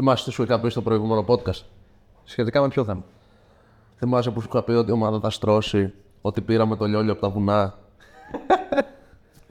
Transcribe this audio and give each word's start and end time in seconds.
Θυμάσαι 0.00 0.24
τι 0.24 0.30
σου 0.30 0.42
είχα 0.42 0.60
πει 0.60 0.68
στο 0.68 0.82
προηγούμενο 0.82 1.24
podcast; 1.28 1.62
Σχετικά 2.24 2.60
με 2.60 2.68
ποιο 2.68 2.84
θέμα; 2.84 3.04
Θυμάσαι 3.96 4.30
που 4.30 4.40
σου 4.40 4.48
είχα 4.50 4.62
πει 4.62 4.72
ότι 4.72 4.90
η 4.90 4.92
ομάδα 4.92 5.20
θα 5.20 5.30
στρώσει, 5.30 5.92
ότι 6.20 6.40
πήραμε 6.40 6.76
το 6.76 6.84
λιόλιο 6.84 7.12
από 7.12 7.20
τα 7.20 7.28
βουνά; 7.28 7.78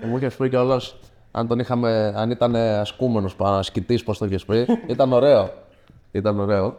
Μου 0.03 0.17
είχες 0.17 0.35
πει 0.35 0.49
κιόλας 0.49 0.95
αν, 1.31 1.47
τον 1.47 1.59
είχαμε, 1.59 2.13
αν 2.15 2.31
ήταν 2.31 2.55
ασκούμενος 2.55 3.35
ασκητής, 3.39 4.03
πώς 4.03 4.17
το 4.17 4.25
είχες 4.25 4.45
πει, 4.45 4.65
ήταν 4.87 5.13
ωραίο. 5.13 5.49
Ήταν 6.11 6.39
ωραίο. 6.39 6.75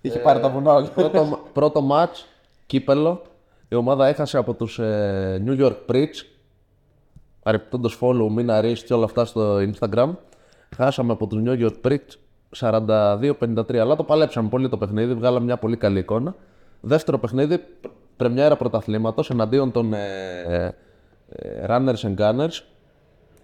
Είχε 0.00 0.18
πάρει 0.18 0.40
τα 0.40 0.48
βουνά 0.48 0.72
όλοι. 0.72 0.88
πρώτο, 0.94 1.38
πρώτο 1.52 1.88
match, 1.92 2.24
κύπελο. 2.66 3.22
Η 3.68 3.74
ομάδα 3.74 4.06
έχασε 4.06 4.38
από 4.38 4.54
τους 4.54 4.78
ε, 4.78 5.42
New 5.46 5.60
York 5.60 5.76
Preach. 5.88 6.24
Παρεπιπτόντως 7.42 7.98
follow, 8.00 8.28
μην 8.30 8.50
αρέσει 8.50 8.84
και 8.84 8.94
όλα 8.94 9.04
αυτά 9.04 9.24
στο 9.24 9.56
Instagram. 9.56 10.10
Χάσαμε 10.76 11.12
από 11.12 11.26
τους 11.26 11.42
New 11.44 11.66
York 11.66 11.74
Preach 11.84 12.18
42-53, 12.56 13.76
αλλά 13.76 13.96
το 13.96 14.04
παλέψαμε 14.04 14.48
πολύ 14.48 14.68
το 14.68 14.76
παιχνίδι, 14.76 15.14
βγάλαμε 15.14 15.44
μια 15.44 15.56
πολύ 15.56 15.76
καλή 15.76 15.98
εικόνα. 15.98 16.34
Δεύτερο 16.80 17.18
παιχνίδι, 17.18 17.64
πρεμιέρα 18.16 18.56
πρωταθλήματος 18.56 19.30
εναντίον 19.30 19.72
των 19.72 19.92
ε, 19.92 19.98
ε, 20.48 20.70
ε, 21.28 21.66
Runners 21.68 22.00
and 22.02 22.16
Gunners. 22.16 22.62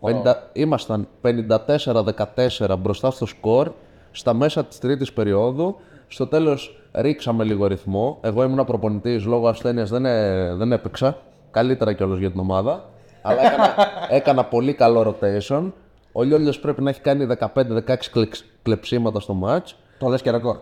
50, 0.01 0.34
ήμασταν 0.52 1.09
54-14 1.23 2.77
μπροστά 2.79 3.10
στο 3.10 3.27
σκορ 3.27 3.73
στα 4.10 4.34
μέσα 4.34 4.65
της 4.65 4.79
τρίτης 4.79 5.12
περίοδου. 5.12 5.77
Στο 6.09 6.27
τέλος 6.27 6.80
ρίξαμε 6.93 7.45
λίγο 7.45 7.66
ρυθμό. 7.66 8.18
Εγώ 8.20 8.43
ήμουν 8.43 8.65
προπονητής, 8.65 9.24
λόγω 9.24 9.48
ασθένειας 9.48 9.91
δεν, 9.91 10.04
ε, 10.04 10.54
δεν 10.54 10.73
έπαιξα. 10.73 11.18
Καλύτερα 11.51 11.93
κιόλας 11.93 12.18
για 12.18 12.30
την 12.30 12.41
ομάδα. 12.41 12.84
Αλλά 13.23 13.46
έκανα, 13.46 13.74
έκανα 14.18 14.45
πολύ 14.45 14.74
καλό 14.74 15.16
rotation. 15.20 15.73
Ο 16.19 16.23
Λιόλιος 16.23 16.61
πρέπει 16.61 16.83
να 16.83 16.91
έχει 16.91 17.01
κάνει 17.01 17.27
15-16 17.55 18.11
κλεξ- 18.12 18.45
κλεψίματα 18.62 19.20
στο 19.20 19.41
match. 19.45 19.73
Το 19.98 20.09
λες 20.09 20.23
και 20.23 20.30
ρεκόρ. 20.30 20.57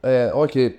Ε, 0.00 0.24
όχι, 0.24 0.74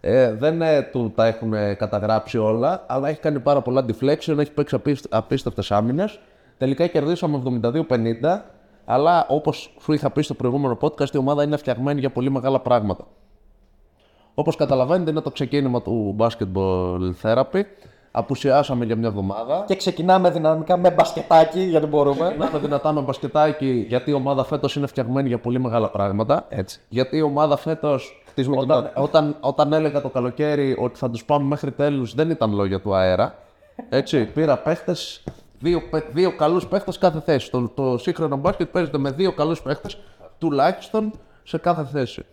ε, 0.00 0.32
δεν 0.32 0.62
ε, 0.62 0.82
του 0.82 1.12
τα 1.14 1.26
έχουν 1.26 1.52
ε, 1.52 1.74
καταγράψει 1.74 2.38
όλα, 2.38 2.84
αλλά 2.88 3.08
έχει 3.08 3.20
κάνει 3.20 3.40
πάρα 3.40 3.60
πολλά 3.60 3.84
deflection, 3.88 4.38
έχει 4.38 4.52
παίξει 4.52 4.74
απίστ, 4.74 5.06
απίστευτες 5.14 5.70
άμυνες. 5.70 6.20
Τελικά 6.58 6.86
κερδίσαμε 6.86 7.42
72-50, 7.62 8.40
αλλά 8.84 9.26
όπως 9.28 9.74
σου 9.80 9.92
είχα 9.92 10.10
πει 10.10 10.22
στο 10.22 10.34
προηγούμενο 10.34 10.78
podcast, 10.80 11.10
η 11.14 11.16
ομάδα 11.18 11.42
είναι 11.42 11.56
φτιαγμένη 11.56 12.00
για 12.00 12.10
πολύ 12.10 12.30
μεγάλα 12.30 12.60
πράγματα. 12.60 13.04
Όπως 14.34 14.56
καταλαβαίνετε, 14.56 15.10
είναι 15.10 15.20
το 15.20 15.30
ξεκίνημα 15.30 15.82
του 15.82 16.16
basketball 16.18 17.10
therapy. 17.22 17.62
Απουσιάσαμε 18.18 18.84
για 18.84 18.96
μια 18.96 19.08
εβδομάδα. 19.08 19.64
Και 19.66 19.76
ξεκινάμε 19.76 20.30
δυναμικά 20.30 20.76
με 20.76 20.90
μπασκετάκι, 20.90 21.60
γιατί 21.60 21.86
μπορούμε. 21.86 22.24
Ξεκινάμε 22.24 22.58
δυνατά 22.58 22.92
με 22.92 23.00
μπασκετάκι, 23.00 23.84
γιατί 23.88 24.10
η 24.10 24.12
ομάδα 24.14 24.44
φέτος 24.44 24.76
είναι 24.76 24.86
φτιαγμένη 24.86 25.28
για 25.28 25.38
πολύ 25.38 25.60
μεγάλα 25.60 25.88
πράγματα. 25.90 26.44
Έτσι. 26.48 26.80
Γιατί 26.88 27.16
η 27.16 27.20
ομάδα 27.22 27.56
φέτος 27.56 28.22
Χτίζουμε 28.28 28.56
όταν, 28.56 28.68
κοινότητα. 28.76 29.00
όταν, 29.02 29.36
όταν 29.40 29.72
έλεγα 29.72 30.00
το 30.00 30.08
καλοκαίρι 30.08 30.76
ότι 30.80 30.98
θα 30.98 31.10
τους 31.10 31.24
πάμε 31.24 31.44
μέχρι 31.44 31.70
τέλους, 31.72 32.14
δεν 32.14 32.30
ήταν 32.30 32.54
λόγια 32.54 32.80
του 32.80 32.94
αέρα. 32.94 33.34
Έτσι, 33.88 34.24
πήρα 34.24 34.56
παίχτες, 34.56 35.24
δύο, 35.60 35.80
παί- 35.90 36.12
δύο 36.12 36.36
καλούς 36.36 36.66
παίχτες 36.66 36.98
κάθε 36.98 37.20
θέση. 37.20 37.50
Το, 37.50 37.68
το 37.74 37.98
σύγχρονο 37.98 38.36
μπάσκετ 38.36 38.68
παίζεται 38.68 38.98
με 38.98 39.10
δύο 39.10 39.32
καλούς 39.32 39.62
παίχτες 39.62 39.98
τουλάχιστον 40.38 41.12
σε 41.42 41.58
κάθε 41.58 41.84
θέση. 41.92 42.24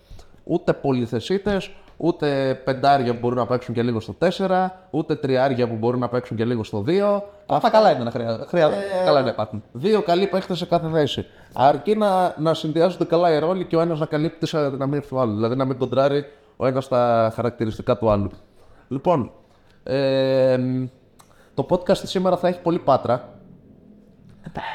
Ούτε 0.44 0.74
πολυθεσίτες, 0.74 1.72
ούτε 2.04 2.62
πεντάρια 2.64 3.14
που 3.14 3.20
μπορούν 3.20 3.38
να 3.38 3.46
παίξουν 3.46 3.74
και 3.74 3.84
λίγο 3.84 4.00
στο 4.00 4.16
4, 4.38 4.68
ούτε 4.90 5.16
τριάρια 5.16 5.68
που 5.68 5.76
μπορούν 5.76 6.00
να 6.00 6.08
παίξουν 6.08 6.38
και 6.38 6.46
λίγο 6.46 6.64
στο 6.64 6.84
2. 6.88 7.22
Αυτά 7.46 7.70
καλά 7.70 7.92
είναι 7.92 8.04
να 8.04 8.12
χρειάζεται. 8.12 8.46
χρειάζεται. 8.46 8.82
καλά 9.06 9.20
είναι 9.20 9.28
να 9.28 9.34
υπάρχουν. 9.34 9.64
Δύο 9.72 10.02
καλοί 10.02 10.28
παίχτες 10.28 10.58
σε 10.58 10.66
κάθε 10.66 10.90
θέση. 10.90 11.26
Αρκεί 11.54 11.96
να, 11.96 12.36
να 12.38 12.54
συνδυάζονται 12.54 13.06
καλά 13.06 13.36
οι 13.36 13.40
ρόλοι 13.40 13.66
και 13.66 13.76
ο 13.76 13.82
ένας 13.82 14.00
να 14.00 14.06
καλύπτει 14.06 14.48
τι 14.48 14.58
αδυναμίε 14.58 15.00
του 15.00 15.20
άλλου. 15.20 15.36
Δηλαδή 15.36 15.56
να 15.56 15.66
μην 15.66 15.78
κοντράρει 15.78 16.26
ο 16.58 16.66
ένας 16.68 16.88
τα 16.88 17.32
χαρακτηριστικά 17.36 17.98
του 17.98 18.10
άλλου. 18.10 18.32
Λοιπόν, 18.88 19.32
ε, 19.84 20.58
το 21.54 21.66
podcast 21.70 21.98
σήμερα 21.98 22.38
θα 22.38 22.48
έχει 22.48 22.60
πολύ 22.62 22.80
πάτρα. 22.80 23.30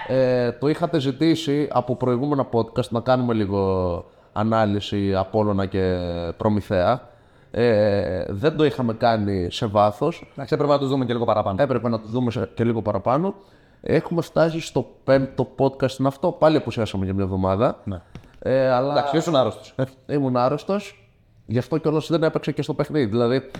Ε, 0.06 0.52
το 0.52 0.68
είχατε 0.68 1.00
ζητήσει 1.00 1.68
από 1.72 1.96
προηγούμενα 1.96 2.48
podcast 2.52 2.88
να 2.88 3.00
κάνουμε 3.00 3.34
λίγο 3.34 4.04
ανάλυση 4.32 5.14
Απόλλωνα 5.14 5.66
και 5.66 5.98
Προμηθέα. 6.36 7.16
Ε, 7.50 8.24
δεν 8.28 8.56
το 8.56 8.64
είχαμε 8.64 8.92
κάνει 8.94 9.48
σε 9.50 9.66
βάθος. 9.66 10.30
Εντάξει, 10.32 10.54
έπρεπε 10.54 10.72
να 10.72 10.78
του 10.78 10.86
δούμε 10.86 11.04
και 11.04 11.12
λίγο 11.12 11.24
παραπάνω. 11.24 11.62
Έπρεπε 11.62 11.88
να 11.88 12.00
το 12.00 12.06
δούμε 12.08 12.30
σε- 12.30 12.50
και 12.54 12.64
λίγο 12.64 12.82
παραπάνω. 12.82 13.34
Έχουμε 13.80 14.22
φτάσει 14.22 14.60
στο 14.60 14.86
πέμπτο 15.04 15.48
podcast 15.58 15.98
είναι 15.98 16.08
αυτό. 16.08 16.32
Πάλι 16.32 16.56
απουσιάσαμε 16.56 17.04
για 17.04 17.14
μια 17.14 17.24
εβδομάδα. 17.24 17.78
Ναι. 17.84 18.00
Ε, 18.38 18.70
αλλά 18.70 18.92
Εντάξει, 18.92 19.16
ήσουν 19.16 19.36
άρρωστος. 19.36 19.74
ήμουν 20.06 20.36
άρρωστος. 20.36 21.02
Γι' 21.46 21.58
αυτό 21.58 21.76
κιόλας 21.78 22.06
δεν 22.08 22.22
έπαιξε 22.22 22.52
και 22.52 22.62
στο 22.62 22.74
παιχνίδι. 22.74 23.06
Δηλαδή, 23.06 23.50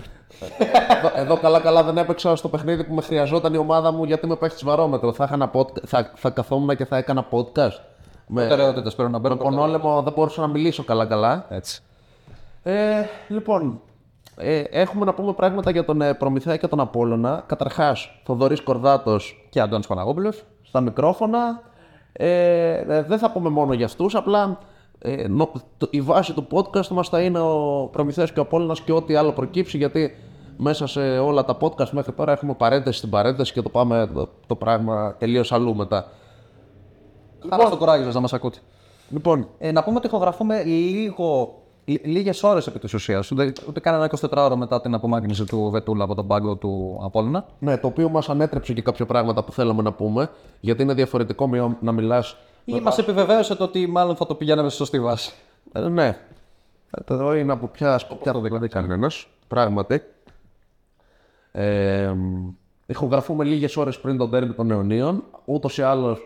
εδώ, 0.97 1.11
εδώ 1.15 1.37
καλά-καλά 1.37 1.83
δεν 1.83 1.97
έπαιξα 1.97 2.35
στο 2.35 2.47
παιχνίδι 2.49 2.83
που 2.83 2.93
με 2.93 3.01
χρειαζόταν 3.01 3.53
η 3.53 3.57
ομάδα 3.57 3.91
μου 3.91 4.03
γιατί 4.03 4.27
με 4.27 4.35
παίχτης 4.35 4.63
βαρόμετρο. 4.63 5.13
Θα, 5.13 5.23
είχα 5.23 5.33
ένα 5.33 5.51
podca- 5.53 5.81
θα, 5.85 6.11
θα 6.15 6.29
καθόμουν 6.29 6.75
και 6.75 6.85
θα 6.85 6.97
έκανα 6.97 7.25
podcast. 7.31 7.79
Με 8.27 8.45
Προτεραιότητε 8.47 8.89
πρέπει 8.95 9.11
να 9.11 9.17
μπαίνουν. 9.19 9.37
τον 9.37 9.59
όλεμο 9.59 10.01
δεν 10.01 10.13
μπορούσα 10.15 10.41
να 10.41 10.47
μιλήσω 10.47 10.83
καλά-καλά. 10.83 11.45
Έτσι. 11.49 11.81
Ε, 12.63 13.01
λοιπόν, 13.27 13.81
ε, 14.35 14.59
έχουμε 14.59 15.05
να 15.05 15.13
πούμε 15.13 15.33
πράγματα 15.33 15.71
για 15.71 15.85
τον 15.85 16.01
ε, 16.01 16.13
Προμηθέα 16.13 16.57
και 16.57 16.67
τον 16.67 16.79
Απόλλωνα. 16.79 17.43
Καταρχάς, 17.47 18.21
Θοδωρής 18.25 18.61
Κορδάτος 18.61 19.47
Και 19.49 19.59
Αντώνης 19.61 19.87
Παναγόπουλος. 19.87 20.43
στα 20.61 20.81
μικρόφωνα. 20.81 21.61
Ε, 22.11 22.73
ε, 22.87 23.03
δεν 23.03 23.17
θα 23.17 23.31
πούμε 23.31 23.49
μόνο 23.49 23.73
για 23.73 23.85
αυτούς, 23.85 24.15
απλά 24.15 24.57
ε, 24.99 25.27
νο- 25.27 25.51
το- 25.77 25.87
η 25.91 26.01
βάση 26.01 26.33
του 26.33 26.47
podcast 26.51 26.87
μας 26.87 27.09
θα 27.09 27.21
είναι 27.21 27.39
ο 27.39 27.89
Προμηθέας 27.91 28.31
και 28.31 28.39
ο 28.39 28.41
Απόλλωνας 28.41 28.81
και 28.81 28.91
ό,τι 28.91 29.15
άλλο 29.15 29.31
προκύψει, 29.31 29.77
γιατί 29.77 30.15
μέσα 30.57 30.87
σε 30.87 30.99
όλα 31.19 31.45
τα 31.45 31.57
podcast 31.61 31.89
μέχρι 31.89 32.11
τώρα 32.11 32.31
έχουμε 32.31 32.53
παρένθεση 32.53 32.97
στην 32.97 33.09
παρένθεση 33.09 33.53
και 33.53 33.61
το 33.61 33.69
πάμε 33.69 34.09
το, 34.13 34.29
το 34.47 34.55
πράγμα 34.55 35.15
τελείως 35.19 35.51
αλλού 35.51 35.75
μετά. 35.75 36.05
Χαρά 37.49 37.65
στο 37.67 37.77
κουράγιο 37.77 38.05
σας 38.05 38.13
να 38.13 38.19
μας 38.19 38.33
ακούτε. 38.33 38.57
Λοιπόν, 39.09 39.47
Ε, 39.57 39.71
να 39.71 39.83
πούμε 39.83 39.97
ότι 39.97 40.07
ηχογραφούμε 40.07 40.63
λίγο, 40.63 41.55
λίγες 42.03 42.43
ώρες 42.43 42.67
επί 42.67 42.79
της 42.79 42.93
ουσίας. 42.93 43.31
Ούτε, 43.31 43.53
ούτε 43.67 43.79
καν 43.79 43.93
ένα 43.93 44.09
24ωρο 44.29 44.55
μετά 44.55 44.81
την 44.81 44.93
απομάκρυνση 44.93 45.45
του 45.45 45.69
Βετούλα 45.69 46.03
από 46.03 46.15
τον 46.15 46.27
πάγκο 46.27 46.55
του 46.55 46.99
Απόλλωνα. 47.03 47.45
ναι, 47.59 47.77
το 47.77 47.87
οποίο 47.87 48.09
μας 48.09 48.29
ανέτρεψε 48.29 48.73
και 48.73 48.81
κάποια 48.81 49.05
πράγματα 49.05 49.43
που 49.43 49.51
θέλαμε 49.51 49.81
να 49.81 49.91
πούμε, 49.93 50.29
γιατί 50.59 50.81
είναι 50.81 50.93
διαφορετικό 50.93 51.47
με- 51.47 51.77
να 51.81 51.91
μιλάς... 51.91 52.37
Ή 52.65 52.79
μας 52.79 52.97
επιβεβαίωσε 52.97 53.55
το 53.55 53.63
ότι 53.63 53.87
μάλλον 53.87 54.15
θα 54.15 54.25
το 54.25 54.35
πηγαίναμε 54.35 54.67
στη 54.69 54.77
σωστή 54.77 54.99
βάση. 54.99 55.33
Ε, 55.71 55.79
ναι, 55.79 56.17
εδώ 57.05 57.35
είναι 57.35 57.51
από 57.51 57.67
ποια 57.67 57.97
σκοπιά 57.97 58.31
το 58.31 58.41
δηλαδή 58.41 58.67
κανένας, 58.67 59.27
πράγματι. 59.47 60.01
Ε, 61.51 62.13
ηχογραφούμε 62.85 63.43
λίγες 63.43 63.77
ώρες 63.77 63.99
πριν 63.99 64.17
τον 64.17 64.29
τέρμι 64.29 64.53
των 64.53 64.71
αιωνίων. 64.71 65.23
Ούτως 65.45 65.77
ή 65.77 65.81
άλλως 65.81 66.19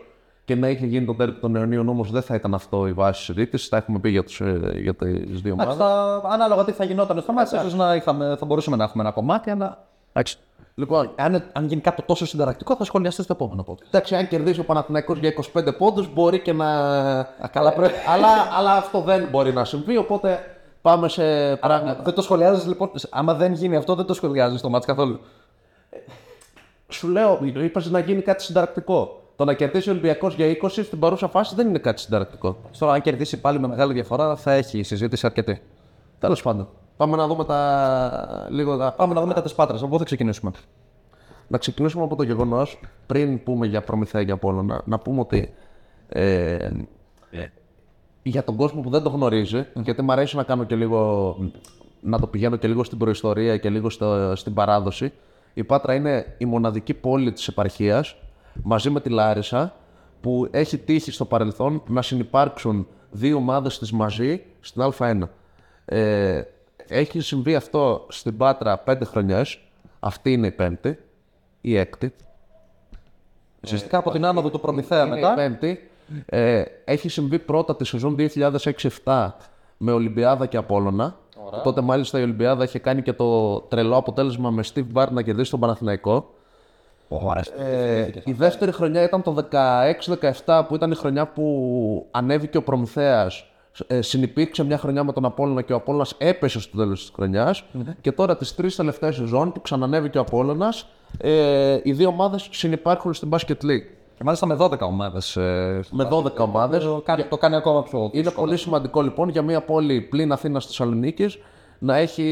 και 0.44 0.54
να 0.54 0.68
είχε 0.68 0.86
γίνει 0.86 1.06
το 1.06 1.14
τέρμι 1.14 1.34
των 1.34 1.56
αιωνίων, 1.56 1.88
όμως 1.88 2.10
δεν 2.10 2.22
θα 2.22 2.34
ήταν 2.34 2.54
αυτό 2.54 2.86
η 2.86 2.92
βάση 2.92 3.22
συζήτηση. 3.24 3.70
Τα 3.70 3.76
έχουμε 3.76 3.98
πει 3.98 4.10
για, 4.10 4.24
τους, 4.24 4.40
ε, 4.40 4.72
για 4.74 4.94
τις 4.94 5.40
δύο 5.40 5.52
Εντάξει, 5.52 5.52
ομάδες. 5.52 5.76
θα, 5.76 6.22
ανάλογα 6.28 6.64
τι 6.64 6.72
θα 6.72 6.84
γινόταν 6.84 7.20
στο 7.20 7.32
μάτι, 7.32 7.56
ίσως 7.56 7.74
να 7.74 7.94
είχαμε, 7.94 8.36
θα 8.38 8.46
μπορούσαμε 8.46 8.76
να 8.76 8.84
έχουμε 8.84 9.02
ένα 9.02 9.12
κομμάτι, 9.12 9.50
αλλά. 9.50 9.84
Εντάξει. 10.12 10.36
Λοιπόν, 10.76 11.10
Αν, 11.16 11.44
αν 11.52 11.66
γίνει 11.66 11.80
κάτι 11.80 12.02
τόσο 12.02 12.26
συνταρακτικό, 12.26 12.76
θα 12.76 12.84
σχολιαστεί 12.84 13.22
στο 13.22 13.32
επόμενο 13.32 13.64
podcast. 13.68 13.86
εντάξει, 13.86 14.14
αν 14.14 14.28
κερδίσει 14.28 14.60
ο 14.60 14.64
Παναθηναϊκός 14.64 15.18
για 15.18 15.34
25 15.54 15.76
πόντους 15.78 16.12
μπορεί 16.12 16.40
και 16.40 16.52
να... 16.52 16.68
Α, 17.18 17.48
καλά, 17.52 17.72
πρέπει. 17.72 17.92
αλλά, 18.14 18.28
αλλά 18.58 18.72
αυτό 18.72 19.00
δεν 19.00 19.28
μπορεί 19.30 19.52
να 19.52 19.64
συμβεί, 19.64 19.96
οπότε 19.96 20.38
πάμε 20.82 21.08
σε 21.08 21.56
πράγματα. 21.56 22.02
Δεν 22.02 22.14
το 22.14 22.22
σχολιάζεις 22.22 22.66
λοιπόν. 22.66 22.90
Άμα 23.10 23.34
δεν 23.34 23.52
γίνει 23.52 23.76
αυτό, 23.76 23.94
δεν 23.94 24.04
το 24.04 24.14
σχολιάζεις 24.14 24.58
στο 24.58 24.68
μάτι 24.68 24.86
καθόλου. 24.86 25.20
Σου 26.88 27.08
λέω, 27.08 27.38
είπες 27.42 27.90
να 27.90 27.98
γίνει 27.98 28.20
κάτι 28.22 28.42
συνταρακτικό. 28.42 29.22
Το 29.36 29.44
να 29.44 29.54
κερδίσει 29.54 29.88
ο 29.88 29.92
Ολυμπιακός 29.92 30.34
για 30.34 30.56
20 30.62 30.68
στην 30.68 30.98
παρούσα 30.98 31.28
φάση 31.28 31.54
δεν 31.54 31.68
είναι 31.68 31.78
κάτι 31.78 32.00
συνταρακτικό. 32.00 32.56
Τώρα, 32.78 32.92
αν 32.92 33.00
κερδίσει 33.00 33.40
πάλι 33.40 33.58
με 33.58 33.66
μεγάλη 33.68 33.92
διαφορά, 33.92 34.36
θα 34.36 34.52
έχει 34.52 34.78
η 34.78 34.82
συζήτηση 34.82 35.26
αρκετή. 35.26 35.60
Τέλος 36.18 36.42
πάντων. 36.42 36.68
Πάμε 36.96 37.16
να 37.16 37.26
δούμε 37.26 37.44
τα. 37.44 38.46
λίγο 38.50 38.76
τα. 38.76 38.92
Πάμε 38.92 39.14
να 39.14 39.20
δούμε 39.20 39.34
τα 39.34 39.42
της 39.42 39.54
Πάτρας. 39.54 39.80
Από 39.80 39.90
πού 39.90 39.98
θα 39.98 40.04
ξεκινήσουμε; 40.04 40.50
Να 41.48 41.58
ξεκινήσουμε 41.58 42.04
από 42.04 42.16
το 42.16 42.22
γεγονός, 42.22 42.80
πριν 43.06 43.42
πούμε 43.42 43.66
για 43.66 43.82
Προμηθέα 43.82 44.24
και 44.24 44.32
Απόλλωνα, 44.32 44.82
να 44.84 44.98
πούμε 44.98 45.20
ότι. 45.20 45.54
Ε, 46.08 46.70
για 48.22 48.44
τον 48.44 48.56
κόσμο 48.56 48.80
που 48.80 48.90
δεν 48.90 49.02
το 49.02 49.08
γνωρίζει, 49.08 49.66
γιατί 49.74 50.02
μου 50.02 50.12
αρέσει 50.12 50.36
να 50.36 50.42
κάνω 50.42 50.64
και 50.64 50.74
λίγο. 50.74 51.36
να 52.00 52.18
το 52.18 52.26
πηγαίνω 52.26 52.56
και 52.56 52.68
λίγο 52.68 52.84
στην 52.84 52.98
προϊστορία 52.98 53.56
και 53.56 53.70
λίγο 53.70 53.90
στο, 53.90 54.36
στην 54.36 54.54
παράδοση. 54.54 55.12
Η 55.54 55.64
Πάτρα 55.64 55.94
είναι 55.94 56.34
η 56.38 56.44
μοναδική 56.44 56.94
πόλη 56.94 57.32
της 57.32 57.48
επαρχίας, 57.48 58.16
μαζί 58.62 58.90
με 58.90 59.00
τη 59.00 59.08
Λάρισα, 59.08 59.74
που 60.20 60.48
έχει 60.50 60.78
τύχει 60.78 61.10
στο 61.10 61.24
παρελθόν 61.24 61.82
να 61.86 62.02
συνεπάρξουν 62.02 62.86
δύο 63.10 63.36
ομάδες 63.36 63.78
της 63.78 63.92
μαζί 63.92 64.42
στην 64.60 64.82
Α1. 64.98 65.20
Ε, 65.84 66.42
έχει 66.88 67.20
συμβεί 67.20 67.54
αυτό 67.54 68.06
στην 68.08 68.36
Πάτρα 68.36 68.78
πέντε 68.78 69.04
χρονιές. 69.04 69.58
Αυτή 70.00 70.32
είναι 70.32 70.46
η 70.46 70.50
πέμπτη, 70.50 70.98
η 71.60 71.76
έκτη. 71.76 72.14
Ουσιαστικά 73.64 73.98
από 73.98 74.10
την 74.10 74.24
άνοδο 74.24 74.50
του 74.50 74.60
Προμηθέα 74.60 75.04
Είναι 75.04 75.18
η 75.18 75.20
μετά. 75.20 75.34
πέμπτη. 75.34 75.88
Ε, 76.26 76.62
έχει 76.84 77.08
συμβεί 77.08 77.38
πρώτα 77.38 77.76
τη 77.76 77.84
σεζόν 77.84 78.16
2006-7 79.04 79.28
με 79.76 79.92
Ολυμπιάδα 79.92 80.46
και 80.46 80.56
Απόλλωνα. 80.56 81.16
Τότε 81.62 81.80
μάλιστα 81.80 82.18
η 82.18 82.22
Ολυμπιάδα 82.22 82.64
είχε 82.64 82.78
κάνει 82.78 83.02
και 83.02 83.12
το 83.12 83.60
τρελό 83.60 83.96
αποτέλεσμα 83.96 84.50
με 84.50 84.64
Steve 84.74 84.86
Barr 84.94 85.08
να 85.10 85.22
κερδίσει 85.22 85.50
τον 85.50 85.60
Παναθηναϊκό. 85.60 86.33
Ε, 87.58 88.06
η 88.24 88.32
δεύτερη 88.32 88.72
χρονιά 88.72 89.02
ήταν 89.02 89.22
το 89.22 89.34
16-17 90.44 90.62
που 90.68 90.74
ήταν 90.74 90.90
η 90.90 90.94
χρονιά 90.94 91.26
που 91.26 92.06
ανέβηκε 92.10 92.56
ο 92.56 92.62
Προμηθέας. 92.62 93.46
Ε, 93.86 94.02
συνυπήρξε 94.02 94.64
μια 94.64 94.78
χρονιά 94.78 95.04
με 95.04 95.12
τον 95.12 95.24
Απόλλωνα 95.24 95.62
και 95.62 95.72
ο 95.72 95.76
Απόλλωνας 95.76 96.14
έπεσε 96.18 96.60
στο 96.60 96.76
τέλος 96.76 97.00
της 97.00 97.10
χρονιας 97.14 97.64
Και 98.00 98.12
τώρα 98.12 98.36
τις 98.36 98.54
τρεις 98.54 98.76
τελευταίες 98.76 99.14
σεζόν 99.14 99.52
που 99.52 99.60
ξανανέβηκε 99.60 100.18
ο 100.18 100.20
Απόλλωνας, 100.20 100.86
ε, 101.18 101.78
οι 101.82 101.92
δύο 101.92 102.08
ομάδες 102.08 102.48
συνυπάρχουν 102.52 103.14
στην 103.14 103.28
Basket 103.32 103.64
League. 103.64 103.86
Και 104.16 104.24
μάλιστα 104.24 104.46
με 104.46 104.54
12 104.54 104.86
ομάδες. 104.86 105.36
Ε, 105.36 105.80
Με 105.90 106.04
12 106.04 106.44
ομάδες. 106.44 106.84
το, 106.84 107.02
κάνει, 107.04 107.24
το 107.24 107.36
κάνει 107.36 107.56
ακόμα 107.56 107.82
πιο. 107.82 108.10
Είναι 108.12 108.30
πολύ 108.30 108.56
σημαντικό 108.56 109.02
λοιπόν 109.02 109.28
για 109.28 109.42
μια 109.42 109.60
πόλη 109.60 110.00
πλην 110.00 110.32
Αθήνας 110.32 110.66
Θεσσαλονίκης 110.66 111.38
να 111.78 111.96
έχει 111.96 112.22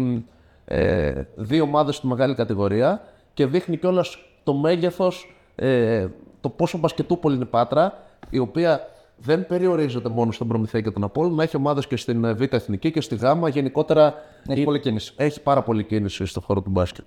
μ, 0.00 0.16
ε, 0.64 1.26
δύο 1.34 1.62
ομάδες 1.62 1.96
στη 1.96 2.06
μεγάλη 2.06 2.34
κατηγορία 2.34 3.00
και 3.34 3.46
δείχνει 3.46 3.76
κιόλας 3.76 4.18
το 4.44 4.54
μέγεθος, 4.54 5.34
ε, 5.54 6.06
το 6.40 6.48
πόσο 6.48 6.78
μπασκετούπολη 6.78 7.34
είναι 7.34 7.44
η 7.44 7.46
Πάτρα, 7.46 8.02
η 8.30 8.38
οποία 8.38 8.86
δεν 9.16 9.46
περιορίζεται 9.46 10.08
μόνο 10.08 10.32
στον 10.32 10.48
Προμηθέα 10.48 10.80
και 10.80 10.90
τον 10.90 11.04
Απόλλωνα, 11.04 11.34
να 11.34 11.42
έχει 11.42 11.56
ομάδες 11.56 11.86
και 11.86 11.96
στην 11.96 12.24
ε, 12.24 12.32
Β' 12.32 12.54
Εθνική 12.54 12.90
και 12.90 13.00
στη 13.00 13.14
Γ' 13.14 13.48
γενικότερα 13.48 14.14
Έχει 14.48 14.64
πολλή 14.64 14.80
κίνηση. 14.80 15.12
έχει 15.16 15.40
πάρα 15.40 15.62
πολύ 15.62 15.84
κίνηση 15.84 16.24
στον 16.24 16.42
χώρο 16.42 16.62
του 16.62 16.70
μπάσκετ. 16.70 17.04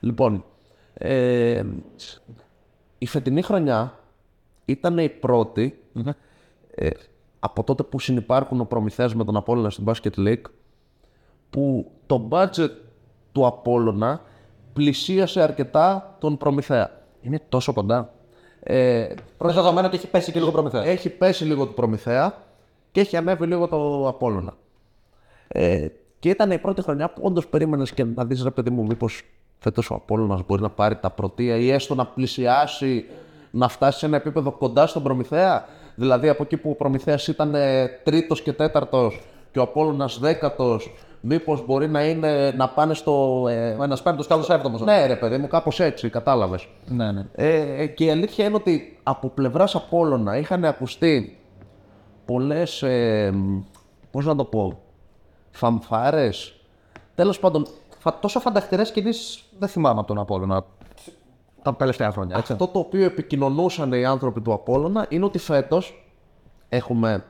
Λοιπόν, 0.00 0.44
ε, 0.94 1.62
η 2.98 3.06
φετινή 3.06 3.42
χρονιά 3.42 3.98
ήταν 4.64 4.98
η 4.98 5.08
πρώτη 5.08 5.78
ε, 6.74 6.90
από 7.40 7.64
τότε 7.64 7.82
που 7.82 8.00
συνυπάρχουν 8.00 8.60
ο 8.60 8.64
Προμηθέας 8.64 9.14
με 9.14 9.24
τον 9.24 9.36
Απόλλωνα 9.36 9.70
στην 9.70 9.84
Basket 9.88 10.16
League 10.16 10.44
που 11.50 11.90
το 12.06 12.28
budget 12.30 12.70
του 13.32 13.46
Απόλλωνα 13.46 14.20
πλησίασε 14.80 15.42
αρκετά 15.42 16.16
τον 16.20 16.36
Προμηθέα. 16.36 16.90
Είναι 17.20 17.40
τόσο 17.48 17.72
κοντά. 17.72 18.12
Ε, 18.62 19.06
Πρώτα 19.38 19.54
δεδομένο 19.54 19.86
ότι 19.86 19.96
έχει 19.96 20.06
πέσει 20.06 20.32
και 20.32 20.38
λίγο 20.38 20.50
προμηθέα. 20.50 20.84
έχει 20.84 21.08
πέσει 21.08 21.44
λίγο 21.44 21.66
το 21.66 21.72
Προμηθέα 21.72 22.34
και 22.92 23.00
έχει 23.00 23.16
ανέβει 23.16 23.46
λίγο 23.46 23.68
το 23.68 24.08
Απόλλωνα. 24.08 24.54
Ε, 25.48 25.86
και 26.18 26.28
ήταν 26.28 26.50
η 26.50 26.58
πρώτη 26.58 26.82
χρονιά 26.82 27.10
που 27.10 27.20
όντως 27.24 27.46
περίμενες 27.46 27.92
και 27.92 28.04
να 28.04 28.24
δεις 28.24 28.42
ρε 28.42 28.50
παιδί 28.50 28.70
μου, 28.70 28.82
μήπως 28.82 29.22
φέτος 29.58 29.90
ο 29.90 29.94
Απόλλωνας 29.94 30.40
μπορεί 30.46 30.62
να 30.62 30.70
πάρει 30.70 30.96
τα 30.96 31.10
πρωτεία 31.10 31.56
ή 31.56 31.70
έστω 31.70 31.94
να 31.94 32.06
πλησιάσει, 32.06 33.04
να 33.50 33.68
φτάσει 33.68 33.98
σε 33.98 34.06
ένα 34.06 34.16
επίπεδο 34.16 34.50
κοντά 34.50 34.86
στον 34.86 35.02
Προμηθέα. 35.02 35.64
Δηλαδή 35.94 36.28
από 36.28 36.42
εκεί 36.42 36.56
που 36.56 36.70
ο 36.70 36.74
Προμηθέας 36.74 37.28
ήταν 37.28 37.54
τρίτος 38.04 38.42
και 38.42 38.52
τέταρτος 38.52 39.20
και 39.52 39.58
ο 39.58 39.62
Απόλλωνας 39.62 40.18
δέκατος, 40.18 40.94
μήπως 41.20 41.64
μπορεί 41.66 41.88
να, 41.88 42.04
είναι, 42.08 42.50
να 42.56 42.68
πάνε 42.68 42.94
στο. 42.94 43.44
Ε, 43.48 43.76
Ο 43.78 43.82
ένας 43.82 44.02
πέμπτος, 44.02 44.26
καλό 44.26 44.46
έβδομος. 44.48 44.80
ναι, 44.80 45.06
ρε 45.06 45.16
παιδί 45.16 45.36
μου, 45.38 45.46
κάπως 45.48 45.80
έτσι, 45.80 46.10
κατάλαβες. 46.10 46.68
ναι, 46.86 47.12
ναι. 47.12 47.26
Ε, 47.34 47.86
και 47.86 48.04
η 48.04 48.10
αλήθεια 48.10 48.44
είναι 48.44 48.54
ότι 48.54 48.98
από 49.02 49.28
πλευράς 49.28 49.74
Απόλλωνα 49.74 50.36
είχαν 50.38 50.64
ακουστεί 50.64 51.38
πολλές. 52.24 52.82
Ε, 52.82 53.32
Πώς 54.10 54.26
να 54.26 54.36
το 54.36 54.44
πω. 54.44 54.80
Φανφάρες. 55.50 56.60
Τέλος 57.14 57.38
πάντων, 57.40 57.66
Φα, 57.98 58.18
τόσο 58.18 58.40
φανταχτερές 58.40 58.82
κινήσεις 58.82 59.44
δεν 59.58 59.68
θυμάμαι 59.68 59.98
από 59.98 60.08
τον 60.08 60.18
Απόλλωνα 60.18 60.64
τα 61.62 61.74
τελευταία 61.74 62.10
χρόνια. 62.10 62.36
Έτσι. 62.38 62.52
αυτό 62.52 62.66
το 62.66 62.78
οποίο 62.78 63.04
επικοινωνούσαν 63.04 63.92
οι 63.92 64.04
άνθρωποι 64.04 64.40
του 64.40 64.52
Απόλλωνα 64.52 65.06
είναι 65.08 65.24
ότι 65.24 65.38
φέτος 65.38 66.04
έχουμε 66.68 67.24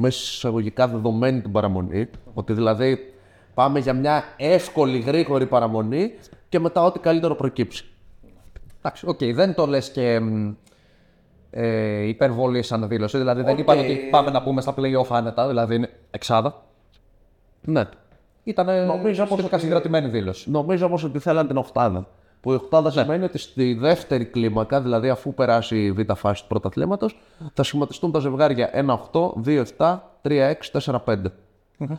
μέσα 0.00 0.18
εισαγωγικά 0.22 0.88
δεδομένη 0.88 1.40
την 1.40 1.52
παραμονή. 1.52 2.08
Ότι 2.34 2.52
δηλαδή 2.52 3.14
πάμε 3.54 3.78
για 3.78 3.92
μια 3.92 4.24
εύκολη, 4.36 4.98
γρήγορη 4.98 5.46
παραμονή 5.46 6.12
και 6.48 6.58
μετά 6.58 6.84
ό,τι 6.84 6.98
καλύτερο 6.98 7.34
προκύψει. 7.34 7.84
Εντάξει, 8.78 9.06
οκ, 9.08 9.18
δεν 9.24 9.54
το 9.54 9.66
λες 9.66 9.90
και 9.90 10.20
μ, 10.20 10.54
ε, 11.50 12.02
υπερβολή 12.08 12.62
σαν 12.62 12.88
δήλωση. 12.88 13.18
Δηλαδή 13.18 13.42
δεν 13.42 13.58
είπαν 13.58 13.78
ότι 13.78 14.08
πάμε 14.10 14.30
να 14.30 14.42
πούμε 14.42 14.60
στα 14.60 14.74
playoff 14.76 15.06
άνετα, 15.08 15.48
δηλαδή 15.48 15.74
είναι 15.74 15.90
εξάδα. 16.10 16.62
Ναι. 17.60 17.84
Ήταν 18.44 18.86
Νομίζω 18.86 19.24
πως 19.24 19.32
σχετικά 19.32 19.58
συγκρατημένη 19.58 20.08
δήλωση. 20.08 20.50
Νομίζω 20.50 20.86
όμω 20.86 20.98
ότι 21.04 21.18
θέλαν 21.18 21.46
την 21.46 21.56
οχτάδα. 21.56 22.06
Που 22.40 22.52
η 22.52 22.54
οχτάδα 22.54 22.90
σημαίνει 22.90 23.24
ότι 23.24 23.38
στη 23.38 23.74
δεύτερη 23.74 24.24
κλίμακα, 24.24 24.80
δηλαδή 24.80 25.08
αφού 25.08 25.34
περάσει 25.34 25.84
η 25.84 25.92
β' 25.92 26.12
φάση 26.14 26.42
του 26.42 26.48
πρωταθλήματο, 26.48 27.08
θα 27.54 27.62
σχηματιστούν 27.62 28.12
τα 28.12 28.18
ζευγάρια 28.18 28.70
1-8, 29.12 29.64
2-7, 29.78 29.98
3-6, 30.22 30.52
4-5. 31.04 31.16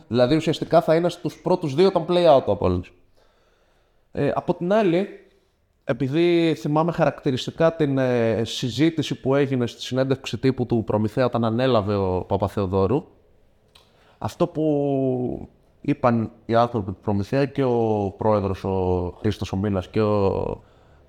Δηλαδή 0.08 0.36
ουσιαστικά 0.36 0.80
θα 0.80 0.94
είναι 0.94 1.08
στους 1.08 1.40
πρώτους 1.40 1.74
δύο 1.74 1.90
των 1.90 2.04
play-out 2.08 2.42
ο 2.46 2.52
Απόλλωνας. 2.52 2.90
Ε, 4.12 4.30
από 4.34 4.54
την 4.54 4.72
άλλη, 4.72 5.08
επειδή 5.84 6.54
θυμάμαι 6.58 6.92
χαρακτηριστικά 6.92 7.76
την 7.76 7.98
ε, 7.98 8.42
συζήτηση 8.44 9.20
που 9.20 9.34
έγινε 9.34 9.66
στη 9.66 9.82
συνέντευξη 9.82 10.38
τύπου 10.38 10.66
του 10.66 10.84
Προμηθέα 10.86 11.24
όταν 11.24 11.44
ανέλαβε 11.44 11.94
ο 11.94 12.24
Παπαθεοδόρου, 12.28 13.04
αυτό 14.18 14.46
που 14.46 15.48
είπαν 15.82 16.30
οι 16.46 16.54
άνθρωποι 16.54 16.92
του 16.92 17.00
Προμηθέα 17.02 17.44
και 17.44 17.64
ο 17.64 18.14
πρόεδρος 18.16 18.64
ο 18.64 19.14
Χρήστος 19.18 19.52
ο 19.52 19.56
Μήλας 19.56 19.88
και 19.88 20.00
ο, 20.00 20.62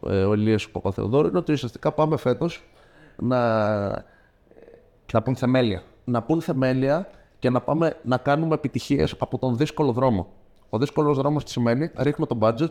ε, 0.07 0.23
ο 0.23 0.33
Ηλίας 0.33 0.65
ο 0.65 0.69
Παπαθεοδόρου 0.71 1.27
είναι 1.27 1.37
ότι 1.37 1.51
ουσιαστικά 1.51 1.91
πάμε 1.91 2.17
φέτος 2.17 2.63
να, 3.17 3.89
Να 5.13 5.21
πούν 5.23 5.35
θεμέλια. 5.35 5.83
να 6.03 6.21
πούν 6.23 6.41
θεμέλια 6.41 7.07
και 7.39 7.49
να 7.49 7.61
πάμε 7.61 7.97
να 8.03 8.17
κάνουμε 8.17 8.53
επιτυχίες 8.53 9.15
από 9.19 9.37
τον 9.37 9.57
δύσκολο 9.57 9.91
δρόμο. 9.91 10.27
Ο 10.69 10.77
δύσκολος 10.77 11.17
δρόμος 11.17 11.43
τι 11.43 11.51
σημαίνει, 11.51 11.91
ρίχνω 11.95 12.25
το 12.25 12.37
budget, 12.41 12.69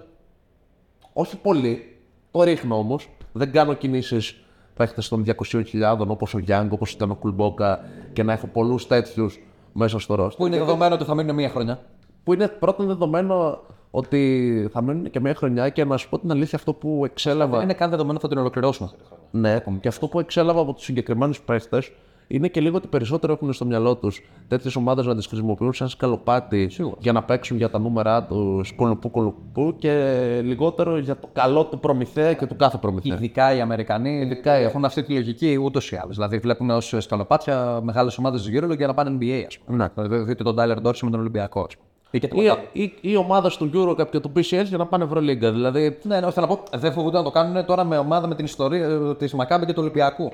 όχι 1.13 1.37
πολύ, 1.37 1.97
το 2.31 2.43
ρίχνω 2.43 2.79
όμως, 2.79 3.09
δεν 3.33 3.53
κάνω 3.53 3.75
κινήσεις 3.75 4.45
παίχτες 4.75 5.09
των 5.09 5.25
200.000 5.27 6.07
όπως 6.07 6.35
ο 6.35 6.39
Γιάνγκ, 6.39 6.73
όπως 6.73 6.93
ήταν 6.93 7.11
ο 7.11 7.15
Κουλμπόκα 7.15 7.85
και 8.13 8.23
να 8.23 8.33
έχω 8.33 8.47
πολλούς 8.47 8.87
τέτοιους 8.87 9.41
μέσα 9.73 9.99
στο 9.99 10.15
ρόστ. 10.15 10.37
Που 10.37 10.47
είναι 10.47 10.59
δεδομένο 10.59 10.95
ότι 10.95 11.05
θα 11.05 11.15
μείνουν 11.15 11.35
μία 11.35 11.49
χρονιά. 11.49 11.81
Που 12.25 12.33
είναι 12.33 12.49
πρώτον 12.49 12.87
δεδομένο 12.87 13.61
ότι 13.91 14.69
θα 14.73 14.83
μείνουν 14.83 15.11
και 15.11 15.21
μια 15.21 15.35
χρονιά 15.35 15.69
και 15.69 15.85
να 15.85 15.97
σου 15.97 16.09
πω 16.09 16.19
την 16.19 16.31
αλήθεια 16.31 16.59
αυτό 16.59 16.73
που 16.73 17.03
εξέλαβα. 17.05 17.55
Δεν 17.57 17.63
είναι 17.63 17.75
καν 17.75 17.91
δεδομένο 17.91 18.15
ότι 18.15 18.23
θα 18.23 18.29
την 18.29 18.39
ολοκληρώσουμε. 18.39 18.91
Ναι, 19.31 19.63
και 19.81 19.89
αυτό 19.89 20.09
που 20.09 20.21
εξέλαβα 20.21 20.61
από 20.61 20.73
τους 20.73 20.85
συγκεκριμένους 20.85 21.41
παίχτες 21.41 21.93
είναι 22.35 22.49
και 22.49 22.61
λίγο 22.61 22.77
ότι 22.77 22.87
περισσότερο 22.87 23.33
έχουν 23.33 23.53
στο 23.53 23.65
μυαλό 23.65 23.97
τους 23.97 24.21
τέτοιες 24.49 24.77
ομάδες 24.77 25.07
να 25.07 25.15
τις 25.17 25.27
χρησιμοποιούν 25.27 25.73
σαν 25.73 25.89
σκαλοπάτι 25.89 26.71
για 26.99 27.13
να 27.13 27.23
παίξουν 27.23 27.57
για 27.57 27.71
τα 27.71 27.79
νούμερά 27.79 28.25
τους 28.25 28.73
κολοπού 28.75 29.11
κολοπού 29.11 29.75
και 29.79 30.41
λιγότερο 30.45 30.99
για 30.99 31.17
το 31.19 31.29
καλό 31.33 31.65
του 31.65 31.79
προμηθέα 31.79 32.33
και 32.33 32.47
του 32.47 32.57
κάθε 32.57 32.77
προμηθέα. 32.79 33.15
Ειδικά 33.15 33.55
οι 33.55 33.61
Αμερικανοί 33.61 34.11
Ειδικά 34.21 34.61
οι- 34.61 34.65
έχουν 34.65 34.85
αυτή 34.85 35.03
τη 35.03 35.13
λογική 35.15 35.57
ούτως 35.63 35.91
ή 35.93 35.97
άλλως. 36.03 36.15
Δηλαδή 36.17 36.39
βλέπουν 36.39 36.71
ως 36.71 36.95
σκαλοπάτια 36.99 37.81
μεγάλες 37.83 38.19
ομάδες 38.19 38.43
του 38.43 38.51
γύρω 38.51 38.73
για 38.73 38.87
να 38.87 38.95
πάνε 38.95 39.19
NBA, 39.21 39.45
ας 39.47 39.59
πούμε. 39.59 39.77
Ναι. 39.77 40.03
Δηλαδή 40.07 40.25
δείτε 40.25 40.43
τον 40.43 40.57
Tyler 40.59 40.77
Dorsey 40.87 41.01
με 41.03 41.11
τον 41.11 41.21
Ολυμπιακό, 41.21 41.61
ας 41.61 41.75
πούμε. 41.77 41.87
Ή 42.15 42.19
και 42.19 42.27
Ή, 42.27 42.29
τίποτα. 42.29 42.61
ή, 42.73 42.93
ή 43.01 43.17
ομάδες 43.17 43.57
του 43.57 43.71
Eurocup 43.75 44.09
και 44.11 44.21
του 44.21 44.33
PCS 44.37 44.65
για 44.65 44.77
να 44.79 44.87
πάνε 44.87 45.05
Ευρωλίγκα. 45.05 45.53
Δηλαδή, 45.53 45.99
Ναι, 46.03 46.21
ναι, 46.21 46.31
θέλω 46.31 46.47
να 46.47 46.57
πω, 46.57 46.63
δεν 46.79 46.93
φοβούνται 46.93 47.17
να 47.17 47.23
το 47.25 47.31
κάνουν 47.31 47.65
τώρα 47.65 47.85
με 47.85 47.99
ομάδα 47.99 48.27
με 48.27 48.35
την 48.35 48.45
ιστορία 48.45 49.17
της 49.17 49.35
Μακάμπη 49.35 49.67
και 49.67 49.73
του 49.73 49.81
Ολυμπιακού. 49.83 50.33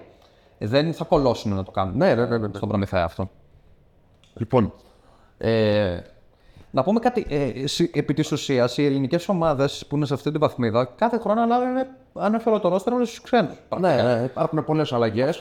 Ε, 0.59 0.67
Δεν 0.67 0.93
θα 0.95 1.05
κολώσουν 1.05 1.55
να 1.55 1.63
το 1.63 1.71
κάνουν. 1.71 1.97
ναι, 1.97 2.15
ναι, 2.15 2.27
ναι, 2.27 2.39
ναι. 2.39 2.49
Στον 2.55 2.69
προμηθέα 2.69 3.05
αυτό. 3.05 3.31
Λοιπόν, 4.35 4.73
ε, 5.39 5.99
Να 6.71 6.83
πούμε 6.83 7.01
κάτι. 7.01 7.27
Ε, 7.29 7.67
συ- 7.67 7.97
επί 7.97 8.15
της 8.15 8.33
ουσίας, 8.33 8.79
οι 8.79 8.85
ελληνικές 8.85 9.29
ομάδες 9.29 9.85
που 9.89 9.97
είναι 9.97 10.07
σε 10.07 10.15
αυτή 10.15 10.31
την 10.31 10.41
βαθμίδα 10.41 10.85
κάθε 10.85 11.19
χρόνο 11.19 11.41
ανάλαβαν 11.41 11.87
ανέφερε 12.15 12.59
το 12.59 12.69
ρόστερ 12.69 12.93
όλου 12.93 13.05
του 13.05 13.23
ξένους. 13.23 13.55
ναι, 13.79 14.03
ναι, 14.03 14.23
υπάρχουν 14.25 14.65
πολλές 14.65 14.93
αλλαγές. 14.93 15.41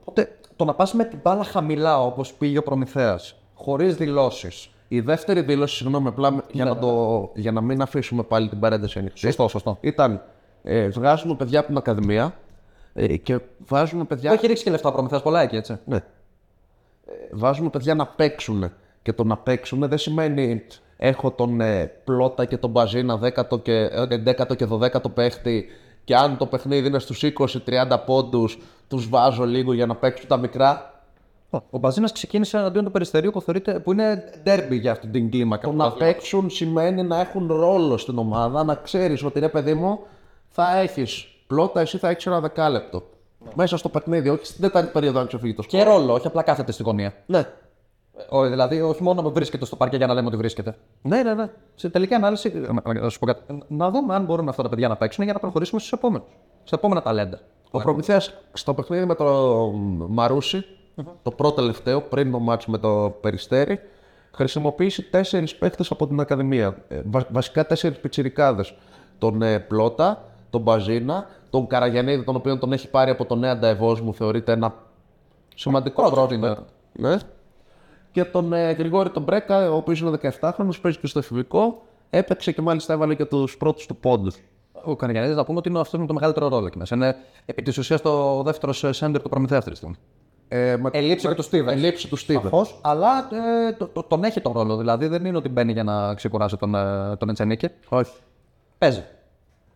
Οπότε 0.00 0.36
το 0.56 0.64
να 0.64 0.74
πας 0.74 0.92
με 0.94 1.04
την 1.04 1.18
μπάλα 1.22 1.44
χαμηλά 1.44 2.02
όπως 2.02 2.32
πήγε 2.32 2.58
ο 2.58 2.62
Προμηθέας, 2.62 3.34
χωρίς 3.54 3.96
δηλώσεις. 3.96 4.70
Η 4.88 5.00
δεύτερη 5.00 5.40
δήλωση, 5.40 5.76
συγγνώμη, 5.76 6.08
απλά 6.08 6.44
για, 6.50 6.64
να 6.64 6.78
το, 6.78 7.30
για 7.34 7.52
να 7.52 7.60
μην 7.60 7.82
αφήσουμε 7.82 8.22
πάλι 8.22 8.48
την 8.48 8.60
παρένθεση 8.60 8.98
ανοιχτή. 8.98 9.18
Σωστό, 9.18 9.48
σωστό. 9.48 9.78
Ήταν 9.80 10.22
ε, 10.62 10.88
βγάζουμε 10.88 11.34
παιδιά 11.34 11.58
από 11.58 11.68
την 11.68 11.76
Ακαδημία 11.76 12.34
ε, 12.94 13.16
και 13.16 13.38
βάζουμε 13.58 14.04
παιδιά, 14.04 14.32
Έχει 14.32 14.46
ρίξει 14.46 14.64
και 14.64 14.70
λεφτά 14.70 14.88
ο 14.88 14.92
Προμηθέα 14.92 15.20
πολλά 15.20 15.40
εκεί, 15.40 15.56
έτσι. 15.56 15.78
ναι. 15.84 15.96
Ε, 15.96 16.02
βάζουμε 17.30 17.70
παιδιά 17.70 17.94
να 17.94 18.06
παίξουν. 18.06 18.72
Και 19.02 19.12
το 19.12 19.24
να 19.24 19.36
παίξουν 19.36 19.88
δεν 19.88 19.98
σημαίνει 19.98 20.62
έχω 20.96 21.30
τον 21.30 21.60
ε, 21.60 21.92
Πλώτα 22.04 22.44
και 22.44 22.56
τον 22.56 22.70
Μπαζίνα 22.70 23.20
10ο 23.22 23.62
και, 23.62 23.72
ε, 23.72 24.22
11ο 24.26 24.56
και 24.56 24.66
12ο 24.70 25.14
παίχτη 25.14 25.66
και 26.04 26.14
αν 26.16 26.36
το 26.36 26.46
παιχνίδι 26.46 26.86
είναι 26.86 26.98
στους 26.98 27.24
20-30 27.24 27.98
πόντους 28.06 28.58
τους 28.88 29.08
βάζω 29.08 29.44
λίγο 29.44 29.72
για 29.72 29.86
να 29.86 29.96
παίξουν 29.96 30.28
τα 30.28 30.36
μικρά. 30.36 30.86
Ο 31.70 31.78
Μπαζίνας 31.78 32.12
ξεκίνησε 32.12 32.56
εναντίον 32.56 32.84
του 32.84 32.90
περιστερίου 32.90 33.30
που, 33.30 33.40
θεωρείται, 33.40 33.80
που 33.80 33.92
είναι 33.92 34.24
ντέρμπι 34.42 34.76
για 34.76 34.92
αυτή 34.92 35.06
την 35.06 35.30
κλίμακα. 35.30 35.66
Το 35.66 35.72
να 35.72 35.92
παίξουν 35.92 36.50
σημαίνει 36.50 37.02
να 37.02 37.20
έχουν 37.20 37.46
ρόλο 37.46 37.96
στην 37.96 38.18
ομάδα, 38.18 38.64
να 38.64 38.74
ξέρεις 38.74 39.24
ότι 39.24 39.40
ρε 39.40 39.48
παιδί 39.48 39.74
μου 39.74 39.98
θα 40.48 40.78
έχεις 40.78 41.31
πλώτα, 41.52 41.80
εσύ 41.80 41.98
θα 41.98 42.08
έχεις 42.08 42.26
ένα 42.26 42.40
δεκάλεπτο. 42.40 43.02
Μέσα 43.54 43.76
στο 43.76 43.88
παιχνίδι, 43.88 44.28
όχι 44.28 44.46
στην 44.46 44.60
τέταρτη 44.60 44.90
περίοδο 44.92 45.20
αν 45.20 45.26
ξεφύγει 45.26 45.54
το 45.54 45.62
σκορ. 45.62 45.80
Και 45.80 45.86
ρόλο, 45.86 46.12
όχι 46.12 46.26
απλά 46.26 46.42
κάθεται 46.42 46.72
στη 46.72 46.82
γωνία. 46.82 47.12
Ναι. 47.26 47.46
Ο, 48.28 48.48
δηλαδή, 48.48 48.80
όχι 48.80 49.02
μόνο 49.02 49.22
να 49.22 49.28
βρίσκεται 49.28 49.64
στο 49.64 49.76
παρκέ 49.76 49.96
για 49.96 50.06
να 50.06 50.14
λέμε 50.14 50.26
ότι 50.26 50.36
βρίσκεται. 50.36 50.76
Ναι, 51.02 51.22
ναι, 51.22 51.34
ναι. 51.34 51.50
Σε 51.74 51.88
τελική 51.88 52.14
ανάλυση, 52.14 52.52
ε, 52.84 52.92
να, 52.92 53.08
σου 53.08 53.18
πω 53.18 53.26
κάτι, 53.26 53.64
να 53.68 53.90
δούμε 53.90 54.14
αν 54.14 54.24
μπορούν 54.24 54.48
αυτά 54.48 54.62
τα 54.62 54.68
παιδιά 54.68 54.88
να 54.88 54.96
παίξουν 54.96 55.24
για 55.24 55.32
να 55.32 55.38
προχωρήσουμε 55.38 55.80
στους 55.80 55.92
επόμενους. 55.92 56.28
Στα 56.64 56.76
επόμενα 56.76 57.02
ταλέντα. 57.02 57.38
Ο 57.70 57.78
Προμηθέας 57.78 58.34
στο 58.52 58.74
παιχνίδι 58.74 59.04
με 59.04 59.14
το 59.14 59.24
μαρουσι 60.08 60.64
το 61.22 61.30
πρώτο 61.30 61.54
τελευταίο, 61.54 62.00
πριν 62.00 62.30
το 62.30 62.38
μάτς 62.38 62.66
με 62.66 62.78
το 62.78 63.14
Περιστέρι, 63.20 63.80
χρησιμοποίησε 64.34 65.02
τέσσερις 65.02 65.56
παίχτες 65.56 65.90
από 65.90 66.06
την 66.06 66.20
Ακαδημία. 66.20 66.76
Ε, 66.88 67.00
βα- 67.04 67.26
βασικά 67.30 67.66
τέσσερις 67.66 67.98
πιτσιρικάδες. 67.98 68.74
Τον 69.18 69.42
ε, 69.42 69.58
Πλώτα, 69.58 70.24
τον 70.50 70.60
Μπαζίνα, 70.60 71.26
τον 71.52 71.66
Καραγιανίδη, 71.66 72.24
τον 72.24 72.36
οποίο 72.36 72.58
τον 72.58 72.72
έχει 72.72 72.88
πάρει 72.90 73.10
από 73.10 73.24
τον 73.24 73.38
Νέα 73.38 73.56
Νταεβός, 73.58 74.00
μου 74.00 74.14
θεωρείται 74.14 74.52
ένα 74.52 74.74
σημαντικό 75.54 76.12
Project 76.14 76.40
project. 76.44 76.56
Ναι. 76.92 77.16
Και 78.12 78.24
τον 78.24 78.52
ε, 78.52 78.70
Γρηγόρη 78.72 79.10
τον 79.10 79.22
Μπρέκα, 79.22 79.70
ο 79.70 79.76
οποίος 79.76 80.00
είναι 80.00 80.18
17χρονος, 80.40 80.80
παίζει 80.82 80.98
και 80.98 81.06
στο 81.06 81.18
εφηβικό. 81.18 81.82
Έπαιξε 82.10 82.52
και 82.52 82.62
μάλιστα 82.62 82.92
έβαλε 82.92 83.14
και 83.14 83.24
τους 83.24 83.56
πρώτους 83.56 83.86
του 83.86 83.96
πόντους. 83.96 84.36
Ο 84.84 84.96
Καραγιανίδης, 84.96 85.36
να 85.36 85.44
πούμε 85.44 85.58
ότι 85.58 85.68
είναι 85.68 85.80
αυτός 85.80 86.00
με 86.00 86.06
το 86.06 86.12
μεγαλύτερο 86.14 86.48
ρόλο 86.48 86.66
εκεί 86.66 86.78
μέσα. 86.78 86.94
Είναι 86.94 87.16
επί 87.44 87.62
της 87.62 87.78
ουσίας 87.78 88.00
το 88.00 88.42
δεύτερος 88.42 88.84
σέντερ 88.90 89.22
του 89.22 89.28
Προμηθέα 89.28 89.58
αυτή 89.58 89.70
τη 89.70 89.76
στιγμή. 89.76 89.94
Ε, 90.48 90.76
με... 90.76 90.90
Ελείψε 90.92 91.28
και 91.28 91.34
του 91.34 91.42
Στίβεν. 91.42 91.76
Ελείψη 91.76 92.08
του 92.08 92.16
Στίβεν. 92.16 92.42
Σαφώς, 92.42 92.78
αλλά 92.82 93.28
ε, 93.68 93.72
το, 93.72 93.86
το- 93.86 94.02
τον 94.02 94.24
έχει 94.24 94.40
τον 94.40 94.52
ρόλο. 94.52 94.76
Δηλαδή 94.76 95.06
δεν 95.06 95.24
είναι 95.24 95.36
ότι 95.36 95.48
μπαίνει 95.48 95.72
για 95.72 95.84
να 95.84 96.14
ξεκουράσει 96.14 96.56
τον, 96.56 96.74
ε, 96.74 97.16
τον 97.16 97.28
Ετσενίκη. 97.28 97.68
Όχι. 97.88 98.12
Παίζει. 98.78 99.02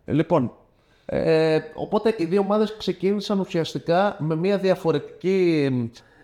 Λοιπόν, 0.04 0.52
ε, 1.06 1.58
οπότε 1.74 2.14
οι 2.18 2.24
δύο 2.24 2.40
ομάδες 2.40 2.76
ξεκίνησαν 2.76 3.40
ουσιαστικά 3.40 4.16
με 4.18 4.36
μια 4.36 4.58
διαφορετική 4.58 5.68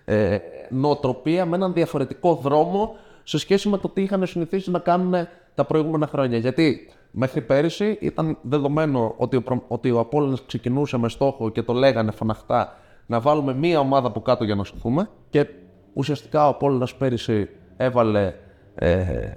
ε, 0.04 0.38
νοοτροπία, 0.70 1.46
με 1.46 1.56
έναν 1.56 1.72
διαφορετικό 1.72 2.34
δρόμο 2.34 2.96
σε 3.22 3.38
σχέση 3.38 3.68
με 3.68 3.78
το 3.78 3.88
τι 3.88 4.02
είχαν 4.02 4.26
συνηθίσει 4.26 4.70
να 4.70 4.78
κάνουν 4.78 5.14
τα 5.54 5.64
προηγούμενα 5.64 6.06
χρόνια. 6.06 6.38
Γιατί 6.38 6.88
μέχρι 7.10 7.40
πέρυσι 7.40 7.98
ήταν 8.00 8.38
δεδομένο 8.42 9.14
ότι 9.16 9.36
ο, 9.36 9.42
Προ- 9.42 9.64
ότι 9.68 9.90
ο 9.90 9.98
Απόλλωνας 9.98 10.44
ξεκινούσε 10.46 10.96
με 10.96 11.08
στόχο 11.08 11.50
και 11.50 11.62
το 11.62 11.72
λέγανε 11.72 12.10
φωναχτά 12.10 12.76
να 13.06 13.20
βάλουμε 13.20 13.54
μία 13.54 13.78
ομάδα 13.78 14.06
από 14.06 14.20
κάτω 14.20 14.44
για 14.44 14.54
να 14.54 14.64
σωθούμε 14.64 15.08
και 15.30 15.46
ουσιαστικά 15.92 16.46
ο 16.46 16.48
Απόλλωνας 16.48 16.94
πέρυσι 16.94 17.48
έβαλε 17.76 18.34
ε, 18.74 19.32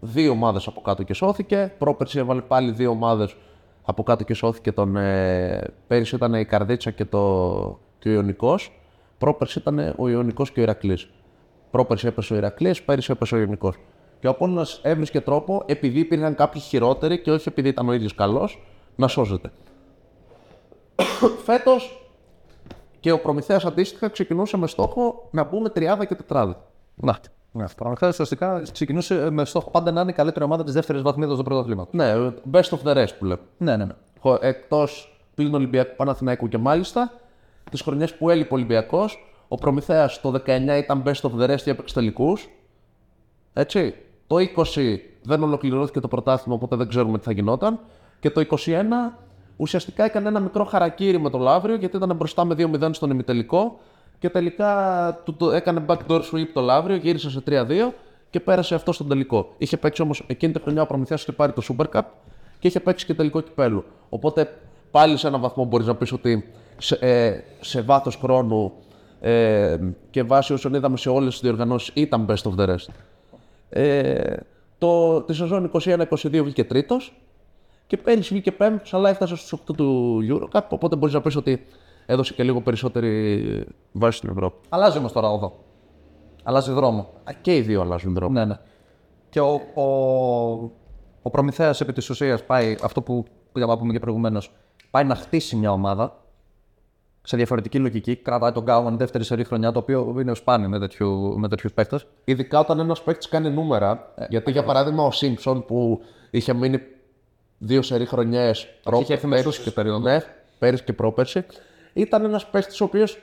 δύο 0.00 0.30
ομάδες 0.30 0.66
από 0.66 0.80
κάτω 0.80 1.02
και 1.02 1.14
σώθηκε. 1.14 1.74
Πρόπερσι 1.78 2.18
έβαλε 2.18 2.40
πάλι 2.40 2.70
δύο 2.70 2.90
ομάδες 2.90 3.36
από 3.90 4.02
κάτω 4.02 4.24
και 4.24 4.34
σώθηκε 4.34 4.72
τον. 4.72 4.96
Ε, 4.96 5.72
πέρυσι 5.86 6.14
ήταν 6.14 6.34
η 6.34 6.44
Καρδίτσα 6.44 6.90
και, 6.90 7.04
το, 7.04 7.78
και 7.98 8.08
ο 8.08 8.12
Ιωνικός. 8.12 8.80
Πρόπερσι 9.18 9.58
ήταν 9.58 9.94
ο 9.96 10.08
Ιωνικός 10.08 10.50
και 10.50 10.60
ο 10.60 10.62
Ηρακλής. 10.62 11.10
Πρόπερσι 11.70 12.06
έπεσε 12.06 12.34
ο 12.34 12.36
Ηρακλής, 12.36 12.82
πέρυσι 12.82 13.12
έπεσε 13.12 13.34
ο 13.34 13.38
Ιωνικός. 13.38 13.76
Και 14.20 14.26
ο 14.26 14.30
Απόλλωνας 14.30 14.80
έβρισκε 14.82 15.20
τρόπο, 15.20 15.62
επειδή 15.66 16.00
υπήρχαν 16.00 16.34
κάποιοι 16.34 16.60
χειρότεροι 16.60 17.20
και 17.20 17.30
όχι 17.30 17.48
επειδή 17.48 17.68
ήταν 17.68 17.88
ο 17.88 17.92
ίδιος 17.92 18.14
καλός, 18.14 18.62
να 18.96 19.08
σώζεται. 19.08 19.50
Φέτος 21.44 22.10
και 23.00 23.12
ο 23.12 23.20
Προμηθέας 23.20 23.64
αντίστοιχα 23.64 24.08
ξεκινούσε 24.08 24.56
με 24.56 24.66
στόχο 24.66 25.28
να 25.30 25.44
μπούμε 25.44 25.68
τριάδα 25.68 26.04
και 26.04 26.14
τετράδα. 26.14 26.64
Να. 26.94 27.18
Ναι, 27.52 27.64
πραγματικά 27.76 28.08
ουσιαστικά 28.08 28.62
ξεκινούσε 28.72 29.30
με 29.30 29.44
στόχο 29.44 29.70
πάντα 29.70 29.90
να 29.90 30.00
είναι 30.00 30.10
η 30.10 30.14
καλύτερη 30.14 30.44
ομάδα 30.44 30.64
της 30.64 30.72
δεύτερης 30.72 31.02
βαθμίδας 31.02 31.36
του 31.36 31.42
πρωταθλήματος. 31.42 31.92
Ναι, 31.94 32.14
best 32.52 32.68
of 32.68 32.82
the 32.84 32.96
rest 32.96 33.14
που 33.18 33.24
λέμε. 33.24 33.40
Ναι, 33.58 33.76
ναι, 33.76 33.84
ναι. 33.84 33.94
Εκτός 34.40 35.20
πλην 35.34 35.54
Ολυμπιακού 35.54 35.96
Παναθηναϊκού 35.96 36.48
και 36.48 36.58
μάλιστα 36.58 37.12
τις 37.70 37.80
χρονιές 37.80 38.14
που 38.14 38.30
έλειπε 38.30 38.54
ο 38.54 38.56
Ολυμπιακός, 38.56 39.26
ο 39.48 39.56
Προμηθέας 39.56 40.20
το 40.20 40.32
19 40.46 40.78
ήταν 40.78 41.02
best 41.06 41.20
of 41.20 41.30
the 41.40 41.50
rest 41.50 41.60
και 41.62 41.70
έπαιξε 41.70 41.94
τελικούς. 41.94 42.48
Έτσι. 43.52 43.94
Το 44.26 44.36
20 44.36 44.98
δεν 45.22 45.42
ολοκληρώθηκε 45.42 46.00
το 46.00 46.08
πρωτάθλημα, 46.08 46.54
οπότε 46.54 46.76
δεν 46.76 46.88
ξέρουμε 46.88 47.18
τι 47.18 47.24
θα 47.24 47.32
γινόταν. 47.32 47.78
Και 48.20 48.30
το 48.30 48.40
21 48.40 49.16
ουσιαστικά 49.56 50.04
έκανε 50.04 50.28
ένα 50.28 50.40
μικρό 50.40 50.64
χαρακτήρι 50.64 51.20
με 51.20 51.30
το 51.30 51.38
Λαύριο, 51.38 51.74
γιατί 51.76 51.96
ήταν 51.96 52.16
μπροστά 52.16 52.44
με 52.44 52.54
2-0 52.58 52.90
στον 52.92 53.10
ημιτελικό. 53.10 53.78
Και 54.20 54.28
τελικά 54.28 55.20
του 55.24 55.34
το 55.34 55.50
έκανε 55.50 55.84
backdoor 55.86 56.20
sweep 56.20 56.46
το 56.52 56.60
Λαύριο, 56.60 56.96
γύρισε 56.96 57.30
σε 57.30 57.42
3-2 57.46 57.92
και 58.30 58.40
πέρασε 58.40 58.74
αυτό 58.74 58.92
στον 58.92 59.08
τελικό. 59.08 59.54
Είχε 59.58 59.76
παίξει 59.76 60.02
όμως 60.02 60.24
εκείνη 60.26 60.52
τη 60.52 60.60
χρονιά 60.60 60.82
ο 60.82 60.86
Προμηθέας 60.86 61.22
είχε 61.22 61.32
πάρει 61.32 61.52
το 61.52 61.62
Super 61.68 61.98
Cup 61.98 62.02
και 62.58 62.68
είχε 62.68 62.80
παίξει 62.80 63.06
και 63.06 63.14
τελικό 63.14 63.40
κυπέλου. 63.40 63.84
Οπότε 64.08 64.58
πάλι 64.90 65.16
σε 65.16 65.26
έναν 65.26 65.40
βαθμό 65.40 65.64
μπορείς 65.64 65.86
να 65.86 65.94
πεις 65.94 66.12
ότι 66.12 66.52
σε, 66.78 66.98
ε, 67.00 67.40
σε 67.60 67.80
βάθος 67.80 68.16
χρόνου 68.16 68.72
ε, 69.20 69.76
και 70.10 70.22
βάσει 70.22 70.52
όσων 70.52 70.74
είδαμε 70.74 70.96
σε 70.96 71.08
όλες 71.08 71.32
τις 71.32 71.40
διοργανώσεις 71.40 71.90
ήταν 71.94 72.26
best 72.28 72.50
of 72.50 72.54
the 72.60 72.68
rest. 72.68 72.86
Ε, 73.68 74.36
το, 74.78 75.22
τη 75.22 75.34
σεζόν 75.34 75.70
21-22 75.72 76.06
βγήκε 76.22 76.64
τρίτος 76.64 77.12
και 77.86 77.96
πέρυσι 77.96 78.32
βγήκε 78.32 78.52
πέμπτος, 78.52 78.94
αλλά 78.94 79.08
έφτασε 79.08 79.36
στους 79.36 79.60
8 79.70 79.74
του 79.76 80.18
Eurocup. 80.30 80.62
Οπότε 80.68 80.96
μπορείς 80.96 81.14
να 81.14 81.20
πεις 81.20 81.36
ότι 81.36 81.66
έδωσε 82.10 82.34
και 82.34 82.42
λίγο 82.42 82.60
περισσότερη 82.60 83.66
βάση 83.92 84.16
στην 84.18 84.30
Ευρώπη. 84.30 84.56
Αλλάζει 84.68 84.98
όμως 84.98 85.12
τώρα 85.12 85.28
εδώ. 85.28 85.64
Αλλάζει 86.42 86.72
δρόμο. 86.72 87.08
Α, 87.24 87.32
Και 87.40 87.56
οι 87.56 87.60
δύο 87.60 87.80
αλλάζουν 87.80 88.14
δρόμο. 88.14 88.32
Ναι, 88.32 88.44
ναι. 88.44 88.56
Και 89.30 89.40
ο, 89.40 89.60
ο, 89.74 89.84
ο 91.22 91.30
Προμηθέας 91.30 91.80
επί 91.80 91.92
της 91.92 92.10
ουσίας 92.10 92.44
πάει, 92.44 92.76
αυτό 92.82 93.02
που 93.02 93.24
πήγαμε 93.52 93.72
να 93.72 93.78
πούμε 93.78 93.92
και 93.92 93.98
προηγουμένως, 93.98 94.52
πάει 94.90 95.04
να 95.04 95.14
χτίσει 95.14 95.56
μια 95.56 95.72
ομάδα 95.72 96.22
σε 97.22 97.36
διαφορετική 97.36 97.78
λογική. 97.78 98.16
Κρατάει 98.16 98.52
τον 98.52 98.62
Γκάουμαν 98.62 98.96
δεύτερη 98.96 99.24
σερή 99.24 99.44
χρονιά, 99.44 99.72
το 99.72 99.78
οποίο 99.78 100.16
είναι 100.20 100.34
σπάνιο 100.34 100.68
με, 100.68 100.78
τέτοιου, 100.78 101.38
με 101.38 101.48
τέτοιους 101.48 101.72
παίκτες. 101.72 102.06
Ειδικά 102.24 102.58
όταν 102.58 102.78
ένας 102.78 103.02
παίκτης 103.02 103.28
κάνει 103.28 103.50
νούμερα. 103.50 104.14
γιατί 104.28 104.50
για 104.50 104.64
παράδειγμα 104.64 105.04
ο 105.04 105.10
Σίμψον 105.10 105.64
που 105.64 106.00
είχε 106.30 106.52
μείνει 106.52 106.78
δύο 107.58 107.82
σερή 107.82 108.06
χρονιές. 108.06 108.66
είχε 109.00 109.12
έρθει 109.12 109.26
με 109.26 109.40
σούσκη 109.40 109.72
περίοδο. 109.72 109.98
Ναι, 109.98 110.18
πέρυσι 110.58 110.84
και 110.84 110.92
πρόπερσι. 110.92 111.44
Ήταν 111.92 112.24
ένας 112.24 112.46
παίκτης 112.46 112.80
ο 112.80 112.84
οποίος 112.84 113.18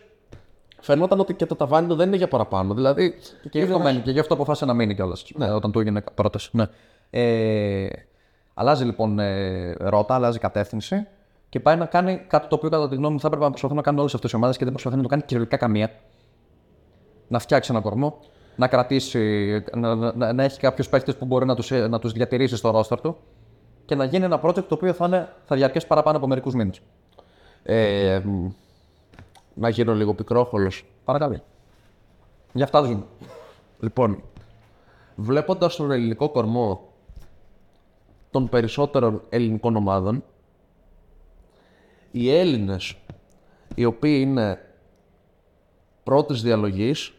φαινόταν 0.79 1.19
ότι 1.19 1.33
και 1.33 1.45
το 1.45 1.55
ταβάνι 1.55 1.87
του 1.87 1.95
δεν 1.95 2.07
είναι 2.07 2.17
για 2.17 2.27
παραπάνω. 2.27 2.73
Δηλαδή. 2.73 3.13
Και 3.49 3.59
γι' 3.59 3.65
αυτό 3.65 3.79
μένει 3.79 3.99
και 3.99 4.11
γι' 4.11 4.19
αυτό 4.19 4.33
αποφάσισε 4.33 4.65
να 4.65 4.73
μείνει 4.73 4.95
κιόλας. 4.95 5.25
Ναι. 5.35 5.51
Όταν 5.51 5.71
του 5.71 5.79
έγινε 5.79 6.03
πρόταση. 6.15 6.49
Ναι. 6.53 6.65
Ε, 7.09 7.87
αλλάζει 8.53 8.83
λοιπόν 8.83 9.19
ε, 9.19 9.71
ρότα, 9.79 10.15
αλλάζει 10.15 10.39
κατεύθυνση 10.39 11.07
και 11.49 11.59
πάει 11.59 11.75
να 11.75 11.85
κάνει 11.85 12.21
κάτι 12.27 12.47
το 12.47 12.55
οποίο 12.55 12.69
κατά 12.69 12.89
τη 12.89 12.95
γνώμη 12.95 13.13
μου 13.13 13.19
θα 13.19 13.27
έπρεπε 13.27 13.43
να 13.43 13.49
προσπαθούν 13.49 13.77
να 13.77 13.83
κάνουν 13.83 13.99
όλες 13.99 14.13
αυτές 14.13 14.31
οι 14.31 14.35
ομάδες 14.35 14.57
και 14.57 14.63
δεν 14.63 14.73
προσπαθεί 14.73 14.95
να 14.95 15.01
το 15.01 15.07
κάνει 15.07 15.21
κυριολεκτικά 15.21 15.65
καμία. 15.65 15.91
Να 17.27 17.39
φτιάξει 17.39 17.71
ένα 17.71 17.81
κορμό, 17.81 18.19
να 18.55 18.67
κρατήσει, 18.67 19.63
να, 19.73 19.95
να, 19.95 20.33
να 20.33 20.43
έχει 20.43 20.59
κάποιους 20.59 20.89
παίχτε 20.89 21.13
που 21.13 21.25
μπορεί 21.25 21.45
να 21.45 21.55
τους 21.55 21.71
να 21.71 21.99
τους 21.99 22.11
διατηρήσει 22.11 22.55
στο 22.55 22.69
ρόστερ 22.71 23.01
του 23.01 23.17
και 23.85 23.95
να 23.95 24.03
γίνει 24.03 24.25
ένα 24.25 24.41
project 24.43 24.63
το 24.63 24.75
οποίο 24.75 24.93
θα, 24.93 25.05
είναι, 25.05 25.29
θα 25.45 25.55
διαρκέσει 25.55 25.87
παραπάνω 25.87 26.17
από 26.17 26.27
μερικούς 26.27 26.53
μήνες. 26.53 26.81
Ε, 27.63 28.21
μ, 28.25 28.49
να 29.53 29.69
γίνω 29.69 29.93
λίγο 29.93 30.13
πικρόχολος. 30.13 30.85
Παρακαλώ. 31.05 31.43
Γι' 32.53 32.63
αυτά 32.63 32.81
ζούμε. 32.81 33.03
Λοιπόν, 33.79 34.23
βλέποντας 35.15 35.75
τον 35.75 35.91
ελληνικό 35.91 36.29
κορμό 36.29 36.93
των 38.31 38.49
περισσότερων 38.49 39.21
ελληνικών 39.29 39.75
ομάδων, 39.75 40.23
οι 42.11 42.31
Έλληνες 42.31 42.95
οι 43.75 43.85
οποίοι 43.85 44.19
είναι 44.27 44.59
πρώτης 46.03 46.41
διαλογής 46.41 47.13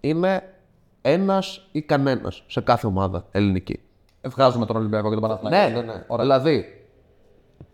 είναι 0.00 0.54
ένας 1.02 1.68
ή 1.72 1.82
κανένας 1.82 2.44
σε 2.46 2.60
κάθε 2.60 2.86
ομάδα 2.86 3.26
ελληνική. 3.30 3.80
Βγάζουμε 4.22 4.66
τον 4.66 4.76
Ολυμπιακό 4.76 5.08
και 5.08 5.14
τον 5.14 5.22
Παναθηναϊκό. 5.22 5.80
Ναι, 5.80 5.86
ναι, 5.86 5.92
ναι. 5.92 6.16
Δηλαδή, 6.20 6.81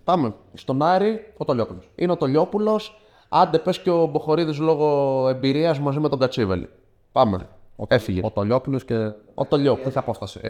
πάμε 0.08 0.34
στον 0.54 0.82
Άρη, 0.82 1.32
Ο 1.36 1.44
Τολιόπουλος. 1.44 1.88
είναι 1.94 2.12
ο 2.12 2.16
Τολιόπουλος, 2.16 3.00
άντε 3.28 3.58
πες 3.58 3.78
και 3.80 3.90
ο 3.90 4.06
Μποχορίδης 4.06 4.58
λόγω 4.58 5.28
εμπειρίας 5.28 5.78
μαζί 5.78 5.98
με 5.98 6.08
τον 6.08 6.18
Κατσίβελη. 6.18 6.68
Πάμε. 7.12 7.48
Έφυγε. 7.88 8.20
Ο 8.24 8.30
Τολιόπουλος 8.30 8.84
και. 8.84 9.12
Ο 9.34 9.44
Τολιόπουλος. 9.44 9.86
Έχει 9.88 9.98
απόσταση. 9.98 10.40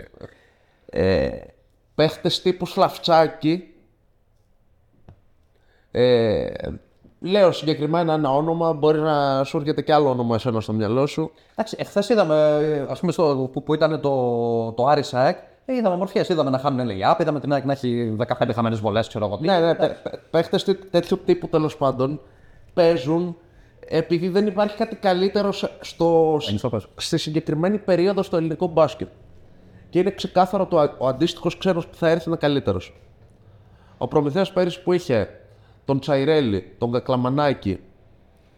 ε, 0.87 1.31
παίχτες 1.95 2.43
τύπου 2.43 2.67
Σλαφτσάκη. 2.67 3.75
Ε, 5.91 6.51
λέω 7.21 7.53
συγκεκριμένα 7.53 8.13
ένα 8.13 8.35
όνομα, 8.35 8.73
μπορεί 8.73 8.99
να 9.01 9.45
σου 9.45 9.57
έρχεται 9.57 9.83
και 9.83 9.93
άλλο 9.93 10.09
όνομα 10.11 10.35
εσένα 10.35 10.61
στο 10.61 10.73
μυαλό 10.73 11.07
σου. 11.07 11.31
Εντάξει, 11.53 11.77
εχθές 11.79 12.09
είδαμε, 12.09 12.87
ας 12.91 13.01
πούμε, 13.01 13.13
στο, 13.13 13.49
που, 13.53 13.63
που 13.63 13.75
ήταν 13.75 14.01
το, 14.01 14.73
το 14.73 14.87
Άρη 14.87 15.03
ΑΕΚ, 15.13 15.37
ε, 15.39 15.41
είδαμε 15.75 15.97
μορφές. 15.97 16.29
Είδαμε 16.29 16.51
να 16.51 16.59
χάνουν 16.59 16.87
LAP, 16.89 17.21
είδαμε 17.21 17.41
την 17.41 17.53
ΑΕΚ 17.53 17.65
να 17.65 17.73
έχει 17.73 18.17
15 18.39 18.51
χαμένες 18.55 18.81
βολές, 18.81 19.09
ξέρω 19.09 19.27
εγώ. 19.27 19.37
τι. 19.39 19.47
Ναι, 19.47 19.59
ναι, 19.59 19.75
παι- 19.75 20.03
παι- 20.03 20.19
παίχτες 20.31 20.65
τέ- 20.65 20.91
τέτοιου 20.91 21.21
τύπου 21.25 21.49
τέλος 21.49 21.77
πάντων 21.77 22.21
παίζουν 22.75 23.37
επειδή 23.91 24.29
δεν 24.29 24.47
υπάρχει 24.47 24.77
κάτι 24.77 24.97
καλύτερο 24.97 25.53
σε- 25.53 25.71
στο, 25.81 26.37
στο 26.57 26.69
πες. 26.69 26.87
στη 26.97 27.19
συγκεκριμένη 27.19 27.79
περίοδο 27.79 28.23
στο 28.23 28.37
ελληνικό 28.37 28.67
μπάσκετ. 28.67 29.09
Και 29.91 29.99
είναι 29.99 30.11
ξεκάθαρο 30.11 30.67
το, 30.67 30.79
α- 30.79 30.95
ο 30.99 31.07
αντίστοιχος 31.09 31.59
ξένος 31.59 31.87
που 31.87 31.97
θα 31.97 32.09
έρθει 32.09 32.29
είναι 32.29 32.37
καλύτερος. 32.39 33.01
Ο 33.99 34.09
Προμηθέας 34.09 34.53
πέρυσι 34.53 34.83
που 34.83 34.93
είχε 34.93 35.29
τον 35.85 36.01
Τσαϊρέλη, 36.01 36.75
τον 36.79 36.93
Κακλαμανάκη, 36.93 37.81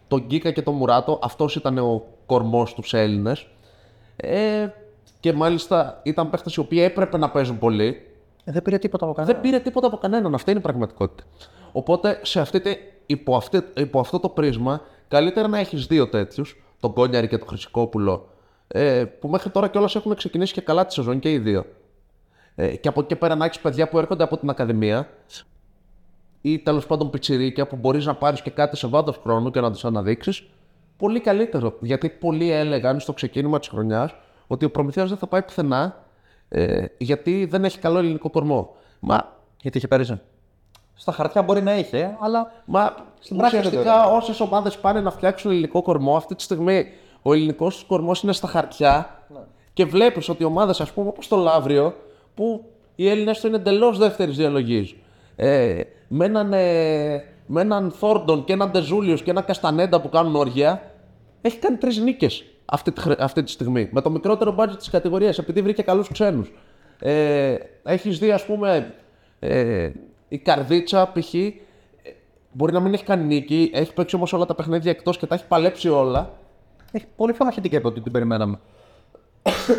τον 0.07 0.23
Γκίκα 0.25 0.51
και 0.51 0.61
τον 0.61 0.73
Μουράτο, 0.75 1.19
αυτός 1.23 1.55
ήταν 1.55 1.77
ο 1.77 2.03
κορμός 2.25 2.73
τους 2.73 2.93
Έλληνες. 2.93 3.47
Ε, 4.15 4.67
και 5.21 5.33
μάλιστα 5.33 5.99
ήταν 6.03 6.29
παίχτες 6.29 6.55
οι 6.55 6.59
οποίοι 6.59 6.79
έπρεπε 6.83 7.17
να 7.17 7.29
παίζουν 7.29 7.57
πολύ. 7.57 8.05
Ε, 8.43 8.51
δεν 8.51 8.61
πήρε 8.61 8.77
τίποτα 8.77 9.05
από 9.05 9.13
κανένα. 9.13 9.33
Δεν 9.33 9.43
πήρε 9.43 9.59
τίποτα 9.59 9.87
από 9.87 9.97
κανέναν. 9.97 10.33
Αυτή 10.33 10.49
είναι 10.49 10.59
η 10.59 10.63
πραγματικότητα. 10.63 11.23
Οπότε 11.71 12.19
σε 12.21 12.39
αυτή, 12.39 12.61
τη- 12.61 12.75
υπό, 13.05 13.35
αυτή, 13.35 13.59
υπό 13.75 13.99
αυτό 13.99 14.19
το 14.19 14.29
πρίσμα, 14.29 14.81
καλύτερα 15.07 15.47
να 15.47 15.57
έχεις 15.59 15.85
δύο 15.85 16.07
τέτοιους, 16.09 16.63
τον 16.79 16.93
Κόνιαρη 16.93 17.27
και 17.27 17.37
τον 17.37 17.47
Χρυσικόπουλο, 17.47 18.29
ε, 18.67 19.03
που 19.19 19.27
μέχρι 19.27 19.49
τώρα 19.49 19.67
κιόλας 19.67 19.95
έχουν 19.95 20.15
ξεκινήσει 20.15 20.53
και 20.53 20.61
καλά 20.61 20.85
τη 20.85 20.93
σεζόν 20.93 21.19
και 21.19 21.31
οι 21.31 21.37
δύο. 21.37 21.65
Ε, 22.55 22.75
και 22.75 22.87
από 22.87 22.99
εκεί 22.99 23.09
και 23.09 23.15
πέρα 23.15 23.35
να 23.35 23.45
έχεις 23.45 23.59
παιδιά 23.59 23.89
που 23.89 23.97
έρχονται 23.97 24.23
από 24.23 24.37
την 24.37 24.49
Ακαδημία 24.49 25.09
ή 26.41 26.59
τέλος 26.59 26.85
πάντων 26.85 27.09
πιτσιρίκια 27.09 27.67
που 27.67 27.75
μπορείς 27.75 28.05
να 28.05 28.15
πάρεις 28.15 28.41
και 28.41 28.49
κάτι 28.49 28.77
σε 28.77 28.87
βάθος 28.87 29.19
χρόνου 29.23 29.51
και 29.51 29.59
να 29.61 29.71
τους 29.71 29.85
αναδείξεις. 29.85 30.43
Πολύ 30.97 31.19
καλύτερο. 31.19 31.77
Γιατί 31.81 32.09
πολλοί 32.09 32.51
έλεγαν 32.51 32.99
στο 32.99 33.13
ξεκίνημα 33.13 33.59
της 33.59 33.67
χρονιάς 33.67 34.15
ότι 34.51 34.65
ο 34.65 34.71
Προμηθέας 34.71 35.09
δεν 35.09 35.17
θα 35.17 35.27
πάει 35.27 35.41
πουθενά 35.41 36.03
ε, 36.49 36.85
γιατί 36.97 37.45
δεν 37.45 37.65
έχει 37.65 37.79
καλό 37.79 37.97
ελληνικό 37.97 38.29
κορμό. 38.29 38.75
Μα 38.99 39.37
Γιατί 39.61 39.77
είχε 39.77 39.87
πέρυσι. 39.87 40.19
Στα 40.93 41.11
χαρτιά 41.11 41.41
μπορεί 41.41 41.61
να 41.61 41.77
είχε, 41.77 42.17
αλλά 42.19 42.51
Μα 42.65 42.95
πράξη 43.37 43.57
δεν 43.57 43.65
ουσιαστικά 43.65 44.05
όσες 44.05 44.39
ομάδες 44.39 44.77
πάνε 44.77 45.01
να 45.01 45.11
φτιάξουν 45.11 45.51
ελληνικό 45.51 45.81
κορμό, 45.81 46.15
αυτή 46.15 46.35
τη 46.35 46.43
στιγμή 46.43 46.85
ο 47.21 47.33
ελληνικός 47.33 47.83
κορμός 47.87 48.23
είναι 48.23 48.33
στα 48.33 48.47
χαρτιά 48.47 49.19
και 49.73 49.85
βλέπεις 49.85 50.29
ότι 50.29 50.43
ομάδες, 50.43 50.81
ας 50.81 50.91
πούμε, 50.91 51.07
όπως 51.07 51.27
το 51.27 51.35
Λαύριο, 51.35 51.95
που 52.35 52.65
οι 52.95 53.09
Έλληνες 53.09 53.39
του 53.39 53.47
είναι 53.47 53.55
εντελώς 53.55 53.97
δεύτερης 53.97 54.37
διαλογής. 54.37 54.95
Ε, 55.35 55.81
με, 56.07 56.25
έναν, 56.25 56.53
ε, 56.53 57.23
με 57.45 57.61
έναν 57.61 57.91
Θόρντον 57.91 58.43
και 58.43 58.53
έναν 58.53 58.71
Ντεζούλιος 58.71 59.23
και 59.23 59.31
έναν 59.31 59.45
Καστανέντα 59.45 60.01
που 60.01 60.09
κάνουν 60.09 60.35
όργια, 60.35 60.91
έχει 61.41 61.57
κάνει 61.57 61.77
τρεις 61.77 61.97
νίκες 61.97 62.45
αυτή, 62.73 62.91
τη 62.91 63.01
χρε- 63.01 63.21
αυτή 63.21 63.43
τη 63.43 63.51
στιγμή. 63.51 63.89
Με 63.91 64.01
το 64.01 64.09
μικρότερο 64.09 64.55
budget 64.57 64.77
της 64.77 64.89
κατηγορίας, 64.89 65.37
επειδή 65.37 65.61
βρήκε 65.61 65.81
καλούς 65.81 66.07
ξένους. 66.11 66.51
Ε, 66.99 67.55
έχεις 67.83 68.19
δει, 68.19 68.31
ας 68.31 68.45
πούμε, 68.45 68.93
ε, 69.39 69.89
η 70.27 70.37
Καρδίτσα 70.37 71.11
π.χ. 71.13 71.33
ε, 71.33 71.51
Μπορεί 72.51 72.73
να 72.73 72.79
μην 72.79 72.93
έχει 72.93 73.03
κάνει 73.03 73.23
νίκη, 73.25 73.71
έχει 73.73 73.93
παίξει 73.93 74.15
όμως 74.15 74.33
όλα 74.33 74.45
τα 74.45 74.55
παιχνίδια 74.55 74.91
εκτός 74.91 75.17
και 75.17 75.25
τα 75.25 75.35
έχει 75.35 75.45
παλέψει 75.47 75.89
όλα. 75.89 76.33
έχει 76.91 77.05
πολύ 77.15 77.33
πιο 77.33 77.45
μαχητική 77.45 77.75
από 77.75 77.87
ό,τι 77.87 78.01
την 78.01 78.11
περιμέναμε. 78.11 78.59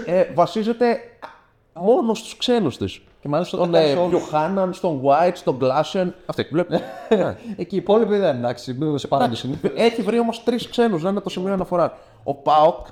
Ε, 0.06 0.24
βασίζεται 0.34 0.98
μόνο 1.74 2.14
στους 2.14 2.36
ξένους 2.36 2.76
της. 2.76 3.00
Και 3.20 3.28
μάλιστα 3.28 3.56
Στον 3.56 3.70
τα 3.72 3.78
κάνει 3.78 3.90
ε, 3.90 3.94
σε 3.94 3.98
όλους. 4.00 4.10
Πιοχάναν, 4.10 4.72
στον 4.72 5.00
White, 5.04 5.32
στον 5.34 5.56
Γκλάσεν. 5.56 6.14
Αυτή. 6.26 6.46
Βλέπει. 6.50 6.74
Εκεί 7.56 7.74
οι 7.74 7.78
υπόλοιποι 7.78 8.16
δεν 8.16 8.36
εντάξει, 8.36 8.72
μην 8.72 8.98
σε 8.98 9.06
παράδειγμα. 9.06 9.56
Έχει 9.76 10.02
βρει 10.02 10.18
όμως 10.18 10.42
τρεις 10.44 10.68
ξένους, 10.68 11.02
να 11.02 11.10
είναι 11.10 11.20
το 11.20 11.30
σημείο 11.30 11.52
αναφοράς. 11.52 11.90
Ο 12.24 12.34
Πάοκ 12.34 12.86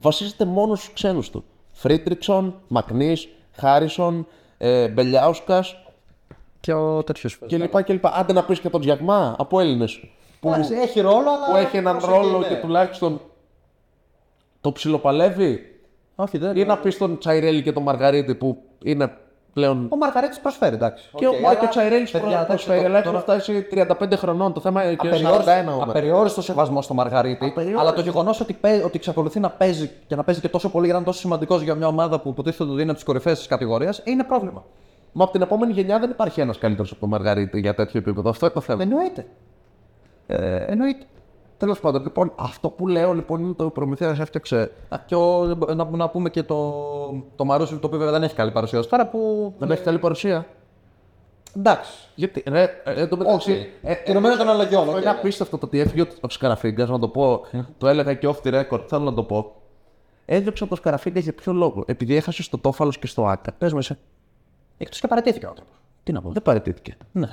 βασίζεται 0.00 0.44
μόνο 0.44 0.74
στους 0.74 0.92
ξένους 0.92 1.30
του. 1.30 1.44
Φρίτριξον, 1.72 2.60
Μακνής, 2.68 3.28
Χάρισον, 3.52 4.26
ε, 4.58 4.88
Μπελιάουσκας 4.88 5.76
Και 6.60 6.72
ο 6.72 7.02
τέτοιος. 7.02 7.38
κλπ. 7.38 7.82
κλπ. 7.82 8.06
Άντε 8.06 8.32
να 8.32 8.44
πεις 8.44 8.60
και 8.60 8.68
τον 8.68 8.80
Τζιακμά 8.80 9.34
από 9.38 9.60
Έλληνες. 9.60 10.00
Που, 10.40 10.54
Έχει 10.82 11.00
ρόλο, 11.00 11.30
αλλά. 11.30 11.50
που 11.50 11.56
έχει 11.56 11.76
έναν 11.76 11.96
προσοχή, 11.96 12.18
ρόλο 12.18 12.38
ναι. 12.38 12.48
και 12.48 12.54
τουλάχιστον 12.54 13.20
το 14.60 14.72
ψιλοπαλεύει. 14.72 15.80
Όχι, 16.14 16.38
δεν. 16.38 16.56
Ή 16.56 16.64
να 16.64 16.78
πεις 16.78 16.98
τον 16.98 17.18
Τσαϊρέλη 17.18 17.62
και 17.62 17.72
τον 17.72 17.82
Μαργαρίτη 17.82 18.34
που 18.34 18.62
είναι 18.82 19.16
πλέον. 19.52 19.86
Ο 19.90 19.96
Μαργαρίτης 19.96 20.38
προσφέρει, 20.42 20.74
εντάξει. 20.74 21.10
Και 21.16 21.26
ο, 21.26 21.28
Οκ, 21.28 21.34
μα 21.34 21.40
και 21.40 21.46
αλλά- 21.56 21.60
ο 21.64 21.68
Τσαϊρέλης 21.68 22.10
παιδιά, 22.10 22.28
εντάξει, 22.28 22.46
προσφέρει, 22.46 22.80
το- 22.80 22.86
αλλά 22.86 22.96
έχει 22.98 23.06
τώρα- 23.06 23.18
φτάσει 23.20 23.66
35 23.70 24.16
χρονών. 24.16 24.52
Το 24.52 24.60
θέμα 24.60 24.84
είναι 24.84 24.94
και 24.94 25.08
41 25.08 25.28
Απεριόριστο, 25.28 25.72
όμως. 25.72 25.88
απεριόριστο 25.88 26.42
σεβασμό 26.42 26.82
στο 26.82 26.94
Μαργαρίτη. 26.94 27.44
Απεριόριστο. 27.46 27.80
Αλλά 27.80 27.92
το 27.92 28.00
γεγονός 28.00 28.40
ότι, 28.40 28.52
παί- 28.52 28.84
ότι 28.84 28.96
εξακολουθεί 28.96 29.40
να 29.40 29.50
παίζει 29.50 29.90
και 30.06 30.16
να 30.16 30.24
παίζει 30.24 30.40
και 30.40 30.48
τόσο 30.48 30.68
πολύ 30.70 30.84
για 30.84 30.92
να 30.94 30.98
είναι 30.98 31.08
τόσο 31.08 31.20
σημαντικός 31.20 31.62
για 31.62 31.74
μια 31.74 31.86
ομάδα 31.86 32.20
που 32.20 32.28
υποτίθεται 32.28 32.62
ότι 32.70 32.72
είναι 32.72 32.82
από 32.90 32.94
τις 32.94 33.04
κορυφαίες 33.04 33.38
της 33.38 33.46
κατηγορίας 33.46 34.00
είναι 34.04 34.24
πρόβλημα. 34.24 34.64
Μα 35.12 35.22
από 35.24 35.32
την 35.32 35.42
επόμενη 35.42 35.72
γενιά 35.72 35.98
δεν 35.98 36.10
υπάρχει 36.10 36.40
ένας 36.40 36.58
καλύτερος 36.58 36.90
από 36.90 37.00
τον 37.00 37.08
Μαργαρίτη 37.08 37.60
για 37.60 37.74
τέτοιο 37.74 37.98
επίπεδο. 38.00 38.28
Αυτό 38.30 38.44
είναι 38.46 38.54
το 38.54 38.60
θέμα. 38.60 38.82
Εννοείται. 38.82 39.26
Ε, 40.26 40.56
εννοείται. 40.56 41.04
Τέλος 41.60 41.80
πάντων, 41.80 42.02
λοιπόν, 42.02 42.32
αυτό 42.36 42.68
που 42.70 42.88
λέω 42.88 43.12
λοιπόν 43.12 43.40
είναι 43.44 43.52
το 43.52 43.70
Προμηθέα 43.70 44.16
έφτιαξε. 44.20 44.72
Α, 44.88 44.96
Και 45.06 45.14
ο, 45.14 45.44
να, 45.74 45.84
να 45.84 46.08
πούμε 46.08 46.30
και 46.30 46.42
το, 46.42 46.74
το 47.36 47.44
Μαρούσι, 47.44 47.76
το 47.76 47.86
οποίο 47.86 47.98
βέβαια 47.98 48.12
δεν 48.12 48.22
έχει 48.22 48.34
καλή 48.34 48.50
παρουσία 48.50 48.78
ως 48.78 48.86
τώρα 48.88 49.06
που. 49.08 49.52
Δεν 49.58 49.70
έχει 49.70 49.82
καλή 49.82 49.98
παρουσία. 49.98 50.46
Εντάξει. 51.56 51.92
Γιατί, 52.14 52.42
ρε, 52.46 52.62
ε, 52.84 53.00
εν 53.00 53.08
τω 53.08 53.16
μεταξύ. 53.16 53.68
ε, 53.82 53.92
ε, 53.92 53.94
Τηρουμένων 53.94 54.36
των 54.36 54.48
αναλογιών. 54.48 54.80
Αυτό 54.82 54.92
οκ. 54.96 55.00
είναι 55.00 55.10
απίστευτο 55.10 55.58
το 55.58 55.66
ότι 55.66 55.78
έφυγε 55.80 56.02
ο- 56.02 56.06
ο 56.20 56.28
Σκαραφίγκα, 56.28 56.86
να 56.86 56.98
το 56.98 57.08
πω. 57.08 57.40
το 57.78 57.88
έλεγα 57.88 58.14
και 58.14 58.28
off 58.28 58.46
the 58.48 58.62
record, 58.64 58.84
θέλω 58.88 59.04
να 59.04 59.14
το 59.14 59.22
πω. 59.22 59.52
Έδιωξαν 60.26 60.66
τον 60.68 60.76
Σκαραφίγκα 60.76 61.20
για 61.20 61.32
ποιο 61.34 61.52
λόγο; 61.52 61.84
Επειδή 61.86 62.16
έχασε 62.16 62.42
στο 62.42 62.58
Τόφαλος 62.58 62.98
και 62.98 63.06
στο 63.06 63.26
ΟΑΚΑ. 63.26 63.52
Πες 63.52 63.72
μου 63.72 63.78
εσύ. 63.78 63.96
Εκτός 64.78 65.00
και 65.00 65.06
παραιτήθηκε 65.06 65.46
ο 65.46 65.48
άνθρωπος. 65.48 65.74
Τι 66.02 66.12
να 66.12 66.20
πω. 66.22 66.30
Δεν 66.30 66.42
παραιτήθηκε. 66.42 66.96
Ναι. 67.12 67.28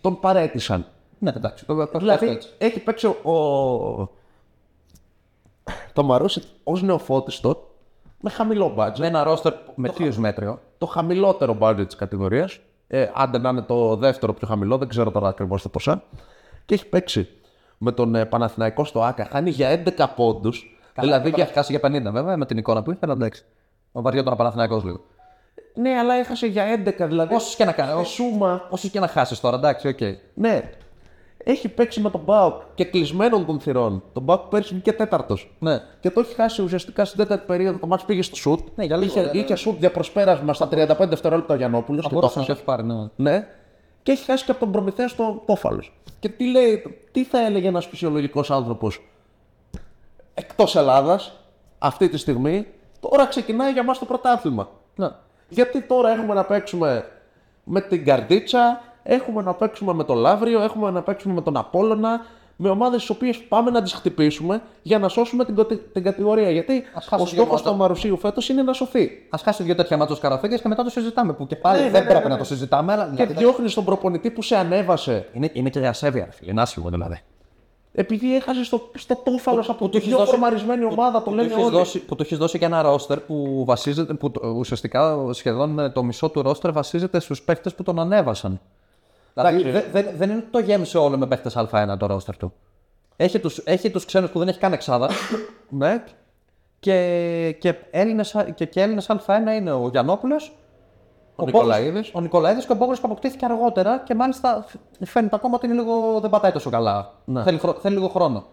Τον 0.00 0.20
παρέτησαν. 0.20 0.86
Ναι, 1.22 1.32
εντάξει. 1.36 1.66
Το, 1.66 1.86
το 1.86 1.98
Δηλαδή 1.98 2.28
έτσι. 2.28 2.48
έχει 2.58 2.80
παίξει 2.80 3.06
ο. 3.06 3.30
ο... 3.32 4.08
Το 5.92 6.02
Μαρούσι 6.02 6.42
ως 6.64 6.82
νεοφώτιστο 6.82 7.70
με 8.20 8.30
χαμηλό 8.30 8.74
budget. 8.78 8.98
Με 8.98 9.06
ένα 9.06 9.22
ρόστερ 9.22 9.52
με 9.74 9.88
τρίου 9.88 10.14
μέτριο. 10.20 10.60
το 10.78 10.86
χαμηλότερο 10.86 11.56
budget 11.60 11.84
της 11.86 11.96
κατηγορίας. 11.96 12.58
Ε, 12.86 13.10
άντε 13.14 13.38
να 13.38 13.48
είναι 13.48 13.62
το 13.62 13.96
δεύτερο 13.96 14.32
πιο 14.32 14.46
χαμηλό, 14.46 14.78
δεν 14.78 14.88
ξέρω 14.88 15.10
τώρα 15.10 15.28
ακριβώς 15.28 15.62
τα 15.62 15.68
ποσά. 15.68 16.02
Και 16.66 16.74
έχει 16.74 16.86
παίξει 16.86 17.28
με 17.78 17.92
τον 17.92 18.14
ε, 18.14 18.24
Παναθηναϊκό 18.24 18.84
στο 18.84 19.02
ΑΚΑ. 19.02 19.28
Χάνει 19.30 19.50
για 19.50 19.82
11 19.84 20.06
πόντους. 20.16 20.80
Δηλαδή 21.00 21.28
για... 21.28 21.36
για... 21.36 21.44
έχει 21.44 21.52
χάσει 21.52 21.78
για 21.78 22.08
50 22.08 22.12
βέβαια 22.12 22.36
με 22.36 22.46
την 22.46 22.58
εικόνα 22.58 22.82
που 22.82 22.90
είχε, 22.90 23.00
αλλά 23.02 23.12
εντάξει. 23.12 23.44
Ο 23.92 24.02
βαριόταν 24.02 24.32
ο 24.32 24.36
Παναθηναϊκός 24.36 24.84
λίγο. 24.84 25.00
Ναι, 25.74 25.98
αλλά 25.98 26.14
έχασε 26.14 26.46
για 26.46 26.84
11. 26.84 27.06
Δηλαδή. 27.08 27.34
Όσους 27.34 27.56
και 27.56 27.64
να 27.64 27.72
κάνει. 27.72 28.00
η 28.00 28.04
σούμα. 28.04 28.66
Όσους 28.70 28.90
και 28.90 29.00
να 29.00 29.06
χάσεις 29.06 29.40
τώρα, 29.40 29.56
εντάξει, 29.56 29.88
οκ. 29.88 30.00
Ναι. 30.34 30.70
Έχει 31.44 31.68
παίξει 31.68 32.00
με 32.00 32.10
τον 32.10 32.20
ΠΑΟΚ 32.24 32.54
και 32.74 32.84
κλεισμένων 32.84 33.46
των 33.46 33.60
θυρών. 33.60 34.02
Τον 34.12 34.22
ΠΑΟΚ 34.22 34.40
πέρσι 34.40 34.72
βγήκε 34.74 34.92
τέταρτος. 34.92 35.54
Ναι. 35.58 35.78
Και 36.00 36.10
το 36.10 36.20
έχει 36.20 36.34
χάσει 36.34 36.62
ουσιαστικά 36.62 37.04
στην 37.04 37.18
τέταρτη 37.18 37.46
περίοδο. 37.46 37.78
Το 37.78 37.86
ματς 37.86 38.04
πήγε 38.04 38.22
στο 38.22 38.36
σουτ. 38.36 38.60
Ναι, 38.74 38.84
για 38.84 38.96
λίγο, 38.96 39.10
είχε, 39.10 39.20
ναι, 39.20 39.30
ναι. 39.32 39.38
είχε 39.38 39.54
σουτ 39.54 39.78
για 39.78 39.90
προσπέρασμα 39.90 40.52
στα 40.52 40.68
35 40.72 41.08
δευτερόλεπτα 41.08 41.54
ο 41.54 41.56
Γιαννόπουλος. 41.56 42.02
Και 42.02 42.08
το 42.08 42.14
Μπορούσε 42.14 42.38
να 42.38 42.44
έχασε. 42.44 42.58
σου 42.58 42.70
έχει 42.70 42.76
πάρει, 42.82 42.84
ναι. 43.16 43.30
Ναι. 43.30 43.46
Και 44.02 44.12
έχει 44.12 44.24
χάσει 44.24 44.44
και 44.44 44.50
από 44.50 44.60
τον 44.60 44.72
Προμηθέα 44.72 45.08
στο 45.08 45.42
Τόφαλος. 45.46 45.92
Και 46.20 46.28
τι 46.28 46.50
λέει, 46.50 46.82
τι 47.12 47.24
θα 47.24 47.46
έλεγε 47.46 47.68
ένας 47.68 47.86
φυσιολογικός 47.86 48.50
άνθρωπος 48.50 49.00
εκτός 50.34 50.76
Ελλάδας 50.76 51.32
αυτή 51.78 52.08
τη 52.08 52.16
στιγμή, 52.18 52.66
τώρα 53.00 53.26
ξεκινάει 53.26 53.72
για 53.72 53.82
μας 53.82 53.98
το 53.98 54.04
πρωτάθλημα. 54.04 54.68
ναι. 54.94 55.08
Γιατί 55.48 55.82
τώρα 55.82 56.10
έχουμε 56.10 56.34
να 56.34 56.44
παίξουμε 56.44 57.08
με 57.64 57.80
την 57.80 58.04
Καρδίτσα, 58.04 58.80
έχουμε 59.02 59.42
να 59.42 59.54
παίξουμε 59.54 59.92
με 59.92 60.04
το 60.04 60.14
Λαύριο, 60.14 60.62
έχουμε 60.62 60.90
να 60.90 61.02
παίξουμε 61.02 61.34
με 61.34 61.42
τον 61.42 61.56
Απόλλωνα, 61.56 62.20
με 62.56 62.68
ομάδες 62.68 63.04
τι 63.06 63.12
οποίες 63.12 63.38
πάμε 63.38 63.70
να 63.70 63.82
τις 63.82 63.92
χτυπήσουμε 63.92 64.62
για 64.82 64.98
να 64.98 65.08
σώσουμε 65.08 65.44
την, 65.44 65.54
κοτι- 65.54 65.92
την 65.92 66.02
κατηγορία. 66.02 66.50
Γιατί 66.50 66.82
Ας 66.94 67.06
χάσει 67.06 67.22
ο 67.22 67.26
δύο 67.26 67.34
στόχος 67.34 67.50
μάτσα. 67.60 67.70
του 67.70 67.76
Μαρουσίου 67.76 68.16
φέτος 68.16 68.48
είναι 68.48 68.62
να 68.62 68.72
σωθεί. 68.72 69.10
Α 69.30 69.38
χάσει 69.42 69.62
δύο 69.62 69.74
τέτοια 69.74 69.96
μάτια 69.96 70.16
καραφέκε 70.20 70.56
και 70.56 70.68
μετά 70.68 70.84
το 70.84 70.90
συζητάμε. 70.90 71.32
Που 71.32 71.46
και 71.46 71.56
πάλι 71.56 71.78
Ναι, 71.78 71.84
ναι, 71.84 71.90
δεν 71.90 72.00
ναι, 72.02 72.06
πρέπει 72.08 72.22
ναι, 72.22 72.28
να 72.28 72.34
ναι. 72.34 72.40
το 72.40 72.44
συζητάμε, 72.46 72.92
αλλά. 72.92 73.04
Και 73.04 73.10
δηλαδή, 73.24 73.32
διώχνεις 73.34 73.74
τον 73.74 73.84
προπονητή 73.84 74.30
που 74.30 74.42
σε 74.42 74.56
ανέβασε 74.56 75.28
είναι, 75.32 75.50
είναι 75.52 75.70
και 75.70 75.78
για 75.78 75.88
ασέβεια, 75.88 76.24
ρε 76.24 76.30
φίλε. 76.30 76.50
Είναι 76.50 76.60
άσχημο 76.62 76.88
δηλαδή. 76.90 77.20
επειδή 77.92 78.36
έχασες 78.36 78.66
στο, 78.66 78.90
στο 78.94 79.16
τόφαλος 79.24 79.68
από 79.68 79.78
του 79.78 79.88
την 79.88 79.98
έχεις 79.98 80.08
πιο 80.08 80.18
δώσει- 80.18 80.30
φορμαρισμένη 80.30 80.84
ομάδα, 80.84 81.18
το 81.22 81.30
Που 81.30 81.36
λένε 81.36 81.48
του 81.48 81.54
έχεις 81.54 81.64
όλοι. 81.66 81.76
δώσει, 81.76 81.98
που 82.04 82.14
του 82.16 82.22
έχεις 82.22 82.38
δώσει 82.38 82.58
και 82.58 82.64
ένα 82.64 82.82
ρόστερ 82.82 83.18
που 83.20 83.64
βασίζεται, 83.66 84.14
που 84.14 84.30
το- 84.30 84.48
ουσιαστικά 84.48 85.16
σχεδόν 85.30 85.78
ε, 85.78 85.90
το 85.90 86.02
μισό 86.02 86.28
του 86.30 86.42
ρόστερ 86.42 86.72
βασίζεται 86.72 87.20
στους 87.20 87.42
παίχτε 87.42 87.70
που 87.70 87.82
τον 87.82 87.98
ανέβασαν. 87.98 88.60
Δηλαδή 89.34 89.60
Εντάξει. 89.60 89.70
δεν, 89.70 89.84
δεν, 90.04 90.16
δεν 90.16 90.28
είναι 90.30 90.38
ότι 90.38 90.48
το 90.50 90.58
γέμισε 90.58 90.98
όλο 90.98 91.18
με 91.18 91.26
παίχτες 91.26 91.56
Α1 91.56 91.94
το 91.98 92.06
ρόστερ 92.06 92.36
του. 92.36 92.52
Έχει 93.16 93.38
του 93.38 93.50
έχει 93.64 93.90
τους 93.90 94.04
ξένους 94.04 94.30
που 94.30 94.38
δεν 94.38 94.48
έχει 94.48 94.58
καν 94.58 94.72
εξάδα. 94.72 95.08
Ναι, 95.68 96.04
και, 96.80 97.56
και, 97.60 97.74
Έλληνες, 97.90 98.36
και, 98.54 98.64
και 98.64 98.80
Έλληνες 98.82 99.06
Α1 99.10 99.28
είναι 99.58 99.72
ο 99.72 99.88
Γιαννόπουλος, 99.88 100.56
ο 101.36 101.44
Νικολαίδης. 101.44 102.10
ο 102.14 102.20
Νικολαίδης 102.20 102.66
και 102.66 102.72
ο 102.72 102.74
Μπόγρος 102.74 103.00
που 103.00 103.06
αποκτήθηκε 103.06 103.44
αργότερα 103.44 103.98
και 103.98 104.14
μάλιστα 104.14 104.64
φ- 104.68 105.04
φαίνεται 105.08 105.36
ακόμα 105.36 105.54
ότι 105.56 105.66
είναι 105.66 105.74
λίγο, 105.74 106.20
δεν 106.20 106.30
πατάει 106.30 106.52
τόσο 106.52 106.70
καλά. 106.70 107.10
Θέλει, 107.44 107.58
χρόνο- 107.58 107.78
θέλει 107.80 107.94
λίγο 107.94 108.08
χρόνο. 108.08 108.44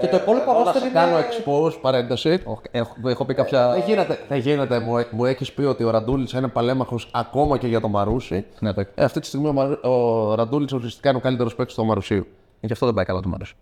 Και 0.00 0.06
το 0.06 0.16
υπόλοιπο 0.16 0.50
Εγώ 0.50 0.58
να 0.58 0.64
ρόστερ 0.64 0.80
σε 0.82 0.88
είναι. 0.88 0.94
κάνω 0.98 1.16
expose, 1.18 1.78
παρένταση. 1.80 2.42
Οχ, 2.44 2.60
Έχω, 2.70 2.94
έχω 3.06 3.24
πει 3.24 3.34
κάποια. 3.34 3.70
Δεν 3.72 3.82
γίνεται, 3.86 4.18
δεν 4.28 4.38
γίνεται. 4.38 4.78
Μου, 4.80 5.04
μου 5.10 5.24
έχεις 5.24 5.52
πει 5.52 5.62
ότι 5.62 5.84
ο 5.84 5.90
Ραντούλης 5.90 6.32
είναι 6.32 6.48
παλέμαχος 6.48 7.08
ακόμα 7.12 7.58
και 7.58 7.66
για 7.66 7.80
τον 7.80 7.90
Μαρούσι. 7.90 8.44
Ναι, 8.60 8.72
το... 8.72 8.80
Ε, 8.94 9.04
αυτή 9.04 9.20
τη 9.20 9.26
στιγμή 9.26 9.48
ο, 9.48 9.52
Μαρου- 9.52 9.84
ο 9.84 10.34
Ραντούλης 10.34 10.72
ουσιαστικά 10.72 11.08
είναι 11.08 11.18
ο 11.18 11.20
καλύτερος 11.20 11.54
παίκτης 11.54 11.74
του 11.74 11.84
Μαρουσίου. 11.84 12.26
Γι' 12.60 12.72
αυτό 12.72 12.86
δεν 12.86 12.94
πάει 12.94 13.04
καλά 13.04 13.20
το 13.20 13.28
Μάρος. 13.28 13.54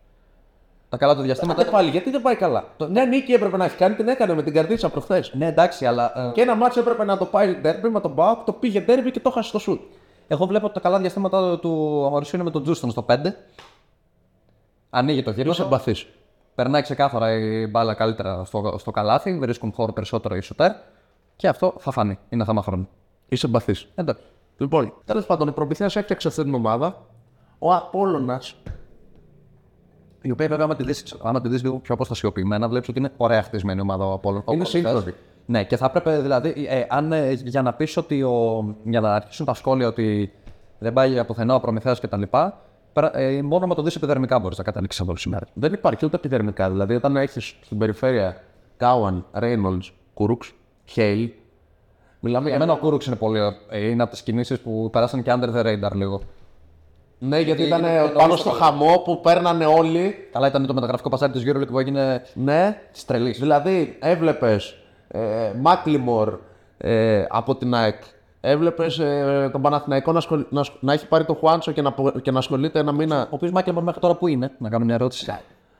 Τα 0.88 0.97
καλά 0.97 1.16
του 1.16 1.23
διαστήματα. 1.23 1.61
Άντε 1.61 1.70
πάλι, 1.70 1.90
γιατί 1.90 2.11
δεν 2.11 2.23
πάει 2.23 2.35
καλά; 2.37 2.64
Το, 2.77 2.88
μια 2.88 3.05
νίκη 3.07 3.33
έπρεπε 3.33 3.57
να 3.57 3.64
έχει 3.64 3.77
κάνει, 3.77 3.94
την 3.94 4.09
έκανε 4.09 4.35
με 4.35 4.42
την 4.42 4.53
καρδίτσα 4.53 4.88
προχθές. 4.88 5.33
Ναι, 5.35 5.47
εντάξει, 5.47 5.87
αλλά 5.87 6.12
ε, 6.29 6.31
Και 6.35 6.40
ένα 6.40 6.55
μάτσο 6.55 6.81
έπρεπε 6.81 7.05
να 7.05 7.16
το 7.18 7.25
πάει 7.25 7.55
ντέρμπι 7.55 7.88
με 7.88 8.01
τον 8.01 8.11
Μπάουκ, 8.11 8.44
το 8.44 8.53
πήγε 8.53 8.81
ντέρμπι 8.81 9.11
και 9.11 9.20
το 9.20 9.31
χάσει 9.31 9.49
στο 9.49 9.59
σουτ. 9.59 9.81
εγώ 10.29 10.47
βλέπω 10.47 10.64
ότι 10.64 10.75
τα 10.75 10.81
καλά 10.81 10.99
διαστήματα 10.99 11.59
του 11.59 12.05
Αμαρουσίου 12.07 12.35
είναι 12.37 12.44
με 12.44 12.51
τον 12.51 12.62
Τζούστον 12.62 12.90
στο 12.90 13.07
5. 13.09 13.16
Ανοίγει 14.90 15.23
το 15.23 15.33
Ποιο 15.33 15.42
γύρο. 15.42 15.64
εμπαθή. 15.64 15.94
Περνάει 16.55 16.83
ξεκάθαρα 16.83 17.33
η 17.33 17.67
μπάλα 17.67 17.95
καλύτερα 17.95 18.45
στο, 18.45 18.75
στο 18.79 18.90
καλάθι, 18.90 19.38
βρίσκουν 19.38 19.73
χώρο 19.73 19.93
περισσότερο 19.93 20.37
οι 20.37 20.40
σουτέρ 20.40 20.73
και 21.37 21.49
αυτό 21.49 21.75
θα 21.79 21.90
φανεί. 21.90 22.19
Είναι 22.29 22.45
θέμα 22.45 22.62
χρόνου. 22.62 22.88
Είσαι 23.29 23.47
εμπαθής. 23.47 23.88
Εντάξει. 23.95 24.23
Λοιπόν, 24.57 24.93
τέλος 25.05 25.27
πάντων, 25.27 25.49
η 25.49 25.53
Προμηθέα 25.53 25.88
έφτιαξε 25.95 26.29
αυτή 26.29 26.43
την 26.43 26.55
ομάδα. 26.55 27.07
Ο 27.59 27.73
Απόλογα. 27.75 28.40
Η 30.23 30.31
οποία 30.31 30.49
βέβαια, 30.49 30.64
άμα 30.64 30.75
τη 30.77 30.83
δεις, 30.85 31.17
άμα 31.23 31.40
τη 31.40 31.49
δεις 31.49 31.62
λίγο 31.62 31.79
πιο 31.79 31.95
αποστασιοποιημένα, 31.95 32.69
βλέπεις 32.69 32.88
ότι 32.88 32.99
είναι 32.99 33.11
ωραία 33.17 33.43
χτισμένη 33.43 33.81
ομάδα 33.81 34.05
ο 34.07 34.12
Απόλλων. 34.12 34.43
Είναι 34.47 34.57
Όπως 34.57 34.69
σύγχρονη. 34.69 35.01
θες. 35.05 35.14
Ναι, 35.47 35.64
και 35.64 35.77
θα 35.77 35.87
έπρεπε 35.87 36.19
δηλαδή, 36.21 36.67
ε, 36.69 36.85
αν, 36.88 37.12
ε, 37.12 37.33
για 37.33 37.62
να 37.62 37.73
πεις 37.75 37.97
ότι 37.97 38.23
ο, 38.23 38.64
για 38.85 39.01
να 39.01 39.14
αρχίσουν 39.14 39.47
τα 39.47 39.55
σχόλια 39.55 39.87
ότι 39.88 40.33
δεν 40.79 40.93
πάει 40.93 41.11
για 41.11 41.25
πουθενά 41.25 41.55
ο 41.55 41.61
Προμηθέας 41.61 42.01
κτλ. 42.01 42.23
περα- 42.23 42.47
Ε, 42.47 42.53
μόνο 43.42 43.66
αν 43.66 43.74
το 43.74 43.83
δεις 43.83 43.96
επιδερμικά 43.96 44.38
μπορείς 44.38 44.59
να 44.59 44.64
καταλήξεις 44.64 45.00
εδώ 45.00 45.16
σήμερα. 45.16 45.46
Δεν 45.54 45.72
υπάρχει 45.72 46.04
ούτε 46.07 46.16
επιδερμικά. 46.16 46.70
Δηλαδή, 46.70 46.94
όταν 46.94 47.16
έχεις 47.16 47.57
στην 47.62 47.78
περιφέρεια 47.78 48.37
Κάουαν, 48.76 49.24
Ρέινολντς, 49.33 49.85
Κουρούξ, 50.14 50.52
Χέιλ. 50.85 51.30
Μιλάμε 52.20 52.48
Για 52.48 52.57
για 52.57 52.66
μένα 52.66 52.78
ο 52.78 52.83
Κούροξ 52.83 53.07
είναι 53.07 53.16
πολύ. 53.16 53.38
ε, 53.70 53.87
είναι 53.88 54.02
από 54.02 54.12
τις 54.12 54.22
κινήσεις 54.22 54.61
που 54.61 54.88
περάσαν 54.92 55.22
και 55.22 55.33
under 55.35 55.54
the 55.54 55.62
radar 55.66 55.92
λίγο. 55.94 56.20
Ναι, 57.18 57.40
γιατί 57.40 57.62
ήταν 57.62 57.78
είναι- 57.78 57.90
είναι 57.90 58.09
πάνω 58.09 58.22
όλο 58.24 58.37
στο 58.37 58.50
το- 58.50 58.57
χαμό 58.57 58.98
που 59.04 59.20
παίρνανε 59.20 59.66
όλοι. 59.66 60.14
Καλά 60.33 60.46
ήταν 60.46 60.66
το 60.66 60.74
μεταγραφικό 60.74 61.09
παζάρι 61.09 61.33
της 61.33 61.42
EuroLeague 61.46 61.68
που 61.70 61.78
έγινε 61.78 62.22
Ναι, 62.35 62.78
της 62.92 63.04
τρελής. 63.04 63.38
δηλαδή 63.38 63.96
έβλεπες 64.00 64.76
ε, 65.09 65.52
Μάκλιμορ 65.61 66.38
ε, 66.78 67.24
από 67.28 67.57
την 67.57 67.74
ΑΕΚ. 67.74 68.02
Έβλεπες 68.46 68.98
ε, 68.98 69.48
τον 69.52 69.62
Παναθηναϊκό 69.62 70.12
να, 70.12 70.18
ασχολ- 70.18 70.46
να, 70.48 70.61
ασ- 70.61 70.72
να 70.80 70.92
έχει 70.92 71.07
πάρει 71.09 71.24
τον 71.24 71.37
Χουάντσο 71.37 71.72
και 71.72 71.83
να, 71.83 71.92
πο- 71.92 72.11
και 72.11 72.30
να 72.30 72.38
ασχολείται 72.38 72.78
ένα 72.78 72.92
μήνα. 72.92 73.22
Ο 73.22 73.28
οποίος 73.30 73.50
Μάικλ 73.50 73.70
μέχρι 73.80 74.00
τώρα 74.00 74.14
που 74.14 74.26
είναι, 74.26 74.50
να 74.59 74.68
κάνω 74.68 74.85
μια 74.85 74.94
ερώτηση. 74.94 75.33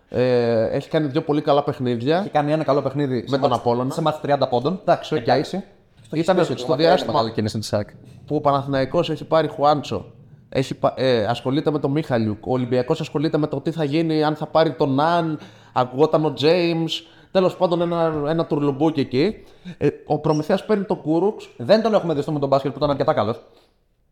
Ε, 0.09 0.67
έχει 0.77 0.89
κάνει 0.89 1.07
δύο 1.07 1.23
πολύ 1.23 1.41
καλά 1.41 1.63
παιχνίδια. 1.63 2.19
Έχει 2.19 2.29
κάνει 2.29 2.53
ένα 2.53 2.65
καλό 2.65 2.83
παιχνίδι 2.83 3.25
Με 3.29 3.39
τον 3.39 3.53
Απόλλωνα. 3.53 3.93
σε 3.93 4.01
ματς 4.01 4.21
30 4.41 4.49
πόντων. 4.51 4.79
Εντάξει, 4.83 5.15
οκ. 5.15 5.23
Για 5.23 5.39
ίση. 5.39 5.65
Ήταν 6.13 6.45
στο 6.45 6.75
διάστημα 6.77 7.13
Μεγάλη 7.13 7.33
κίνηση 7.33 7.59
της 7.59 7.69
ΑΕΚ. 7.71 7.89
που 8.27 8.37
ο 8.37 8.41
Παναθηναϊκός 8.41 9.11
έχει 9.11 9.25
πάρει 9.25 9.49
Χουάντσο. 9.49 10.05
Έχει, 10.49 10.75
πα- 10.75 10.95
ε, 10.97 11.25
ασχολείται 11.25 11.71
με 11.71 11.79
τον 11.79 11.91
Μίχαλιουκ. 11.91 12.47
Ο 12.47 12.53
Ολυμπιακός 12.53 13.01
ασχολείται 13.01 13.39
με 13.39 13.47
το 13.47 13.61
τι 13.61 13.71
θα 13.71 13.85
γίνει, 13.85 14.25
αν 14.25 14.35
θα 14.37 14.47
πάρει 14.47 14.73
τον 14.73 14.95
Ναν. 14.95 15.39
Ακουγόταν 15.73 16.25
ο 16.25 16.33
Τζέιμς. 16.33 17.03
Τέλος 17.35 17.57
πάντων, 17.57 17.81
ένα, 17.81 18.13
ένα 18.29 18.47
τουρλουμπούκι 18.47 19.01
εκεί. 19.01 19.45
Ε, 19.79 19.89
ο 20.07 20.19
Προμηθέας 20.19 20.65
παίρνει 20.65 20.85
τον 20.85 21.01
Κούρουξ. 21.03 21.49
Δεν 21.57 21.83
τον 21.83 21.95
έχουμε 21.95 22.15
δει 22.15 22.23
στο 22.23 22.33
Μουντομπάσκετ 22.33 22.71
που 22.73 22.79
ήταν 22.79 22.91
αρκετά 22.91 23.13
καλός. 23.13 23.41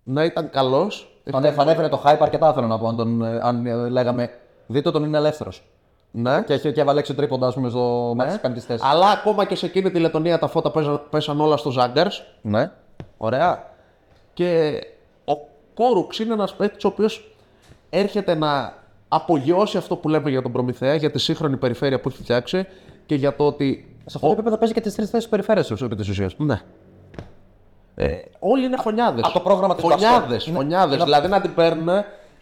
Να 0.02 0.24
ήταν 0.24 0.50
καλός. 0.50 1.16
Θα 1.30 1.38
ανέφερε 1.56 1.88
το 1.88 2.02
hype 2.04 2.16
αρκετά, 2.20 2.52
θέλω 2.52 2.66
να 2.66 2.78
πω. 2.78 2.86
Αν, 2.88 2.96
τον, 2.96 3.22
ε, 3.22 3.38
αν 3.42 3.66
ε, 3.66 3.88
λέγαμε, 3.88 4.30
δείτε 4.66 4.90
τον 4.90 5.04
είναι 5.04 5.18
ελεύθερος. 5.18 5.62
Ναι. 6.10 6.42
Και, 6.42 6.52
έχει- 6.52 6.72
και 6.72 6.80
έβαλε 6.80 7.00
6 7.00 7.14
τρίποντα, 7.14 7.46
ας 7.46 7.54
πούμε, 7.54 7.68
στο 7.68 8.12
ματς 8.16 8.30
της 8.30 8.40
πέμπτης 8.40 8.64
θέσης. 8.64 8.86
Αλλά 8.86 9.06
ακόμα 9.10 9.44
και 9.44 9.54
σε 9.54 9.66
εκείνη 9.66 9.90
τη 9.90 9.98
Λετωνία 9.98 10.38
τα 10.38 10.46
φώτα 10.48 10.70
πέσαν, 10.70 11.02
πέσαν 11.10 11.40
όλα 11.40 11.56
στο 11.56 11.70
Ζάγκαρς. 11.70 12.06
Ναι. 12.42 12.70
Ωραία. 13.16 13.70
Και 14.32 14.78
ο 15.24 15.32
Κούρουξ 15.74 16.18
είναι 16.18 16.32
ένας 16.32 16.54
παίκτης 16.54 16.84
ο 16.84 16.88
οποίος 16.88 17.34
έρχεται 17.90 18.34
να 18.34 18.74
απογειώσει 19.08 19.76
αυτό 19.76 19.96
που 19.96 20.08
λέμε 20.08 20.30
για 20.30 20.42
τον 20.42 20.52
Προμηθέα, 20.52 20.94
για 20.94 21.10
τη 21.10 21.18
σύγχρονη 21.18 21.56
περιφέρεια 21.56 22.00
που 22.00 22.08
έχει 22.08 22.22
φτιάξει 22.22 22.66
και 23.06 23.14
για 23.14 23.36
το 23.36 23.46
ότι. 23.46 23.96
Σε 24.06 24.12
αυτό 24.16 24.26
το 24.26 24.32
επίπεδο 24.32 24.56
παίζει 24.58 24.74
και 24.74 24.80
τις 24.80 24.94
τρεις 24.94 25.10
θέσεις 25.10 25.28
περιφέρειας 25.28 25.70
επί 25.70 25.96
της 25.96 26.08
ουσίας. 26.08 26.34
Ναι. 26.38 26.60
Ε, 27.94 28.18
όλοι 28.38 28.64
είναι 28.64 28.76
φονιάδες. 28.76 29.24
από 29.24 29.32
το 29.32 29.40
πρόγραμμα 29.40 29.74
της 29.74 29.82
Φονιάδες, 29.82 30.10
Πασχόλ. 30.18 30.48
Είναι- 30.48 30.56
φονιάδες. 30.58 30.94
είναι- 30.94 31.04
Δηλαδή 31.04 31.28
να 31.28 31.40
την 31.40 31.54
παίρνουν 31.54 31.88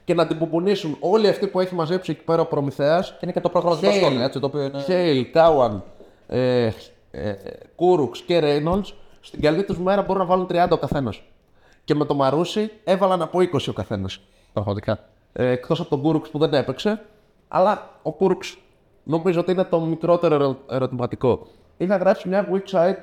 και 0.05 0.15
να 0.15 0.27
την 0.27 0.39
πουμπουνίσουν 0.39 0.97
όλοι 1.01 1.29
αυτοί 1.29 1.47
που 1.47 1.61
έχει 1.61 1.75
μαζέψει 1.75 2.11
εκεί 2.11 2.23
πέρα 2.25 2.43
ο 2.43 2.47
Προμηθέας. 2.47 3.11
Και 3.11 3.19
είναι 3.21 3.33
και 3.33 3.41
το 3.41 3.49
πρόγραμμα 3.49 3.77
του 3.77 3.81
Χέιλ. 3.87 4.01
Πασχόλη, 4.01 4.23
έτσι, 4.23 4.41
το 4.41 4.47
οποίο 4.47 4.63
είναι. 4.63 4.81
Χέιλ, 4.81 5.31
Κάουαν, 5.33 5.83
ε, 6.27 6.71
ε, 7.11 7.35
Κούρουξ 7.77 8.21
και 8.21 8.39
Ρέινολτς, 8.39 8.95
στην 9.21 9.41
καλή 9.41 9.65
τους 9.65 9.79
μέρα 9.79 10.03
μπορούν 10.03 10.23
να 10.23 10.29
βάλουν 10.29 10.47
30 10.47 10.75
ο 10.75 10.79
καθένας. 10.79 11.23
Και 11.85 11.95
με 11.95 12.05
το 12.05 12.15
Μαρούσι 12.15 12.71
έβαλαν 12.85 13.23
από 13.23 13.41
20 13.41 13.69
ο 13.71 13.73
καθένας. 13.73 14.21
Πραγματικά. 14.53 14.99
Ε, 15.33 15.47
Εκτός 15.51 15.81
από 15.81 15.89
τον 15.91 16.01
Κούρουξ 16.03 16.29
που 16.29 16.39
δεν 16.39 16.55
έπαιξε. 16.55 17.03
Αλλά 17.49 17.91
ο 18.03 18.13
Κούρουξ 18.13 18.57
νομίζω 19.11 19.41
ότι 19.41 19.53
είναι 19.53 19.65
το 19.65 19.81
μικρότερο 19.81 20.35
ερω- 20.35 20.61
ερωτηματικό. 20.71 21.47
Είχα 21.77 21.97
γράψει 21.97 22.29
μια 22.29 22.49
Weak 22.53 22.71
Side, 22.71 22.97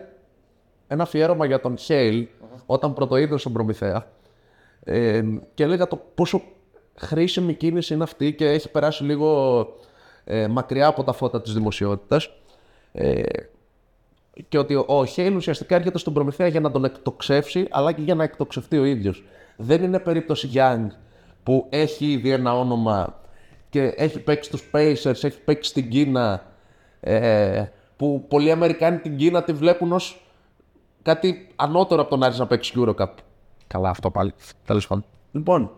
ένα 0.88 1.04
αφιέρωμα 1.04 1.46
για 1.46 1.60
τον 1.60 1.78
Χέιλ 1.78 2.28
όταν 2.66 2.94
πρωτοείδωσε 2.94 3.40
στον 3.40 3.54
Προμηθέα. 3.54 4.08
Ε, 4.84 5.22
και 5.54 5.64
έλεγα 5.64 5.88
το 5.88 6.02
πόσο 6.16 6.42
χρήσιμη 6.96 7.54
κίνηση 7.54 7.94
είναι 7.94 8.04
αυτή 8.04 8.34
και 8.34 8.50
έχει 8.50 8.72
περάσει 8.72 9.04
λίγο 9.04 9.60
ε, 10.24 10.48
μακριά 10.48 10.88
από 10.88 11.04
τα 11.04 11.14
φώτα 11.14 11.42
της 11.42 11.54
δημοσιότητας. 11.54 12.30
Ε, 12.92 13.22
και 14.50 14.58
ότι 14.58 14.76
ο- 14.76 14.86
ο 14.88 15.06
Χέιλ 15.06 15.36
ουσιαστικά 15.36 15.76
έρχεται 15.76 15.98
στον 15.98 16.14
Προμηθέα 16.14 16.48
για 16.48 16.60
να 16.60 16.72
τον 16.72 16.86
εκτοξεύσει, 16.86 17.68
αλλά 17.72 17.92
και 17.92 18.02
για 18.02 18.16
να 18.16 18.24
εκτοξευτεί 18.24 18.78
ο 18.78 18.84
ίδιος. 18.84 19.24
Δεν 19.58 19.84
είναι 19.84 20.00
περίπτωση 20.00 20.50
Young 20.54 20.88
που 21.44 21.66
έχει 21.70 22.06
ήδη 22.12 22.32
ένα 22.32 22.60
όνομα 22.60 23.20
και 23.70 23.82
έχει 23.98 24.20
παίξει 24.20 24.50
στους 24.50 24.70
Pacers, 24.74 25.24
έχει 25.24 25.42
παίξει 25.46 25.70
στην 25.70 25.90
Κίνα, 25.90 26.44
ε, 27.00 27.64
που 27.98 28.26
πολλοί 28.28 28.52
Αμερικάνοι 28.52 28.98
την 28.98 29.18
Κίνα 29.18 29.44
τη 29.44 29.54
βλέπουν 29.54 29.92
ως 29.92 30.22
κάτι 31.02 31.48
ανώτερο 31.56 32.02
από 32.02 32.10
τον 32.10 32.24
Άρης 32.24 32.38
να 32.40 32.48
παίξεις 32.48 32.74
Eurocup. 32.78 33.08
Καλά, 33.68 33.90
αυτό 33.90 34.12
πάλι. 34.12 34.34
Τέλος 34.66 34.88
πάντων. 34.88 35.06
Λοιπόν, 35.32 35.72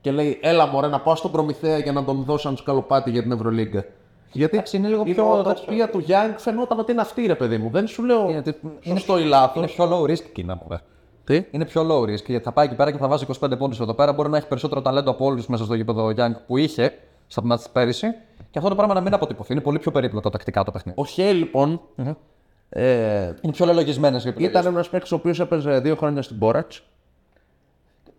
και 0.00 0.10
λέει, 0.10 0.38
έλα 0.42 0.66
μωρέ 0.66 0.88
να 0.88 1.00
πάω 1.00 1.14
στον 1.14 1.30
Προμηθέα 1.30 1.78
για 1.78 1.92
να 1.92 2.04
τον 2.04 2.22
δώσω 2.24 2.38
σαν 2.48 2.56
σκαλοπάτι 2.56 3.10
για 3.10 3.22
την 3.22 3.32
Ευρωλίγκα. 3.32 3.84
Γιατί 4.32 4.54
Εντάξει, 4.56 4.76
είναι 4.76 4.88
λίγο 4.88 5.02
η 5.06 5.12
πιο- 5.12 5.24
νοοτροπία 5.24 5.90
του 5.90 6.04
Young 6.08 6.34
φαινόταν 6.36 6.78
ότι 6.78 6.92
είναι 6.92 7.00
αυτή 7.00 7.26
ρε 7.26 7.34
παιδί 7.34 7.58
μου. 7.58 7.70
Δεν 7.70 7.86
σου 7.86 8.04
λέω 8.04 8.30
Είναι, 8.30 8.42
σωστό 8.84 9.18
ή 9.18 9.24
λάθος. 9.24 9.56
είναι 9.56 9.66
πιο 9.66 9.90
low 9.92 10.10
risk 10.10 10.24
Κίνα, 10.32 10.60
μωρέ. 10.62 10.80
Τι; 11.30 11.44
Είναι 11.50 11.64
πιο 11.64 11.86
low 11.90 12.02
risk 12.02 12.24
γιατί 12.26 12.44
θα 12.44 12.52
πάει 12.52 12.66
εκεί 12.66 12.74
πέρα 12.74 12.90
και 12.90 12.98
θα 12.98 13.08
βάζει 13.08 13.26
25 13.40 13.58
πόντους 13.58 13.80
εδώ 13.80 13.94
πέρα. 13.94 14.12
Μπορεί 14.12 14.28
να 14.28 14.36
έχει 14.36 14.46
περισσότερο 14.48 14.82
ταλέντο 14.82 15.10
από 15.10 15.24
όλους 15.24 15.46
μέσα 15.46 15.64
στο 15.64 15.74
γήπεδο 15.74 16.06
Young 16.16 16.32
που 16.46 16.56
είχε 16.56 16.98
στα 17.26 17.42
μάτια 17.42 17.64
της 17.64 17.72
πέρυσι. 17.72 18.06
Και 18.50 18.58
αυτό 18.58 18.70
το 18.70 18.76
πράγμα 18.76 18.94
να 18.94 19.00
μην 19.00 19.14
αποτυπωθεί. 19.14 19.52
Είναι 19.52 19.60
πολύ 19.60 19.78
πιο 19.78 19.90
περίπλοκο 19.90 20.30
τακτικά 20.30 20.64
το 20.64 20.70
παιχνίδι. 20.70 21.00
Ο 21.00 21.04
Χέι 21.04 21.32
λοιπόν 21.32 21.80
ε, 22.68 23.32
Είναι 23.40 23.52
πιο 23.52 23.66
λελογισμένες 23.66 24.24
οι 24.24 24.28
επιλογέ. 24.28 24.50
ήταν 24.58 24.66
ένας 24.72 24.88
παίκτης 24.88 25.12
ο 25.12 25.14
οποίος 25.14 25.40
έπαιζε 25.40 25.78
δύο 25.78 25.96
χρόνια 25.96 26.22
στην 26.22 26.36
Μπόρατς. 26.36 26.82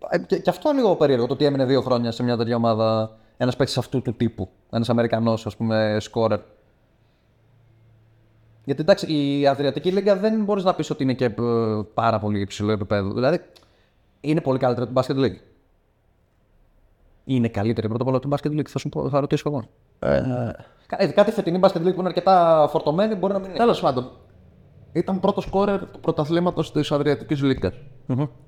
Ε, 0.10 0.18
Και, 0.18 0.40
και 0.40 0.50
αυτό 0.50 0.70
είναι 0.70 0.82
λίγο 0.82 0.96
περίεργο 0.96 1.26
το 1.28 1.34
ότι 1.34 1.46
έμεινε 1.46 1.66
δύο 1.66 1.82
χρόνια 1.82 2.12
σε 2.12 2.24
μια 2.24 2.38
τέτοια 2.38 2.56
ομάδα 2.56 3.18
ένας 3.38 3.56
παίκτης 3.56 3.78
αυτού 3.78 4.02
του 4.02 4.14
τύπου. 4.14 4.50
Ένας 4.72 4.90
Αμερικανός, 4.90 5.46
ας 5.46 5.56
πούμε, 5.58 5.98
σκόρερ. 6.00 6.40
Γιατί 8.64 8.82
εντάξει, 8.82 9.14
η 9.14 9.48
Αδριατική 9.48 9.92
Λίγκα 9.92 10.16
δεν 10.16 10.44
μπορείς 10.44 10.64
να 10.64 10.74
πεις 10.74 10.90
ότι 10.90 11.04
είναι 11.04 11.14
και 11.14 11.26
ε, 11.26 11.32
πάρα 11.94 12.20
πολύ 12.20 12.40
υψηλό 12.40 12.72
επίπεδο. 12.72 13.14
Δηλαδή, 13.14 13.40
είναι 14.22 14.42
πολύ 14.42 14.60
καλύτερη 14.60 14.90
από 14.92 15.02
την 15.02 15.16
Basket 15.18 15.20
League. 15.26 15.40
Είναι 17.24 17.48
καλύτερη 17.48 17.88
πρώτα 17.88 18.04
απ' 18.04 18.10
όλα 18.10 18.18
από 18.24 18.30
την 18.30 18.52
Basket 18.52 18.60
League, 18.60 18.68
θα 18.68 18.80
σου 18.80 18.90
πω, 18.90 19.10
θα 19.10 19.20
ρωτήσω 19.20 19.50
εγώ. 19.50 19.64
Κα- 20.88 21.02
ε, 21.02 21.08
κάτι 21.08 21.32
φετινή 21.32 21.60
Basket 21.62 21.78
League 21.78 21.94
που 21.94 22.00
είναι 22.00 22.08
αρκετά 22.08 22.68
φορτωμένη 22.72 23.16
μπορεί 23.16 23.34
να 23.34 23.40
μην 23.40 23.50
είναι. 23.50 23.58
Τέλος 23.58 23.80
πάντων, 23.80 24.12
ήταν 24.92 25.20
πρώτος 25.20 25.44
σκόρερ 25.44 25.80
του 25.86 26.00
πρωταθλήματος 26.00 26.72
της 26.72 26.92
Αδριατικής 26.92 27.42
Λίγκας. 27.42 27.74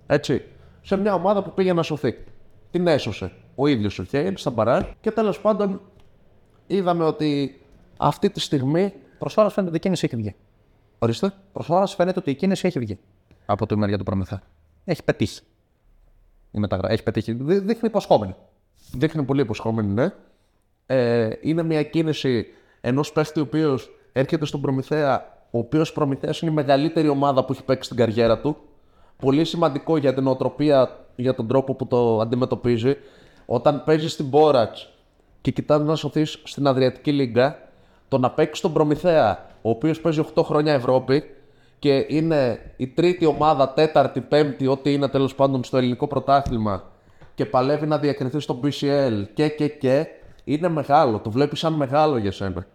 Έτσι. 0.07 0.41
Σε 0.81 0.97
μια 0.97 1.13
ομάδα 1.13 1.43
που 1.43 1.53
πήγε 1.53 1.73
να 1.73 1.83
σωθεί. 1.83 2.15
Την 2.71 2.87
έσωσε 2.87 3.31
ο 3.55 3.67
ίδιος 3.67 3.99
ο 3.99 4.03
Χέιλ 4.03 4.37
στα 4.37 4.49
μπαράζ 4.49 4.83
και 5.01 5.11
τέλος 5.11 5.39
πάντων 5.39 5.81
είδαμε 6.67 7.03
ότι 7.03 7.61
αυτή 7.97 8.29
τη 8.29 8.39
στιγμή. 8.39 8.93
Προσφορά 9.23 9.49
φαίνεται 9.49 9.69
ότι 9.69 9.77
η 9.77 9.81
κίνηση 9.81 10.05
έχει 10.05 10.15
βγει. 10.15 10.35
Ορίστε. 10.99 11.33
Προσφορά 11.53 11.87
φαίνεται 11.87 12.19
ότι 12.19 12.31
η 12.31 12.35
κίνηση 12.35 12.67
έχει 12.67 12.79
βγει 12.79 12.99
από 13.45 13.65
τη 13.65 13.77
μεριά 13.77 13.97
του 13.97 14.03
Προμηθέα. 14.03 14.41
Έχει 14.85 15.03
πετύχει. 15.03 15.41
Η 16.51 16.59
μεταγρα... 16.59 16.91
Έχει 16.91 17.03
πετύχει. 17.03 17.31
Δεί- 17.33 17.63
Δείχνει 17.63 17.87
υποσχόμενη. 17.87 18.35
Δείχνει 18.93 19.23
πολύ 19.23 19.41
υποσχόμενη, 19.41 19.93
ναι. 19.93 20.09
Ε, 20.85 21.29
είναι 21.41 21.63
μια 21.63 21.83
κίνηση 21.83 22.45
ενός 22.81 23.11
παίχτη 23.11 23.39
ο 23.39 23.43
οποίος 23.43 23.89
έρχεται 24.11 24.45
στον 24.45 24.61
Προμηθέα, 24.61 25.37
ο 25.51 25.57
οποίος 25.57 25.93
Προμηθέας 25.93 26.41
είναι 26.41 26.51
η 26.51 26.53
μεγαλύτερη 26.53 27.07
ομάδα 27.07 27.45
που 27.45 27.51
έχει 27.51 27.63
παίξει 27.63 27.83
στην 27.83 27.97
καριέρα 27.97 28.39
του. 28.39 28.57
Πολύ 29.17 29.45
σημαντικό 29.45 29.97
για 29.97 30.13
την 30.13 30.27
οτροπία, 30.27 31.05
για 31.15 31.33
τον 31.33 31.47
τρόπο 31.47 31.73
που 31.75 31.87
το 31.87 32.19
αντιμετωπίζει. 32.19 32.95
Όταν 33.45 33.83
παίζεις 33.83 34.11
στην 34.11 34.25
Μπόρατς 34.25 34.93
και 35.41 35.51
κοιτάζει 35.51 35.83
να 35.83 35.95
σωθείς 35.95 36.41
στην 36.43 36.67
Αδριατική 36.67 37.11
Λίγκα, 37.11 37.62
το 38.13 38.19
να 38.19 38.31
παίξει 38.31 38.59
στον 38.59 38.73
Προμηθέα, 38.73 39.45
ο 39.61 39.69
οποίος 39.69 40.01
παίζει 40.01 40.23
8 40.35 40.43
χρόνια 40.43 40.73
Ευρώπη 40.73 41.23
και 41.79 42.05
είναι 42.07 42.71
η 42.77 42.87
τρίτη 42.87 43.25
ομάδα, 43.25 43.69
τέταρτη, 43.69 44.21
πέμπτη, 44.21 44.67
ό,τι 44.67 44.93
είναι 44.93 45.07
τέλος 45.07 45.35
πάντων 45.35 45.63
στο 45.63 45.77
ελληνικό 45.77 46.07
πρωτάθλημα 46.07 46.83
και 47.35 47.45
παλεύει 47.45 47.85
να 47.85 47.97
διακριθεί 47.97 48.39
στο 48.39 48.59
BCL 48.63 49.25
και 49.33 49.49
και 49.49 49.67
και, 49.67 50.07
είναι 50.43 50.69
μεγάλο. 50.69 51.19
Το 51.19 51.31
βλέπεις 51.31 51.59
σαν 51.59 51.73
μεγάλο 51.73 52.17
για 52.17 52.31
σένα. 52.31 52.65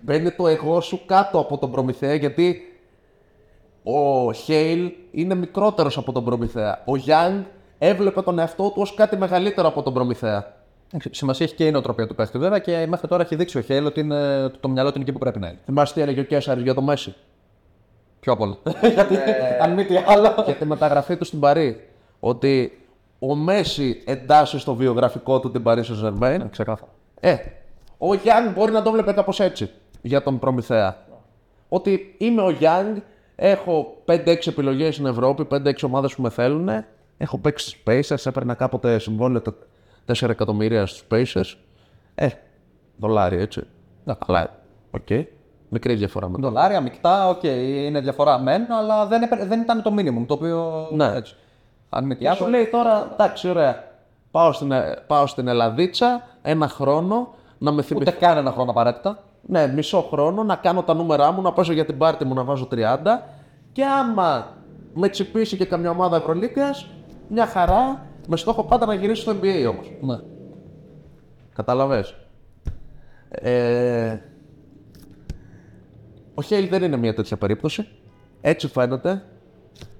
Μπαίνει 0.00 0.30
το 0.30 0.48
εγώ 0.48 0.80
σου 0.80 1.00
κάτω 1.06 1.38
από 1.38 1.58
τον 1.58 1.70
Προμηθέα 1.70 2.14
γιατί 2.14 2.60
ο 3.82 4.32
Χέιλ 4.32 4.92
είναι 5.10 5.34
μικρότερος 5.34 5.96
από 5.96 6.12
τον 6.12 6.24
Προμηθέα. 6.24 6.82
Ο 6.86 6.92
Young 7.06 7.42
έβλεπε 7.78 8.22
τον 8.22 8.38
εαυτό 8.38 8.68
του 8.68 8.80
ως 8.80 8.94
κάτι 8.94 9.16
μεγαλύτερο 9.16 9.68
από 9.68 9.82
τον 9.82 9.94
Προμηθέα. 9.94 10.59
Σημασία 11.10 11.46
έχει 11.46 11.54
και 11.54 11.66
η 11.66 11.70
νοοτροπία 11.70 12.06
του 12.06 12.14
παίχτη 12.14 12.38
βέβαια 12.38 12.58
και 12.58 12.86
μέχρι 12.88 13.08
τώρα 13.08 13.22
έχει 13.22 13.36
δείξει 13.36 13.58
ο 13.58 13.60
Χέιλ 13.60 13.86
ότι 13.86 14.00
είναι, 14.00 14.48
το 14.60 14.68
μυαλό 14.68 14.88
του 14.88 14.94
είναι 14.94 15.04
εκεί 15.04 15.12
που 15.12 15.18
πρέπει 15.18 15.38
να 15.38 15.48
είναι. 15.48 15.58
Θυμάστε 15.64 15.94
τι 15.94 16.00
έλεγε 16.00 16.20
ο 16.20 16.24
Κέσσαρη 16.24 16.62
για 16.62 16.74
το 16.74 16.82
Μέση; 16.82 17.14
Πιο 18.20 18.32
απ' 18.32 18.40
όλα. 18.40 18.56
Γιατί 18.94 19.18
αν 19.60 19.72
μη 19.72 19.84
τι 19.84 19.96
άλλο. 19.96 20.34
για 20.44 20.54
τη 20.54 20.64
μεταγραφή 20.64 21.16
του 21.16 21.24
στην 21.24 21.40
Παρή. 21.40 21.88
Ότι 22.20 22.78
ο 23.18 23.34
Μέση 23.34 24.02
εντάσσει 24.04 24.58
στο 24.58 24.74
βιογραφικό 24.74 25.40
του 25.40 25.50
την 25.50 25.62
Paris 25.64 25.82
Saint 25.82 26.04
Germain. 26.04 26.40
Ξεκάθαρα. 26.50 26.90
Ε, 27.20 27.36
ο 27.98 28.14
Γιάνγκ 28.14 28.52
μπορεί 28.54 28.72
να 28.72 28.82
το 28.82 28.90
βλέπει 28.90 29.12
κάπω 29.12 29.32
έτσι 29.38 29.70
για 30.02 30.22
τον 30.22 30.38
Προμηθέα. 30.38 30.96
Ότι 31.68 32.14
είμαι 32.18 32.42
ο 32.42 32.50
Γιάνγκ, 32.50 32.96
έχω 33.36 33.96
5-6 34.04 34.46
επιλογές 34.46 34.94
στην 34.94 35.06
Ευρώπη, 35.06 35.46
5-6 35.50 35.72
ομάδες 35.82 36.14
που 36.14 36.22
με 36.22 36.30
θέλουν. 36.30 36.68
Έχω 37.18 37.38
παίξει 37.38 37.68
στους 37.68 37.80
Pacers, 37.86 38.26
έπαιρνα 38.26 38.54
κάποτε 38.54 38.98
συμβόλαιο 38.98 39.42
4 40.14 40.28
εκατομμύρια 40.28 40.86
στους 40.86 41.04
Pacers. 41.10 41.54
Ε, 42.14 42.28
δολάρια 42.96 43.40
έτσι. 43.40 43.62
Ναι. 44.04 44.14
Αλλά, 44.26 44.50
οκ. 44.90 45.08
Μικρή 45.68 45.94
διαφορά 45.94 46.28
με 46.28 46.38
το. 46.38 46.48
Δολάρια, 46.48 46.80
μεικτά, 46.80 47.28
οκ, 47.28 47.42
είναι 47.42 48.00
διαφορά 48.00 48.38
μεν, 48.38 48.72
αλλά 48.72 49.06
δεν, 49.06 49.22
έπαι- 49.22 49.44
δεν 49.46 49.60
ήταν 49.60 49.82
το 49.82 49.94
minimum 49.98 50.24
το 50.26 50.34
οποίο. 50.34 50.88
Ναι. 50.92 51.06
Έτσι. 51.14 51.34
Αν 51.88 52.04
μη 52.04 52.14
τι 52.14 52.20
Και 52.20 52.28
άλλο. 52.28 52.36
σου 52.36 52.46
λέει 52.46 52.66
τώρα, 52.66 53.08
εντάξει, 53.12 53.48
ωραία. 53.48 53.84
Πάω 54.30 54.52
στην, 54.52 54.72
Ε- 54.72 54.96
πάω 55.06 55.26
στην 55.26 55.48
Ελλαδίτσα 55.48 56.22
ένα 56.42 56.68
χρόνο 56.68 57.34
να 57.58 57.72
με 57.72 57.82
θυμηθεί. 57.82 58.08
Ούτε 58.10 58.18
καν 58.26 58.36
ένα 58.36 58.52
χρόνο 58.52 58.70
απαραίτητα. 58.70 59.22
Ναι, 59.42 59.66
μισό 59.66 60.00
χρόνο 60.10 60.42
να 60.42 60.56
κάνω 60.56 60.82
τα 60.82 60.94
νούμερά 60.94 61.32
μου, 61.32 61.42
να 61.42 61.52
πέσω 61.52 61.72
για 61.72 61.84
την 61.84 61.98
πάρτι 61.98 62.24
μου 62.24 62.34
να 62.34 62.44
βάζω 62.44 62.68
30 62.70 63.22
και 63.72 63.84
άμα 63.84 64.46
με 64.94 65.08
τσιπήσει 65.08 65.56
και 65.56 65.64
καμιά 65.64 65.90
ομάδα 65.90 66.16
Ευρωλίγκας, 66.16 66.86
μια 67.28 67.46
χαρά, 67.46 68.06
με 68.30 68.36
στόχο 68.36 68.64
πάντα 68.64 68.86
να 68.86 68.94
γυρίσω 68.94 69.22
στο 69.22 69.32
NBA 69.32 69.66
όμως. 69.68 69.92
Ναι. 70.00 70.18
Καταλαβες. 71.54 72.14
Ε, 73.28 74.18
ο 76.34 76.42
Χέιλ 76.42 76.68
δεν 76.68 76.82
είναι 76.82 76.96
μια 76.96 77.14
τέτοια 77.14 77.36
περίπτωση. 77.36 77.86
Έτσι 78.40 78.68
φαίνεται. 78.68 79.22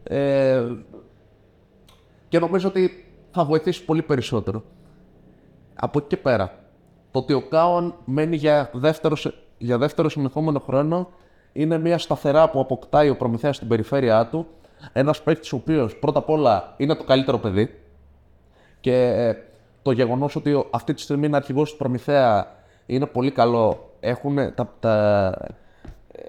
Ε, 0.03 0.65
και 2.29 2.39
νομίζω 2.39 2.69
ότι 2.69 3.05
θα 3.31 3.45
βοηθήσει 3.45 3.85
πολύ 3.85 4.03
περισσότερο. 4.03 4.63
Από 5.75 5.99
εκεί 5.99 6.07
και 6.09 6.17
πέρα, 6.17 6.59
το 7.11 7.19
ότι 7.19 7.33
ο 7.33 7.43
Κάον 7.49 7.95
μένει 8.05 8.37
για 8.37 8.71
δεύτερο, 8.75 9.17
σε- 9.17 9.35
για 9.59 9.79
δεύτερο 9.79 10.09
συνεχόμενο 10.09 10.59
χρόνο 10.59 11.09
είναι 11.53 11.79
μια 11.79 11.99
σταθερά 11.99 12.51
που 12.51 12.61
αποκτάει 12.61 13.09
ο 13.11 13.17
Προμηθέας 13.17 13.57
στην 13.57 13.69
περιφέρειά 13.69 14.27
του. 14.27 14.47
Ένας 14.93 15.23
παίκτης 15.23 15.53
ο 15.53 15.57
οποίος 15.57 15.97
πρώτα 15.99 16.19
απ' 16.19 16.31
όλα 16.31 16.75
είναι 16.77 16.95
το 16.95 17.05
καλύτερο 17.05 17.39
παιδί. 17.39 17.75
Και 18.81 18.95
ε, 19.07 19.37
το 19.83 19.91
γεγονός 19.91 20.37
ότι 20.37 20.53
ο- 20.53 20.67
αυτή 20.71 20.95
τη 20.95 21.01
στιγμή 21.01 21.27
είναι 21.27 21.37
αρχηγός 21.37 21.71
του 21.71 21.77
Προμηθέα 21.77 22.55
είναι 22.87 23.07
πολύ 23.07 23.31
καλό. 23.31 23.91
Έχουν 24.01 24.37
τα, 24.55 24.75
τα, 24.81 25.27
ε, 26.13 26.23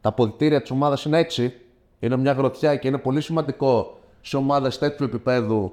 τα 0.00 0.08
αποδητήρια 0.08 0.60
της 0.60 0.70
ομάδας 0.70 1.04
είναι 1.04 1.18
έτσι. 1.18 1.54
Είναι 2.00 2.16
μια 2.16 2.32
γροθιά 2.32 2.76
και 2.76 2.88
είναι 2.88 2.98
πολύ 2.98 3.20
σημαντικό 3.20 3.98
σε 4.20 4.36
ομάδες 4.36 4.78
τέτοιου 4.78 5.04
επίπεδου 5.04 5.72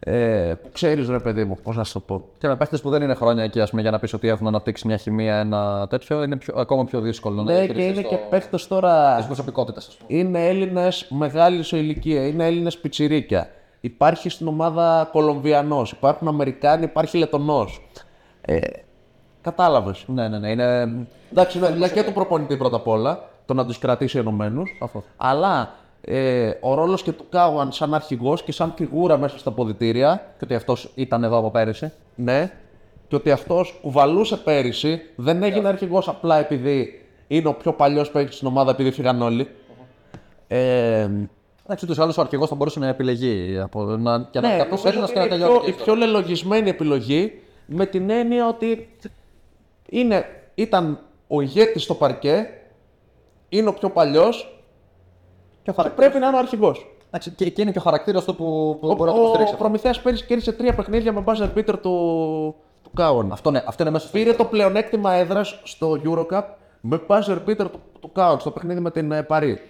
ε, 0.00 0.52
που 0.62 0.68
ξέρεις, 0.72 1.08
ρε 1.08 1.18
παιδί 1.18 1.44
μου, 1.44 1.58
πώς 1.62 1.76
να 1.76 1.84
σου 1.84 1.92
το 1.92 2.00
πω. 2.00 2.24
Και 2.38 2.46
με 2.48 2.56
παίχτες 2.56 2.80
που 2.80 2.90
δεν 2.90 3.02
είναι 3.02 3.14
χρόνια 3.14 3.44
εκεί, 3.44 3.60
ας 3.60 3.70
πούμε, 3.70 3.82
για 3.82 3.90
να 3.90 3.98
πεις 3.98 4.12
ότι 4.12 4.28
έχουν 4.28 4.46
αναπτύξει 4.46 4.86
μια 4.86 4.96
χημεία, 4.96 5.36
ένα 5.38 5.86
τέτοιο, 5.90 6.22
είναι 6.22 6.36
πιο, 6.36 6.54
ακόμα 6.56 6.84
πιο 6.84 7.00
δύσκολο 7.00 7.34
να 7.34 7.42
Ναι, 7.42 7.50
και 7.52 7.72
διαχειριστείς 7.72 7.92
είναι 7.98 8.02
το- 8.02 8.08
και 8.08 8.16
παίχτες 8.30 8.66
τώρα. 8.66 9.16
τις 9.16 9.26
προσωπικότητες, 9.26 9.86
ας 9.86 9.96
πούμε. 9.96 10.18
Είναι 10.20 10.46
Έλληνες 10.48 11.06
μεγάλης 11.10 11.66
σε 11.66 11.76
ηλικία, 11.78 12.26
είναι 12.26 12.46
Έλληνες 12.46 12.78
πιτσιρίκια. 12.78 13.50
Υπάρχει 13.80 14.28
στην 14.28 14.46
ομάδα 14.48 15.08
Κολομβιανός, 15.12 15.92
υπάρχουν 15.92 16.28
Αμερικάνοι, 16.28 16.84
υπάρχει 16.84 17.16
Λετονό. 17.18 17.66
Ε, 18.40 18.58
Κατάλαβες. 19.42 20.04
Ναι, 20.06 20.28
ναι, 20.28 20.38
ναι. 20.38 20.50
Είναι... 20.50 20.88
Εντάξει, 21.30 21.58
είναι 21.58 21.68
δουλειά 21.68 21.88
και 21.88 22.02
του 22.02 22.12
προπονητή 22.12 22.56
πρώτα 22.56 22.76
απ' 22.76 22.86
όλα, 22.88 23.28
το 23.46 23.54
να 23.54 23.66
τους 23.66 23.78
κρατήσει 23.78 24.18
ενωμένους. 24.18 24.78
Αλλά 25.16 25.74
ε, 26.00 26.50
ο 26.60 26.74
ρόλος 26.74 27.02
και 27.02 27.12
του 27.12 27.24
Κάουαν 27.28 27.72
σαν 27.72 27.94
αρχηγός 27.94 28.42
και 28.42 28.52
σαν 28.52 28.72
φιγούρα 28.76 29.18
μέσα 29.18 29.38
στα 29.38 29.50
ποδητήρια, 29.50 30.22
Και 30.38 30.44
ότι 30.44 30.54
αυτός 30.54 30.90
ήταν 30.94 31.24
εδώ 31.24 31.38
από 31.38 31.50
πέρυσι. 31.50 31.92
ναι, 32.14 32.52
και 33.08 33.16
ότι 33.16 33.30
αυτός 33.30 33.78
κουβαλούσε 33.82 34.36
πέρυσι, 34.36 35.00
δεν 35.16 35.42
έγινε 35.42 35.68
αρχηγός 35.68 36.08
απλά 36.08 36.38
επειδή 36.38 37.04
είναι 37.26 37.48
ο 37.48 37.54
πιο 37.54 37.72
παλιός 37.72 38.10
παίκτης 38.10 38.36
στην 38.36 38.48
ομάδα, 38.48 38.70
επειδή 38.70 38.90
φύγαν 38.90 39.22
όλοι. 39.22 39.48
Ε, 40.48 41.08
Εντάξει, 41.72 41.84
ούτως 41.84 41.98
ή 41.98 42.02
άλλως 42.02 42.18
ο 42.18 42.20
αρχηγός 42.20 42.48
θα 42.48 42.54
μπορούσε 42.54 42.78
να 42.78 42.86
επιλεγεί 42.86 43.58
από, 43.62 43.82
να, 43.84 44.20
και 44.30 44.40
να 44.40 44.48
ναι, 44.48 44.56
κάποιος 44.56 44.84
νομίζω 44.84 44.88
Έλληνας 44.88 45.10
ότι 45.10 45.12
και 45.12 45.18
να 45.18 45.24
είναι 45.24 45.34
η 45.34 45.38
τελειώσει. 45.38 45.60
πιο, 45.60 45.68
η 45.68 45.84
πιο 45.84 45.94
λελογισμένη 45.94 46.68
επιλογή 46.68 47.40
με 47.66 47.86
την 47.86 48.10
έννοια 48.10 48.48
ότι 48.48 48.88
είναι, 49.88 50.24
ήταν 50.54 50.98
ο 51.28 51.40
ηγέτης 51.40 51.82
στο 51.82 51.94
παρκέ, 51.94 52.46
είναι 53.48 53.68
ο 53.68 53.72
πιο 53.74 53.90
παλιός 53.90 54.62
Και 55.62 55.70
ο 55.70 55.72
και 55.72 55.72
χαρακτήρας- 55.72 55.94
πρέπει 56.10 56.18
να 56.22 56.26
είναι 56.26 56.36
ο 56.36 56.38
αρχηγός. 56.38 56.94
Εντάξει, 57.06 57.30
και, 57.30 57.50
και 57.50 57.62
είναι 57.62 57.70
και 57.72 57.78
ο 57.78 57.82
χαρακτήρας 57.82 58.24
του 58.24 58.34
που, 58.36 58.76
που 58.80 58.88
Ο, 58.88 58.94
μπορεί 58.94 59.10
να 59.10 59.16
το 59.16 59.20
ο, 59.20 59.20
υποστηρίξει. 59.22 59.54
ο 59.54 59.56
Προμηθέας 59.56 60.00
πέρυσι 60.00 60.24
κέρδισε 60.26 60.52
τρία 60.52 60.74
παιχνίδια 60.74 61.12
με 61.12 61.24
buzzer 61.26 61.48
beater 61.58 61.74
του, 61.82 62.54
του 62.82 62.90
Κάον. 62.94 63.32
Αυτό, 63.32 63.50
ναι, 63.50 63.62
αυτό 63.66 63.82
είναι 63.82 63.92
μέσα 63.92 64.06
στο. 64.08 64.18
Πήρε 64.18 64.32
το 64.32 64.44
πλεονέκτημα 64.44 65.12
έδρας 65.12 65.60
στο 65.64 65.96
Eurocup 66.04 66.42
με 66.80 67.00
buzzer 67.06 67.38
beater 67.46 67.56
του, 67.70 67.80
του 68.00 68.12
Κάον 68.12 68.40
στο 68.40 68.50
παιχνίδι 68.50 68.80
με 68.80 68.90
την 68.90 69.12
ε, 69.12 69.22
Παρή. 69.22 69.60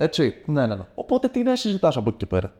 Έτσι. 0.00 0.34
Ναι, 0.46 0.66
ναι, 0.66 0.74
ναι. 0.74 0.86
Οπότε 0.94 1.28
τι 1.28 1.42
να 1.42 1.56
συζητάς 1.56 1.96
από 1.96 2.08
εκεί 2.08 2.18
και 2.18 2.26
πέρα. 2.26 2.52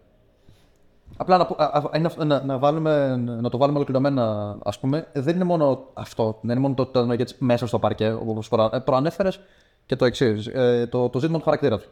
Απλά 1.17 1.37
να, 1.37 1.47
πω- 1.47 1.61
α, 1.63 1.65
α, 1.65 1.97
είναι 1.97 2.07
αυτό- 2.07 2.25
να, 2.25 2.43
να, 2.45 2.59
βάλουμε, 2.59 3.17
να 3.17 3.51
το 3.51 3.59
βάλουμε 3.59 3.77
ολοκληρωμένα, 3.79 4.57
ας 4.63 4.79
πούμε. 4.79 5.07
Δεν 5.13 5.35
είναι 5.35 5.45
μόνο 5.45 5.89
αυτό. 5.95 6.39
Δεν 6.43 6.51
είναι 6.51 6.61
μόνο 6.61 6.75
το, 6.75 6.87
το, 6.87 7.07
το 7.07 7.13
Nuggets 7.13 7.35
μέσα 7.39 7.67
στο 7.67 7.79
παρκέ, 7.79 8.11
όπως 8.13 8.49
προανέφερες, 8.85 9.41
και 9.87 9.97
το 9.97 10.05
εξής. 10.05 10.47
Ε, 10.47 10.87
το, 10.91 11.09
το 11.09 11.19
ζήτημα 11.19 11.39
του 11.39 11.45
χαρακτήρα 11.45 11.79
του. 11.79 11.89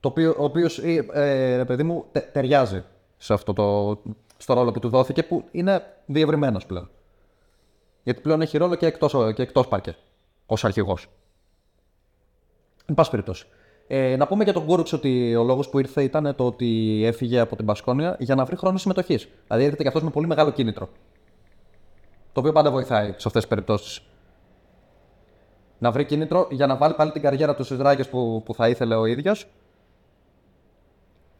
Το 0.00 0.08
οποίο, 0.08 0.34
ο 0.38 0.44
οποίος, 0.44 0.78
ε, 0.78 1.56
ρε 1.56 1.64
παιδί 1.64 1.82
μου, 1.82 2.04
τε, 2.12 2.20
ταιριάζει 2.20 2.84
σε 3.16 3.32
αυτό 3.32 3.52
το, 3.52 3.98
στο 4.36 4.54
ρόλο 4.54 4.70
που 4.70 4.78
του 4.78 4.88
δόθηκε, 4.88 5.22
που 5.22 5.44
είναι 5.50 5.82
διευρυμένος 6.06 6.66
πλέον. 6.66 6.90
Γιατί 8.02 8.20
πλέον 8.20 8.40
έχει 8.40 8.58
ρόλο 8.58 8.74
και 8.74 8.86
εκτός 8.86 9.14
και 9.34 9.42
εκτός 9.42 9.68
παρκέ, 9.68 9.96
ως 10.46 10.64
αρχηγός. 10.64 11.06
Εν 12.86 12.94
πάση 12.94 13.10
περιπτώσει. 13.10 13.46
Ε, 13.92 14.16
να 14.16 14.26
πούμε 14.26 14.44
για 14.44 14.52
τον 14.52 14.64
Κούρουξ 14.64 14.92
ότι 14.92 15.36
ο 15.36 15.42
λόγος 15.42 15.68
που 15.68 15.78
ήρθε 15.78 16.02
ήταν 16.02 16.34
το 16.36 16.46
ότι 16.46 17.02
έφυγε 17.04 17.40
από 17.40 17.56
την 17.56 17.64
Μπασκόνια 17.64 18.16
για 18.18 18.34
να 18.34 18.44
βρει 18.44 18.56
χρόνο 18.56 18.78
συμμετοχής. 18.78 19.28
Δηλαδή 19.46 19.64
έρχεται 19.64 19.82
και 19.82 19.88
αυτός 19.88 20.02
με 20.02 20.10
πολύ 20.10 20.26
μεγάλο 20.26 20.50
κίνητρο. 20.50 20.88
Το 22.32 22.40
οποίο 22.40 22.52
πάντα 22.52 22.70
βοηθάει 22.70 23.06
σε 23.06 23.14
αυτές 23.14 23.32
τις 23.32 23.46
περιπτώσεις. 23.46 24.00
Να 25.78 25.90
βρει 25.90 26.04
κίνητρο 26.04 26.46
για 26.50 26.66
να 26.66 26.76
βάλει 26.76 26.94
πάλι 26.94 27.10
την 27.10 27.22
καριέρα 27.22 27.54
του 27.54 27.64
στις 27.64 27.78
ράγες 27.78 28.08
που, 28.08 28.42
που 28.44 28.54
θα 28.54 28.68
ήθελε 28.68 28.94
ο 28.94 29.06
ίδιος. 29.06 29.46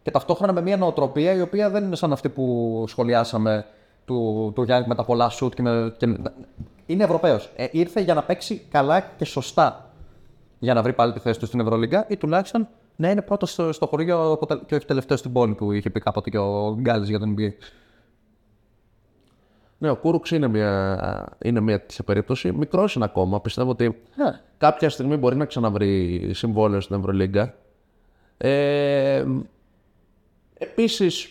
Και 0.02 0.10
ταυτόχρονα 0.10 0.52
με 0.52 0.62
μια 0.62 0.76
νοοτροπία 0.76 1.32
η 1.32 1.40
οποία 1.40 1.70
δεν 1.70 1.84
είναι 1.84 1.96
σαν 1.96 2.12
αυτή 2.12 2.28
που 2.28 2.84
σχολιάσαμε 2.88 3.66
του, 4.04 4.52
του 4.54 4.62
Γιάννη 4.62 4.86
με 4.86 4.94
τα 4.94 5.04
πολλά 5.04 5.28
σουτ 5.28 5.54
και, 5.54 5.62
με, 5.62 5.94
και 5.96 6.06
είναι 6.86 7.04
Ευρωπαίος. 7.04 7.50
Ε, 7.56 7.66
ήρθε 7.70 8.00
για 8.00 8.14
να 8.14 8.22
παίξει 8.22 8.66
καλά 8.70 9.00
και 9.00 9.24
σωστά 9.24 9.89
για 10.62 10.74
να 10.74 10.82
βρει 10.82 10.92
πάλι 10.92 11.12
τη 11.12 11.18
θέση 11.18 11.38
του 11.38 11.46
στην 11.46 11.60
Ευρωλίγκα 11.60 12.04
ή 12.08 12.16
τουλάχιστον 12.16 12.68
να 12.96 13.10
είναι 13.10 13.22
πρώτος 13.22 13.50
στο, 13.52 13.72
στο 13.72 13.86
χωριό 13.86 14.32
αποτε- 14.32 14.64
και 14.66 14.74
όχι 14.74 14.86
τελευταίος 14.86 15.18
στην 15.18 15.32
πόλη 15.32 15.54
που 15.54 15.72
είχε 15.72 15.90
πει 15.90 16.00
κάποτε 16.00 16.30
και 16.30 16.38
ο 16.38 16.76
Γκάλης 16.80 17.08
για 17.08 17.18
τον 17.18 17.34
NBA. 17.38 17.50
Ναι, 19.78 19.90
ο 19.90 19.96
Κούρουξ 19.96 20.30
είναι 20.30 20.48
μια, 20.48 21.36
είναι 21.42 21.60
μια 21.60 21.80
τέτοια 21.80 22.04
περίπτωση. 22.04 22.52
Μικρό 22.52 22.88
είναι 22.96 23.04
ακόμα. 23.04 23.40
Πιστεύω 23.40 23.70
ότι 23.70 23.84
Ναι. 24.16 24.40
κάποια 24.58 24.90
στιγμή 24.90 25.16
μπορεί 25.16 25.36
να 25.36 25.44
ξαναβρει 25.44 26.30
συμβόλαιο 26.34 26.80
στην 26.80 26.96
Ευρωλίγκα. 26.96 27.54
Ε, 28.36 29.24
επίσης, 30.58 31.28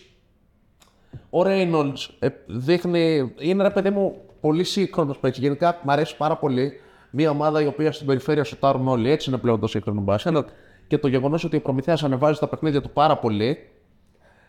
ο 1.30 1.40
Reynolds 1.44 2.08
ε, 2.18 2.28
δείχνει, 2.46 3.34
είναι 3.38 3.62
ρε 3.62 3.70
παιδί 3.70 3.90
μου 3.90 4.16
πολύ 4.40 4.64
σύγχρονος 4.64 5.18
παίκτης. 5.18 5.40
Γενικά 5.42 5.80
μου 5.84 5.92
αρέσει 5.92 6.16
πάρα 6.16 6.36
πολύ 6.36 6.80
μια 7.10 7.30
ομάδα 7.30 7.62
η 7.62 7.66
οποία 7.66 7.92
στην 7.92 8.06
περιφέρεια 8.06 8.44
σουτάρουν 8.44 8.88
όλοι. 8.88 9.10
Έτσι 9.10 9.30
είναι 9.30 9.38
πλέον 9.38 9.60
το 9.60 9.66
σύγχρονο 9.66 10.00
μπάσκετ. 10.00 10.48
Και 10.86 10.98
το 10.98 11.08
γεγονός 11.08 11.44
ότι 11.44 11.56
ο 11.56 11.60
Προμηθέας 11.60 12.04
ανεβάζει 12.04 12.38
τα 12.38 12.46
παιχνίδια 12.46 12.80
του 12.80 12.90
πάρα 12.90 13.16
πολύ. 13.16 13.58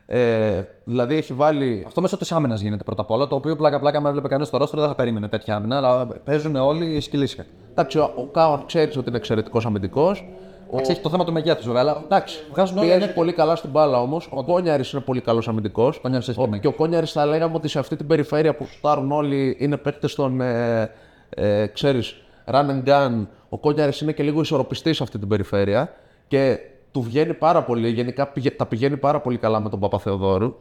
Ε, 0.06 0.64
δηλαδή 0.84 1.16
έχει 1.16 1.34
βάλει 1.34 1.84
Αυτό 1.88 2.02
μέσω 2.02 2.18
της 2.18 2.32
άμυνας 2.32 2.62
γίνεται 2.62 2.84
πρώτα 2.84 3.02
απ' 3.02 3.12
όλα. 3.12 3.28
Το 3.28 3.36
οποίο 3.36 3.56
πλάκα-πλάκα 3.56 4.02
με 4.02 4.10
έβλεπε 4.10 4.28
κανείς 4.28 4.48
στο 4.48 4.58
ρόστρο 4.58 4.80
δεν 4.80 4.90
θα 4.90 4.96
περίμενε 4.96 5.28
τέτοια 5.28 5.56
άμυνα. 5.56 5.78
Αλλά 5.78 6.08
παίζουν 6.08 6.56
όλοι 6.56 7.00
σκυλίσια. 7.00 7.46
Εντάξει, 7.72 7.98
ο, 7.98 8.12
ο 8.16 8.26
Κάουαν 8.26 8.66
ξέρεις 8.66 8.98
ότι 8.98 9.08
είναι 9.10 9.18
εξαιρετικός 9.18 9.66
αμυντικός. 9.66 10.26
Εντάξει, 10.72 10.92
έχει 10.92 11.02
το 11.02 11.10
θέμα 11.10 11.26
του 11.26 11.32
μεγέθους 11.32 11.66
βέβαια. 11.66 11.82
Αλλά 11.82 12.02
Εντάξει, 12.04 12.40
βγάζουν 12.52 12.78
όλοι. 12.78 12.88
πιέζει 12.88 13.14
πολύ 13.14 13.34
καλά 13.34 13.56
στην 13.56 13.70
μπάλα 13.70 14.02
όμως. 14.02 14.30
Ο 14.32 14.44
Κόνιαρης 14.44 14.92
είναι 14.92 15.02
πολύ 15.02 15.22
καλός 15.22 15.48
αμυντικός. 15.48 16.00
Κόνιαρης 16.00 16.28
έχει 16.28 16.50
και 16.50 16.58
Και 16.58 16.68
ο 16.68 16.74
Κόνιαρης 16.74 17.12
θα 17.12 17.26
λέγαμε 17.26 17.56
ότι 17.56 17.68
σε 17.68 17.80
αυτή 17.80 17.96
την 17.96 18.08
περιφέρεια 18.08 18.56
που 18.56 18.66
στάρουν 18.66 19.12
όλοι 19.12 19.56
είναι 19.60 19.78
παίκτες 19.78 20.16
των. 20.16 20.42
Ε, 20.42 20.92
ε, 21.30 21.68
ξέρεις, 21.68 22.16
run 22.46 22.66
and 22.70 22.84
gun. 22.86 23.28
Ο 23.50 23.58
Κόνιαρης 23.58 24.02
είναι 24.02 24.12
και 24.12 24.24
λίγο 24.24 24.42
ισορροπιστής 24.42 24.98
σε 24.98 25.04
αυτή 25.04 25.20
την 25.20 25.28
περιφέρεια. 25.28 25.94
Και 26.28 26.58
του 26.92 27.02
βγαίνει 27.02 27.34
πάρα 27.34 27.64
πολύ. 27.64 27.90
Γενικά 27.90 28.28
πηγε- 28.28 28.56
τα 28.56 28.66
πηγαίνει 28.66 28.98
πάρα 28.98 29.20
πολύ 29.22 29.38
καλά 29.38 29.60
με 29.60 29.70
τον 29.70 29.80
Παπαθεοδόρου. 29.80 30.56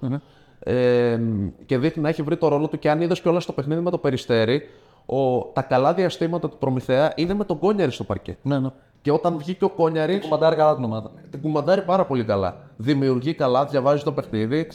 Ε, 0.63 1.19
και 1.67 1.79
δείχνει 1.79 2.03
να 2.03 2.09
έχει 2.09 2.23
βρει 2.23 2.37
το 2.37 2.49
ρόλο 2.49 2.69
του 2.69 2.79
και 2.79 2.91
αν 2.91 3.01
είδες 3.01 3.21
κιόλας 3.21 3.43
στο 3.43 3.53
παιχνίδι 3.53 3.81
με 3.81 3.91
το 3.91 3.99
περιστέρι, 3.99 4.63
ο, 5.07 5.39
τα 5.53 5.63
καλά 5.63 5.95
διαστήματα 5.95 6.49
του 6.49 6.57
Προμηθέα 6.59 7.13
είναι 7.17 7.35
με 7.35 7.45
τον 7.45 7.59
Κόνιαρη 7.59 7.93
στο 7.93 8.05
παρκέ. 8.05 8.37
Ναι, 8.43 8.59
ναι. 8.59 8.69
Και 9.03 9.11
όταν 9.11 9.39
βγήκε 9.39 9.65
ο 9.65 9.69
Κόνιαρη, 9.69 10.19
Κουμαντάρει 10.21 10.57
καλά 10.57 10.75
την 10.75 10.85
ομάδα. 10.85 11.11
την 11.31 11.41
κουμαντάρει 11.41 11.83
πάρα 11.83 12.05
πολύ 12.05 12.25
καλά. 12.25 12.57
Δημιουργεί 12.77 13.35
καλά, 13.35 13.65
διαβάζει 13.65 14.03
το 14.05 14.13
παιχνίδι. 14.13 14.67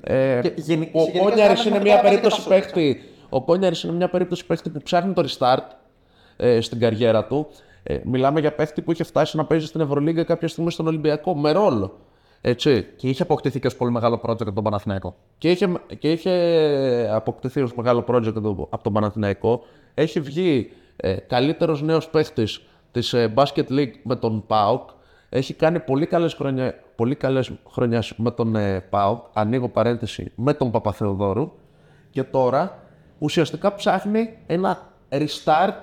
Ε, 0.00 0.40
Και 0.42 0.52
γενι- 0.56 0.94
ο 0.94 0.98
γενικά 1.02 1.18
Κόνιαρης 1.24 1.56
κάνει 1.62 1.68
είναι 1.68 1.78
με 1.78 1.84
μια 1.84 1.96
το 1.96 2.02
περίπτωση 2.02 2.36
και 2.42 2.48
τα 2.48 2.54
παίχτη. 2.54 3.02
Ο 3.28 3.42
Κόνιαρης 3.42 3.82
είναι 3.82 3.92
μια 3.92 4.08
περίπτωση 4.08 4.46
παίχτη 4.46 4.70
που 4.70 4.80
ψάχνει 4.82 5.12
το 5.12 5.24
restart 5.28 5.62
ε, 6.36 6.60
στην 6.60 6.78
καριέρα 6.78 7.24
του. 7.24 7.46
Ε, 7.82 7.98
μιλάμε 8.04 8.40
για 8.40 8.54
παίχτη 8.54 8.82
που 8.82 8.92
είχε 8.92 9.04
φτάσει 9.04 9.36
να 9.36 9.44
παίζει 9.44 9.66
στην 9.66 9.80
Ευρωλίγκα 9.80 10.24
κάποια 10.24 10.48
στιγμή 10.48 10.70
στον 10.70 10.86
Ολυμπιακό 10.86 11.34
με 11.34 11.52
ρόλο. 11.52 11.98
Έτσι. 12.40 12.86
Και 12.96 13.08
είχε 13.08 13.22
αποκτηθεί 13.22 13.60
και 13.60 13.66
ως 13.66 13.76
πολύ 13.76 13.90
μεγάλο 13.90 14.20
project 14.24 14.40
από 14.40 14.52
τον 14.52 14.64
Παναθηναϊκό. 14.64 15.16
Και 15.38 15.50
είχε, 15.50 15.72
και 15.98 16.10
είχε 16.10 17.08
αποκτηθεί 17.12 17.60
ως 17.60 17.74
μεγάλο 17.74 18.04
project 18.08 18.36
από 18.36 18.68
από 18.70 18.82
τον 18.82 18.92
Παναθηναϊκό. 18.92 19.64
Έχει 19.94 20.20
βγει 20.20 20.70
ε, 20.96 21.14
καλύτερος 21.14 21.82
νέος 21.82 22.08
παίχτης 22.08 22.62
της 22.90 23.12
ε, 23.12 23.32
Basket 23.36 23.68
League 23.70 23.92
με 24.02 24.16
τον 24.16 24.46
ΠΑΟΚ. 24.46 24.88
Έχει 25.28 25.54
κάνει 25.54 25.80
πολύ 25.80 26.06
καλές, 26.06 26.34
χρονιά, 26.34 26.74
πολύ 26.96 27.14
καλές 27.14 27.52
χρονιές 27.70 28.14
με 28.16 28.30
τον 28.30 28.56
ε, 28.56 28.80
ΠΑΟΚ. 28.80 29.24
Ανοίγω 29.32 29.68
παρένθεση 29.68 30.32
με 30.34 30.54
τον 30.54 30.70
Παπαθεοδόρου. 30.70 31.52
Και 32.10 32.22
τώρα 32.22 32.82
ουσιαστικά 33.18 33.74
ψάχνει 33.74 34.38
ένα 34.46 34.92
restart 35.08 35.74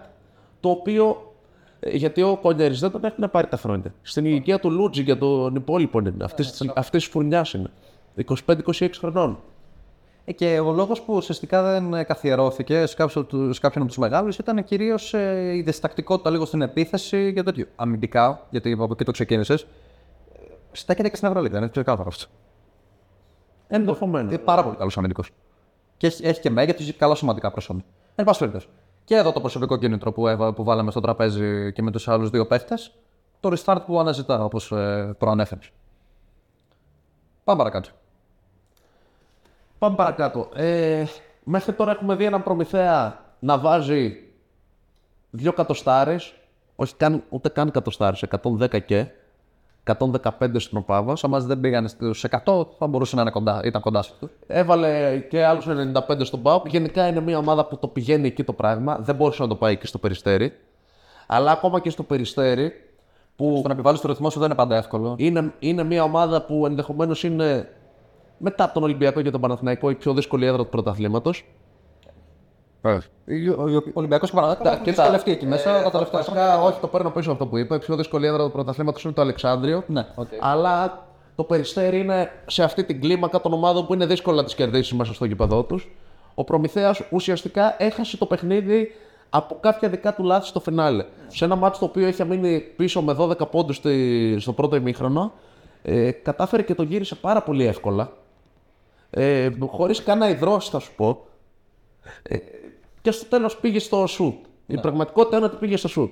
το 0.62 0.70
οποίο 0.70 1.34
ε, 1.80 1.90
γιατί 1.98 2.22
ο 2.22 2.38
Κονιέρης 2.42 2.80
δεν 2.80 2.92
τον 2.92 3.04
έχουν 3.04 3.30
πάρει 3.32 3.48
τα 3.48 3.58
χρόνια. 3.58 3.94
Στην 4.02 4.26
ηλικία 4.26 4.60
του 4.60 4.72
Λούτζι 4.72 5.04
και 5.04 5.16
των 5.16 5.56
υπόλοιπων 5.56 6.06
είναι. 6.06 6.26
Αυτή 6.76 6.98
τη 7.00 7.10
φουρνιάς 7.10 7.54
είναι. 7.54 7.70
25-26 8.46 8.90
χρονών. 8.98 9.40
Ε, 10.26 10.32
Και 10.32 10.60
ο 10.60 10.72
λόγος 10.72 11.02
που 11.02 11.14
ουσιαστικά 11.14 11.64
δεν 11.64 11.94
ε, 11.94 12.04
καθιερώθηκε 12.04 12.86
σε 12.86 12.96
κάποιον, 12.96 13.24
από 13.24 13.38
τους- 13.38 13.56
σε 13.56 13.62
κάποιον 13.62 13.84
από 13.84 13.92
τους 13.94 14.02
μεγάλους 14.02 14.38
ήταν 14.38 14.64
κυρίως 14.64 15.14
η 15.54 15.62
διστακτικότητα 15.66 16.30
λίγο 16.30 16.46
στην 16.46 16.62
επίθεση 16.62 17.34
και 17.34 17.44
τέτοιο. 17.44 17.66
Αμυντικά, 17.76 18.48
γιατί 18.50 18.72
από 18.72 18.88
εκεί 18.92 19.04
το 19.04 19.12
ξεκίνησες. 19.12 19.66
Στέκεται 20.72 21.10
και 21.10 21.16
στην 21.16 21.28
Ευρωλίγα, 21.28 21.58
είναι 21.58 21.68
ξεκάθαρο 21.68 22.08
αυτό. 22.08 22.26
Ενδεχομένως. 23.68 24.32
Είναι 24.34 24.42
πάρα 24.42 24.64
πολύ 24.64 24.76
καλός 24.76 24.98
αμυντικός. 24.98 25.30
Και 25.98 26.08
έχει, 26.08 26.26
έχει 26.28 26.40
και 26.42 26.50
μέγεθος, 26.50 26.82
έχει 26.82 26.94
καλά 26.98 27.16
σωματικά 27.16 27.52
προσόντα. 27.52 27.82
Εν 28.16 28.26
πάση 28.26 28.40
περιπτώσει. 28.40 28.68
Και 29.12 29.18
εδώ 29.18 29.32
το 29.32 29.40
προσωπικό 29.40 29.78
κίνητρο 29.78 30.12
που, 30.12 30.28
έβα- 30.28 30.54
που 30.54 30.64
βάλαμε 30.64 30.92
στο 30.92 31.00
τραπέζι 31.00 31.74
και 31.74 31.82
με 31.82 31.92
τους 31.92 32.08
άλλους 32.08 32.30
δύο 32.30 32.48
παίχτες, 32.48 32.92
το 33.40 33.54
restart 33.56 33.82
που 33.86 34.00
αναζητά, 34.00 34.44
όπως 34.44 34.72
ε, 34.72 35.16
προανέφερες. 35.18 35.70
Πάμε 37.44 37.58
παρακάτω. 37.58 37.90
Πάμε 39.80 39.96
παρακάτω. 39.96 40.50
Ε, 40.56 41.06
μέχρι 41.44 41.74
τώρα 41.74 41.92
έχουμε 41.92 42.16
δει 42.16 42.26
έναν 42.26 42.44
προμηθέα 42.44 43.26
να 43.40 43.58
βάζει 43.60 44.18
δύο 45.30 45.54
κατοστάρες, 45.54 46.34
όχι 46.76 46.96
καν, 46.96 47.24
ούτε 47.30 47.50
καν 47.50 47.72
κατοστάρες, 47.72 48.24
110 48.24 48.80
και 48.86 49.08
115 49.84 50.30
στην 50.56 50.78
Οπάβα. 50.78 51.14
Άμα 51.22 51.40
δεν 51.40 51.60
πήγαν 51.60 51.88
στους 51.88 52.26
100, 52.46 52.68
θα 52.78 52.88
μπορούσε 52.88 53.16
να 53.16 53.22
είναι 53.22 53.32
κοντά, 53.32 53.62
ήταν 53.64 53.82
κοντά 53.82 54.02
σε 54.02 54.10
αυτού. 54.14 54.30
Έβαλε 54.48 55.18
και 55.30 55.46
άλλους 55.46 55.66
95 55.68 56.26
στον 56.26 56.42
Πάο. 56.42 56.62
Γενικά 56.66 57.08
είναι 57.08 57.20
μια 57.20 57.38
ομάδα 57.38 57.66
που 57.66 57.78
το 57.78 57.88
πηγαίνει 57.88 58.28
εκεί 58.28 58.44
το 58.44 58.54
πράγμα. 58.54 58.98
Δεν 59.00 59.16
μπορούσε 59.16 59.42
να 59.42 59.48
το 59.48 59.56
πάει 59.56 59.78
και 59.78 59.88
στο 59.88 59.98
περιστέρι. 59.98 60.54
Αλλά 61.28 61.52
ακόμα 61.52 61.80
και 61.80 61.90
στο 61.90 62.04
περιστέρι, 62.04 62.72
που 63.36 63.60
Το 63.62 63.68
να 63.68 63.74
επιβάλλεις 63.74 64.02
το 64.02 64.08
ρυθμό 64.08 64.30
σου 64.30 64.40
δεν 64.40 64.48
είναι 64.48 64.58
πάντα 64.58 64.76
εύκολο. 64.76 65.16
είναι, 65.18 65.54
είναι 65.60 65.84
μια 65.84 66.04
ομάδα 66.04 66.42
που 66.42 66.66
ενδεχομένως 66.66 67.24
είναι 67.24 67.70
μετά 68.38 68.64
από 68.64 68.74
τον 68.74 68.84
Ολυμπιακό 68.84 69.22
και 69.22 69.32
τον 69.32 69.42
Παναθηναϊκό 69.42 69.90
η 69.90 69.96
πιο 69.96 70.14
δύσκολη 70.14 70.46
έδρα 70.46 70.64
του 70.64 70.70
πρωταθλήματος. 70.70 71.46
Ο 72.82 73.82
Ολυμπιακός 73.94 74.30
και 74.30 74.36
Παναγιώτης 74.36 74.80
και 74.84 74.94
τα 74.94 75.04
τελευταία 75.04 75.34
εκεί 75.34 75.46
μέσα. 75.46 75.84
Τα 75.84 75.92
τελευταία 75.92 76.20
Βασικά, 76.20 76.62
όχι, 76.62 76.80
το 76.80 76.88
παίρνω 76.88 77.10
πίσω 77.10 77.32
αυτό 77.32 77.46
που 77.46 77.58
είπα. 77.58 77.76
Η 77.76 77.80
πιο 77.80 77.96
δύσκολη 77.96 78.28
έδρα 78.28 78.44
του 78.44 78.52
πρωταθλήματος 78.52 79.04
είναι 79.04 79.14
το 79.14 79.22
Αλεξάνδριο. 79.22 79.84
Ναι, 79.88 80.06
οκ. 80.16 80.28
Αλλά 80.40 81.08
το 81.36 81.44
Περιστέρι 81.44 82.00
είναι 82.00 82.32
σε 82.46 82.64
αυτή 82.64 82.84
την 82.84 83.02
κλίμακα 83.02 83.42
των 83.42 83.54
ομάδων 83.54 83.88
που 83.88 83.94
είναι 83.94 84.06
δύσκολο 84.06 84.36
να 84.36 84.44
τις 84.44 84.56
κερδίσει 84.56 84.96
μέσα 84.96 85.14
στο 85.14 85.26
γήπεδό 85.26 85.64
τους. 85.64 85.92
Ο 86.36 86.44
Προμηθέας 86.44 87.02
ουσιαστικά 87.12 87.76
έχασε 87.78 88.18
το 88.18 88.26
παιχνίδι 88.26 88.96
από 89.30 89.58
κάποια 89.60 89.90
δικά 89.90 90.14
του 90.14 90.24
λάθη 90.24 90.48
στο 90.48 90.60
φινάλε. 90.60 91.06
Σε 91.28 91.46
ένα 91.46 91.56
μάτσο 91.56 91.80
το 91.80 91.86
οποίο 91.86 92.08
είχε 92.08 92.26
μείνει 92.26 92.60
πίσω 92.60 93.02
με 93.02 93.16
12 93.20 93.50
πόντους 93.52 93.82
στο 94.38 94.54
πρώτο 94.54 94.76
ημίχρονο, 94.76 95.34
ε, 95.82 96.12
κατάφερε 96.12 96.62
και 96.62 96.76
το 96.76 96.84
γύρισε 96.84 97.16
πάρα 97.16 97.42
πολύ 97.42 97.66
εύκολα. 97.66 98.12
Ε, 99.10 99.50
Χωρίς 99.68 100.04
καν 100.04 100.18
να 100.18 100.30
υδρώσει, 100.30 100.70
θα 100.70 100.80
σου 100.80 100.92
πω. 100.96 101.26
Ε, 102.24 102.38
και 103.02 103.12
στο 103.12 103.26
τέλος 103.26 103.58
πήγε 103.58 103.80
στο 103.80 104.08
σουτ. 104.08 104.46
Η 104.68 104.78
πραγματικότητα 104.80 105.38
είναι 105.38 105.46
ότι 105.46 105.56
πήγε 105.56 105.78
στο 105.78 105.88
σουτ. 105.88 106.12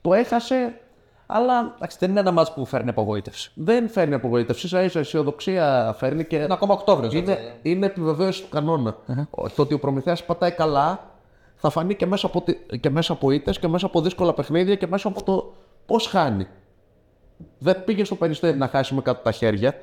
Το 0.00 0.14
έχασε, 0.14 0.80
αλλά 1.26 1.72
Εντάξει, 1.76 1.96
δεν 2.00 2.10
είναι 2.10 2.20
ένα 2.20 2.30
μάτσο 2.32 2.52
που 2.52 2.64
φέρνει 2.64 2.88
απογοήτευση. 2.90 3.50
δεν 3.54 3.88
φέρνει 3.88 4.14
απογοήτευση. 4.14 4.68
σα 4.68 4.82
ίσα 4.82 4.98
αισιοδοξία 4.98 5.94
φέρνει 5.98 6.24
και 6.24 6.36
Είναι 6.36 6.52
ακόμα 6.52 6.74
Οκτώβριος. 6.74 7.14
είναι, 7.14 7.38
είναι 7.62 7.86
επιβεβαίωση 7.86 8.42
του 8.42 8.48
κανονα 8.48 8.96
Ο- 9.30 9.48
Το 9.48 9.62
ότι 9.62 9.74
ο 9.74 9.78
Προμηθέας 9.78 10.24
πατάει 10.24 10.50
καλά 10.52 11.10
θα 11.56 11.70
φανεί 11.70 11.94
και 11.94 12.06
μέσα 12.06 12.26
από, 12.26 12.40
τη- 12.42 12.78
και 12.78 12.90
μέσα 12.90 13.12
από 13.12 13.30
ήττες 13.30 13.58
και 13.58 13.68
μέσα 13.68 13.86
από 13.86 14.00
δύσκολα 14.00 14.34
παιχνίδια 14.34 14.74
και 14.74 14.86
μέσα 14.86 15.08
από 15.08 15.22
το 15.22 15.54
πώς 15.86 16.06
χάνει. 16.06 16.46
Δεν 17.58 17.84
πήγε 17.84 18.04
στο 18.04 18.14
περιστέρι 18.14 18.56
να 18.56 18.68
χάσει 18.68 18.94
με 18.94 19.00
κάτω 19.02 19.22
τα 19.22 19.32
χέρια. 19.32 19.74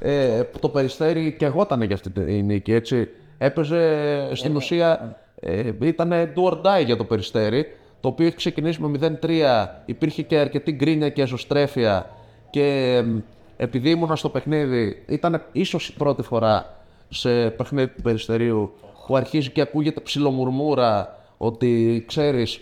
Ε, 0.00 0.42
το 0.60 0.68
περιστέρι 0.68 1.36
και 1.38 1.44
εγώ 1.44 1.62
ήταν 1.62 1.82
για 1.82 1.94
αυτή 1.94 2.10
τη 2.10 2.42
νίκη, 2.42 2.72
έτσι. 2.72 3.08
Έπαιζε 3.38 4.30
στην 4.34 4.56
ουσία, 4.56 5.16
ε, 5.40 5.72
ήταν 5.80 6.12
do 6.36 6.50
or 6.50 6.60
die 6.62 6.84
για 6.84 6.96
το 6.96 7.04
περιστέρι, 7.04 7.66
το 8.00 8.08
οποίο 8.08 8.26
έχει 8.26 8.36
ξεκινήσει 8.36 8.82
με 8.82 9.18
0-3, 9.22 9.66
υπήρχε 9.84 10.22
και 10.22 10.38
αρκετή 10.38 10.72
γκρίνια 10.72 11.08
και 11.08 11.22
εσωστρέφεια 11.22 12.10
και 12.50 12.94
εμ, 12.96 13.20
επειδή 13.56 13.90
ήμουνα 13.90 14.16
στο 14.16 14.28
παιχνίδι, 14.28 15.04
ήταν 15.08 15.42
ίσως 15.52 15.88
η 15.88 15.92
πρώτη 15.92 16.22
φορά 16.22 16.76
σε 17.08 17.50
παιχνίδι 17.50 17.88
του 17.88 18.02
περιστερίου 18.02 18.72
που 19.06 19.16
αρχίζει 19.16 19.50
και 19.50 19.60
ακούγεται 19.60 20.00
ψιλομουρμούρα 20.00 21.18
ότι 21.36 22.04
ξέρεις 22.06 22.60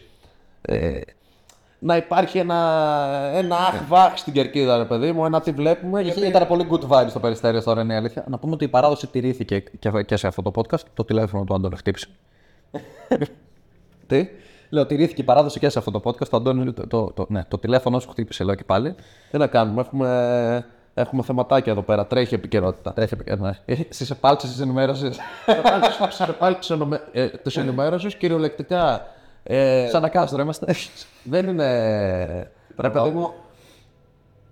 ε, 0.63 1.01
να 1.79 1.97
υπάρχει 1.97 2.39
ένα, 2.39 2.57
ένα 3.35 3.57
αχ 3.57 3.85
βαχ 3.89 4.19
στην 4.19 4.33
κερκίδα, 4.33 4.77
ρε 4.77 4.85
παιδί 4.85 5.13
μου, 5.13 5.25
ένα 5.25 5.41
τι 5.41 5.51
βλέπουμε. 5.51 6.01
Γιατί... 6.03 6.27
Ήταν 6.27 6.47
πολύ 6.47 6.67
good 6.71 6.89
vibes 6.89 7.11
το 7.13 7.21
περιστέρι 7.21 7.63
τώρα, 7.63 7.81
είναι 7.81 7.95
η 7.95 7.97
αλήθεια. 7.97 8.25
Να 8.29 8.39
πούμε 8.39 8.53
ότι 8.53 8.65
η 8.65 8.69
παράδοση 8.69 9.07
τηρήθηκε 9.07 9.61
και- 9.79 10.03
και 10.03 10.17
σε 10.17 10.27
αυτό 10.27 10.43
το 10.43 10.51
podcast. 10.55 10.81
Το 10.95 11.05
τηλέφωνο 11.05 11.45
του 11.45 11.55
Αντώνη 11.55 11.77
χτύπησε. 11.77 12.07
Τι, 14.07 14.29
Λέω, 14.69 14.87
τηρήθηκε 14.87 15.21
η 15.21 15.25
παράδοση 15.25 15.59
και 15.59 15.69
σε 15.69 15.79
αυτό 15.79 15.91
το 15.91 16.01
podcast. 16.05 16.29
Το, 16.29 16.37
Αντώνη, 16.37 16.73
το, 16.73 16.87
το, 16.87 17.13
το, 17.15 17.27
ναι, 17.29 17.45
το 17.49 17.59
τηλέφωνο 17.59 17.99
σου 17.99 18.09
χτύπησε, 18.11 18.45
λέω 18.45 18.55
και 18.55 18.65
πάλι. 18.65 18.95
τι 19.31 19.39
να 19.39 19.47
κάνουμε, 19.47 19.81
έχουμε, 19.81 20.67
έχουμε 20.95 21.23
θεματάκια 21.23 21.73
εδώ 21.73 21.83
πέρα, 21.83 22.07
τρέχει 22.07 22.35
επικαιρότητα. 22.35 22.93
Τρέχει, 22.93 23.15
ναι. 23.39 23.51
Στις 23.89 24.11
επάλξεις 24.11 24.51
της 24.51 24.61
ενημέρωσης. 24.61 25.19
Σε 26.09 26.33
πάλι 26.33 26.57
της 27.43 27.57
ενημέρωσης, 27.57 28.15
κυριολεκτικά. 28.15 29.07
Ε, 29.49 29.89
Σαν 29.91 30.03
να 30.03 30.09
κάστρο 30.09 30.43
είμαστε. 30.43 30.75
δεν 31.33 31.49
είναι. 31.49 31.67
Ρε 32.79 32.91
παιδί 32.91 33.11
μου, 33.11 33.33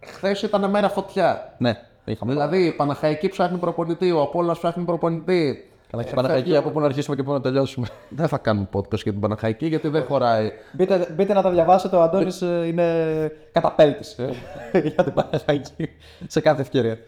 χθες 0.04 0.42
ήταν 0.42 0.70
μέρα 0.70 0.88
φωτιά. 0.88 1.54
ναι, 1.58 1.78
είχαμε. 2.04 2.32
Δηλαδή, 2.32 2.64
η 2.66 2.72
Παναχαϊκή 2.72 3.28
ψάχνει 3.28 3.58
προπονητή, 3.58 4.10
ο 4.10 4.20
Απόλλωνας 4.22 4.58
ψάχνει 4.58 4.84
προπονητή. 4.84 5.68
Καλά, 5.90 6.02
και 6.02 6.14
Παναγιακή 6.14 6.56
από 6.56 6.70
πού 6.70 6.80
να 6.80 6.86
αρχίσουμε 6.86 7.16
και 7.16 7.22
πού 7.22 7.32
να 7.32 7.40
τελειώσουμε. 7.40 7.86
Δεν 8.18 8.28
θα 8.28 8.38
κάνουμε 8.38 8.68
podcast 8.72 9.02
για 9.02 9.12
την 9.12 9.20
Παναχαϊκή 9.20 9.66
γιατί 9.66 9.88
δεν 9.88 10.04
χωράει. 10.04 10.52
Μπείτε, 10.72 11.08
μπείτε 11.14 11.32
να 11.32 11.42
τα 11.42 11.50
διαβάσετε. 11.50 11.96
Ο 11.96 12.02
Αντώνης 12.02 12.40
είναι 12.40 13.30
καταπέλτης 13.52 14.16
για 14.94 15.04
την 15.04 15.12
Παναγιακή 15.12 15.88
σε 16.26 16.40
κάθε 16.40 16.60
ευκαιρία. 16.62 16.98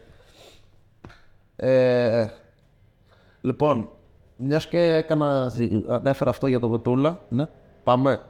Ε, 1.56 2.26
λοιπόν, 3.40 3.88
μιας 4.36 4.66
και 4.66 4.78
έκανα, 4.78 5.52
ανέφερα 5.88 6.30
αυτό 6.30 6.46
για 6.46 6.60
τον 6.60 6.70
Βετούλα, 6.70 7.20
Ναι. 7.28 7.46
Πάμε. 7.86 8.20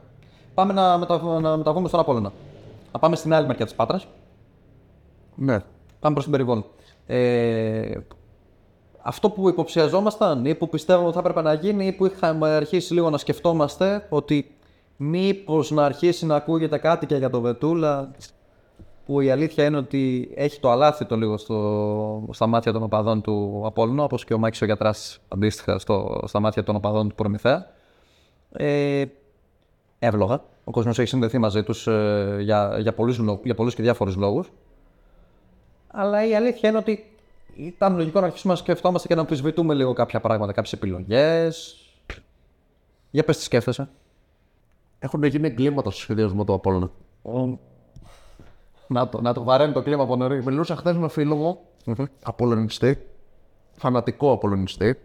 Πάμε 0.53 0.73
να, 0.73 0.97
μετα, 0.97 1.39
να 1.39 1.57
μεταβούμε 1.57 1.87
στον 1.87 1.99
Απόλλωνα. 1.99 2.31
Να 2.93 2.99
πάμε 2.99 3.15
στην 3.15 3.33
άλλη 3.33 3.47
μεριά 3.47 3.65
της 3.65 3.75
Πάτρας. 3.75 4.07
Ναι. 5.35 5.59
Πάμε 5.99 6.13
προς 6.13 6.23
την 6.23 6.31
περιβόλη. 6.31 6.65
Ε, 7.05 7.97
αυτό 9.01 9.29
που 9.29 9.49
υποψιαζόμασταν 9.49 10.45
ή 10.45 10.55
που 10.55 10.69
πιστεύαμε 10.69 11.05
ότι 11.05 11.13
θα 11.13 11.19
έπρεπε 11.19 11.41
να 11.41 11.53
γίνει 11.53 11.85
ή 11.85 11.91
που 11.91 12.05
είχαμε 12.05 12.49
αρχίσει 12.49 12.93
λίγο 12.93 13.09
να 13.09 13.17
σκεφτόμαστε 13.17 14.07
ότι 14.09 14.55
μήπως 14.97 15.71
να 15.71 15.85
αρχίσει 15.85 16.25
να 16.25 16.35
ακούγεται 16.35 16.77
κάτι 16.77 17.05
και 17.05 17.15
για 17.15 17.29
το 17.29 17.41
Βετούλα 17.41 18.11
που 19.05 19.21
η 19.21 19.31
αλήθεια 19.31 19.65
είναι 19.65 19.77
ότι 19.77 20.31
έχει 20.35 20.59
το 20.59 20.71
αλάθητο 20.71 21.15
λίγο 21.15 21.37
στο, 21.37 22.27
στα 22.31 22.47
μάτια 22.47 22.71
των 22.73 22.83
οπαδών 22.83 23.21
του 23.21 23.63
Απόλλωνα 23.65 24.03
όπως 24.03 24.25
και 24.25 24.33
ο 24.33 24.37
Μάκης 24.37 24.61
ο 24.61 24.65
Γιατράς 24.65 25.19
αντίστοιχα 25.27 25.79
στο, 25.79 26.21
στα 26.25 26.39
μάτια 26.39 26.63
των 26.63 26.75
οπαδών 26.75 27.09
του 27.09 27.15
Προμηθέα. 27.15 27.67
Ε, 28.51 29.03
εύλογα. 29.99 30.43
Ο 30.63 30.71
κόσμος 30.71 30.99
έχει 30.99 31.07
συνδεθεί 31.07 31.37
μαζί 31.37 31.63
τους 31.63 31.87
ε, 31.87 32.37
για, 32.39 32.77
για, 32.79 32.93
πολλούς, 32.93 33.17
λο- 33.17 33.39
για 33.43 33.55
πολλούς 33.55 33.75
και 33.75 33.81
διάφορους 33.81 34.15
λόγους. 34.15 34.51
Αλλά 35.87 36.27
η 36.27 36.35
αλήθεια 36.35 36.69
είναι 36.69 36.77
ότι 36.77 37.11
ήταν 37.55 37.95
λογικό 37.95 38.19
να 38.19 38.25
αρχίσουμε 38.25 38.53
να 38.53 38.59
σκεφτόμαστε 38.59 39.07
και 39.07 39.15
να 39.15 39.21
αμφισβητούμε 39.21 39.73
λίγο 39.73 39.93
κάποια 39.93 40.19
πράγματα, 40.19 40.51
κάποιες 40.53 40.73
επιλογές. 40.73 41.75
Για 43.11 43.23
πες 43.23 43.37
τι 43.37 43.43
σκέφτεσαι. 43.43 43.89
Έχουν 44.99 45.23
γίνει 45.23 45.47
εγκλήματα 45.47 45.89
στο 45.91 45.99
σχεδιασμό 45.99 46.43
του 46.43 46.53
Απόλλωνα. 46.53 46.89
Να 48.87 49.09
το, 49.09 49.21
να 49.21 49.33
το 49.33 49.43
βαραίνει 49.43 49.73
το 49.73 49.81
κλίμα 49.81 50.03
από 50.03 50.15
νωρί. 50.15 50.43
Μιλούσα 50.43 50.75
χθες 50.75 50.97
με 50.97 51.09
φίλο 51.09 51.35
μου, 51.35 51.59
Απολωνιστή, 52.23 53.01
φανατικό 53.77 54.31
Απολωνιστή, 54.31 54.99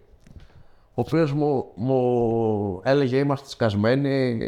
ο 0.88 1.00
οποίος 1.00 1.32
μου, 1.32 1.64
μου 1.74 2.80
έλεγε 2.84 3.18
είμαστε 3.18 3.48
σκασμένοι 3.48 4.38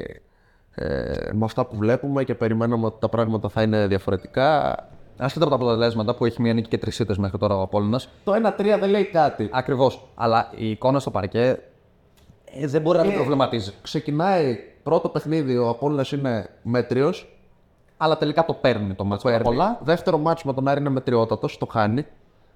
ε, 0.75 1.31
με 1.33 1.45
αυτά 1.45 1.67
που 1.67 1.77
βλέπουμε 1.77 2.25
και 2.25 2.35
περιμέναμε 2.35 2.87
ότι 2.87 2.97
τα 3.01 3.09
πράγματα 3.09 3.49
θα 3.49 3.63
είναι 3.63 3.87
διαφορετικά. 3.87 4.77
Άσχετα 5.17 5.45
από 5.45 5.57
τα 5.57 5.63
αποτελέσματα 5.63 6.15
που 6.15 6.25
έχει 6.25 6.43
μία 6.43 6.55
νίκη 6.55 6.69
και 6.69 6.79
τρεις 6.79 6.99
ήττες 6.99 7.19
μέχρι 7.19 7.39
τώρα 7.39 7.57
ο 7.57 7.63
Απόλυνα. 7.63 8.01
Το 8.25 8.33
1-3 8.33 8.77
δεν 8.81 8.91
λέει 8.91 9.05
κάτι. 9.05 9.49
Ακριβώς. 9.53 10.07
Αλλά 10.15 10.51
η 10.57 10.71
εικόνα 10.71 10.99
στο 10.99 11.11
παρκέ 11.11 11.59
ε, 12.45 12.67
δεν 12.67 12.81
μπορεί 12.81 12.99
να 12.99 13.05
μην 13.05 13.15
προβληματίζει. 13.15 13.73
Ξεκινάει 13.83 14.59
πρώτο 14.83 15.09
παιχνίδι, 15.09 15.57
ο 15.57 15.69
Απόλλωνας 15.69 16.13
είναι 16.13 16.51
μέτριος. 16.63 17.39
Αλλά 17.97 18.17
τελικά 18.17 18.45
το 18.45 18.53
παίρνει 18.55 18.95
το 18.95 19.05
μάτσο. 19.05 19.39
Πολλά. 19.43 19.81
Δεύτερο 19.83 20.19
μάτς 20.19 20.45
με 20.45 20.53
τον 20.55 20.69
Άρη 20.69 20.81
είναι 20.81 20.89
μετριότατος, 20.89 21.59
το 21.59 21.67
χάνει. 21.67 22.07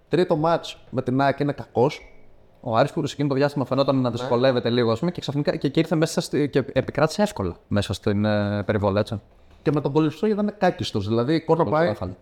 Τρίτο 0.09 0.37
μάτς 0.37 0.79
με 0.91 1.03
την 1.03 1.21
ΑΕΚ 1.21 1.41
είναι 1.41 1.53
κακός. 1.53 2.18
Ο 2.61 2.77
Άρης 2.77 2.93
που 2.93 3.01
εκείνο 3.01 3.29
το 3.29 3.35
διάστημα 3.35 3.65
φαινόταν 3.65 4.01
να 4.01 4.11
δυσκολεύεται 4.11 4.71
λίγο 4.71 4.93
ας 4.93 4.99
πούμε, 4.99 5.11
και 5.11 5.21
ξαφνικά 5.21 5.57
και, 5.57 5.69
και 5.69 5.81
ήρθε 5.81 5.95
μέσα 5.95 6.21
στη, 6.21 6.49
και 6.49 6.65
επικράτησε 6.73 7.23
εύκολα 7.23 7.57
μέσα 7.69 7.93
στην 7.93 8.25
ε, 8.25 8.63
περιβολή. 8.63 8.99
Έτσι. 8.99 9.21
Και 9.63 9.71
με 9.73 9.81
τον 9.81 9.93
Κολυσσό 9.93 10.27
ήταν 10.27 10.55
κάκιστος. 10.59 11.09
Δηλαδή 11.09 11.33
η 11.33 11.37
εικόνα 11.37 11.65
πάει, 11.65 11.89
Έφανε. 11.89 12.17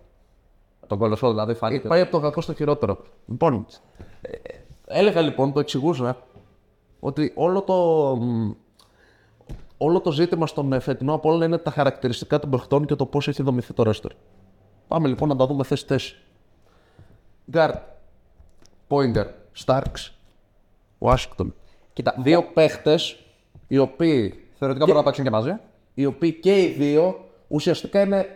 Τον 0.87 0.99
κολοσσό 0.99 1.29
δηλαδή 1.29 1.55
φάνηκε. 1.55 1.89
πάει 1.89 2.01
από 2.01 2.11
το 2.11 2.21
κακό 2.21 2.41
στο 2.41 2.55
χειρότερο. 2.55 2.99
Λοιπόν, 3.27 3.67
ε, 4.21 4.31
έλεγα 4.87 5.21
λοιπόν, 5.21 5.53
το 5.53 5.61
εξηγούσα, 5.61 6.17
ότι 7.01 7.33
όλο 7.35 7.63
το, 7.63 7.75
μ, 8.17 8.51
όλο 9.77 10.01
το 10.01 10.13
ζήτημα 10.13 10.47
στον 10.47 10.73
ε, 10.73 10.79
φετινό 10.81 11.15
Απόλλωνα 11.15 11.45
είναι 11.45 11.59
τα 11.59 11.71
χαρακτηριστικά 11.71 12.39
των 12.39 12.51
παιχτών 12.51 12.87
και 12.87 12.95
το 12.95 13.07
πώς 13.07 13.29
έχει 13.29 13.43
δομηθεί 13.43 13.73
το 13.73 13.83
ρέστερ. 13.83 14.11
Πάμε 14.89 15.09
λοιπόν 15.09 15.29
να 15.29 15.37
τα 15.37 15.47
δούμε 15.47 15.65
θέση-θέση. 15.65 16.17
Γκάρτ, 17.51 17.83
Πόιντερ, 18.87 19.27
Στάρξ, 19.53 20.16
Ουάσιγκτον. 21.07 21.55
Κοίτα, 21.93 22.15
Δύο 22.19 22.43
παίχτες 22.43 23.17
οι 23.69 23.79
οποίοι, 23.79 24.35
θεωρητικά 24.59 24.85
μπορούν 24.87 25.01
να 25.01 25.07
παίξουν 25.07 25.25
και 25.25 25.31
μαζί. 25.31 25.57
οι 25.95 26.05
οποίοι 26.07 26.33
και 26.33 26.63
οι 26.63 26.67
δύο 26.79 27.25
ουσιαστικά 27.49 28.01
είναι 28.01 28.27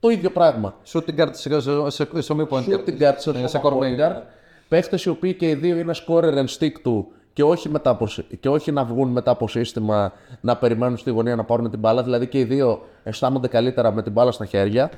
το 0.00 0.08
ίδιο 0.08 0.30
πράγμα. 0.30 0.74
Shooting 0.92 1.20
guard 1.20 1.28
σε, 1.30 1.60
σε, 1.60 1.90
σε, 1.90 2.22
σε 2.22 2.32
ομοίου 2.32 2.48
point. 2.50 2.64
Shooting 2.64 3.00
guard 3.02 3.14
σε 3.16 3.46
σε 3.48 3.60
point 3.62 3.72
point 3.72 4.00
guard. 4.00 4.22
Παίχτες 4.68 5.04
οι 5.04 5.08
οποίοι 5.08 5.34
και 5.34 5.48
οι 5.48 5.54
δύο 5.54 5.76
είναι 5.78 5.92
scorer 6.06 6.34
and 6.34 6.46
stick 6.58 6.72
του 6.82 7.06
και 7.32 7.42
όχι, 7.42 7.68
μετά 7.68 7.90
από, 7.90 8.06
συ- 8.06 8.40
και 8.40 8.48
όχι 8.48 8.72
να 8.72 8.84
βγουν 8.84 9.08
μετά 9.08 9.30
από 9.30 9.48
σύστημα 9.48 10.12
να 10.40 10.56
περιμένουν 10.56 10.96
στη 10.96 11.10
γωνία 11.10 11.36
να 11.36 11.44
πάρουν 11.44 11.70
την 11.70 11.78
μπάλα. 11.78 12.02
Δηλαδή 12.02 12.26
και 12.26 12.38
οι 12.38 12.44
δύο 12.44 12.82
αισθάνονται 13.04 13.48
καλύτερα 13.48 13.92
με 13.92 14.02
την 14.02 14.12
μπάλα 14.12 14.32
στα 14.32 14.44
χέρια. 14.44 14.90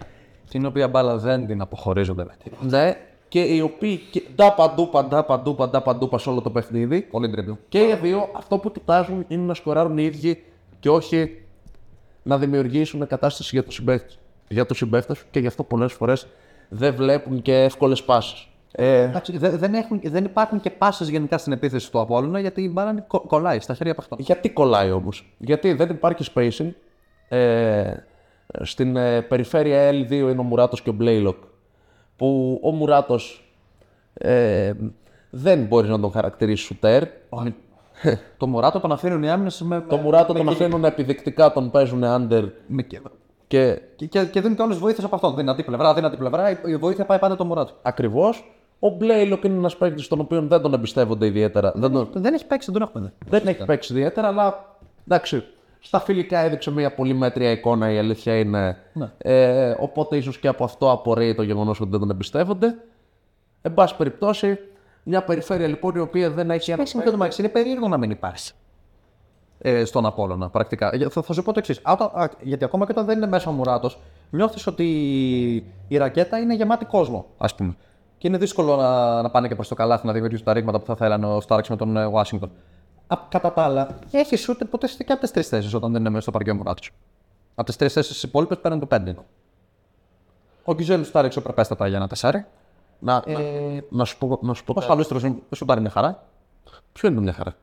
Την 0.51 0.67
οποία 0.67 0.89
μπάλα 0.89 1.17
δεν 1.17 1.47
την 1.47 1.61
αποχωρίζονται 1.61 2.25
με 2.25 2.35
τίποτα. 2.45 2.65
Ναι. 2.67 2.97
Και 3.29 3.41
οι 3.41 3.61
οποίοι 3.61 3.97
και, 4.11 4.23
ντά 4.35 4.53
παντού, 4.53 4.89
παντά, 4.89 5.25
παντού, 5.25 5.55
παντά, 5.55 5.83
παντού, 5.83 6.09
πα 6.09 6.19
σε 6.19 6.29
όλο 6.31 6.41
το 6.41 6.51
παιχνίδι. 6.51 7.01
Πολύ 7.03 7.29
ντριμπλ. 7.29 7.51
Και 7.69 7.79
οι 7.79 7.99
δύο 8.03 8.29
αυτό 8.37 8.59
που 8.59 8.73
κοιτάζουν 8.73 9.25
είναι 9.29 9.43
να 9.43 9.55
σκοράρουν 9.55 9.99
οι 9.99 10.05
ίδιοι 10.05 10.43
και 10.81 10.89
όχι 10.91 11.43
να 12.23 12.39
δημιουργήσουν 12.39 13.07
κατάσταση 13.07 13.51
για 13.53 13.65
τους 13.65 13.75
συμπαίκτε. 13.75 14.15
Για 14.49 14.67
τους 14.67 14.77
συμπαίκτες 14.77 15.23
και 15.31 15.39
γι' 15.41 15.47
αυτό 15.47 15.63
πολλές 15.65 15.93
φορές 15.93 16.27
δεν 16.69 16.95
βλέπουν 16.95 17.43
και 17.43 17.55
εύκολες 17.55 18.03
πάσει. 18.03 18.49
Ε, 18.73 19.03
Εντάξει, 19.03 19.39
δεν, 19.39 19.59
δεν, 19.59 19.75
έχουν, 19.75 20.01
δεν 20.05 20.25
υπάρχουν 20.25 20.61
και 20.61 20.71
πάσες 20.71 21.09
γενικά 21.09 21.39
στην 21.39 21.53
επίθεση 21.53 21.91
του 21.91 22.01
Απόλλωνα 22.01 22.41
γιατί 22.41 22.63
η 22.63 22.71
μπάλα 22.73 22.91
είναι 22.91 23.05
κο- 23.07 23.25
κολλάει 23.27 23.61
στα 23.61 23.75
χέρια 23.75 23.95
παιχτών. 23.95 24.19
γιατί 24.21 24.51
κολλάει 24.51 24.91
όμως, 24.91 25.35
Γιατί 25.39 25.73
δεν 25.73 25.91
υπάρχει 25.91 26.31
spacing. 26.35 26.71
Ε, 27.29 27.93
στην 28.63 28.97
ε, 28.97 29.21
περιφέρεια 29.23 29.91
L2 29.91 30.11
είναι 30.11 30.39
ο 30.39 30.43
Μουράτος 30.43 30.83
και 30.83 30.91
ο 30.91 30.93
Μπλέιλοκ. 30.93 31.37
Που 32.17 32.61
ο 32.63 32.71
Μουράτος 32.71 33.51
ε, 34.15 34.73
δεν 35.31 35.65
μπορείς 35.65 35.91
να 35.91 36.01
τον 36.01 36.11
χαρακτηρίσεις 36.11 36.67
σουτέρ. 36.67 37.03
το 38.39 38.47
Μωράτο 38.47 38.81
τον 38.81 38.93
αφήνουν 38.93 39.23
οι 39.23 39.31
άμυνες 39.31 39.61
με. 39.61 39.85
Το 39.89 39.97
Μουράτο 39.97 40.33
τον 40.33 40.49
αφήνουν 40.49 40.85
επιδεικτικά, 40.85 41.53
τον 41.53 41.71
παίζουν 41.71 42.03
under 42.05 42.49
με... 42.67 42.83
και... 42.83 43.01
και 43.47 43.81
Και, 43.97 44.07
και, 44.07 44.25
και 44.25 44.41
δίνουν 44.41 44.57
και 44.57 44.63
όλε 44.63 44.75
τι 44.75 44.81
βοήθειες 44.81 45.05
από 45.05 45.15
αυτόν. 45.15 45.35
Δυνατή 45.37 45.63
πλευρά, 45.63 45.95
δυνατή 45.95 46.17
πλευρά. 46.17 46.51
Η, 46.51 46.57
η 46.67 46.77
βοήθεια 46.77 47.05
πάει 47.05 47.19
πάντα 47.19 47.37
το 47.37 47.45
Μωράτο. 47.45 47.73
ακριβώς. 47.83 48.51
Ο 48.79 48.89
Μπλέιλοκ 48.89 49.45
είναι 49.45 49.57
ένας 49.57 49.77
παίκτης 49.77 50.09
τον 50.09 50.21
οποίο 50.21 50.43
δεν 50.43 50.61
τον 50.61 50.75
εμπιστεύονται 50.75 51.27
ιδιαίτερα. 51.27 51.73
Δεν, 51.75 51.93
τον, 51.93 52.09
Δεν 52.13 52.35
έχει 52.35 52.47
παίξει, 52.47 52.71
δεν 52.71 52.81
τον 52.81 52.89
έχουμε 52.89 53.05
δει. 53.05 53.29
δεν 53.31 53.47
έχει 53.47 53.65
παίξει 53.65 53.93
ιδιαίτερα, 53.93 54.29
αλλά 54.29 54.77
εντάξει. 55.07 55.45
Στα 55.81 56.01
φιλικά 56.01 56.39
έδειξε 56.39 56.71
μια 56.71 56.95
πολύ 56.95 57.15
μέτρια 57.15 57.51
εικόνα, 57.51 57.91
η 57.93 57.99
αλήθεια 57.99 58.39
είναι. 58.39 58.77
Ναι. 58.93 59.11
Ε, 59.19 59.77
οπότε 59.81 60.17
ίσως 60.17 60.39
και 60.39 60.49
από 60.49 60.65
αυτό 60.65 60.91
απορρέει 60.91 61.35
το 61.35 61.43
γεγονός 61.43 61.81
ότι 61.81 61.91
δεν 61.91 62.01
τον 62.01 62.11
εμπιστεύονται. 62.11 62.75
Εν 63.63 63.75
πάση 63.75 63.97
περιπτώσει, 63.97 64.59
μια 65.03 65.23
περιφέρεια 65.25 65.67
λοιπόν 65.67 65.95
η 65.95 65.99
οποία 65.99 66.31
δεν 66.31 66.51
έχει 66.51 66.71
ένα. 66.71 66.79
Παίξει 66.79 66.97
με 66.97 67.03
το 67.05 67.17
Μαξ, 67.17 67.39
είναι 67.39 67.49
περίεργο 67.49 67.89
να 67.89 67.97
μην 67.97 68.11
υπάρχει. 68.11 68.53
Ε, 69.59 69.85
στον 69.85 70.07
Απόλλωνα, 70.07 70.49
πρακτικά. 70.49 70.91
Για- 70.97 71.09
Θα, 71.11 71.23
θα 71.23 71.33
σου 71.33 71.43
πω 71.43 71.53
το 71.53 71.59
εξής. 71.59 71.81
Γιατί 72.43 72.65
ακόμα 72.65 72.85
και 72.87 72.93
όταν 72.93 73.05
δεν 73.05 73.17
είναι 73.17 73.27
μέσα 73.27 73.51
ο 73.51 73.53
Μουράτος, 73.53 73.99
νιώθεις 74.31 74.67
ότι 74.67 74.85
η 75.89 75.97
ρακέτα 75.97 76.39
είναι 76.39 76.55
γεμάτη 76.55 76.85
κόσμο, 76.85 77.27
ας 77.39 77.55
πούμε. 77.55 77.77
Και 78.19 78.29
είναι 78.29 78.39
δύσκολο 78.39 78.77
να, 78.77 79.23
να 79.23 79.31
πάνε 79.31 79.49
και 79.49 79.55
προς 79.55 79.69
το 79.69 79.75
καλάθι 79.75 80.07
να 80.07 80.13
δημιουργήσουν 80.13 80.45
τα 80.45 80.53
ρήγματα 80.53 80.79
που 80.79 80.87
θα 80.87 80.97
θέλανε 80.97 81.27
ο 81.27 81.41
Στάρξ 81.41 81.69
με 81.69 81.77
τον 81.77 81.97
ε, 81.97 82.05
Ουάσιγκτον. 82.05 82.51
Α, 83.07 83.17
κατά 83.29 83.53
τα 83.53 83.63
άλλα, 83.63 83.99
έχεις 84.11 84.41
σούτ 84.41 84.65
ποτέ 84.65 84.87
και 84.87 85.13
από 85.13 85.21
τις 85.21 85.31
τρεις 85.31 85.49
θέσεις 85.49 85.75
όταν 85.75 85.91
δεν 85.93 86.01
είναι 86.01 86.09
μέσα 86.09 86.23
στο 86.23 86.31
παρκέ 86.31 86.51
ο 86.51 86.55
Μουράτο. 86.55 86.83
Από 87.55 87.67
τις 87.67 87.77
τρεις 87.77 87.93
θέσεις 87.93 88.21
τι 88.21 88.29
υπόλοιπες 88.29 88.59
παίρνουν 88.59 88.81
το 88.81 88.87
πέντε. 88.87 89.17
Ο 90.65 90.75
Γκιζέλ 90.75 91.05
Στάρεξ 91.05 91.41
προπέστατα 91.41 91.87
για 91.87 91.97
ένα 91.97 92.09
τεσάρι. 92.09 92.45
Να, 92.99 93.13
να, 93.27 93.39
να 93.89 94.05
σου 94.05 94.19
πω, 94.19 94.39
να 94.43 94.55
σου 94.55 94.65
πω 94.65 94.73
Ο 94.73 94.75
κάτι. 94.75 94.87
Χαλούστρο 94.87 95.21
σουτάρει 95.55 95.81
μια 95.81 95.91
χαρά. 95.91 96.25
Ποιο 96.93 97.09
είναι 97.09 97.21
μια 97.21 97.33
χαρά; 97.33 97.55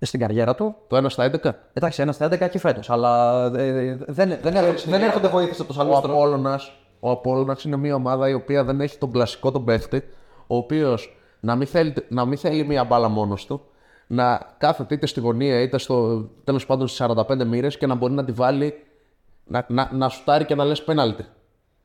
Στην 0.00 0.20
καριέρα 0.20 0.54
του 0.54 0.74
Το 0.86 0.96
1 0.96 1.04
στα 1.10 1.30
11. 1.42 1.50
Εντάξει, 1.72 2.02
ένα 2.02 2.12
στα 2.12 2.26
11 2.26 2.48
και 2.50 2.58
φέτος, 2.58 2.90
αλλά 2.90 3.44
ε, 3.44 3.96
δεν, 3.96 4.38
δεν, 4.42 4.54
δεν 4.86 5.02
έρχονται 5.02 5.28
βοήθειε 5.28 5.52
από 5.58 5.64
το 5.64 5.80
Ο 5.80 5.82
Σαλούστρο. 5.82 6.12
Απόλλωνας, 6.12 6.72
ο 7.00 7.10
Απόλλωνας 7.10 7.64
είναι 7.64 7.76
μια 7.76 7.94
ομάδα 7.94 8.28
η 8.28 8.32
οποία 8.32 8.64
δεν 8.64 8.80
έχει 8.80 8.98
τον 8.98 9.12
κλασικό 9.12 9.52
τον 9.52 9.64
παίχτη, 9.64 10.02
ο 10.46 10.56
οποίος 10.56 11.16
να, 11.40 11.56
μην 11.56 11.66
θέλει- 11.66 12.04
να 12.10 12.24
μην 12.24 12.38
θέλει 12.38 12.64
μια 12.64 12.84
μπάλα 12.84 13.08
μόνος 13.08 13.46
του, 13.46 13.60
να 14.10 14.54
κάθεται 14.58 14.94
είτε 14.94 15.06
στη 15.06 15.20
γωνία 15.20 15.60
είτε 15.60 15.78
στο 15.78 16.28
τέλος 16.44 16.66
πάντων 16.66 16.88
στις 16.88 17.06
45 17.08 17.44
μοίρες 17.46 17.78
και 17.78 17.86
να 17.86 17.94
μπορεί 17.94 18.12
να 18.12 18.24
τη 18.24 18.32
βάλει 18.32 18.74
να, 19.44 19.66
να, 19.68 19.90
να 19.92 20.08
σουτάρει 20.08 20.44
και 20.44 20.54
να 20.54 20.64
λες 20.64 20.82
πέναλτι. 20.82 21.24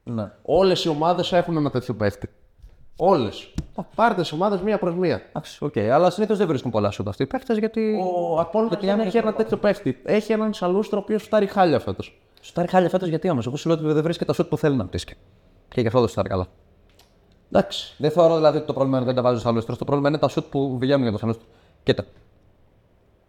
Ναι. 0.03 0.31
Όλες 0.41 0.83
οι 0.83 0.89
ομάδες 0.89 1.33
έχουν 1.33 1.57
ένα 1.57 1.69
τέτοιο 1.69 1.93
παίχτη. 1.93 2.29
Όλες. 2.97 3.53
Πάρτε 3.95 4.21
τις 4.21 4.31
ομάδες 4.31 4.61
μία 4.61 4.77
προς 4.77 4.95
μία. 4.95 5.21
Εντάξει, 5.29 5.63
οκ, 5.63 5.77
αλλά 5.77 6.09
συνήθως 6.09 6.37
δεν 6.37 6.47
βρίσκουν 6.47 6.71
πολλά 6.71 6.91
σούτ 6.91 7.07
αυτοί 7.07 7.23
οι 7.23 7.25
παίχτες 7.25 7.57
γιατί. 7.57 7.99
Ο 8.31 8.39
Απόλλωνας 8.39 8.79
δεν 8.81 8.99
έχει 8.99 9.17
ένα 9.17 9.33
τέτοιο 9.33 9.57
παίχτη. 9.57 10.01
Έχει 10.03 10.31
έναν 10.31 10.53
Σαλούστρο 10.53 10.97
ο 10.97 11.01
οποίος 11.01 11.23
σουτάρει 11.23 11.47
χάλια 11.47 11.79
φέτος. 11.79 12.21
Σουτάρει 12.41 12.67
χάλια 12.67 12.89
φέτος 12.89 13.07
γιατί 13.07 13.29
όμως; 13.29 13.45
Εγώ 13.47 13.55
σου 13.55 13.69
λέω 13.69 13.77
ότι 13.77 13.93
δεν 13.93 14.03
βρίσκει 14.03 14.25
τα 14.25 14.33
σούτ 14.33 14.47
που 14.47 14.57
θέλει 14.57 14.75
να 14.75 14.85
πτύσει. 14.85 15.17
Και 15.67 15.81
γι' 15.81 15.87
αυτό 15.87 15.99
δεν 15.99 16.09
σουτάρει 16.09 16.29
καλά. 16.29 16.47
Εντάξει. 17.51 17.95
Δεν 17.97 18.11
θεωρώ 18.11 18.35
δηλαδή 18.35 18.57
ότι 18.57 18.65
το 18.65 18.73
πρόβλημα 18.73 18.97
είναι 18.97 19.05
ότι 19.05 19.15
δεν 19.15 19.23
τα 19.23 19.29
βάζει 19.29 19.39
στο 19.39 19.49
Σαλούστρο. 19.49 19.75
Το 19.75 19.85
πρόβλημα 19.85 20.09
είναι 20.09 20.17
τα 20.17 20.27
σούτ 20.27 20.45
που 20.45 20.77
βγαίνουν 20.79 21.01
για 21.01 21.11
το 21.11 21.17
Σαλούστρο. 21.17 21.45
Κοίτα. 21.83 22.03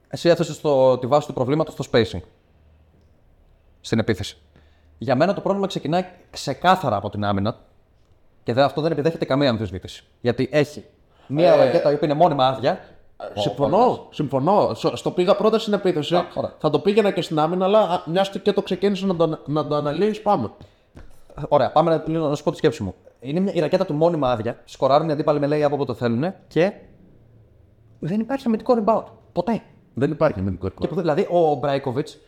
Εσύ 0.09 0.29
έθεσες 0.29 0.61
τη 1.01 1.07
βάση 1.07 1.27
του 1.27 1.33
προβλήματος 1.33 1.75
στο 1.75 1.85
spacing. 1.93 2.21
Στην 3.81 3.99
επίθεση. 3.99 4.37
Για 4.99 5.15
μένα 5.17 5.35
το 5.35 5.41
πρόβλημα 5.41 5.67
ξεκινάει 5.67 6.05
ξεκάθαρα 6.31 6.97
από 6.97 7.11
την 7.11 7.25
άμυνα 7.25 7.57
και 8.43 8.53
δεν, 8.53 8.65
αυτό 8.65 8.81
δεν 8.81 8.93
επιδέχεται 8.93 9.25
καμία 9.25 9.51
αμφισβήτηση. 9.51 10.05
Γιατί 10.21 10.49
έχει 10.53 10.85
μία 11.27 11.57
ρακέτα 11.57 11.91
η 11.91 11.95
οποία 11.95 12.09
είναι 12.09 12.17
μόνιμα 12.19 12.47
άδεια. 12.47 12.81
Συμφωνώ, 13.35 14.07
συμφωνώ. 14.11 14.75
Στο- 14.75 14.97
Στο 14.97 15.11
πήγα 15.11 15.37
πρώτα 15.37 15.59
στην 15.59 15.73
επίθεση. 15.73 16.15
ωραία. 16.35 16.55
Θα 16.59 16.71
το 16.71 16.79
πήγαινα 16.79 17.11
και 17.11 17.23
στην 17.23 17.39
άμυνα, 17.39 17.65
αλλά 17.65 18.03
μιας 18.07 18.31
και 18.31 18.53
το 18.53 18.63
ξεκίνησε 18.63 19.07
να 19.07 19.17
το, 19.17 19.39
να 19.47 19.67
το 19.67 19.75
αναλύεις, 19.75 20.23
πάμε. 20.23 20.51
Ωραία, 21.49 21.73
πάμε 21.73 21.91
να, 21.97 22.05
λίγο 22.07 22.29
να 22.29 22.35
σου 22.35 22.43
πω 22.43 22.51
τη 22.51 22.57
σκέψη 22.57 22.83
μου. 22.83 22.95
Είναι 23.21 23.41
μια, 23.41 23.53
η 23.53 23.61
ρακέτα 23.61 23.85
του 23.87 23.95
μόνιμα 23.95 24.31
άδεια. 24.31 24.59
Σκοράρουν 24.65 25.09
οι 25.09 25.13
αντίπαλοι 25.13 25.39
με 25.41 25.47
λέει 25.47 25.63
από 25.65 25.75
όποτε 25.75 25.95
θέλουν 25.95 26.35
και 26.49 26.73
δεν 28.07 28.21
υπάρχει 28.21 28.47
αμυντικό 28.47 28.83
rebound. 28.85 29.05
Ποτέ. 29.33 29.63
Δεν 29.95 30.11
υπάρχει 30.11 30.41
αμυντικό 30.41 30.69
Και 30.69 30.89
που, 30.89 30.95
δηλαδή 30.95 31.27
ο 31.31 31.55
Μπράικοβιτς 31.55 32.19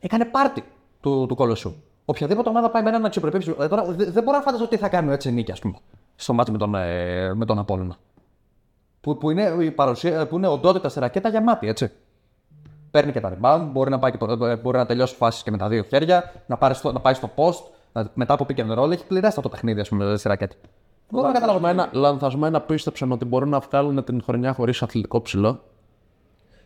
έκανε 0.00 0.24
πάρτι 0.24 0.64
του, 1.00 1.26
του 1.28 1.34
κολοσσού. 1.34 1.74
Οποιαδήποτε 2.04 2.48
ομάδα 2.48 2.70
πάει 2.70 2.82
με 2.82 2.88
έναν 2.88 3.04
αξιοπρεπή. 3.04 3.54
Ε, 3.60 3.68
τώρα 3.68 3.84
δε- 3.84 4.10
δεν 4.10 4.22
μπορώ 4.22 4.36
να 4.36 4.42
φανταστώ 4.42 4.66
τι 4.68 4.76
θα 4.76 4.88
κάνει 4.88 5.12
έτσι 5.12 5.32
νίκη, 5.32 5.52
ας 5.52 5.58
πούμε. 5.58 5.74
Στο 6.16 6.32
μάτι 6.32 6.50
με 6.50 6.58
τον, 6.58 6.74
ε, 6.74 7.34
με 7.34 7.44
τον 7.44 7.58
Απόλλωνα. 7.58 7.96
Που, 9.00 9.18
που, 9.18 9.30
είναι, 9.30 9.56
η 9.60 9.70
παρουσία, 9.70 10.26
που 10.26 10.36
είναι 10.36 10.46
οντότητα 10.48 10.88
σε 10.88 11.00
ρακέτα 11.00 11.28
γεμάτη, 11.28 11.68
έτσι. 11.68 11.90
Παίρνει 12.90 13.12
και 13.12 13.20
τα 13.20 13.38
rebound, 13.40 13.68
μπορεί 13.72 13.90
να, 13.90 13.98
πάει 13.98 14.10
και 14.10 14.16
το, 14.16 14.46
ε, 14.46 14.56
μπορεί 14.56 14.76
να 14.76 14.86
τελειώσει 14.86 15.14
φάσεις 15.14 15.42
και 15.42 15.50
με 15.50 15.56
τα 15.56 15.68
δύο 15.68 15.82
χέρια, 15.82 16.32
να, 16.46 16.56
πάρει 16.56 16.74
στο, 16.74 16.92
να 16.92 17.00
πάει 17.00 17.14
στο 17.14 17.30
post, 17.36 17.62
να, 17.92 18.10
μετά 18.14 18.34
από 18.34 18.46
pick 18.48 18.58
and 18.60 18.78
roll. 18.78 18.90
Έχει 18.90 19.06
πληρέσει 19.06 19.40
το 19.40 19.48
παιχνίδι, 19.48 19.80
ας 19.80 19.88
πούμε, 19.88 20.16
στη 20.16 20.28
ρακέτα. 20.28 20.54
Δεν 21.22 21.32
καταλάβω. 21.32 21.58
Λανθασμένα, 21.60 21.88
λανθασμένα 22.08 22.60
πίστεψαν 22.60 23.12
ότι 23.12 23.24
μπορούν 23.24 23.48
να 23.48 23.58
βγάλουν 23.58 24.04
την 24.04 24.22
χρονιά 24.24 24.52
χωρίς 24.52 24.82
αθλητικό 24.82 25.22
ψηλό. 25.22 25.60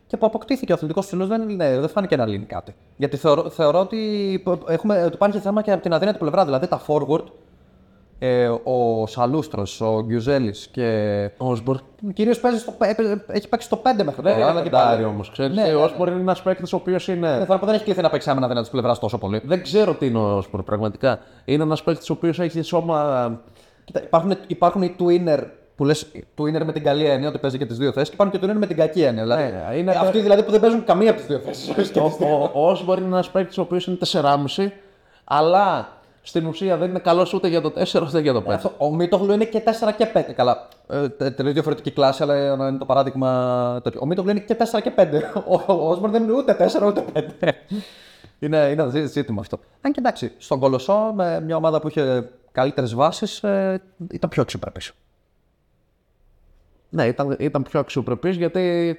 Και 0.06 0.16
που 0.16 0.26
αποκτήθηκε 0.26 0.72
ο 0.72 0.74
αθλητικός 0.74 1.06
ψηλός 1.06 1.28
δεν, 1.28 1.54
ναι, 1.54 1.78
δεν 1.80 1.88
φάνηκε 1.88 2.16
να 2.16 2.26
λύνει 2.26 2.44
κάτι. 2.44 2.74
Γιατί 2.96 3.16
θεωρώ, 3.16 3.50
θεωρώ 3.50 3.80
ότι 3.80 4.42
έχουμε, 4.68 5.04
ότι 5.04 5.14
υπάρχει 5.14 5.38
θέμα 5.38 5.62
και 5.62 5.72
από 5.72 5.82
την 5.82 5.92
αδύνατη 5.92 6.18
πλευρά. 6.18 6.44
Δηλαδή 6.44 6.66
τα 6.66 6.80
forward, 6.86 7.22
ε, 8.18 8.48
ο 8.48 9.06
Σαλούστρος, 9.06 9.80
ο 9.80 10.02
Γκιουζέλης 10.06 10.68
και. 10.68 11.30
Ο 11.38 11.50
Όσμπορ. 11.50 11.78
Κυρίω 12.14 12.32
έχει 13.26 13.48
παίξει 13.48 13.66
στο 13.66 13.76
5 13.76 14.04
μέχρι 14.04 14.22
Δεν 14.22 14.32
τώρα. 14.32 14.34
είναι 14.34 14.44
αλλά 14.44 14.52
και 14.58 14.62
λεπτάρι 14.62 14.94
πάλι. 14.94 15.04
όμως. 15.04 15.30
Ξέρεις, 15.30 15.56
Ναι, 15.56 15.62
ο 15.62 15.66
ναι. 15.66 15.74
Όσμπορ 15.84 16.08
είναι 16.08 16.20
ένας 16.20 16.42
παίκτης 16.42 16.72
ο 16.72 16.76
οποίος 16.76 17.08
είναι. 17.08 17.36
Δεν 17.36 17.46
θα 17.46 17.58
δεν 17.58 17.74
έχει 17.74 17.84
κληθεί 17.84 18.02
να 18.02 18.10
παίξει 18.10 18.30
άμενα 18.30 18.46
αδύνατη 18.46 18.70
πλευράς 18.70 18.98
τόσο 18.98 19.18
πολύ. 19.18 19.40
Δεν 19.44 19.62
ξέρω 19.62 19.94
τι 19.94 20.06
είναι 20.06 20.18
ο 20.18 20.36
Όσμπορ 20.36 20.62
πραγματικά. 20.62 21.18
Είναι 21.44 21.62
ένας 21.62 21.82
παίκτης 21.82 22.10
ο 22.10 22.12
οποίος 22.12 22.38
έχει 22.40 22.62
σώμα. 22.62 23.40
Κοίτα, 23.88 24.02
υπάρχουν, 24.02 24.34
υπάρχουν 24.46 24.82
οι 24.82 24.94
twinner 24.98 25.38
που 25.76 25.84
λες 25.84 26.06
twinner 26.38 26.62
με 26.64 26.72
την 26.72 26.82
καλή 26.82 27.04
έννοια 27.04 27.28
ότι 27.28 27.38
παίζει 27.38 27.58
και 27.58 27.66
τις 27.66 27.76
δύο 27.78 27.92
θέσεις 27.92 28.08
και 28.08 28.14
υπάρχουν 28.14 28.40
και 28.40 28.46
twinner 28.46 28.56
με 28.58 28.66
την 28.66 28.76
κακή 28.76 29.02
έννοια. 29.02 29.22
Δηλαδή, 29.22 29.42
Ναι, 29.42 29.76
είναι- 29.76 29.92
ε, 29.92 29.96
αυτοί 29.96 30.20
δηλαδή 30.20 30.42
που 30.42 30.50
δεν 30.50 30.60
παίζουν 30.60 30.84
καμία 30.84 31.10
από 31.10 31.18
τις 31.18 31.28
δύο 31.28 31.38
θέσεις. 31.38 31.68
Ο, 31.96 32.04
ο, 32.26 32.50
ο 32.54 32.70
Όσμπορ 32.70 32.98
είναι 32.98 33.06
ένας 33.06 33.30
παίκτης 33.30 33.58
ο 33.58 33.60
οποίος 33.62 33.86
είναι 33.86 33.96
4,5 34.12 34.70
αλλά 35.24 35.88
στην 36.22 36.46
ουσία 36.46 36.76
δεν 36.76 36.88
είναι 36.88 36.98
καλός 36.98 37.32
ούτε 37.34 37.48
για 37.48 37.60
το 37.60 37.72
4 37.92 38.02
ούτε 38.02 38.20
για 38.20 38.32
το 38.32 38.42
5. 38.46 38.50
Αυτό, 38.54 38.72
ο 38.78 38.94
Μίτογλου 38.94 39.32
είναι 39.32 39.44
και 39.44 39.62
4 39.64 39.70
και 39.96 40.06
5. 40.14 40.32
Καλά. 40.34 40.68
Ε, 40.88 41.08
τε- 41.08 41.34
τελείως 41.36 41.54
διαφορετική 41.54 41.90
κλάση, 41.90 42.22
αλλά 42.22 42.52
είναι 42.68 42.78
το 42.78 42.84
παράδειγμα 42.84 43.80
τέτοιο. 43.84 44.00
Ο 44.02 44.06
Μίτογλου 44.06 44.30
είναι 44.30 44.40
και 44.40 44.56
4 44.58 44.80
και 44.82 44.92
5. 44.96 45.22
Ο, 45.66 45.72
ο 45.72 45.88
Όσμπορν 45.90 46.12
δεν 46.12 46.22
είναι 46.22 46.32
ούτε 46.32 46.56
4 46.82 46.86
ούτε 46.86 47.04
5. 47.14 47.20
είναι, 48.40 48.56
είναι 48.56 48.82
ένα 48.82 48.86
ζή- 48.88 49.06
ζήτημα 49.06 49.40
αυτό. 49.40 49.58
Αν 49.80 49.92
και 49.92 49.98
εντάξει, 50.00 50.32
στον 50.38 50.58
Κολοσσό 50.60 51.12
με 51.14 51.40
μια 51.40 51.56
ομάδα 51.56 51.80
που 51.80 51.88
είχε 51.88 52.28
καλύτερες 52.58 52.94
βάσεις 52.94 53.42
ε, 53.42 53.82
ήταν 54.12 54.30
πιο 54.30 54.42
αξιοπρεπής. 54.42 54.92
Ναι, 56.90 57.06
ήταν, 57.06 57.36
ήταν 57.38 57.62
πιο 57.62 57.80
αξιοπρεπής 57.80 58.36
γιατί 58.36 58.96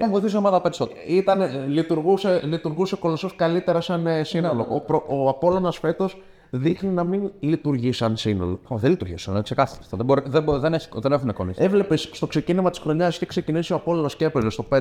Θα 0.00 0.08
βοηθούσε 0.08 0.36
η 0.36 0.38
ομάδα 0.38 0.60
περισσότερο. 0.60 0.98
ήταν, 1.06 1.68
λειτουργούσε, 1.68 2.40
λειτουργούσε 2.44 2.96
κολοσσός 2.96 3.36
καλύτερα 3.36 3.80
σαν 3.80 4.06
ε, 4.06 4.24
σύνολο. 4.24 4.66
Ο, 4.70 4.80
προ- 4.80 5.04
ο 5.08 5.28
Απόλλωνας 5.28 5.78
φέτος 5.78 6.22
δείχνει 6.50 6.90
να 6.90 7.04
μην 7.04 7.30
λειτουργεί 7.40 7.92
σαν 7.92 8.16
σύνολο. 8.16 8.60
Oh, 8.68 8.76
δεν 8.76 8.90
λειτουργήσε, 8.90 9.30
είναι 9.30 9.42
ξεκάθαρο. 9.42 9.80
αυτό. 9.82 9.96
Δεν, 9.96 10.06
μπορεί, 10.06 10.22
δεν, 10.26 10.42
μπορεί- 10.42 10.60
δεν, 10.60 10.74
έχει, 10.74 10.88
δεν 10.92 11.12
έχουν 11.12 11.28
εικόνε. 11.28 11.52
Έβλεπες 11.56 12.08
στο 12.12 12.26
ξεκίνημα 12.26 12.70
της 12.70 12.78
χρονιάς 12.78 13.14
είχε 13.16 13.26
ξεκινήσει 13.26 13.72
ο 13.72 13.76
Απόλλωνας 13.76 14.16
και 14.16 14.24
έπαιζε 14.24 14.50
στο 14.50 14.64
5. 14.72 14.80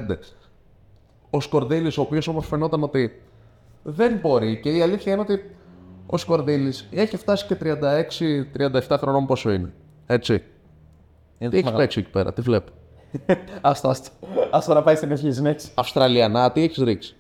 Ο 1.29 1.41
Σκορδίλης, 1.41 1.97
ο 1.97 2.01
οποίος 2.01 2.27
όμως 2.27 2.47
φαινόταν 2.47 2.83
ότι 2.83 3.21
δεν 3.83 4.17
μπορεί. 4.21 4.59
Και 4.59 4.69
η 4.69 4.81
αλήθεια 4.81 5.11
είναι 5.13 5.21
ότι 5.21 5.55
ο 6.11 6.17
Σκορδίλης 6.17 6.87
έχει 6.91 7.17
φτάσει 7.17 7.45
και 7.45 7.57
36-37 8.87 8.95
χρονών 8.99 9.25
πόσο 9.25 9.51
είναι. 9.51 9.73
Έτσι. 10.05 10.43
Τι 11.37 11.57
έχει 11.57 11.73
παίξει 11.73 11.99
εκεί 11.99 12.09
πέρα, 12.09 12.33
τι 12.33 12.41
βλέπω. 12.41 12.71
Άστο, 13.61 13.89
άστο. 13.89 14.09
Άστο 14.51 14.73
να 14.73 14.83
πάει 14.83 14.95
στην 14.95 15.11
ευχή 15.11 15.31
συνέχιση. 15.31 15.71
Αυστραλιανά, 15.73 16.51
τι 16.51 16.63
έχεις 16.63 16.83
ρίξει. 16.83 17.15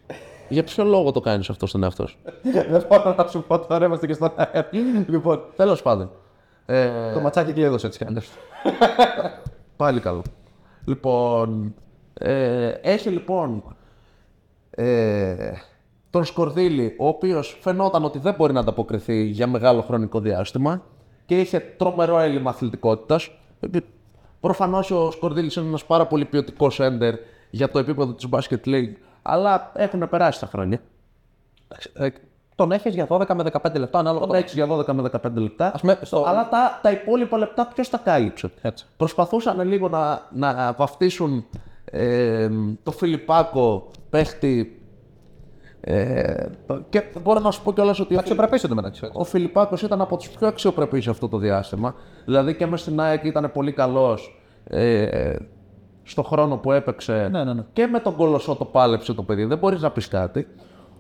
Για 0.49 0.63
ποιο 0.63 0.83
λόγο 0.83 1.11
το 1.11 1.19
κάνεις 1.19 1.49
αυτό 1.49 1.65
στον 1.67 1.83
εαυτό 1.83 2.07
σου; 2.07 2.17
Δεν 2.69 2.85
μπορώ 2.89 3.15
να 3.17 3.27
σου 3.27 3.43
πω 3.43 3.59
τώρα, 3.59 3.85
είμαστε 3.85 4.07
και 4.07 4.13
στον 4.13 4.31
αέρα. 4.35 4.69
Λοιπόν, 5.07 5.41
Τέλος 5.55 5.81
πάντων. 5.81 6.11
Ε, 6.65 7.13
το 7.13 7.19
ματσάκι 7.19 7.53
και 7.53 7.63
έδωσε 7.63 7.87
έτσι 7.87 7.97
κι 7.97 8.05
αλλιώς. 8.07 8.29
Πάλι 9.77 9.99
καλό. 9.99 10.21
Λοιπόν, 10.85 11.73
ε, 12.13 12.67
έχει 12.81 13.09
λοιπόν 13.09 13.75
ε, 14.71 15.51
τον 16.09 16.25
Σκορδίλη, 16.25 16.95
ο 16.99 17.07
οποίος 17.07 17.57
φαινόταν 17.61 18.03
ότι 18.03 18.19
δεν 18.19 18.33
μπορεί 18.37 18.53
να 18.53 18.59
ανταποκριθεί 18.59 19.23
για 19.23 19.47
μεγάλο 19.47 19.81
χρονικό 19.81 20.19
διάστημα 20.19 20.81
και 21.25 21.39
είχε 21.39 21.59
τρομερό 21.59 22.19
έλλειμμα 22.19 22.49
αθλητικότητας. 22.49 23.31
Προφανώς 24.39 24.91
ο 24.91 25.11
Σκορδίλης 25.11 25.55
είναι 25.55 25.67
ένας 25.67 25.85
πάρα 25.85 26.05
πολύ 26.07 26.25
ποιοτικός 26.25 26.79
έντερ 26.79 27.15
για 27.49 27.69
το 27.69 27.79
επίπεδο 27.79 28.13
της 28.13 28.27
Basket 28.31 28.65
League, 28.67 28.93
αλλά 29.21 29.71
έχουν 29.75 30.09
περάσει 30.09 30.39
τα 30.39 30.45
χρόνια. 30.45 30.81
Ε, 31.93 32.07
τον 32.55 32.71
έχεις 32.71 32.93
για 32.93 33.07
12 33.09 33.33
με 33.35 33.43
15 33.43 33.79
λεπτά 33.79 33.99
ανάλογα. 33.99 34.25
Τον 34.25 34.35
έχεις 34.35 34.53
για 34.53 34.67
12 34.67 34.93
με 34.93 35.01
15 35.01 35.41
λεπτά. 35.41 35.71
Ας 35.73 35.81
πούμε, 35.81 35.99
στο- 36.01 36.23
Αλλά 36.27 36.49
τα, 36.49 36.79
τα 36.81 36.91
υπόλοιπα 36.91 37.37
λεπτά 37.37 37.67
ποιος 37.73 37.89
τα 37.89 37.97
κάλυψε; 37.97 38.51
Έτσι. 38.61 38.85
Προσπαθούσαν 38.97 39.67
λίγο 39.67 39.89
να, 39.89 40.21
να 40.33 40.73
βαφτίσουν 40.77 41.45
ε, 41.85 42.49
το 42.83 42.91
Φιλιππάκο 42.91 43.87
παίχτη. 44.09 44.78
Ε, 45.81 46.45
και 46.89 47.03
μπορώ 47.23 47.39
να 47.39 47.51
σου 47.51 47.61
πω 47.63 47.73
κιόλας 47.73 47.99
ότι 47.99 48.15
ο, 48.15 48.19
Αξιοπρεπή 48.19 48.59
εντωμεταξύ. 48.65 49.09
ο 49.13 49.23
Φιλιππάκος 49.23 49.81
ήταν 49.81 50.01
από 50.01 50.17
τους 50.17 50.29
πιο 50.29 50.47
αξιοπρεπείς 50.47 51.07
αυτό 51.07 51.27
το 51.27 51.37
διάστημα. 51.37 51.93
Δηλαδή 52.25 52.55
και 52.55 52.65
μέσα 52.65 52.83
στην 52.83 52.99
ΑΕΚ 52.99 53.23
ήταν 53.23 53.51
πολύ 53.53 53.71
καλός 53.71 54.41
ε, 54.63 55.35
στο 56.03 56.23
χρόνο 56.23 56.57
που 56.57 56.71
έπαιξε. 56.71 57.27
Ναι, 57.31 57.43
ναι, 57.43 57.53
ναι. 57.53 57.63
Και 57.73 57.87
με 57.87 57.99
τον 57.99 58.15
Κολοσσό 58.15 58.55
το 58.55 58.65
πάλεψε 58.65 59.13
το 59.13 59.23
παιδί. 59.23 59.45
Δεν 59.45 59.57
μπορείς 59.57 59.81
να 59.81 59.91
πεις 59.91 60.07
κάτι. 60.07 60.47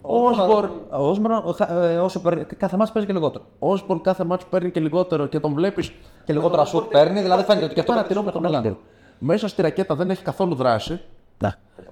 Ο 0.01 0.25
Όσμπορν 0.27 0.69
Ο 0.91 1.09
Όσμπορν, 1.09 1.35
ο 1.45 1.51
Χα- 1.51 1.69
ε, 1.83 1.97
όσο 1.97 2.21
παίρνει- 2.21 2.55
κάθε 2.57 2.77
μάτς 2.77 2.91
παίζει 2.91 3.07
και 3.07 3.13
λιγότερο. 3.13 3.43
Ο 3.59 3.71
Όσμπορν 3.71 4.01
κάθε 4.01 4.23
μάτσο 4.23 4.47
παίρνει 4.49 4.71
και 4.71 4.79
λιγότερο 4.79 5.25
και 5.25 5.39
τον 5.39 5.53
βλέπει. 5.53 5.83
Και 6.25 6.33
λιγότερα 6.33 6.65
σουτ 6.65 6.85
παίρνει, 6.91 7.21
δηλαδή 7.21 7.43
φαίνεται 7.43 7.65
ότι 7.65 7.73
και 7.73 7.79
αυτό 7.79 7.91
Παρατηρώ 7.91 8.21
με 8.23 8.31
τον 8.31 8.45
Άλτερ. 8.55 8.71
Μέσα 9.19 9.47
στη 9.47 9.61
ρακέτα 9.61 9.95
δεν 9.95 10.09
έχει 10.09 10.23
καθόλου 10.23 10.55
δράση. 10.55 10.99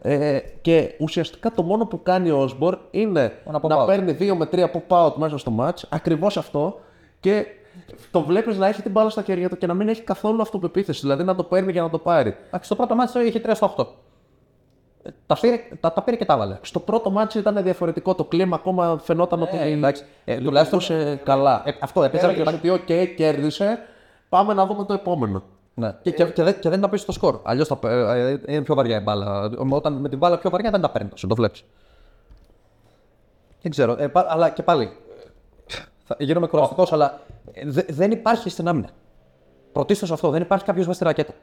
Ε, 0.02 0.40
και 0.62 0.96
ουσιαστικά 1.00 1.52
το 1.52 1.64
μόνο 1.64 1.86
που 1.86 2.04
κάνει 2.04 2.30
ο 2.32 2.38
Όσμπορν 2.42 2.80
είναι 2.92 3.40
Ένα 3.48 3.60
να 3.68 3.84
pop-out. 3.84 3.86
παίρνει 3.88 4.18
2 4.20 4.34
με 4.38 4.50
3 4.52 4.66
pop-out 4.72 5.14
μέσα 5.16 5.38
στο 5.38 5.54
match. 5.60 5.82
Ακριβώς 5.90 6.38
αυτό. 6.38 6.80
Και 7.20 7.46
το 8.12 8.22
βλέπεις 8.22 8.58
να 8.58 8.68
έχει 8.68 8.82
την 8.82 8.92
μπάλα 8.92 9.10
στα 9.10 9.22
χέρια 9.22 9.50
του 9.50 9.58
και 9.58 9.68
να 9.68 9.74
μην 9.74 9.88
έχει 9.88 10.02
καθόλου 10.02 10.42
αυτοπεποίθηση. 10.42 11.00
Δηλαδή 11.02 11.24
να 11.24 11.36
το 11.36 11.44
παίρνει 11.44 11.72
για 11.72 11.82
να 11.82 11.90
το 11.90 11.98
πάρει. 11.98 12.36
Εντάξει, 12.48 12.66
στο 12.66 12.76
πρώτο 12.76 12.96
μάτι 12.96 13.20
είχε 13.20 13.42
3 13.46 13.52
στο 13.54 13.74
8. 13.78 13.86
Ε, 15.04 15.10
Τα 15.28 15.38
πήρε, 15.42 15.60
τα, 15.80 15.94
τα 15.94 16.02
πήρε 16.02 16.18
και 16.18 16.26
τα 16.26 16.34
έβαλε. 16.34 16.58
Στο 16.62 16.80
πρώτο 16.80 17.14
match 17.18 17.36
ήταν 17.36 17.64
διαφορετικό. 17.64 18.16
Το 18.16 18.24
κλίμα 18.24 18.56
ακόμα 18.56 19.00
φαινόταν 19.04 19.42
ότι. 19.42 19.58
Ε, 19.58 19.72
εντάξει. 19.72 20.04
Ε, 20.26 20.38
τουλάχιστον 20.38 20.80
λειτουργούσε 20.80 21.20
καλά. 21.24 21.62
Ε, 21.66 21.72
αυτό 21.82 22.04
έπαιζε 22.04 22.26
Έπαιζε 22.26 22.44
και 22.44 22.70
ότι, 22.70 22.70
οκ, 22.70 23.16
κέρδισε. 23.16 23.80
Πάμε 24.30 24.54
να 24.54 24.66
δούμε 24.66 24.86
το 24.86 24.94
επόμενο. 24.94 25.44
Ναι. 25.80 25.96
Και, 26.02 26.12
και, 26.12 26.24
και, 26.26 26.44
δεν, 26.44 26.60
και 26.60 26.70
δεν 26.70 26.82
τα 26.82 26.90
πει 26.90 26.98
στο 26.98 27.12
σκορ. 27.12 27.40
Αλλιώς 27.44 27.70
ε, 27.70 27.78
ε, 27.88 28.40
είναι 28.48 28.62
πιο 28.62 28.76
βαριά 28.76 28.98
η 28.98 29.02
μπάλα. 29.04 29.50
Όταν 29.70 29.94
με 29.94 30.10
την 30.10 30.18
μπάλα 30.18 30.38
πιο 30.38 30.50
βαριά 30.50 30.72
δεν 30.72 30.82
τα 30.82 30.90
παίρνει 30.90 31.10
τόσο. 31.10 31.28
Το 31.28 31.36
βλέπεις. 31.36 31.64
Δεν 33.62 33.72
ξέρω. 33.72 33.96
Ε, 34.00 34.08
πα- 34.08 34.26
αλλά 34.30 34.50
και 34.50 34.64
πάλι. 34.64 34.90
Θα 36.04 36.16
γίνομαι 36.20 36.48
κουραστικός, 36.48 36.94
αλλά 36.94 37.20
ε, 37.52 37.62
δε- 37.70 37.84
δεν 37.90 38.12
υπάρχει 38.12 38.50
στην 38.50 38.68
άμυνα. 38.68 38.90
Πρωτίστως 39.72 40.12
αυτό. 40.12 40.30
Δεν 40.30 40.42
υπάρχει 40.42 40.66
κάποιος 40.66 40.86
μέσα 40.86 40.98
στη 40.98 41.06
ρακέτα. 41.08 41.34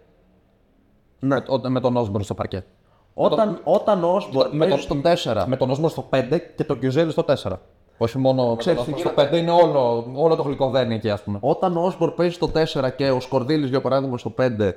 Ναι. 1.21 1.35
Με, 1.35 1.43
ο- 1.49 1.71
με 1.71 1.81
τον 1.81 1.97
Όσμπορν 1.97 2.25
στο 2.25 2.35
παρκέ. 2.35 2.65
Όταν, 3.15 3.61
όταν 3.65 4.05
ο 4.05 4.09
Όσμπορν 4.15 4.51
με 4.57 4.59
παίζει 4.67 4.75
το- 4.77 4.83
στον 4.83 5.03
4 5.03 5.45
Με 5.49 5.57
τον 5.57 5.71
Όσμπορν 5.71 5.91
στο 5.93 6.09
5 6.11 6.39
και 6.57 6.65
τον 6.65 6.79
Κιουζέλη 6.79 7.11
στο 7.11 7.25
4. 7.29 7.53
Όχι 7.97 8.19
μόνο 8.19 8.57
Ξέρεις 8.57 8.81
Ξέρεις, 8.81 9.03
τι 9.03 9.09
στο 9.09 9.23
5 9.23 9.37
είναι 9.37 9.51
όλο, 9.51 10.11
όλο 10.15 10.37
το 10.37 10.43
γλυκοδένει 10.43 10.95
εκεί, 10.95 11.11
ας 11.11 11.23
πούμε. 11.23 11.39
Όταν 11.41 11.77
ο 11.77 11.85
Όσμπορν 11.85 12.15
παίζει 12.15 12.35
στο 12.35 12.51
4 12.55 12.91
και 12.97 13.11
ο 13.11 13.21
Σκορδίλης 13.21 13.71
για 13.71 13.81
παράδειγμα 13.81 14.19
στο 14.19 14.35
5, 14.39 14.73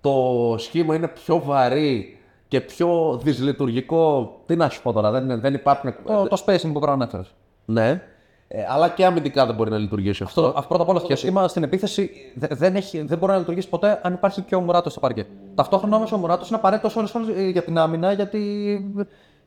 το 0.00 0.14
σχήμα 0.58 0.94
είναι 0.94 1.08
πιο 1.08 1.42
βαρύ 1.44 2.18
και 2.48 2.60
πιο 2.60 3.20
δυσλειτουργικό. 3.22 4.34
Τι 4.46 4.56
να 4.56 4.68
σου 4.68 4.82
πω 4.82 4.92
τώρα, 4.92 5.10
δεν, 5.10 5.40
δεν 5.40 5.54
υπάρχουν. 5.54 5.94
Το, 6.06 6.26
το 6.28 6.42
spacing 6.46 6.70
που 6.72 6.78
προανέφερες. 6.80 7.34
Ναι. 7.64 8.02
Ε, 8.48 8.64
αλλά 8.68 8.88
και 8.88 9.04
αμυντικά 9.04 9.46
δεν 9.46 9.54
μπορεί 9.54 9.70
να 9.70 9.78
λειτουργήσει 9.78 10.22
αυτό. 10.22 10.40
Αυτό, 10.40 10.58
αυτό 10.58 10.68
πρώτα 10.68 10.82
απ' 10.82 10.88
όλα 10.88 11.00
το 11.00 11.16
σχήμα 11.16 11.48
στην 11.48 11.62
επίθεση 11.62 12.10
δε- 12.34 12.46
δεν, 12.50 12.76
έχει, 12.76 13.00
δεν 13.02 13.18
μπορεί 13.18 13.32
να 13.32 13.38
λειτουργήσει 13.38 13.68
ποτέ 13.68 14.00
αν 14.02 14.12
υπάρχει 14.12 14.42
και 14.42 14.54
ο 14.54 14.60
Μουράτος 14.60 14.92
στο 14.92 15.00
παρκέ. 15.00 15.26
Ταυτόχρονα 15.54 15.96
όμως 15.96 16.12
ο 16.12 16.16
Μουράτος 16.16 16.48
είναι 16.48 16.56
απαραίτητος 16.58 16.96
ώρε 16.96 17.06
ώρες 17.14 17.50
για 17.50 17.62
την 17.62 17.78
άμυνα 17.78 18.12
γιατί 18.12 18.40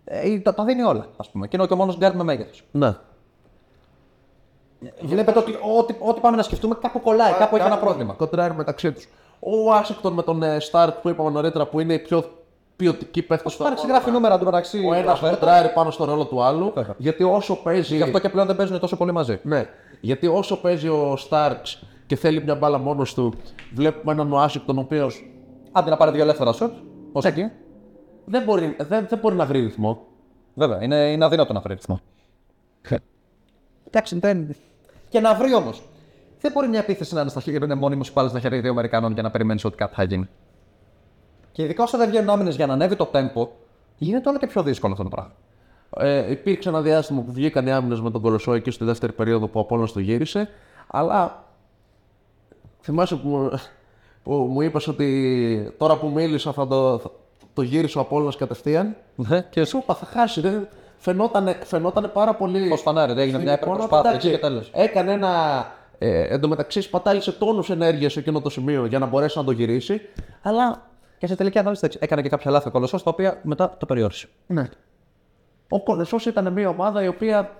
ε, 0.09 0.39
τα, 0.39 0.53
τα 0.53 0.63
δίνει 0.63 0.81
όλα. 0.81 1.05
Ας 1.17 1.29
πούμε. 1.29 1.47
Και 1.47 1.55
είναι 1.57 1.67
και 1.67 1.73
ο 1.73 1.75
μόνος 1.75 1.97
γκαρντ 1.97 2.15
με 2.15 2.23
μέγεθος. 2.23 2.63
Ναι. 2.71 2.95
Βλέπετε 5.01 5.39
ότι 5.39 5.51
ό,τι, 5.77 5.95
ό,τι 5.99 6.19
πάμε 6.19 6.37
να 6.37 6.43
σκεφτούμε 6.43 6.75
κάπου 6.81 7.01
κολλάει, 7.01 7.33
κάπου 7.33 7.55
έχει 7.55 7.65
ένα 7.65 7.77
πρόβλημα. 7.77 8.13
Κοντράρει 8.13 8.53
μεταξύ 8.53 8.91
τους. 8.91 9.07
Ο 9.39 9.73
Ουάσιγκτον 9.73 10.13
με 10.13 10.23
τον 10.23 10.43
ε, 10.43 10.59
Σταρξ 10.59 10.95
που 10.95 11.09
είπαμε 11.09 11.29
νωρίτερα 11.29 11.65
που 11.65 11.79
είναι 11.79 11.93
η 11.93 11.99
πιο 11.99 12.23
ποιοτική 12.75 13.21
παίχτη 13.21 13.49
στο 13.49 13.63
Υπάρχει 13.63 13.87
γράφει 13.87 14.11
νούμερα 14.11 14.39
του 14.39 14.45
μεταξύ. 14.45 14.85
Ο 14.85 14.93
ένας 14.93 15.19
κοντράρει 15.19 15.69
πάνω 15.69 15.91
στο 15.91 16.05
ρόλο 16.05 16.25
του 16.25 16.43
άλλου. 16.43 16.71
Βέβαια. 16.75 16.95
Γιατί 16.97 17.23
όσο 17.23 17.55
παίζει. 17.55 17.95
Γι' 17.95 18.03
αυτό 18.03 18.19
και 18.19 18.29
πλέον 18.29 18.47
δεν 18.47 18.55
παίζουν 18.55 18.79
τόσο 18.79 18.97
πολύ 18.97 19.11
μαζί. 19.11 19.39
Ναι. 19.43 19.69
Γιατί 20.01 20.27
όσο 20.27 20.57
παίζει 20.57 20.87
ο 20.87 21.15
Σταρξ 21.17 21.83
και 22.05 22.15
θέλει 22.15 22.43
μια 22.43 22.55
μπάλα 22.55 22.77
μόνος 22.77 23.13
του, 23.13 23.33
βλέπουμε 23.73 24.13
έναν 24.13 24.31
Ουάσιγκτον 24.31 24.77
ο 24.77 24.81
οποίο 24.81 25.11
Άντε 25.71 25.89
να 25.89 25.97
πάρει 25.97 26.11
δύο 26.11 26.21
ελεύθερα 26.21 26.51
σουτ. 26.51 26.71
Ω 27.11 27.27
εκεί; 27.27 27.51
Δεν 28.29 28.43
μπορεί, 28.43 28.75
δεν, 28.79 29.07
δεν 29.09 29.19
μπορεί 29.19 29.35
να 29.35 29.45
βρει 29.45 29.59
ρυθμό. 29.59 30.05
Βέβαια, 30.53 30.83
είναι, 30.83 31.11
είναι 31.11 31.25
αδύνατο 31.25 31.53
να 31.53 31.59
βρει 31.59 31.73
ρυθμό. 31.73 31.99
Εντάξει, 33.87 34.19
δεν. 34.19 34.55
Και 35.09 35.19
να 35.19 35.35
βρει 35.35 35.53
όμως. 35.53 35.81
Δεν 36.41 36.51
μπορεί 36.51 36.67
μια 36.67 36.79
επίθεση 36.79 37.13
να 37.13 37.21
είναι 37.21 37.29
στα 37.29 37.41
χέρια, 37.41 37.59
είναι 37.63 37.75
μόνιμος 37.75 38.07
υπάλληλος 38.07 38.31
στα 38.37 38.41
χέρια 38.41 38.61
δύο 38.61 38.71
Αμερικανών 38.71 39.13
για 39.13 39.21
να 39.23 39.31
περιμένεις 39.31 39.65
ότι 39.65 39.75
κάτι 39.75 39.93
θα 39.95 40.03
γίνει. 40.03 40.27
Και 41.51 41.63
ειδικά 41.63 41.83
όσο 41.83 41.97
δεν 41.97 42.09
βγαίνουν 42.09 42.29
άμυνες 42.29 42.55
για 42.55 42.65
να 42.65 42.73
ανέβει 42.73 42.95
το 42.95 43.09
tempo, 43.13 43.47
γίνεται 43.97 44.29
όλο 44.29 44.37
και 44.37 44.47
πιο 44.47 44.63
δύσκολο 44.63 44.91
αυτό 44.93 45.03
το 45.03 45.09
πράγμα. 45.09 45.31
Ε, 45.97 46.31
υπήρξε 46.31 46.69
ένα 46.69 46.81
διάστημα 46.81 47.21
που 47.21 47.31
βγήκαν 47.31 47.67
οι 47.67 47.71
άμυνες 47.71 48.01
με 48.01 48.11
τον 48.11 48.21
Κολοσσό 48.21 48.53
εκεί 48.53 48.71
στη 48.71 48.83
δεύτερη 48.83 49.11
περίοδο 49.11 49.47
που 49.47 49.59
ο 49.59 49.61
Απόλλωνας 49.61 49.91
το 49.91 49.99
γύρισε. 49.99 50.49
Αλλά 50.87 51.43
θυμάσαι 52.81 53.15
που, 53.15 53.27
μου- 53.27 53.51
που 54.23 54.33
μου 54.33 54.61
είπες 54.61 54.87
ότι 54.87 55.73
τώρα 55.77 55.97
που 55.97 56.07
μίλησα 56.09 56.53
θα 56.53 56.67
το, 56.67 56.99
θα 56.99 57.11
το 57.57 57.63
γύρισε 57.63 57.97
ο 57.97 58.01
Απόλλωνας 58.01 58.35
κατευθείαν. 58.35 58.95
Ναι, 59.15 59.41
και 59.49 59.65
Σου 59.65 59.77
είπα 59.77 59.93
θα 59.95 60.05
χάσει. 60.05 60.41
Δεν... 60.41 60.67
Φαινότανε, 60.97 61.57
φαινότανε 61.63 62.07
πάρα 62.07 62.35
πολύ. 62.35 62.69
Πώς 62.69 62.81
φανάρι, 62.81 63.13
δεν 63.13 63.23
έγινε 63.23 63.37
μια 63.39 63.51
Λοιπόν, 63.51 63.67
υπερπροσπάθεια 63.67 64.09
εντάξει, 64.09 64.27
εκεί 64.27 64.35
και 64.35 64.41
τέλος. 64.41 64.69
Έκανε 64.73 65.11
ένα. 65.11 65.65
Ε, 65.97 66.21
εν 66.21 66.39
τω 66.41 66.47
μεταξύ, 66.47 66.81
σπατάλησε 66.81 67.31
τόνους 67.31 67.69
ενέργειας 67.69 68.11
σε 68.13 68.19
εκείνο 68.19 68.41
το 68.41 68.49
σημείο 68.49 68.85
για 68.85 68.99
να 68.99 69.05
μπορέσει 69.05 69.37
να 69.37 69.43
το 69.43 69.51
γυρίσει. 69.51 70.01
Αλλά 70.41 70.81
Και 71.17 71.27
σε 71.27 71.35
τελική 71.35 71.59
ανάλυση 71.59 71.85
έτσι, 71.85 71.97
έκανε 72.01 72.21
και 72.21 72.29
κάποια 72.29 72.51
λάθη 72.51 72.67
ο 72.67 72.71
Κολοσσός, 72.71 73.03
τα 73.03 73.09
οποία 73.09 73.39
μετά 73.43 73.75
το 73.77 73.85
περιόρισε. 73.85 74.27
ναι. 74.47 74.69
ο 75.69 75.83
Κολεσό 75.83 76.17
ήταν 76.27 76.53
μια 76.53 76.69
ομάδα 76.69 77.03
η 77.03 77.07
οποία. 77.07 77.51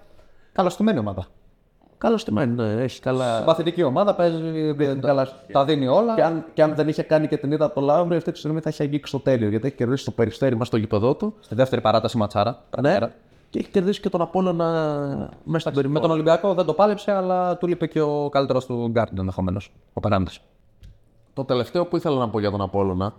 Καλωστημένη 0.52 1.00
ομάδα. 1.00 1.26
Καλώς 1.98 2.22
στημένη, 2.22 2.54
ναι, 2.54 2.84
έχει 2.84 3.00
καλά. 3.02 3.44
Παθητική 3.44 3.84
ομάδα, 3.84 4.16
παίζει, 4.16 4.76
τα, 5.02 5.28
τα 5.52 5.66
δίνει 5.66 5.88
όλα. 5.88 6.16
Και 6.16 6.24
αν, 6.24 6.46
και 6.54 6.64
αν 6.64 6.76
δεν 6.76 6.88
είχε 6.88 7.04
κάνει 7.04 7.28
και 7.28 7.38
την 7.38 7.52
ίδα 7.52 7.66
από 7.66 7.76
το 7.76 7.82
Λαύριο, 7.82 8.18
αυτή 8.18 8.32
τη 8.32 8.38
στιγμή 8.38 8.60
θα 8.60 8.70
είχε 8.70 8.84
αγγίξει 8.84 9.12
το 9.12 9.20
τέλειο. 9.20 9.50
Γιατί 9.50 9.68
έχει 9.68 9.76
κερδίσει 9.76 10.06
το 10.06 10.12
περιστέρι 10.12 10.56
μας 10.56 10.68
στο 10.68 10.78
γήπεδό 10.78 11.16
του. 11.16 11.34
Στη 11.40 11.56
δεύτερη 11.56 11.82
παράταση 11.82 12.18
ματσάρα. 12.18 12.64
Ναι. 12.82 12.98
Και 13.50 13.60
έχει 13.60 13.70
κερδίσει 13.70 14.02
και 14.02 14.10
τον 14.10 14.22
Απόλλωνα 14.22 14.66
μέσα 15.44 15.60
στην 15.60 15.72
Με 15.72 15.76
περιμένω. 15.76 16.00
τον 16.00 16.12
Ολυμπιακό 16.12 16.54
δεν 16.54 16.66
το 16.66 16.74
πάλεψε, 16.74 17.12
αλλά 17.12 17.58
του 17.58 17.68
λείπει 17.68 17.88
και 17.88 18.02
ο 18.02 18.30
καλύτερος 18.32 18.66
του 18.66 18.88
Γκάρντ 18.92 19.20
ενδεχομένως. 19.20 19.72
Ο 19.94 20.00
Περάντη. 20.00 20.32
Το 21.34 21.44
τελευταίο 21.46 21.86
που 21.86 21.98
ήθελα 21.98 22.18
να 22.18 22.30
πω 22.30 22.40
για 22.40 22.52
τον 22.52 22.62
Απόλλωνα 22.62 23.14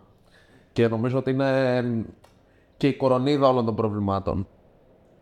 και 0.73 0.89
νομίζω 0.89 1.19
ότι 1.19 1.31
είναι 1.31 2.05
και 2.77 2.89
η 2.89 2.95
κορονίδα 2.95 3.49
όλων 3.49 3.65
των 3.65 3.75
προβλημάτων 3.75 4.47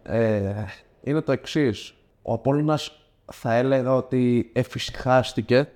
ε, 0.03 0.53
είναι 1.03 1.21
το 1.21 1.33
εξής. 1.33 1.95
Ο 2.23 2.33
Απόλλωνας 2.33 3.01
θα 3.33 3.55
έλεγα 3.55 3.95
ότι 3.95 4.51
εφησυχάστηκε 4.53 5.69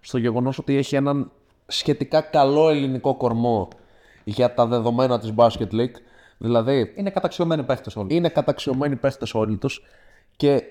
στο 0.00 0.18
γεγονός 0.18 0.58
ότι 0.58 0.76
έχει 0.76 0.96
έναν 0.96 1.30
σχετικά 1.66 2.20
καλό 2.20 2.68
ελληνικό 2.68 3.14
κορμό 3.14 3.68
για 4.24 4.54
τα 4.54 4.66
δεδομένα 4.66 5.18
της 5.18 5.32
Basket 5.36 5.70
League. 5.72 5.94
Δηλαδή, 6.38 6.92
Είναι 6.96 7.10
καταξιωμένοι 7.10 7.62
παίχτες 7.62 7.96
όλοι. 7.96 8.14
είναι 8.14 8.28
καταξιωμένοι 8.28 8.96
παίχτες 8.96 9.34
όλοι 9.34 9.56
τους 9.56 9.82
και 10.36 10.62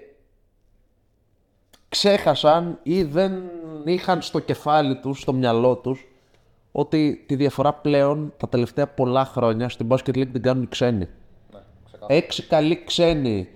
ξέχασαν 1.90 2.80
ή 2.84 3.04
δεν 3.04 3.44
είχαν 3.86 4.22
στο 4.22 4.40
κεφάλι 4.40 5.00
τους, 5.00 5.20
στο 5.20 5.34
μυαλό 5.34 5.76
τους 5.76 6.08
ότι 6.72 7.24
τη 7.28 7.36
διαφορά 7.36 7.74
πλέον 7.74 8.34
τα 8.38 8.50
τελευταία 8.50 8.88
πολλά 8.88 9.26
χρόνια 9.26 9.70
στην 9.70 9.88
Basket 9.90 10.16
League 10.16 10.32
την 10.32 10.42
κάνουν 10.42 10.64
οι 10.64 10.68
ξένοι. 10.68 11.08
Έξι 12.08 12.44
καλοί 12.48 12.84
ξένοι 12.84 13.50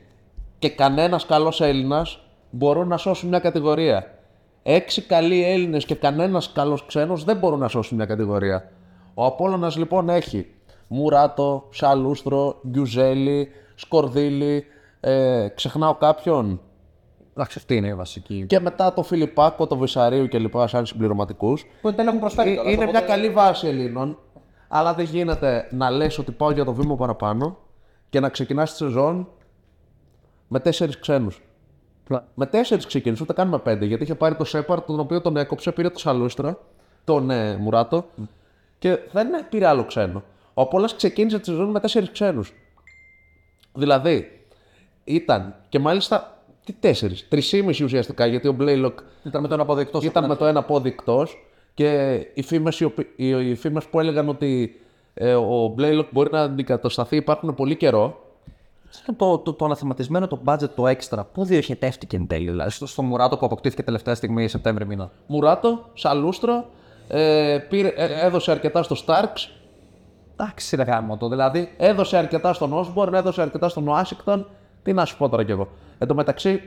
και 0.60 0.70
κανένας 0.70 1.26
καλός 1.26 1.62
Έλληνας 1.62 2.27
μπορούν 2.50 2.88
να 2.88 2.98
σώσουν 2.98 3.30
μια 3.30 3.40
κατηγορία. 3.40 4.12
Έξι 4.64 5.02
καλοί 5.02 5.44
Έλληνες 5.44 5.86
και 5.86 5.96
κανένας 5.96 6.52
καλός 6.52 6.86
ξένος 6.86 7.24
δεν 7.24 7.38
μπορούν 7.38 7.60
να 7.60 7.68
σώσουν 7.68 7.98
μια 7.98 8.06
κατηγορία. 8.06 8.72
Ο 9.14 9.26
Απόλλωνας 9.26 9.78
λοιπόν 9.78 10.10
έχει 10.10 10.48
Μουράτο, 10.88 11.68
Σαλούστρο, 11.72 12.60
Γκιουζέλη, 12.68 13.50
Σκορδίλη, 13.76 14.66
ε, 15.00 15.48
ξεχνάω 15.56 15.96
κάποιον. 15.96 16.62
Εντάξει, 17.32 17.58
αυτή 17.58 17.76
είναι 17.76 17.88
η 17.88 17.94
βασική. 17.94 18.46
Και 18.48 18.60
μετά 18.60 18.94
το 18.94 19.04
Φιλιππάκο, 19.04 19.68
το 19.68 19.78
Βυσαρίου 19.78 20.28
και 20.28 20.40
λοιπά 20.40 20.68
σαν 20.68 20.86
συμπληρωματικούς. 20.86 21.66
Που 21.82 21.94
δεν 21.94 22.08
έχουν 22.08 22.20
προσφέρει. 22.20 22.50
Ε, 22.50 22.54
κιόλας, 22.54 22.74
είναι 22.74 22.84
οπότε- 22.84 23.00
μια 23.00 23.16
καλή 23.16 23.30
βάση 23.30 23.68
Ελλήνων, 23.68 24.18
αλλά 24.68 24.94
δεν 24.94 25.06
γίνεται 25.06 25.68
να 25.72 25.90
λες 25.90 26.18
ότι 26.18 26.32
πάω 26.32 26.52
για 26.52 26.66
το 26.66 26.74
βήμα 26.74 26.96
παραπάνω 26.96 27.58
και 28.10 28.20
να 28.20 28.30
ξεκινάς 28.30 28.72
τη 28.72 28.78
σεζόν 28.78 29.28
με 30.48 30.60
τέσσερις 30.60 31.00
ξένους. 31.00 31.42
Με 32.34 32.46
τέσσερις 32.46 32.86
ξεκίνησε, 32.86 33.24
ούτε 33.24 33.34
καν 33.34 33.48
με 33.48 33.60
πέντε. 33.60 33.86
Γιατί 33.86 34.04
είχε 34.04 34.16
πάρει 34.16 34.36
το 34.36 34.44
Σέπαρ, 34.44 34.82
τον 34.82 35.00
οποίο 35.00 35.22
τον 35.22 35.38
έκοψε, 35.38 35.72
πήρε 35.72 35.90
το 35.90 36.00
Σαλούστρα, 36.00 36.60
τον 37.04 37.30
ε, 37.30 37.58
Μουράτο 37.58 38.06
και 38.80 39.00
δεν 39.12 39.28
πήρε 39.50 39.68
άλλο 39.68 39.86
ξένο. 39.86 40.24
Ο 40.54 40.62
Απόλλας 40.62 40.96
ξεκίνησε 40.96 41.40
τη 41.40 41.46
σεζόν 41.46 41.70
με 41.70 41.80
τέσσερις 41.80 42.12
ξένους. 42.12 42.54
Δηλαδή, 43.74 44.42
ήταν 45.04 45.56
και 45.70 45.80
μάλιστα. 45.80 46.32
Τι 46.66 46.74
τέσσερις, 46.74 47.28
τρισήμιση 47.28 47.84
ουσιαστικά, 47.84 48.26
γιατί 48.26 48.48
ο 48.48 48.52
Μπλέιλοκ 48.52 49.00
Ήταν 49.24 49.42
με 49.42 49.48
τον 49.48 49.60
αποδεκτό. 49.60 50.00
ήταν 50.04 50.26
με 50.26 50.36
το 50.36 50.46
ένα 50.46 50.64
πόδι 50.64 50.90
εκτό 50.90 51.28
και 51.74 52.20
οι 52.34 52.42
φήμες 52.42 52.80
οι, 52.80 53.50
οι 53.50 53.56
φήμες 53.56 53.86
που 53.86 54.00
έλεγαν 54.00 54.30
ότι 54.30 54.80
ε, 55.14 55.34
ο 55.34 55.68
Μπλέιλοκ 55.76 56.08
μπορεί 56.12 56.30
να 56.32 56.42
αντικατασταθεί 56.42 57.16
υπάρχουν 57.16 57.56
πολύ 57.56 57.76
καιρό. 57.76 58.27
Το, 59.18 59.38
το, 59.38 59.54
το 59.54 59.66
αναθεματισμένο 59.66 60.28
το 60.28 60.40
budget 60.46 60.70
το 60.76 60.84
extra, 60.88 61.24
πού 61.34 61.46
διοχετεύτηκε 61.46 62.16
εν 62.16 62.28
τέλει, 62.28 62.50
δηλαδή 62.50 62.70
στο, 62.70 62.86
στο 62.86 63.02
Μουράτο 63.02 63.38
που 63.38 63.46
αποκτήθηκε 63.46 63.84
τελευταία 63.84 64.16
στιγμή 64.16 64.48
Σεπτέμβρη 64.48 64.86
μήνα. 64.86 65.12
Μουράτο, 65.28 65.90
Σαλούστρο, 65.94 66.66
ε, 67.08 67.58
πήρε, 67.70 67.88
ε, 67.88 68.26
έδωσε 68.26 68.52
αρκετά 68.52 68.84
στο 68.84 68.96
Στάρξ, 68.96 69.52
Εντάξει, 70.40 70.76
ρε 70.76 70.84
γάμο 70.84 71.18
το, 71.18 71.30
δηλαδή. 71.30 71.70
έδωσε 71.78 72.18
αρκετά 72.18 72.54
στον 72.54 72.74
Όσμπορν, 72.74 73.14
έδωσε 73.14 73.42
αρκετά 73.42 73.70
στον 73.70 73.88
Ουάσιγκτον. 73.88 74.48
Τι 74.84 74.94
να 74.94 75.06
σου 75.06 75.18
πω 75.18 75.30
τώρα 75.30 75.44
κι 75.44 75.52
εγώ. 75.52 75.68
Εν 75.98 76.08
τω 76.08 76.16
μεταξύ, 76.16 76.62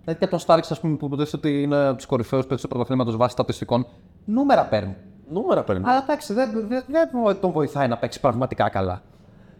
Δηλαδή 0.00 0.20
και 0.20 0.26
τον 0.26 0.38
Στάρξ, 0.38 0.70
ας 0.70 0.80
πούμε, 0.80 0.96
που 0.96 1.06
υποτίθεται 1.06 1.36
ότι 1.36 1.62
είναι 1.62 1.86
από 1.86 1.96
τους 1.96 2.06
κορυφαίους 2.06 2.42
παίκτες 2.42 2.60
του 2.60 2.68
πρωταθλήματος 2.68 3.16
βάσει 3.16 3.32
στατιστικών, 3.32 3.86
νούμερα 4.24 4.64
παίρνει. 4.64 4.96
νούμερα 5.28 5.62
παίρνει. 5.64 5.82
Αλλά 5.86 6.02
εντάξει, 6.02 6.32
δεν, 6.32 6.66
δεν, 6.68 6.84
δεν 6.86 7.40
τον 7.40 7.50
βοηθάει 7.50 7.88
να 7.88 7.96
παίξει 7.96 8.20
πραγματικά 8.20 8.68
καλά. 8.68 9.02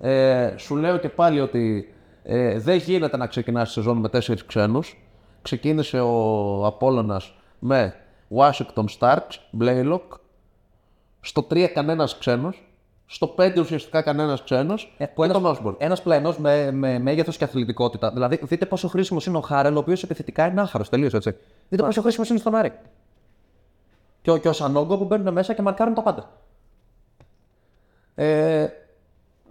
Ε, 0.01 0.55
σου 0.57 0.77
λέω 0.77 0.97
και 0.97 1.09
πάλι 1.09 1.41
ότι 1.41 1.95
ε, 2.29 2.59
δεν 2.59 2.77
γίνεται 2.77 3.17
να 3.17 3.27
ξεκινάς 3.27 3.67
τη 3.67 3.73
σεζόν 3.73 3.97
με 3.97 4.09
τέσσερις 4.09 4.45
ξένους. 4.45 4.99
Ξεκίνησε 5.43 6.01
ο 6.01 6.67
Απόλλωνας 6.67 7.35
με 7.59 7.95
Washington 8.37 8.85
Starks, 8.99 9.61
Blaylock. 9.61 10.01
Στο 11.21 11.47
3 11.51 11.67
κανένας 11.67 12.19
ξένος. 12.19 12.69
Στο 13.07 13.35
5 13.39 13.59
ουσιαστικά 13.59 14.03
κανένας 14.03 14.43
ξένος. 14.43 14.95
Ε, 14.99 15.05
και 15.05 15.27
τον 15.27 15.43
Osborne. 15.47 15.75
Ένας 15.79 16.03
πλαϊνός 16.03 16.39
με, 16.39 16.71
με 16.71 16.99
μέγεθος 16.99 17.37
και 17.37 17.45
αθλητικότητα. 17.45 18.11
Δηλαδή, 18.11 18.41
δείτε 18.43 18.67
πόσο 18.67 18.89
χρήσιμος 18.89 19.27
είναι 19.27 19.37
ο 19.37 19.41
Χάρελ, 19.41 19.77
ο 19.77 19.79
οποίος 19.79 20.03
επιθετικά 20.03 20.47
είναι 20.47 20.61
άχαρος. 20.61 20.89
Τελείως 20.89 21.15
έτσι. 21.15 21.37
Δείτε 21.69 21.83
πόσο 21.83 22.03
χρήσιμος 22.03 22.29
είναι 22.29 22.39
στον 22.39 22.55
Άρη. 22.55 22.73
Και 24.23 24.31
ο, 24.31 24.37
και 24.37 24.49
ο 24.49 24.53
Σανόγκο 24.53 24.99
που 24.99 25.05
μπαίνουν 25.05 25.33
μέσα 25.33 25.55
και 25.55 25.63
μαρκάρουν 25.63 25.95
τα 25.95 26.03
πάντα. 26.03 26.31
Ε, 28.15 28.67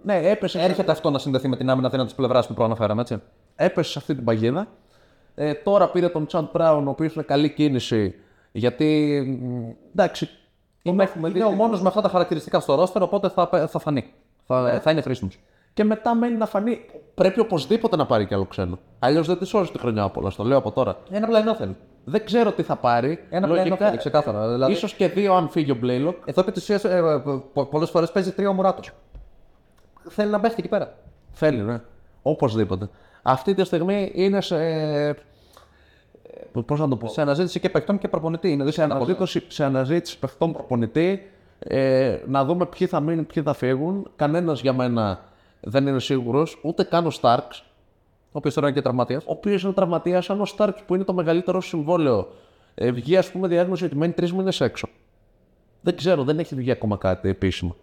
ναι, 0.06 0.30
έπεσε, 0.30 0.60
Έρχεται 0.60 0.90
αυτό 0.90 1.10
να 1.10 1.18
συνδεθεί 1.18 1.48
με 1.48 1.56
την 1.56 1.70
άμυνα 1.70 1.88
δύναμη 1.88 2.08
της 2.08 2.16
πλευράς 2.16 2.46
που 2.46 2.54
προαναφέραμε, 2.54 3.00
έτσι. 3.00 3.22
έπεσε 3.56 3.90
σε 3.90 3.98
αυτή 3.98 4.14
την 4.14 4.24
παγίδα. 4.24 4.66
Ε, 5.34 5.54
τώρα 5.54 5.90
πήρε 5.90 6.08
τον 6.08 6.26
Τσαντ 6.26 6.46
Μπράουν, 6.52 6.86
ο 6.86 6.90
οποίος 6.90 7.14
είναι 7.14 7.24
καλή 7.24 7.50
κίνηση. 7.50 8.14
Γιατί, 8.52 9.20
μ, 9.40 9.70
εντάξει, 9.92 10.28
Είναι, 10.82 11.08
είναι 11.34 11.44
ο 11.44 11.50
μόνος 11.50 11.82
με 11.82 11.88
αυτά 11.88 12.00
τα 12.00 12.08
χαρακτηριστικά 12.08 12.60
στο 12.60 12.74
ρόστερ, 12.74 13.02
οπότε 13.02 13.28
θα, 13.28 13.68
θα 13.68 13.78
φανεί. 13.78 14.04
Θα, 14.46 14.80
θα 14.82 14.90
είναι 14.90 15.00
χρήσιμος. 15.00 15.38
Και 15.74 15.84
μετά 15.84 16.14
μένει 16.14 16.36
να 16.36 16.46
φανεί. 16.46 16.80
Πρέπει 17.14 17.40
οπωσδήποτε 17.40 17.96
να 17.96 18.06
πάρει 18.06 18.26
κι 18.26 18.34
άλλο 18.34 18.44
ξένο. 18.44 18.78
Αλλιώς 18.98 19.26
δεν 19.26 19.38
τη 19.38 19.46
σώζει 19.46 19.70
τη 19.70 19.78
χρονιά 19.78 20.10
όλα. 20.14 20.32
Το 20.36 20.44
λέω 20.44 20.58
από 20.58 20.72
τώρα. 20.72 20.96
Ένα 21.10 21.26
πλαϊνό 21.26 21.54
θέλει. 21.54 21.76
Δεν 22.04 22.24
ξέρω 22.24 22.52
τι 22.52 22.62
θα 22.62 22.76
πάρει. 22.76 23.24
Ένα 23.30 23.46
πλαϊνό 23.46 23.76
θέλει, 23.76 23.96
ξεκάθαρα. 23.96 24.52
Δηλαδή, 24.52 24.72
ίσως 24.72 24.94
και 24.94 25.08
δύο 25.08 25.34
αν 25.34 25.48
φύγει 25.48 25.70
ο 25.70 25.74
Μπλέιλοκ. 25.74 26.16
Εδώ 26.24 26.40
επί 26.40 26.52
της 26.52 26.62
ουσίας 26.62 26.84
ε, 26.84 27.22
πολλές 27.70 27.90
φορές 27.90 28.10
παίζει 28.12 28.32
τρία 28.32 28.48
ο 28.48 28.52
Μουράτος. 28.52 28.92
Θέλει 30.08 30.30
να 30.30 30.40
παίχτη 30.40 30.56
εκεί 30.58 30.68
πέρα. 30.68 30.94
Θέλει, 31.32 31.62
ναι. 31.62 31.80
Οπωσδήποτε. 32.22 32.88
Αυτή 33.22 33.54
τη 33.54 33.64
στιγμή 33.64 34.10
είναι 34.14 34.40
σε. 34.40 34.56
Πώς 36.66 36.80
να 36.80 36.88
το 36.88 36.96
πω. 36.96 37.08
Σε 37.08 37.20
αναζήτηση 37.20 37.60
και 37.60 37.70
παιχτών 37.70 37.98
και 37.98 38.08
προπονητή. 38.08 38.50
Είναι 38.50 38.70
Σε 38.70 38.82
αναζήτηση, 38.82 39.44
σε 39.48 39.64
αναζήτηση 39.64 40.18
παιχτών 40.18 40.52
προπονητή. 40.52 41.30
Ε, 41.58 42.18
να 42.26 42.44
δούμε 42.44 42.66
ποιοι 42.66 42.86
θα 42.86 43.00
μείνουν, 43.00 43.26
ποιοι 43.26 43.42
θα 43.42 43.52
φύγουν. 43.52 44.10
Κανένας 44.16 44.60
για 44.60 44.72
μένα 44.72 45.20
δεν 45.60 45.86
είναι 45.86 46.00
σίγουρος. 46.00 46.60
Ούτε 46.62 46.84
καν 46.84 47.06
ο 47.06 47.10
Στάρξ. 47.10 47.64
Ο 48.32 48.38
οποίος 48.38 48.54
τώρα 48.54 48.66
είναι 48.66 48.76
και 48.76 48.82
τραυματίας. 48.82 49.24
ο 49.24 49.30
οποίος 49.30 49.62
είναι 49.62 49.72
τραυματίας, 49.72 50.24
σαν 50.24 50.40
ο 50.40 50.44
Στάρκς 50.44 50.82
που 50.82 50.94
είναι 50.94 51.04
το 51.04 51.12
μεγαλύτερο 51.12 51.60
συμβόλαιο. 51.60 52.28
Ε, 52.74 52.90
βγει, 52.90 53.16
ας 53.16 53.30
πούμε, 53.30 53.48
διάγνωση 53.48 53.84
ότι 53.84 53.96
μένει 53.96 54.12
τρεις 54.12 54.32
μήνες 54.32 54.60
έξω. 54.60 54.88
Δεν 55.80 55.96
ξέρω, 55.96 56.24
δεν 56.24 56.38
έχει 56.38 56.54
βγει 56.54 56.70
ακόμα 56.70 56.96
κάτι 56.96 57.28
επίσημο. 57.28 57.76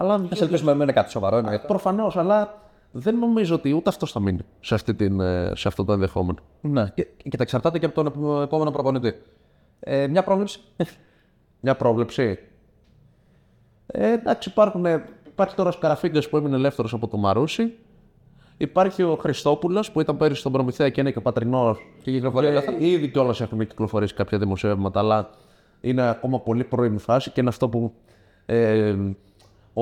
Αλλά 0.00 0.14
αν 0.14 0.24
Α 0.24 0.28
ελπίσουμε 0.40 0.74
να 0.74 0.82
είναι 0.82 0.92
κάτι 0.92 1.10
σοβαρό. 1.10 1.36
εννοείται. 1.36 1.66
προφανώς, 1.66 2.16
αλλά 2.16 2.62
δεν 2.92 3.18
νομίζω 3.18 3.54
ότι 3.54 3.72
ούτε 3.72 3.88
αυτός 3.88 4.12
θα 4.12 4.20
μείνει 4.20 4.40
σε, 4.60 4.74
αυτή 4.74 4.94
την, 4.94 5.20
ε, 5.20 5.52
σε 5.54 5.68
αυτό 5.68 5.84
το 5.84 5.92
ενδεχόμενο. 5.92 6.38
Ναι, 6.60 6.88
και, 6.94 7.06
και 7.22 7.36
τα 7.36 7.42
εξαρτάται 7.42 7.78
και 7.78 7.86
από 7.86 7.94
τον 7.94 8.06
επο- 8.06 8.40
επόμενο 8.42 8.70
προπονητή. 8.70 9.14
Ε, 9.80 10.06
μια 10.06 10.22
πρόβλεψη. 10.24 10.60
Μια 11.60 11.76
πρόβλεψη. 11.76 12.38
Ε, 13.86 14.12
εντάξει, 14.12 14.48
υπάρχουν, 14.48 14.86
ε, 14.86 15.04
υπάρχει 15.26 15.54
τώρα 15.54 15.68
ο 15.68 15.72
Σκαραφίγκας 15.72 16.28
που 16.28 16.36
έμεινε 16.36 16.56
ελεύθερος 16.56 16.92
από 16.92 17.08
το 17.08 17.16
Μαρούσι. 17.16 17.74
Υπάρχει 18.56 19.02
ο 19.02 19.16
Χριστόπουλος 19.20 19.90
που 19.90 20.00
ήταν 20.00 20.16
πέρυσι 20.16 20.40
στον 20.40 20.52
Προμηθέα 20.52 20.88
και 20.88 21.00
είναι 21.00 21.10
και 21.10 21.20
πατρινός. 21.20 21.78
Και 22.02 22.10
κυκλοφορεί 22.10 22.46
ελεύθερα. 22.46 22.76
Ήδη 22.78 23.08
κιόλας 23.08 23.40
έχουν 23.40 23.58
κυκλοφορήσει 23.66 24.14
κάποια 24.14 24.38
δημοσιεύματα, 24.38 24.98
αλλά 25.00 25.30
είναι 25.80 26.08
ακόμα 26.08 26.40
πολύ 26.40 26.64
πρώιμη 26.64 26.98
φάση 26.98 27.30
και 27.30 27.40
είναι 27.40 27.48
αυτό 27.48 27.68
που 27.68 27.92
ε, 28.46 28.94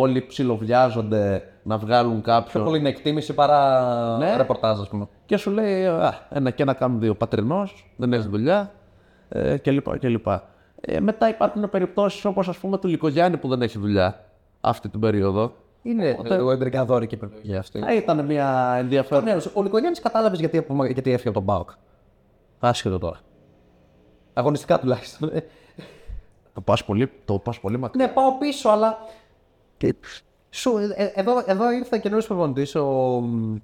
όλοι 0.00 0.22
ψιλοβιάζονται 0.26 1.42
να 1.62 1.78
βγάλουν 1.78 2.20
Πιο 2.22 2.32
κάποιον. 2.32 2.64
πολύ 2.64 2.78
είναι 2.78 2.88
εκτίμηση 2.88 3.34
παρά 3.34 4.16
Ναι. 4.16 4.36
ρεπορτάζ, 4.36 4.80
ας 4.80 4.88
πούμε. 4.88 5.08
Και 5.26 5.36
σου 5.36 5.50
λέει, 5.50 5.86
α, 5.86 6.14
ένα 6.30 6.50
και 6.50 6.62
ένα 6.62 6.72
κάνουν 6.72 7.00
δύο 7.00 7.14
πατρινός, 7.14 7.92
δεν 7.96 8.12
έχει 8.12 8.28
δουλειά 8.28 8.72
ε, 9.28 9.56
κλπ. 9.56 9.98
κλπ. 9.98 10.26
Ε, 10.80 11.00
μετά 11.00 11.28
υπάρχουν 11.28 11.70
περιπτώσεις 11.70 12.24
όπως 12.24 12.48
ας 12.48 12.58
πούμε 12.58 12.78
του 12.78 12.88
Λικογιάννη 12.88 13.36
που 13.36 13.48
δεν 13.48 13.62
έχει 13.62 13.78
δουλειά 13.78 14.24
αυτή 14.60 14.88
την 14.88 15.00
περίοδο. 15.00 15.52
Είναι 15.82 16.16
εγώ 16.28 16.50
εμπειρικά 16.50 16.84
δόρυκη 16.84 17.14
επιλογή 17.14 17.56
αυτή. 17.56 17.78
Θα 17.78 17.94
ήταν 17.94 18.24
μια 18.24 18.74
ενδιαφέρον. 18.78 19.24
Ναι, 19.24 19.36
ο 19.54 19.62
Λικογιάννη 19.62 19.98
κατάλαβες 19.98 20.38
γιατί, 20.38 20.66
γιατί 20.92 21.12
έφυγε 21.12 21.28
από 21.28 21.32
τον 21.32 21.42
Μπάουκ. 21.42 21.70
Άσχετο 22.58 22.98
τώρα. 22.98 23.16
Αγωνιστικά 24.32 24.78
τουλάχιστον. 24.78 25.30
Ε, 25.34 25.40
Το 26.54 26.60
πας 26.60 26.84
πολύ, 26.84 27.10
το 27.24 27.38
πας 27.38 27.60
πολύ 27.60 27.78
μακριά. 27.78 28.06
ναι, 28.06 28.12
πάω 28.12 28.38
πίσω, 28.38 28.68
αλλά. 28.68 28.98
Σου, 30.50 30.76
ε, 30.76 30.92
ε, 30.96 31.12
εδώ, 31.14 31.42
εδώ 31.46 31.70
ήρθε 31.72 31.98
καινούριο 31.98 32.26
προπονητής, 32.26 32.74
ο. 32.74 32.84
μ, 33.20 33.56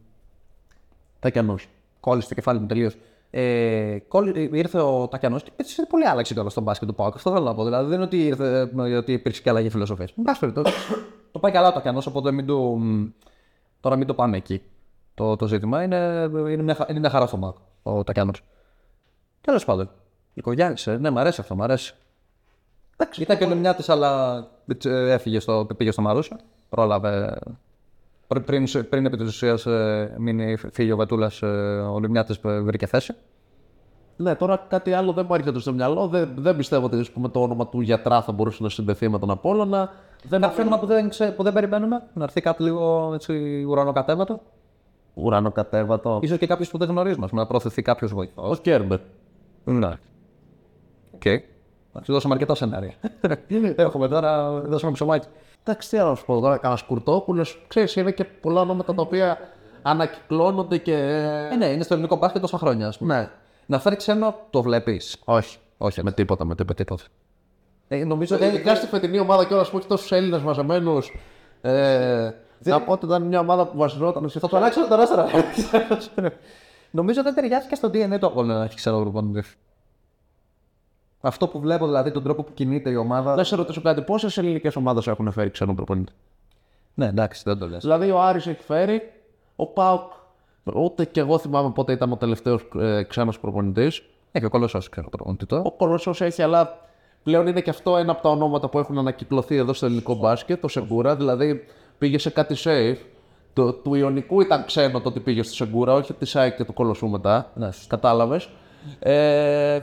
Τακιανός. 1.18 1.68
Κόλλησε 2.00 2.28
το 2.28 2.34
κεφάλι 2.34 2.58
μου 2.60 2.66
τελείως. 2.66 2.96
Ε, 3.30 3.98
κόλλη- 4.08 4.54
ήρθε 4.54 4.80
ο 4.80 5.08
Τακιανός 5.08 5.42
και 5.42 5.50
έτσι 5.56 5.86
πολύ 5.86 6.06
άλλαξε 6.06 6.34
τώρα 6.34 6.48
στον 6.50 6.62
μπάσκετ 6.62 6.88
του 6.88 6.94
Πάουκ. 6.94 7.14
Αυτό 7.14 7.30
θέλω 7.32 7.44
να 7.44 7.54
πω. 7.54 7.64
Δηλαδή 7.64 7.84
δεν 7.84 7.94
είναι 7.94 8.04
ότι, 8.04 8.26
ήρθε, 8.26 8.70
ε, 8.76 8.96
ότι 8.96 9.12
υπήρξε 9.12 9.42
και 9.42 9.50
αλλαγή 9.50 9.68
φιλοσοφίας. 9.70 10.12
Εν 10.16 10.24
πάση 10.24 10.40
περιπτώσει, 10.40 10.74
το 11.32 11.38
πάει 11.38 11.52
καλά 11.52 11.68
ο 11.68 11.72
Τακιανός, 11.72 12.06
οπότε 12.06 12.30
μην 12.32 12.46
το, 12.46 12.58
μ, 12.60 13.06
τώρα 13.80 13.96
μην 13.96 14.06
το 14.06 14.14
πάμε 14.14 14.36
εκεί. 14.36 14.62
Το, 15.14 15.36
το 15.36 15.46
ζήτημα 15.46 15.82
είναι, 15.82 16.30
είναι, 16.32 16.62
μια, 16.62 16.74
χα- 16.74 16.90
είναι 16.90 16.98
μια 16.98 17.10
χαρά 17.10 17.26
στο 17.26 17.36
Πάουκ 17.36 17.56
ο 17.82 18.04
Τακιανός. 18.04 18.42
Τέλος 19.40 19.64
πάντων. 19.64 19.90
Οικογένεια, 20.34 20.76
ε, 20.84 20.96
ναι, 20.96 21.10
μ' 21.10 21.18
αρέσει 21.18 21.40
αυτό, 21.40 21.54
μ' 21.54 21.62
αρέσει. 21.62 21.94
Εντάξει, 22.96 23.22
ήταν 23.22 23.38
και 23.38 23.44
ο 23.44 23.54
μια 23.54 23.74
τη, 23.74 23.84
αλλά 23.88 24.36
ε, 24.36 24.44
έφυγε 24.84 25.40
στο, 25.40 25.66
πήγε 25.76 25.90
στο 25.90 26.02
Μαρούσο. 26.02 26.36
Πρόλαβε. 26.68 27.38
Πρι- 28.26 28.44
Πριν, 28.44 28.66
πριν 28.88 29.06
επί 29.06 29.16
της 29.16 29.28
ουσίας 29.28 29.66
μείνει 30.18 30.56
φύγει 30.56 30.92
ο 30.92 30.96
Βετούλας, 30.96 31.42
ο 31.92 31.98
Λιμιάτη 32.00 32.34
βρήκε 32.62 32.86
θέση. 32.86 33.14
Ναι, 34.16 34.34
τώρα 34.34 34.66
κάτι 34.68 34.92
άλλο 34.92 35.12
δεν 35.12 35.24
μου 35.28 35.34
έρχεται 35.34 35.58
στο 35.58 35.72
μυαλό. 35.72 36.06
Δεν, 36.08 36.32
δεν 36.36 36.56
πιστεύω 36.56 36.86
ότι 36.86 36.96
ας 36.98 37.10
πούμε, 37.10 37.28
το 37.28 37.42
όνομα 37.42 37.66
του 37.68 37.80
γιατρά 37.80 38.22
θα 38.22 38.32
μπορούσε 38.32 38.62
να 38.62 38.68
συνδεθεί 38.68 39.08
με 39.08 39.18
τον 39.18 39.30
Απόλλωνα. 39.30 39.90
Δεν 40.28 40.42
Ένα 40.42 40.52
φαινόμενο 40.52 40.80
που 40.80 40.86
δεν, 40.86 41.08
ξέ, 41.08 41.30
που 41.36 41.42
δεν 41.42 41.52
περιμένουμε, 41.52 42.02
να 42.14 42.24
έρθει 42.24 42.40
κάτι 42.40 42.62
λίγο 42.62 43.10
έτσι, 43.14 43.62
ουρανοκατέβατο. 43.68 44.40
Ουρανοκατέβατο. 45.14 46.20
σω 46.26 46.36
και 46.36 46.46
κάποιος 46.46 46.70
που 46.70 46.78
δεν 46.78 46.88
γνωρίζουμε, 46.88 47.24
ας 47.24 47.30
πούμε, 47.30 47.42
να 47.42 47.48
προωθηθεί 47.48 47.82
κάποιος 47.82 48.12
βοηθός. 48.12 48.58
Ο 48.58 48.60
Κέρμπερ. 48.62 48.98
Ναι. 49.64 49.90
Οκ. 51.14 51.22
Να 51.92 52.02
σου 52.04 52.12
δώσουμε 52.12 52.34
αρκετά 52.34 52.54
σενάρια. 52.54 52.92
Έχουμε 53.76 54.08
τώρα, 54.08 54.50
δώσαμε 54.50 54.92
ψωμάκι. 54.92 55.26
Εντάξει, 55.64 55.88
τι 55.88 55.96
άλλο 55.96 56.08
να 56.08 56.14
σου 56.14 56.24
πω 56.24 56.40
τώρα, 56.40 56.56
κανένας 56.56 56.82
Κουρτόπουλος. 56.82 57.64
Ξέρεις, 57.68 57.96
είναι 57.96 58.10
και 58.10 58.24
πολλά 58.24 58.60
ονόματα 58.60 58.94
τα 58.94 59.02
οποία 59.02 59.38
ανακυκλώνονται 59.82 60.78
και. 60.78 60.94
Ε, 61.52 61.56
ναι, 61.56 61.66
είναι 61.66 61.82
στο 61.82 61.94
ελληνικό 61.94 62.16
μπάσκετ 62.16 62.40
τόσα 62.40 62.58
χρόνια, 62.58 62.88
ας 62.88 62.98
πούμε. 62.98 63.18
Ναι. 63.18 63.28
Να 63.66 63.78
φέρει 63.78 63.96
ξένο, 63.96 64.34
το 64.50 64.62
βλέπεις. 64.62 65.18
Όχι. 65.24 65.58
Όχι, 65.78 66.02
Με 66.02 66.12
τίποτα, 66.12 66.44
με 66.44 66.54
τίποτα. 66.54 66.74
τίποτα. 66.74 67.02
Ε, 67.88 68.04
νομίζω 68.04 68.36
ότι. 68.36 68.44
Ειδικά 68.44 68.74
στη 68.74 68.86
φετινή 68.86 69.18
ομάδα 69.18 69.44
κιόλας 69.44 69.70
που 69.70 69.78
έχει 69.78 69.86
τόσους 69.86 70.12
Έλληνες 70.12 70.42
μαζεμένους. 70.42 71.12
Ε, 71.60 72.30
να 72.58 72.80
πω 72.80 72.92
ότι 72.92 73.04
ήταν 73.06 73.22
μια 73.22 73.40
ομάδα 73.40 73.66
που 73.66 73.76
βασιζόταν 73.78 74.28
σε 74.28 74.38
Θα 74.38 74.48
το 74.48 74.56
αλλάξω 74.56 74.88
το 74.88 74.94
ράστρα. 74.94 75.26
Νομίζω 76.90 77.22
δεν 77.22 77.34
ταιριάζει 77.34 77.66
και 77.68 77.74
στο 77.74 77.88
DNA 77.88 78.18
του 78.20 78.26
Απόλλωνα 78.26 78.58
να 78.58 78.64
έχει 78.64 78.74
ξένο 78.74 79.00
προπονητή. 79.00 79.48
Αυτό 81.24 81.48
που 81.48 81.60
βλέπω 81.60 81.86
δηλαδή, 81.86 82.10
τον 82.10 82.22
τρόπο 82.22 82.42
που 82.42 82.52
κινείται 82.54 82.90
η 82.90 82.96
ομάδα. 82.96 83.34
Να 83.34 83.44
σε 83.44 83.56
ρωτήσω 83.56 83.80
κάτι, 83.80 84.02
πόσες 84.02 84.38
ελληνικές 84.38 84.76
ομάδες 84.76 85.06
έχουν 85.06 85.32
φέρει 85.32 85.50
ξένο 85.50 85.74
προπονητή; 85.74 86.12
Ναι, 86.94 87.06
εντάξει, 87.06 87.42
δεν 87.44 87.58
το 87.58 87.68
λες. 87.68 87.82
Δηλαδή 87.82 88.10
ο 88.10 88.20
Άρης 88.20 88.46
έχει 88.46 88.62
φέρει, 88.62 89.12
ο 89.56 89.66
Πάουκ. 89.66 90.10
Ούτε 90.74 91.04
και 91.04 91.20
εγώ 91.20 91.38
θυμάμαι 91.38 91.70
πότε 91.70 91.92
ήταν 91.92 92.12
ο 92.12 92.16
τελευταίος 92.16 92.68
ε, 92.78 93.02
ξένος 93.02 93.40
προπονητής. 93.40 94.02
Έχει 94.32 94.44
ο 94.44 94.48
Κολοσσός, 94.48 94.88
ξέρω 94.88 95.08
προπονητή 95.08 95.46
τώρα. 95.46 95.62
Ο 95.62 95.72
Κορώσο 95.72 96.14
έχει, 96.18 96.42
αλλά 96.42 96.78
πλέον 97.22 97.46
είναι 97.46 97.60
και 97.60 97.70
αυτό 97.70 97.96
ένα 97.96 98.12
από 98.12 98.22
τα 98.22 98.28
ονόματα 98.28 98.68
που 98.68 98.78
έχουν 98.78 98.98
ανακυκλωθεί 98.98 99.56
εδώ 99.56 99.72
στο 99.72 99.86
ελληνικό 99.86 100.14
μπάσκετ, 100.14 100.60
το 100.60 100.68
Σεγκούρα. 100.68 101.16
Δηλαδή 101.16 101.64
πήγε 101.98 102.18
σε 102.18 102.30
κάτι 102.30 102.56
safe. 102.58 102.96
Το, 103.52 103.72
του 103.72 103.94
Ιωνικού 103.94 104.40
ήταν 104.40 104.64
ξένο 104.64 105.00
το 105.00 105.08
ότι 105.08 105.20
πήγε 105.20 105.42
στο 105.42 105.54
Σεγκούρα, 105.54 105.92
όχι 105.92 106.12
τη 106.12 106.24
ΣΑΙΚ 106.24 106.56
και 106.56 106.64
του 106.64 106.72
Κολοσσού 106.72 107.08
μετά. 107.08 107.50
Ναι. 107.54 107.68
Κατάλαβες. 107.86 108.48
Ε, 108.98 109.80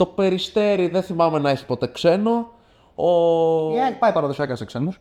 το 0.00 0.06
Περιστέρι 0.06 0.88
δεν 0.88 1.02
θυμάμαι 1.02 1.38
να 1.38 1.50
έχει 1.50 1.66
ποτέ 1.66 1.86
ξένο. 1.86 2.48
Ο... 2.94 3.08
Η 3.74 3.80
ΑΕΚ 3.80 3.94
πάει 3.98 4.12
παραδοσιακά 4.12 4.56
σε 4.56 4.64
ξένους. 4.64 5.00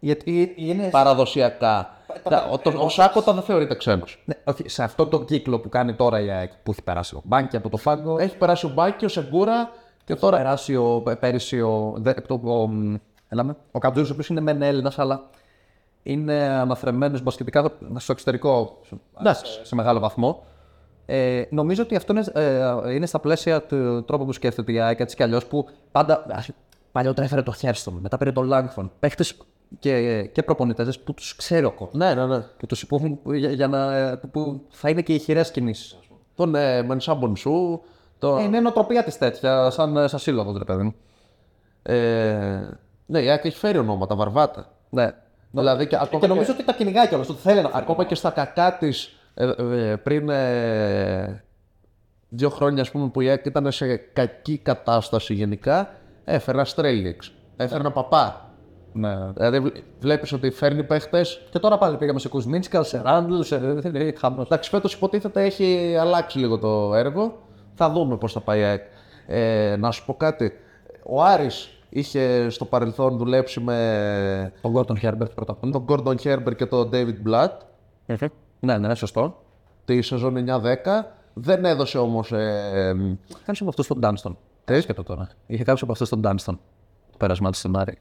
Γιατί 0.00 0.52
είναι. 0.56 0.88
Παραδοσιακά. 0.90 1.90
Τα- 2.22 2.48
ο, 2.52 2.58
το, 2.58 2.72
ο 2.78 2.88
Σάκοτα 2.88 3.32
δεν 3.32 3.42
θεωρείται 3.42 3.74
ξένος. 3.74 4.22
Ναι, 4.24 4.34
όχι, 4.44 4.68
σε 4.68 4.82
αυτό 4.82 5.06
το 5.06 5.24
κύκλο 5.24 5.60
που 5.60 5.68
κάνει 5.68 5.94
τώρα 5.94 6.20
η 6.20 6.30
ΑΕΚ 6.30 6.52
που 6.62 6.70
έχει 6.70 6.82
περάσει 6.82 7.14
ο 7.14 7.20
Μπάνκι 7.24 7.56
από 7.56 7.68
το 7.68 7.76
Φάγκο. 7.76 8.18
Έχει 8.18 8.36
περάσει 8.36 8.66
ο 8.66 8.68
Μπάκη, 8.68 9.04
ο 9.04 9.08
Σεγκούρα 9.08 9.70
και 10.04 10.14
Τώρα 10.14 10.20
τώρα. 10.20 10.36
περάσει 10.36 10.76
ο, 10.76 11.02
πέρυσι 11.20 11.60
ο, 11.60 11.94
δε, 11.96 12.12
το, 12.14 12.40
ο, 12.44 12.66
μ, 12.66 12.94
έλαμε, 13.28 13.56
ο 13.72 13.78
Καντζούρης, 13.78 14.10
ο 14.10 14.12
οποίος 14.12 14.28
είναι 14.28 14.40
μεν 14.40 14.62
Έλληνας, 14.62 14.98
αλλά 14.98 15.22
είναι 16.02 16.34
αναθρεμένος 16.34 17.22
μπασκετικά 17.22 17.72
στο 17.96 18.12
εξωτερικό 18.12 18.78
σε, 18.86 18.96
Εντάξει. 19.20 19.52
σε, 19.52 19.64
σε 19.64 19.74
μεγάλο 19.74 20.00
βαθμό. 20.00 20.44
Ε, 21.06 21.42
νομίζω 21.50 21.82
ότι 21.82 21.96
αυτό 21.96 22.12
είναι, 22.12 22.24
ε, 22.86 22.94
είναι 22.94 23.06
στα 23.06 23.18
πλαίσια 23.18 23.62
του 23.62 24.04
τρόπου 24.04 24.24
που 24.24 24.32
σκέφτεται 24.32 24.72
η 24.72 24.80
ΑΕΚ 24.80 25.00
έτσι 25.00 25.16
κι 25.16 25.22
αλλιώς 25.22 25.46
που 25.46 25.68
πάντα 25.92 26.24
ας, 26.30 26.48
παλιότερα 26.92 27.26
έφερε 27.26 27.42
το 27.42 27.52
Χέρστον, 27.52 27.94
μετά 28.02 28.18
πήρε 28.18 28.32
το 28.32 28.42
Λάγκφον. 28.42 28.92
Παίχτες 29.00 29.36
και, 29.78 30.22
και 30.22 30.42
προπονητές 30.42 30.98
που 30.98 31.14
τους 31.14 31.36
ξέρει 31.36 31.64
ο 31.64 31.70
κόσμος. 31.72 31.94
Ναι, 31.94 32.14
ναι, 32.14 32.26
ναι. 32.26 32.42
Και 32.56 32.66
τους 32.66 32.86
που, 32.86 32.96
έχουν- 32.96 33.18
για, 33.24 33.50
για 33.50 33.68
να, 33.68 33.96
ε, 33.96 34.16
που, 34.16 34.28
που 34.30 34.60
θα 34.70 34.88
είναι 34.88 35.02
και 35.02 35.14
οι 35.14 35.18
χειρές 35.18 35.50
κινήσεις. 35.50 35.98
Τον 36.34 36.54
ε, 36.54 36.82
Μενσάμπον 36.82 37.36
Σου. 37.36 37.82
Το, 38.18 38.36
Ε, 38.36 38.42
είναι 38.42 38.60
νοοτροπία 38.60 39.04
της 39.04 39.18
τέτοια, 39.18 39.70
σαν, 39.70 40.08
σαν 40.08 40.18
σύλλογος, 40.18 40.58
ρε 40.58 40.64
παιδί 40.64 40.82
μου. 40.82 40.94
ε, 41.82 42.68
ναι, 43.06 43.20
η 43.22 43.28
ΑΕΚ 43.30 43.44
έχει 43.44 43.56
φέρει 43.56 43.78
ονόματα, 43.78 44.14
βαρβάτα. 44.14 44.72
Ναι. 44.90 45.10
Δηλαδή 45.50 45.86
και, 45.86 45.96
ακόμα, 46.00 46.20
Και 46.20 46.26
νομίζω 46.26 46.52
ότι 46.52 46.64
τα 46.64 46.72
κυνηγάει 46.72 47.08
κιόλας, 47.08 47.28
ότι 47.28 47.40
θέλει 47.40 47.62
να 47.62 47.68
φέρει. 47.68 47.82
ακόμα 47.82 48.04
και 48.04 48.14
στα 48.14 48.30
κακά 48.30 48.76
της 48.78 49.16
πριν 50.02 50.28
ε, 50.28 51.44
δύο 52.28 52.50
χρόνια 52.50 52.82
ας 52.82 52.90
πούμε, 52.90 53.08
που 53.08 53.20
η 53.20 53.28
ΑΕΚ 53.28 53.44
ήταν 53.44 53.72
σε 53.72 53.96
κακή 53.96 54.58
κατάσταση 54.58 55.34
γενικά, 55.34 55.90
έφερα 56.24 56.64
Στρέλιξ. 56.64 57.32
Έφερνα 57.56 57.90
παπά. 57.90 58.46
Ναι. 58.92 59.32
Δηλαδή 59.36 59.72
βλέπεις 60.00 60.32
ότι 60.32 60.50
φέρνει 60.50 60.84
παίχτες. 60.84 61.40
Και 61.50 61.58
τώρα 61.58 61.78
πάλι 61.78 61.96
πήγαμε 61.96 62.18
σε 62.18 62.28
Κουσμίνσκα, 62.28 62.82
σε 62.82 63.00
Ράντλ, 63.04 63.40
σε. 63.40 63.58
Δεν 63.58 63.94
είναι 63.94 64.14
χαμό. 64.18 64.42
Εντάξει, 64.46 64.70
φέτος 64.70 64.94
υποτίθεται 64.94 65.42
έχει 65.42 65.96
αλλάξει 66.00 66.38
λίγο 66.38 66.58
το 66.58 66.94
έργο. 66.94 67.42
Θα 67.74 67.90
δούμε 67.90 68.16
πώς 68.16 68.32
θα 68.32 68.40
πάει 68.40 68.60
η 68.60 68.62
ΑΕΚ. 68.62 68.82
Ε, 69.26 69.76
να 69.78 69.90
σου 69.90 70.04
πω 70.04 70.14
κάτι. 70.14 70.52
Ο 71.02 71.22
Άρης 71.22 71.70
είχε 71.88 72.50
στο 72.50 72.64
παρελθόν 72.64 73.16
δουλέψει 73.16 73.60
με 73.60 74.52
Τον 74.60 74.70
Γκόρτον 74.70 74.98
Χέρμπερτ 74.98 75.32
πρώτα 75.32 75.52
απ' 75.52 75.64
όλα. 75.64 75.72
τον 75.72 75.84
Gordon 75.88 76.16
Herbert 76.22 76.56
και 76.56 76.66
τον 76.66 76.90
David 76.92 77.28
Blatt 77.28 77.56
Ναι, 78.64 78.78
ναι, 78.78 78.94
σωστό. 78.94 79.42
τη 79.84 80.02
σεζόν 80.02 80.44
9-10. 80.48 80.62
Δεν 81.34 81.64
έδωσε 81.64 81.98
όμως. 81.98 82.32
Ε, 82.32 82.70
ε, 82.74 82.92
Κάποιο 83.44 83.56
από 83.60 83.68
αυτούς 83.68 83.84
στον 83.84 83.98
Ντάνστον. 83.98 84.38
Τι; 84.64 84.86
Και 84.86 84.92
το 84.92 85.02
τώρα. 85.02 85.28
Είχε 85.46 85.64
κάποιο 85.64 85.80
από 85.82 85.92
αυτούς 85.92 86.06
στον 86.06 86.20
Ντάνστον. 86.20 86.60
Το 87.10 87.16
πέρασμα 87.16 87.50
του 87.50 87.58
σενάρι. 87.58 87.98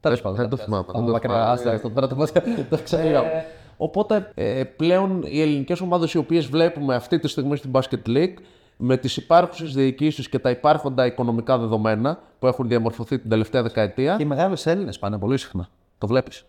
Τέλο 0.00 0.16
πάντων. 0.16 0.34
δεν 0.34 0.48
το 0.48 0.56
θυμάμαι. 0.56 0.84
Από 0.88 0.98
δεν 0.98 1.06
το 1.06 1.12
μακριά, 1.12 1.34
θυμάμαι. 1.34 1.52
άστα, 1.52 1.72
αυτό 1.72 1.90
τώρα 1.90 2.06
το 2.06 2.26
το 2.70 2.78
ξέρω. 2.82 3.22
Οπότε 3.76 4.32
ε, 4.34 4.64
πλέον 4.64 5.22
οι 5.22 5.40
ελληνικές 5.40 5.80
ομάδες 5.80 6.12
οι 6.12 6.18
οποίες 6.18 6.46
βλέπουμε 6.46 6.94
αυτή 6.94 7.18
τη 7.18 7.28
στιγμή 7.28 7.56
στην 7.56 7.70
Basket 7.72 8.08
League 8.08 8.34
με 8.76 8.96
τις 8.96 9.16
υπάρχουσες 9.16 9.74
διοικήσεις 9.74 10.28
και 10.28 10.38
τα 10.38 10.50
υπάρχοντα 10.50 11.06
οικονομικά 11.06 11.58
δεδομένα 11.58 12.18
που 12.38 12.46
έχουν 12.46 12.68
διαμορφωθεί 12.68 13.18
την 13.18 13.30
τελευταία 13.30 13.62
δεκαετία. 13.62 14.16
Και 14.16 14.22
οι 14.22 14.26
μεγάλες 14.26 14.66
Έλληνες 14.66 14.98
πάνε 14.98 15.18
πολύ 15.18 15.38
συχνά. 15.38 15.68
Το 15.98 16.06
βλέπεις. 16.06 16.44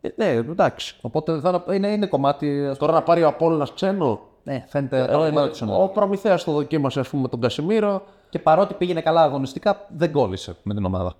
Ε, 0.00 0.08
ναι, 0.16 0.26
εντάξει. 0.30 0.96
Οπότε 1.00 1.40
θα, 1.40 1.64
είναι, 1.72 1.88
είναι 1.88 2.06
κομμάτι. 2.06 2.72
Τώρα 2.78 2.92
να 2.92 3.02
πάρει 3.02 3.22
ο 3.22 3.28
Απόλλωνας 3.28 3.72
ξένο. 3.72 4.20
Ναι, 4.44 4.64
φαίνεται. 4.68 5.04
Ε, 5.04 5.64
ο 5.70 5.88
Προμηθέας 5.88 6.44
το 6.44 6.52
δοκίμασε 6.52 7.00
ας 7.00 7.08
πούμε 7.08 7.22
με 7.22 7.28
τον 7.28 7.40
Κασιμίρο. 7.40 8.02
Και 8.28 8.38
παρότι 8.38 8.74
πήγαινε 8.74 9.00
καλά 9.00 9.22
αγωνιστικά, 9.22 9.86
δεν 9.96 10.12
κόλλησε 10.12 10.56
με 10.62 10.74
την 10.74 10.84
ομάδα. 10.84 11.14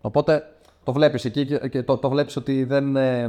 Οπότε 0.00 0.52
το 0.84 0.92
βλέπεις 0.92 1.24
εκεί 1.24 1.46
και, 1.46 1.68
και 1.68 1.82
το, 1.82 1.96
το 1.96 2.08
βλέπεις 2.08 2.36
ότι 2.36 2.64
δεν, 2.64 2.96
ε, 2.96 3.28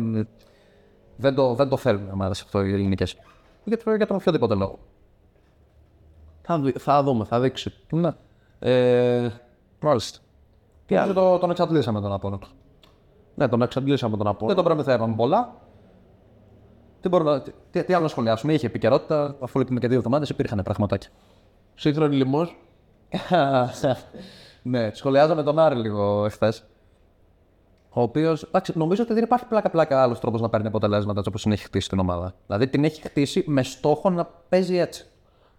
δεν, 1.16 1.36
το, 1.36 1.54
δεν 1.54 1.70
το 1.70 1.78
θέλουν 1.78 2.08
οι 2.08 2.12
ομάδες 2.14 2.42
αυτό 2.42 2.64
οι 2.64 2.74
ελληνικές. 2.74 3.16
Για, 3.64 3.78
το- 3.78 3.96
για 3.96 4.08
τον 4.08 4.16
οποιοδήποτε 4.16 4.54
λόγο. 4.56 4.80
Θα, 6.42 6.60
δει- 6.60 6.78
θα 6.80 7.04
δούμε, 7.04 7.26
θα 7.26 7.40
δείξει. 7.40 7.74
Ναι. 7.92 8.12
Ε, 8.60 9.30
Μάλιστα. 9.80 10.20
Και 10.86 11.00
άλλο 11.00 11.14
το, 11.14 11.38
τον 11.38 11.50
εξαντλήσαμε 11.50 12.02
τον 12.02 12.14
Απόλλωνα. 12.14 12.48
Ναι, 13.36 13.48
τον 13.48 13.62
εξαντλήσαμε 13.62 14.18
τον 14.18 14.28
Απόλλωνα. 14.28 14.56
Δεν 14.56 14.64
τον 14.64 14.74
προμηθεύαμε 14.74 15.16
πολλά. 15.16 15.54
Τι, 17.02 17.10
μπορούμε, 17.10 17.32
να- 17.32 17.42
τι, 17.72 17.84
τι 17.84 17.94
άλλο 17.94 18.04
να 18.04 18.10
σχολιάσουμε, 18.10 18.54
είχε 18.54 18.66
επικαιρότητα, 18.66 19.36
αφού 19.40 19.60
λείπουμε 19.60 19.80
και 19.80 19.88
δύο 19.88 19.98
εβδομάδες, 19.98 20.30
υπήρχαν 20.30 20.62
πραγματάκια. 20.64 21.10
Σύγχρονη 21.76 22.16
λιμός. 22.16 22.56
ναι, 24.64 24.90
σχολιάζαμε 24.94 25.44
τον 25.44 25.60
Άρη 25.60 25.76
λίγο 25.76 26.26
εχθές. 26.26 26.64
Ο 27.90 28.02
οποίο, 28.02 28.38
νομίζω 28.74 29.04
ότι 29.04 29.14
δεν 29.14 29.24
υπάρχει 29.24 29.46
πλάκα-πλάκα 29.46 30.02
άλλος 30.02 30.20
τρόπος 30.20 30.42
να 30.42 30.50
παίρνει 30.50 30.68
αποτελέσματα 30.68 31.18
έτσι 31.18 31.30
όπως 31.30 31.42
την 31.42 31.52
έχει 31.52 31.64
χτίσει 31.64 31.90
την 31.90 32.00
ομάδα. 32.00 32.34
Δηλαδή 32.46 32.68
την 32.68 32.84
έχει 32.84 33.02
χτίσει 33.02 33.44
με 33.48 33.64
στόχο 33.64 34.10
να 34.10 34.26
παίζει 34.50 34.78
έτσι. 34.78 35.06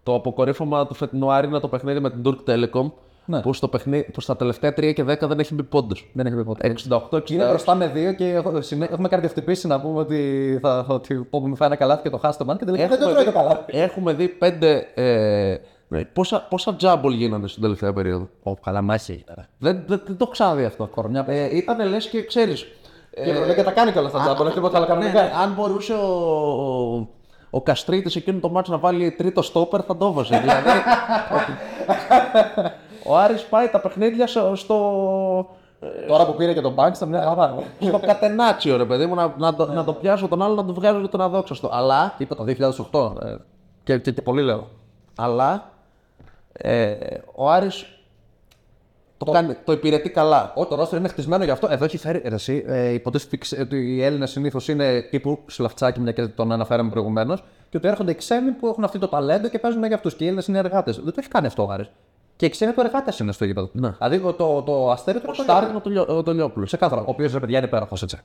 το 0.03 0.15
αποκορύφωμα 0.15 0.87
του 0.87 0.93
φετινού 0.93 1.31
Άρη 1.31 1.47
είναι 1.47 1.59
το 1.59 1.67
παιχνίδι 1.67 1.99
με 1.99 2.09
την 2.09 2.21
Turk 2.25 2.49
Telecom. 2.49 2.91
Ναι. 3.29 3.41
Που, 3.41 3.53
στο 3.53 3.67
παιχνίδι, 3.67 4.11
που 4.13 4.21
στα 4.21 4.35
τελευταία 4.35 4.69
3 4.71 4.93
και 4.93 5.03
10 5.03 5.17
δεν 5.27 5.39
έχει 5.39 5.53
μπει 5.53 5.63
πόντο. 5.63 5.95
Δεν 6.13 6.25
έχει 6.25 6.35
πει 6.35 6.43
ποτέ. 6.43 6.73
68-60. 6.89 7.29
Είναι 7.29 7.47
μπροστά 7.47 7.75
με 7.75 7.87
δύο 7.87 8.13
και 8.13 8.25
έχω- 8.29 8.61
συνέ- 8.61 8.91
έχουμε 8.91 9.07
κάνει 9.07 9.21
διευθυντήσει 9.21 9.67
να 9.67 9.81
πούμε 9.81 9.99
ότι 9.99 10.59
θα 10.61 10.85
ότι, 10.87 11.15
πω, 11.15 11.47
μου 11.47 11.55
φάει 11.55 11.67
ένα 11.67 11.77
καλάθι 11.77 12.01
και 12.01 12.09
το 12.09 12.17
χάσει 12.17 12.37
το 12.37 12.45
μάτι 12.45 12.59
και 12.59 12.65
τελικά 12.65 12.87
δεν 12.87 12.99
το 12.99 13.09
τρώει 13.09 13.23
το 13.25 13.31
καλάθι. 13.31 13.77
έχουμε 13.77 14.13
δει 14.13 14.27
πέντε. 14.27 14.87
Ε, 14.95 15.55
ναι, 15.87 16.05
πόσα, 16.05 16.45
πόσα 16.49 16.75
τζάμπολ 16.75 17.13
γίνανε 17.13 17.47
στην 17.47 17.61
τελευταία 17.61 17.93
περίοδο; 17.93 18.29
Ω, 18.43 18.53
καλά 18.55 18.81
μάχη 18.81 19.11
έγινε. 19.11 19.33
ρε. 19.35 19.45
Δεν, 19.57 19.83
δεν, 19.87 20.01
δεν 20.05 20.17
το 20.17 20.17
έχω 20.21 20.31
ξαναδεί 20.31 20.63
αυτό. 20.65 20.85
Κορμιά 20.87 21.25
Ε, 21.27 21.55
ήταν 21.57 21.89
λες 21.89 22.07
και 22.07 22.23
ξέρεις. 22.25 22.65
Και 23.23 23.29
η 23.51 23.53
και 23.55 23.63
τα 23.63 23.71
κάνει 23.71 23.91
κιόλας 23.91 24.11
τα 24.11 24.19
τζάμπολα, 24.19 24.51
τίποτα 24.51 24.77
άλλο 24.77 24.85
Ναι, 24.85 24.91
κανονικά. 24.93 25.21
ναι, 25.23 25.31
αν 25.43 25.53
μπορούσε 25.53 25.93
ο, 25.93 26.07
ο, 26.97 27.07
ο 27.49 27.61
Καστρίτης 27.61 28.15
εκείνο 28.15 28.39
το 28.39 28.49
μάτσο 28.49 28.71
να 28.71 28.77
βάλει 28.77 29.11
τρίτο 29.11 29.41
στόπερ 29.41 29.81
θα 29.87 29.97
το 29.97 30.05
έβαζε. 30.05 30.39
δηλαδή, 30.39 30.61
ο 33.07 33.17
Άρης 33.17 33.43
πάει 33.43 33.67
τα 33.67 33.79
παιχνίδια 33.79 34.27
στο, 34.27 34.55
στο, 34.55 34.75
Τώρα 36.07 36.25
που 36.25 36.35
πήρε 36.35 36.53
και 36.53 36.61
τον 36.61 36.75
Banks 36.77 36.95
ήταν 36.95 37.09
μια 37.09 37.21
χαρά. 37.23 37.55
στο 37.79 37.99
κατενάτσιο 37.99 38.77
ρε 38.77 38.85
παιδί 38.85 39.05
μου 39.05 39.15
να, 39.15 39.33
να, 39.37 39.55
το, 39.55 39.65
να 39.65 39.83
το 39.83 39.93
πιάσω 39.93 40.27
τον 40.27 40.41
άλλο 40.41 40.55
να 40.55 40.65
του 40.65 40.73
βγάζω 40.73 41.01
και 41.01 41.07
τον 41.07 41.21
αδόξαστο. 41.21 41.69
Αλλά, 41.73 42.13
Είπα 42.17 42.35
το 42.35 42.43
2008. 42.91 43.25
ε, 43.25 43.35
Και, 43.83 43.97
και, 43.97 44.11
και 44.11 44.21
πολύ 44.21 44.41
λέω. 44.41 44.67
αλλά 45.15 45.69
ε, 46.53 46.95
ο 47.35 47.49
Άρης 47.49 47.85
το, 49.17 49.31
κάνει, 49.31 49.55
το 49.65 49.71
υπηρετεί 49.71 50.09
καλά. 50.09 50.51
Όχι, 50.55 50.69
το 50.69 50.75
ρόστρο 50.75 50.97
είναι 50.97 51.07
χτισμένο 51.07 51.43
γι' 51.43 51.49
αυτό. 51.51 51.67
Εδώ 51.71 51.85
έχει 51.85 51.97
φέρει. 51.97 52.21
Ρε, 52.25 52.35
εσύ, 52.35 52.63
ε, 52.67 52.89
υποτίθεται 52.89 53.61
ότι 53.61 53.95
οι 53.95 54.03
Έλληνες 54.03 54.29
συνήθως 54.31 54.67
είναι 54.67 55.01
τύπου 55.01 55.39
σλαφτσάκι, 55.47 55.99
μια 55.99 56.11
και 56.11 56.27
τον 56.27 56.51
αναφέραμε 56.51 56.89
προηγουμένως, 56.89 57.43
και 57.69 57.77
ότι 57.77 57.87
έρχονται 57.87 58.11
οι 58.11 58.15
ξένοι 58.15 58.51
που 58.51 58.67
έχουν 58.67 58.83
αυτό 58.83 58.99
το 58.99 59.07
ταλέντο 59.07 59.47
και 59.47 59.59
παίζουν 59.59 59.83
για 59.85 59.95
αυτούς. 59.95 60.15
Και 60.15 60.23
οι 60.23 60.27
Έλληνες 60.27 60.47
είναι 60.47 60.57
εργάτες. 60.57 60.95
Δεν 60.95 61.05
το 61.05 61.15
έχει 61.19 61.29
κάνει 61.29 61.47
αυτό 61.47 61.65
ο 61.65 61.71
Άρης. 61.71 61.89
Και 62.37 62.45
οι 62.45 62.49
ξένοι 62.49 62.71
του 62.73 62.79
εργάτε 62.81 63.13
είναι 63.21 63.31
στο 63.31 63.45
γήπεδο. 63.45 63.69
Ναι. 63.73 63.89
Δηλαδή 63.89 64.19
το, 64.19 64.33
το, 64.33 64.61
το 64.61 64.91
αστέρι 64.91 65.17
του 65.19 65.23
Ο 65.27 65.31
είναι 65.35 65.37
το 65.45 65.51
Στάρκ 65.51 65.73
με 65.73 65.79
τον 65.79 65.91
Λιώ- 65.91 66.09
ο 66.09 66.23
Τολιόπουλος. 66.23 66.67
Ξεκάθαρα. 66.67 67.01
Ο 67.01 67.05
οποίος 67.07 67.33
ρε 67.33 67.39
παιδιά 67.39 67.57
είναι 67.57 67.67
υπέροχο 67.67 67.95
έτσι. 68.03 68.17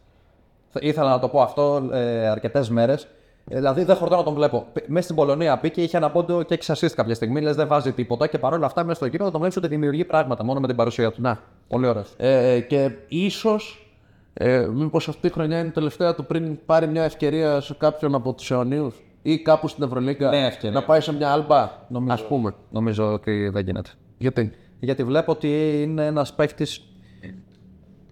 Θα- 0.71 0.81
Ήθελα 0.83 1.09
να 1.11 1.19
το 1.19 1.29
πω 1.29 1.41
αυτό 1.41 1.89
ε, 1.93 2.29
αρκετές 2.29 2.71
μέρες. 2.71 3.07
Δηλαδή 3.45 3.85
δεν 3.85 3.97
χορτώ 3.97 4.17
να 4.17 4.23
τον 4.23 4.35
βλέπω. 4.35 4.67
Π- 4.73 4.89
Μέσα 4.89 5.05
στην 5.05 5.17
Πολωνία 5.17 5.59
πήγε, 5.59 5.83
είχε 5.83 5.97
ένα 5.97 6.11
πόντο 6.11 6.43
και 6.43 6.55
έχεις 6.55 6.71
assist 6.73 6.91
κάποια 6.95 7.15
στιγμή. 7.15 7.41
Λες 7.41 7.57
δεν 7.57 7.67
βάζει 7.69 7.93
τίποτα 7.93 8.27
και 8.27 8.39
παρόλα 8.39 8.67
αυτά 8.67 8.83
μέσα 8.85 8.95
στο 8.97 9.07
γήπεδο 9.07 9.31
τον 9.31 9.39
βλέπεις 9.41 9.57
ότι 9.59 9.69
δημιουργεί 9.69 10.05
πράγματα 10.05 10.45
μόνο 10.45 10.61
με 10.61 10.67
την 10.67 10.77
παρουσία 10.77 11.11
του. 11.13 11.21
Να. 11.23 11.39
Πολύ 11.69 11.87
ωραίος. 11.87 12.15
Ε, 12.17 12.61
και 12.61 12.91
ίσως, 13.09 13.91
ε, 14.35 14.67
μήπως 14.73 15.09
αυτή 15.09 15.27
η 15.27 15.31
χρονιά 15.31 15.59
είναι 15.59 15.69
η 15.69 15.71
τελευταία 15.71 16.15
του 16.15 16.25
πριν 16.27 16.59
πάρει 16.67 16.87
μια 16.87 17.03
ευκαιρία 17.03 17.61
σε 17.61 17.75
κάποιον 17.79 18.15
από 18.15 18.33
τους 18.33 18.51
αιωνίους 18.51 19.03
ή 19.23 19.39
κάπου 19.39 19.69
στην 19.69 19.85
Ευρωλίγκα 19.85 20.31
Νέα 20.31 20.47
ευκαιρία. 20.47 20.81
να 20.81 20.87
πάει 20.87 21.01
σε 21.01 21.15
μια 21.15 21.33
άλμπα. 21.33 21.71
Νομίζω. 21.89 22.25
Α 22.25 22.27
πούμε. 22.29 22.55
Νομίζω 22.71 23.13
ότι 23.13 23.49
δεν 23.49 23.65
γίνεται. 23.65 23.91
Γιατί; 24.23 24.53
Γιατί 24.81 25.05
βλέπω 25.05 25.33
ότι 25.33 25.83
είναι 25.83 26.07
ένας 26.07 26.35
παίχτη. 26.35 26.66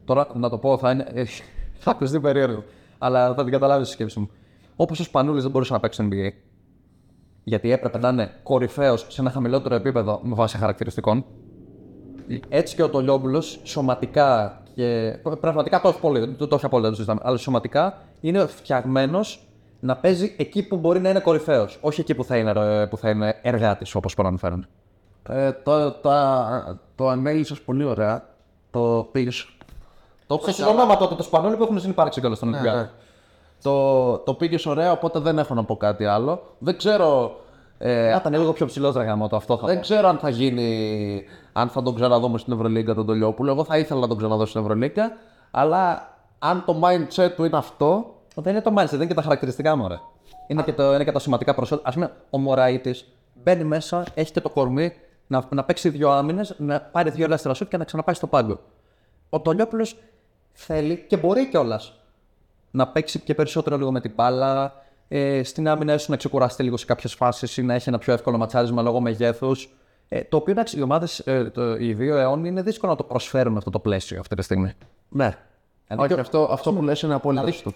Τώρα 0.04 0.26
να 0.34 0.48
το 0.48 0.58
πω 0.58 0.78
θα 0.78 0.90
είναι. 0.90 1.06
ε, 1.12 1.24
θα 1.82 1.90
ακουστεί 1.90 2.20
περίεργο. 2.20 2.64
Αλλά 2.98 3.34
θα 3.34 3.42
την 3.42 3.52
καταλάβεις 3.52 3.86
τη 3.86 3.92
σκέψη 3.92 4.18
μου. 4.18 4.30
Όπως 4.76 5.00
ο 5.00 5.02
Σπανούλης 5.04 5.42
δεν 5.42 5.50
μπορούσε 5.50 5.72
να 5.72 5.80
παίξει 5.80 6.08
NBA. 6.10 6.32
Γιατί 7.44 7.72
έπρεπε 7.72 7.98
να 7.98 8.08
είναι 8.08 8.30
κορυφαίος 8.42 9.06
σε 9.08 9.20
ένα 9.20 9.30
χαμηλότερο 9.30 9.74
επίπεδο 9.74 10.20
με 10.22 10.34
βάση 10.34 10.56
χαρακτηριστικών. 10.56 11.24
Έτσι 12.48 12.74
και 12.74 12.82
ο 12.82 12.88
Τολιόπουλος 12.88 13.60
σωματικά 13.62 14.62
και. 14.74 15.18
Πραγματικά 15.40 15.80
το 15.80 15.88
έχει 15.88 16.00
πολύ, 16.00 16.28
το, 16.28 16.46
το 16.46 16.54
έχει 16.54 16.64
απόλυτα, 16.64 16.88
δεν 16.88 16.90
το 16.90 17.04
συζητάμε. 17.04 17.20
Αλλά 17.22 17.36
σωματικά 17.36 18.02
είναι 18.20 18.46
φτιαγμένος 18.46 19.48
να 19.80 19.96
παίζει 19.96 20.34
εκεί 20.38 20.62
που 20.68 20.76
μπορεί 20.76 21.00
να 21.00 21.10
είναι 21.10 21.20
κορυφαίος. 21.20 21.78
Όχι 21.80 22.00
εκεί 22.00 22.14
που 22.14 22.24
θα 22.24 22.36
είναι, 22.36 22.52
ε, 22.56 22.86
που 22.86 22.96
θα 22.96 23.10
είναι 23.10 23.34
εργάτης, 23.42 23.94
όπως 23.94 24.14
μπορεί 24.14 24.28
να 24.28 24.34
αναφέρουν. 24.34 24.66
Ε, 25.32 25.52
το, 25.52 25.90
τα, 25.92 26.78
το 26.94 27.08
ανέλησε 27.08 27.54
πολύ 27.64 27.84
ωραία. 27.84 28.24
Το 28.70 29.08
πήγε. 29.12 29.30
Το 29.30 29.34
Στο 30.24 30.34
έπαιξε- 30.34 30.54
συνονόμα 30.54 30.96
τότε 30.96 31.14
το 31.14 31.22
Σπανούλη 31.22 31.56
που 31.56 31.62
έχουν 31.62 31.80
συνεπάρξει 31.80 32.20
κιόλα 32.20 32.34
στον 32.34 32.48
Ολυμπιακό. 32.48 32.78
ναι. 32.78 32.88
Το, 33.62 34.18
το 34.18 34.34
πήγε 34.34 34.70
ωραία, 34.70 34.92
οπότε 34.92 35.18
δεν 35.18 35.38
έχω 35.38 35.54
να 35.54 35.64
πω 35.64 35.76
κάτι 35.76 36.04
άλλο. 36.04 36.42
Δεν 36.58 36.76
ξέρω. 36.76 37.36
Ε, 37.78 38.10
Θα 38.10 38.16
ήταν 38.16 38.32
λίγο 38.40 38.52
πιο 38.52 38.66
ψηλός 38.66 38.94
ρε 38.94 39.14
το 39.30 39.36
αυτό 39.36 39.56
θα 39.58 39.66
δεν 39.66 39.74
πω. 39.74 39.80
ξέρω 39.80 40.08
αν 40.08 40.18
θα 40.18 40.28
γίνει, 40.28 41.24
αν 41.52 41.68
θα 41.68 41.82
τον 41.82 41.94
ξαναδούμε 41.94 42.38
στην 42.38 42.52
Ευρωλίγκα 42.52 42.94
τον 42.94 43.06
Τολιόπουλο. 43.06 43.50
Εγώ 43.50 43.64
θα 43.64 43.78
ήθελα 43.78 44.00
να 44.00 44.08
τον 44.08 44.16
ξαναδώ 44.16 44.46
στην 44.46 44.60
Ευρωλίγκα, 44.60 45.12
αλλά 45.50 46.08
αν 46.38 46.62
το 46.66 46.80
mindset 46.82 47.30
του 47.36 47.44
είναι 47.44 47.56
αυτό, 47.56 48.14
Δεν 48.34 48.52
είναι 48.52 48.62
το 48.62 48.70
mindset, 48.76 48.84
δεν 48.86 48.94
είναι 48.98 49.06
και 49.06 49.14
τα 49.14 49.22
χαρακτηριστικά 49.22 49.76
μου, 49.76 49.88
ρε. 49.88 49.98
Είναι, 50.46 50.62
και, 50.62 50.72
το, 50.72 50.94
είναι 50.94 51.04
και 51.04 51.12
τα 51.12 51.18
σημαντικά 51.18 51.54
προσόντα. 51.54 51.88
Α 51.88 51.92
πούμε, 51.92 52.12
ο 52.30 52.38
Μωραήτης 52.38 53.06
μπαίνει 53.42 53.64
μέσα, 53.64 54.04
έχει 54.14 54.32
και 54.32 54.40
το 54.40 54.48
κορμί 54.50 54.92
να, 55.30 55.48
να 55.50 55.64
παίξει 55.64 55.88
δύο 55.88 56.10
άμυνες, 56.10 56.54
να 56.58 56.80
πάρει 56.80 57.10
δύο 57.10 57.24
ελεύθερα 57.24 57.54
σουτ 57.54 57.68
και 57.68 57.76
να 57.76 57.84
ξαναπάει 57.84 58.14
στο 58.14 58.26
πάγκο. 58.26 58.60
Ο 59.28 59.40
Τολιόπουλος 59.40 59.96
θέλει 60.52 61.04
και 61.08 61.16
μπορεί 61.16 61.48
κιόλας 61.48 61.94
να 62.70 62.88
παίξει 62.88 63.18
και 63.20 63.34
περισσότερο 63.34 63.76
λίγο 63.76 63.92
με 63.92 64.00
την 64.00 64.12
μπάλα. 64.14 64.72
Ε, 65.08 65.42
στην 65.42 65.68
άμυνα 65.68 65.94
ίσως 65.94 66.08
να 66.08 66.16
ξεκουραστεί 66.16 66.62
λίγο 66.62 66.76
σε 66.76 66.84
κάποιες 66.84 67.14
φάσεις 67.14 67.56
ή 67.56 67.62
να 67.62 67.74
έχει 67.74 67.88
ένα 67.88 67.98
πιο 67.98 68.12
εύκολο 68.12 68.36
ματσάρισμα 68.38 68.82
λόγω 68.82 69.00
μεγέθους. 69.00 69.70
Ε, 70.08 70.22
το 70.24 70.36
οποίο 70.36 70.52
εντάξει, 70.52 70.78
οι 70.78 70.82
ομάδες, 70.82 71.18
ε, 71.18 71.44
το- 71.50 71.76
οι 71.76 71.94
δύο 71.94 72.16
αιώνε 72.16 72.48
είναι 72.48 72.62
δύσκολο 72.62 72.90
να 72.92 72.96
το 72.98 73.04
προσφέρουν 73.04 73.56
αυτό 73.56 73.70
το 73.70 73.78
πλαίσιο 73.78 74.20
αυτή 74.20 74.34
τη 74.36 74.42
στιγμή. 74.42 74.72
ναι. 75.08 75.36
Όχι, 75.96 76.12
αυτό, 76.12 76.48
αυτό 76.50 76.72
που 76.72 76.82
λες 76.82 77.00
είναι 77.02 77.14
απόλυτα 77.14 77.46
σωστό. 77.52 77.72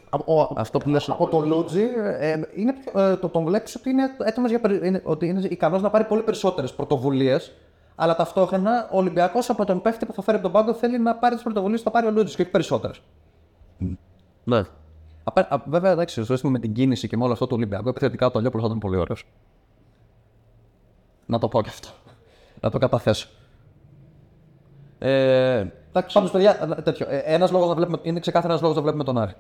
Αυτό 0.57 0.79
που 0.79 0.89
λες 0.89 1.07
είναι 1.07 1.17
Από 1.21 1.29
το 1.29 1.41
Λούτζι 1.41 1.83
ε, 2.19 2.41
είναι, 2.55 2.73
πιο- 2.73 3.01
ε, 3.01 3.17
το, 3.17 3.29
τον 3.29 3.45
βλέπεις 3.45 3.75
ότι 3.77 3.91
είναι 3.91 4.03
έτοιμος 4.25 4.51
για 4.51 4.61
περι- 4.61 4.85
είναι, 4.85 5.01
ότι 5.05 5.27
είναι 5.27 5.47
ικανός 5.51 5.83
να 5.83 5.91
πάρει 5.91 6.05
πολύ 6.05 6.23
περισσότερες 6.23 6.73
πρωτοβουλίες. 6.75 7.53
Αλλά 7.97 8.17
ταυτόχρονα 8.17 8.89
ο 8.93 8.97
Ολυμπιακός 8.97 9.51
από 9.51 9.65
τον 9.65 9.81
παίχτη 9.83 10.07
που 10.07 10.13
θα 10.13 10.23
φέρει 10.23 10.37
από 10.39 10.47
τον 10.51 10.53
πάγκο 10.63 10.75
θέλει 10.79 10.99
να 10.99 11.15
πάρει 11.17 11.35
τις 11.35 11.45
πρωτοβουλίες 11.45 11.79
που 11.83 11.85
θα 11.85 11.91
πάρει 11.91 12.07
ο 12.07 12.11
Λούτζι 12.11 12.35
και 12.37 12.43
όχι 12.43 12.51
περισσότερες. 12.51 13.01
Ναι. 14.45 14.63
Βέβαια, 15.67 15.91
εντάξει, 15.93 16.15
στο 16.15 16.33
σύστημα 16.33 16.53
με 16.53 16.59
την 16.59 16.73
κίνηση 16.73 17.09
και 17.09 17.17
με 17.17 17.25
όλο 17.25 17.33
αυτό 17.33 17.47
του 17.47 17.55
Ολυμπιακού, 17.57 17.89
επιθετικά 17.89 18.31
το 18.31 18.41
Λιόπουλο 18.41 18.63
θα 18.63 18.69
ήταν 18.69 18.79
πολύ 18.79 18.97
ωραίος. 18.97 19.25
Να 21.27 21.39
το 21.39 21.49
πω 21.49 21.63
και 21.63 21.69
αυτό. 21.69 21.89
Να 22.61 22.71
το 22.71 22.79
καταθέσω. 22.79 23.29
Ε, 24.99 25.57
εντάξει, 25.59 25.73
Πάντως, 26.13 26.31
παιδιά, 26.31 26.81
τέτοιο. 26.85 27.07
Ε, 27.11 27.19
ένας 27.25 27.51
λόγος 27.51 27.69
να 27.69 27.75
βλέπουμε, 27.75 27.99
είναι 28.03 28.21
ξεκάθαρα 28.21 28.49
ένας 28.49 28.63
λόγος 28.63 28.77
να 28.77 28.83
βλέπουμε 28.83 29.05
τον 29.05 29.19
Άρη. 29.19 29.33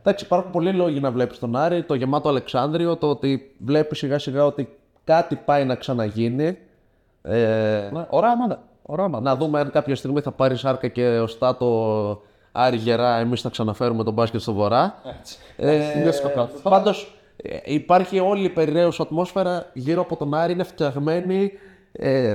εντάξει, 0.00 0.24
υπάρχουν 0.24 0.50
πολλοί 0.50 0.72
λόγοι 0.72 1.00
να 1.00 1.10
βλέπεις 1.10 1.38
τον 1.38 1.56
Άρη. 1.56 1.82
Το 1.82 1.94
γεμάτο 1.94 2.28
Αλεξάνδριο, 2.28 2.96
το 2.96 3.08
ότι 3.10 3.54
βλέπεις 3.58 3.98
σιγά 3.98 4.18
σιγά 4.18 4.44
ότι 4.44 4.78
κάτι 5.04 5.36
πάει 5.36 5.64
να 5.64 5.74
ξαναγίνει. 5.74 6.58
Ε, 7.22 7.88
Ναι, 7.92 8.06
ωραία 8.08 8.32
ομάδα. 8.32 8.62
Ωραία 8.82 9.04
ομάδα. 9.04 9.24
να 9.24 9.36
δούμε 9.36 9.60
αν 9.60 9.70
κάποια 9.70 9.96
στιγμή 9.96 10.20
θα 10.20 10.30
πάρει 10.30 10.56
σάρκα 10.56 10.88
και 10.88 11.18
ο 11.18 11.26
Στάτο 11.26 12.22
Άρη 12.52 12.76
γερά, 12.76 13.16
εμείς 13.16 13.40
θα 13.40 13.48
ξαναφέρουμε 13.48 14.04
τον 14.04 14.12
μπάσκετ 14.12 14.40
στο 14.40 14.52
βορρά. 14.52 14.94
Ε, 15.56 16.10
Πάντως 16.62 17.16
υπάρχει 17.64 18.18
όλη 18.18 18.44
η 18.44 18.48
περιραίωση 18.48 19.02
ατμόσφαιρα 19.02 19.70
γύρω 19.72 20.00
από 20.00 20.16
τον 20.16 20.34
Άρη, 20.34 20.52
είναι 20.52 20.62
φτιαγμένη. 20.64 21.52
Ε, 21.92 22.34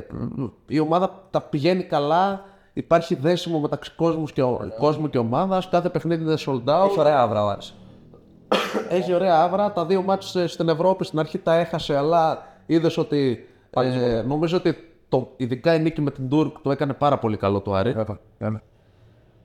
η 0.67 0.79
ομάδα 0.79 1.23
τα 1.31 1.41
πηγαίνει 1.41 1.83
καλά. 1.83 2.43
Υπάρχει 2.79 3.15
δέσιμο 3.15 3.59
μεταξύ 3.59 3.91
κόσμους 3.95 4.31
και, 4.31 4.41
κόσμου 4.79 5.09
και 5.09 5.17
ομάδας. 5.17 5.69
Κάθε 5.69 5.89
παιχνίδι 5.89 6.23
είναι 6.23 6.37
sold 6.45 6.63
out. 6.63 6.85
Έχει 6.85 6.99
ωραία 6.99 7.21
άβρα 7.21 7.43
ο 7.43 7.47
Άρης. 7.47 7.75
Έχει 8.89 9.13
ωραία 9.13 9.41
άβρα. 9.43 9.71
Τα 9.71 9.85
δύο 9.85 10.01
μάτς 10.01 10.35
ε, 10.35 10.47
στην 10.47 10.69
Ευρώπη 10.69 11.05
στην 11.05 11.19
αρχή 11.19 11.37
τα 11.37 11.53
έχασε, 11.53 11.97
αλλά 11.97 12.47
είδες 12.65 12.97
ότι. 12.97 13.47
Ε, 13.69 14.21
νομίζω 14.21 14.57
ότι 14.57 14.75
το, 15.09 15.31
ειδικά 15.37 15.75
η 15.75 15.79
νίκη 15.79 16.01
με 16.01 16.11
την 16.11 16.29
Τούρκ 16.29 16.59
το 16.61 16.71
έκανε 16.71 16.93
πάρα 16.93 17.17
πολύ 17.17 17.37
καλό 17.37 17.59
το 17.59 17.73
Άρη. 17.73 17.95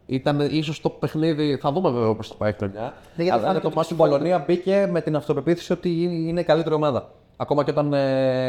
Ήταν 0.07 0.41
ίσως 0.41 0.81
το 0.81 0.89
παιχνίδι. 0.89 1.57
Θα 1.57 1.73
δούμε 1.73 1.91
βέβαια 1.91 2.15
πώς 2.15 2.29
θα 2.29 2.35
πάει 2.35 2.51
η 2.51 2.55
χρονιά. 2.59 2.95
Ναι, 3.17 3.23
γιατί 3.23 3.31
Αλλά 3.31 3.47
φάνηκε 3.47 3.69
το 3.69 3.73
ότι 3.75 3.85
στην 3.85 3.97
Πολωνία 3.97 4.45
μπήκε 4.47 4.89
με 4.91 5.01
την 5.01 5.17
αυτοπεποίθηση 5.17 5.73
ότι 5.73 6.03
είναι 6.29 6.41
η 6.41 6.45
καλύτερη 6.45 6.75
ομάδα. 6.75 7.11
Ακόμα 7.37 7.65
και 7.65 7.71
όταν. 7.71 7.93
Ε, 7.93 7.99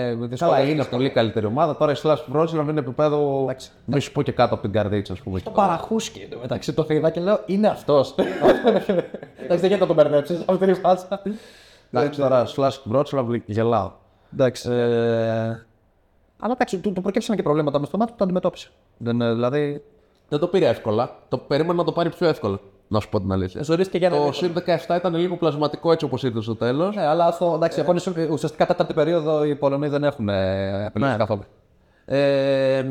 Καλά, 0.10 0.28
δυσκολεύτηκε. 0.28 0.72
είναι 0.72 0.84
πολύ 0.84 1.10
καλύτερη 1.10 1.46
ομάδα. 1.46 1.76
Τώρα 1.78 1.92
η 1.92 1.96
Σλάσ 1.96 2.26
Βρότσιλαβ 2.28 2.70
είναι 2.70 2.80
επίπεδο. 2.80 3.50
Μη 3.86 4.00
σου 4.00 4.12
πω 4.12 4.22
και 4.22 4.32
κάτω 4.32 4.54
από 4.54 4.64
την 4.64 4.72
καρδίτσα, 4.72 5.14
ας 5.14 5.20
πούμε. 5.20 5.40
Το 5.40 5.52
παραχούσκι 5.52 6.28
το 6.32 6.38
μεταξύ 6.42 6.74
το 6.74 6.86
είδα 6.90 7.10
και 7.10 7.20
λέω 7.20 7.40
είναι 7.46 7.68
αυτός. 7.68 8.16
Εντάξει, 8.16 8.92
δεν 9.48 9.58
γίνεται 9.60 9.78
να 9.80 9.86
τον 9.86 9.96
μπερδέψεις. 9.96 10.44
Αυτή 10.46 10.64
είναι 10.64 10.74
η 10.74 10.80
φάτσα. 10.80 11.22
Εντάξει, 11.92 12.20
τώρα 12.20 12.46
Σλάσ 12.46 12.82
Βρότσιλαβ 12.86 13.34
γελάω. 13.46 13.92
Εντάξει. 14.34 14.70
Ε, 14.72 15.66
αλλά 16.40 16.54
εντάξει, 16.54 16.78
του, 16.78 16.92
του 16.92 17.02
προκύψαν 17.02 17.36
και 17.36 17.44
προβλήματα 17.44 17.80
με 17.80 17.86
στο 17.86 17.98
μάτι 17.98 18.12
που 18.12 18.18
το 18.18 18.24
αντιμετώπισε. 18.24 18.70
Δεν, 18.98 19.22
ε, 19.22 19.34
δηλαδή. 19.34 19.84
Δεν 20.30 20.40
το 20.40 20.48
πήρε 20.48 20.68
εύκολα. 20.68 21.16
Το 21.28 21.38
περίμενα 21.38 21.74
να 21.74 21.84
το 21.84 21.92
πάρει 21.92 22.10
πιο 22.10 22.28
εύκολα. 22.28 22.60
Να 22.88 23.00
σου 23.00 23.10
πω 23.10 23.20
την 23.20 23.32
αλήθεια. 23.32 23.64
Ζωρίστηκε 23.64 23.98
για 23.98 24.10
να. 24.10 24.26
Το 24.26 24.32
συν 24.32 24.54
17 24.88 24.96
ήταν 24.98 25.16
λίγο 25.16 25.36
πλασματικό 25.38 25.92
έτσι 25.92 26.06
όπως 26.06 26.24
ήρθε 26.24 26.42
στο 26.42 26.56
τέλος. 26.56 26.96
Ναι, 26.96 27.06
αλλά 27.06 27.26
αυτό, 27.26 27.52
εντάξει, 27.56 27.80
από 27.80 27.92
είναι- 27.92 28.28
ουσιαστικά 28.32 28.66
τέταρτη 28.66 28.94
περίοδο 28.94 29.44
οι 29.44 29.56
Πολωνοί 29.56 29.88
δεν 29.88 30.04
έχουν 30.04 30.30
ε, 30.30 30.86
επιλέξει 30.86 31.12
Ναι. 31.12 31.18
καθόλου. 31.18 31.44
Ε, 32.06 32.86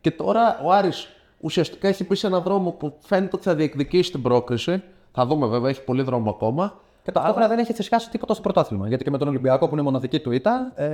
και 0.00 0.10
τώρα 0.10 0.60
ο 0.64 0.72
Άρης 0.72 1.08
ουσιαστικά 1.40 1.88
έχει 1.88 2.04
μπει 2.04 2.14
σε 2.14 2.26
έναν 2.26 2.42
δρόμο 2.42 2.70
που 2.70 2.94
φαίνεται 3.00 3.36
ότι 3.36 3.44
θα 3.44 3.54
διεκδικήσει 3.54 4.10
την 4.10 4.22
πρόκριση. 4.22 4.82
Θα 5.12 5.26
δούμε 5.26 5.46
βέβαια, 5.46 5.70
έχει 5.70 5.84
πολύ 5.84 6.02
δρόμο 6.02 6.30
ακόμα. 6.30 6.74
Και 7.02 7.12
ταυτόχρονα 7.12 7.48
δεν 7.48 7.58
έχει 7.58 7.72
θυσιάσει 7.72 8.10
τίποτα 8.10 8.32
στο 8.32 8.42
πρωτάθλημα. 8.42 8.88
Γιατί 8.88 9.04
και 9.04 9.10
με 9.10 9.18
τον 9.18 9.28
Ολυμπιακό 9.28 9.66
που 9.68 9.74
είναι 9.74 9.82
μοναδική 9.82 10.20
του 10.20 10.30
ήττα, 10.30 10.72
ε, 10.74 10.88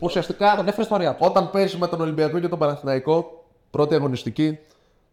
Ουσιαστικά 0.00 0.54
τον 0.56 0.68
έφερε 0.68 0.82
στο 0.82 0.94
ωριά 0.94 1.10
του. 1.14 1.24
όταν 1.28 1.50
παίζει 1.50 1.76
με 1.78 1.86
τον 1.86 2.00
Ολυμπιακό 2.00 2.38
και 2.38 2.48
τον 2.48 2.58
Παναθηναϊκό, 2.58 3.44
πρώτη 3.70 3.94
αγωνιστική, 3.94 4.58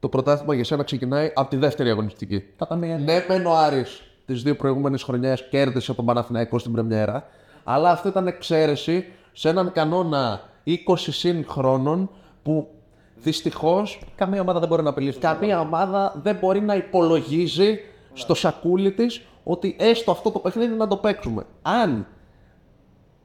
το 0.03 0.09
πρωτάθλημα 0.09 0.53
για 0.55 0.63
σένα 0.63 0.83
ξεκινάει 0.83 1.31
από 1.35 1.49
τη 1.49 1.55
δεύτερη 1.55 1.89
αγωνιστική. 1.89 2.39
Κατά 2.57 2.75
μία. 2.75 2.97
Ναι, 2.97 3.25
μεν 3.27 3.45
ο 3.45 3.55
Άρης 3.57 4.01
τις 4.25 4.43
δύο 4.43 4.55
προηγούμενες 4.55 5.03
χρονιές 5.03 5.47
κέρδισε 5.49 5.93
τον 5.93 6.05
Παναθηναϊκό 6.05 6.59
στην 6.59 6.71
Πρεμιέρα, 6.71 7.27
αλλά 7.63 7.91
αυτό 7.91 8.07
ήταν 8.09 8.27
εξαίρεση 8.27 9.05
σε 9.31 9.49
έναν 9.49 9.71
κανόνα 9.71 10.41
20 10.65 10.73
συν 10.95 11.45
χρόνων 11.49 12.09
που 12.43 12.67
δυστυχώς 13.15 13.99
Καμία 14.15 14.41
ομάδα 14.41 14.59
δεν 14.59 14.67
μπορεί 14.67 14.83
να 14.83 14.89
απειλήσει. 14.89 15.19
καμία 15.19 15.59
ομάδα 15.59 16.13
δεν 16.23 16.35
μπορεί 16.35 16.61
να 16.61 16.75
υπολογίζει 16.75 17.79
στο 18.13 18.33
σακούλι 18.33 18.91
της 18.91 19.21
ότι 19.43 19.75
έστω 19.79 20.11
αυτό 20.11 20.31
το 20.31 20.39
παιχνίδι 20.39 20.75
να 20.75 20.87
το 20.87 20.97
παίξουμε. 20.97 21.43
Αν, 21.61 22.07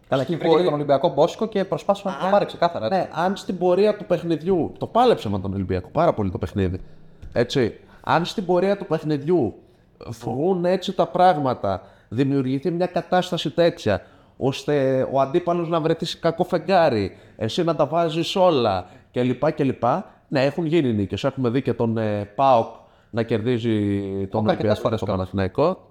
Καλά, 0.08 0.22
εκεί 0.22 0.36
βρήκε 0.36 0.62
τον 0.62 0.72
Ολυμπιακό 0.72 1.08
Μπόσκο 1.08 1.46
και 1.46 1.64
προσπάθησε 1.64 2.08
να 2.08 2.18
το 2.18 2.26
πάρει 2.30 2.44
ξεκάθαρα. 2.44 2.86
έτσι. 2.86 2.98
ναι, 2.98 3.08
αν 3.12 3.36
στην 3.36 3.58
πορεία 3.58 3.96
του 3.96 4.04
παιχνιδιού. 4.04 4.72
Το 4.78 4.86
πάλεψε 4.86 5.28
με 5.28 5.40
τον 5.40 5.54
Ολυμπιακό 5.54 5.88
πάρα 5.88 6.14
πολύ 6.14 6.30
το 6.30 6.38
παιχνίδι. 6.38 6.80
Έτσι. 7.32 7.80
Αν 8.00 8.24
στην 8.24 8.44
πορεία 8.46 8.76
του 8.76 8.86
παιχνιδιού 8.86 9.54
βγουν 10.08 10.64
έτσι 10.64 10.92
τα 10.92 11.06
πράγματα, 11.06 11.82
δημιουργηθεί 12.08 12.70
μια 12.70 12.86
κατάσταση 12.86 13.50
τέτοια, 13.50 14.02
ώστε 14.36 15.06
ο 15.12 15.20
αντίπαλος 15.20 15.68
να 15.68 15.80
βρεθεί 15.80 16.04
σε 16.04 16.18
κακό 16.18 16.44
φεγγάρι, 16.44 17.16
εσύ 17.36 17.64
να 17.64 17.74
τα 17.74 17.86
βάζεις 17.86 18.36
όλα 18.36 18.86
κλπ. 19.12 19.52
κλπ. 19.52 19.82
Ναι, 20.28 20.44
έχουν 20.44 20.66
γίνει 20.66 20.92
νίκες. 20.92 21.24
Έχουμε 21.24 21.48
δει 21.48 21.62
και 21.62 21.72
τον 21.72 21.98
ε, 21.98 22.24
Πάοκ 22.24 22.66
να 23.10 23.22
κερδίζει 23.22 24.00
τον 24.30 24.48
αρκετές 24.48 24.50
Ολυμπιακό 24.50 24.80
φορές 24.80 24.98
στο 25.00 25.06
Παναθηναϊκό. 25.06 25.90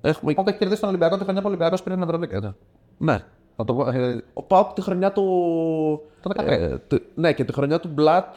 Έχουμε... 0.00 0.30
Οπότε 0.30 0.50
έχει 0.50 0.58
κερδίσει 0.58 0.80
τον 0.80 0.88
Ολυμπιακό 0.88 1.16
τη 1.16 1.22
χρονιά 1.22 1.40
που 1.40 1.46
ο 1.46 1.50
Ολυμπιακός 1.50 1.82
πήρε 1.82 1.94
την 1.94 2.04
Ευρωλίγκα. 2.04 2.54
Ναι. 2.98 3.18
Να 3.56 3.64
το 3.64 3.74
πω, 3.74 3.88
ε, 3.90 4.24
Ο 4.32 4.42
Πάοκ 4.42 4.72
τη 4.72 4.80
χρονιά 4.80 5.12
του. 5.12 5.22
Το 6.22 6.30
13. 6.36 6.46
ε, 6.46 6.78
τη- 6.88 7.02
ναι, 7.14 7.32
και 7.32 7.44
τη 7.44 7.52
χρονιά 7.52 7.80
του 7.80 7.88
Μπλατ 7.88 8.34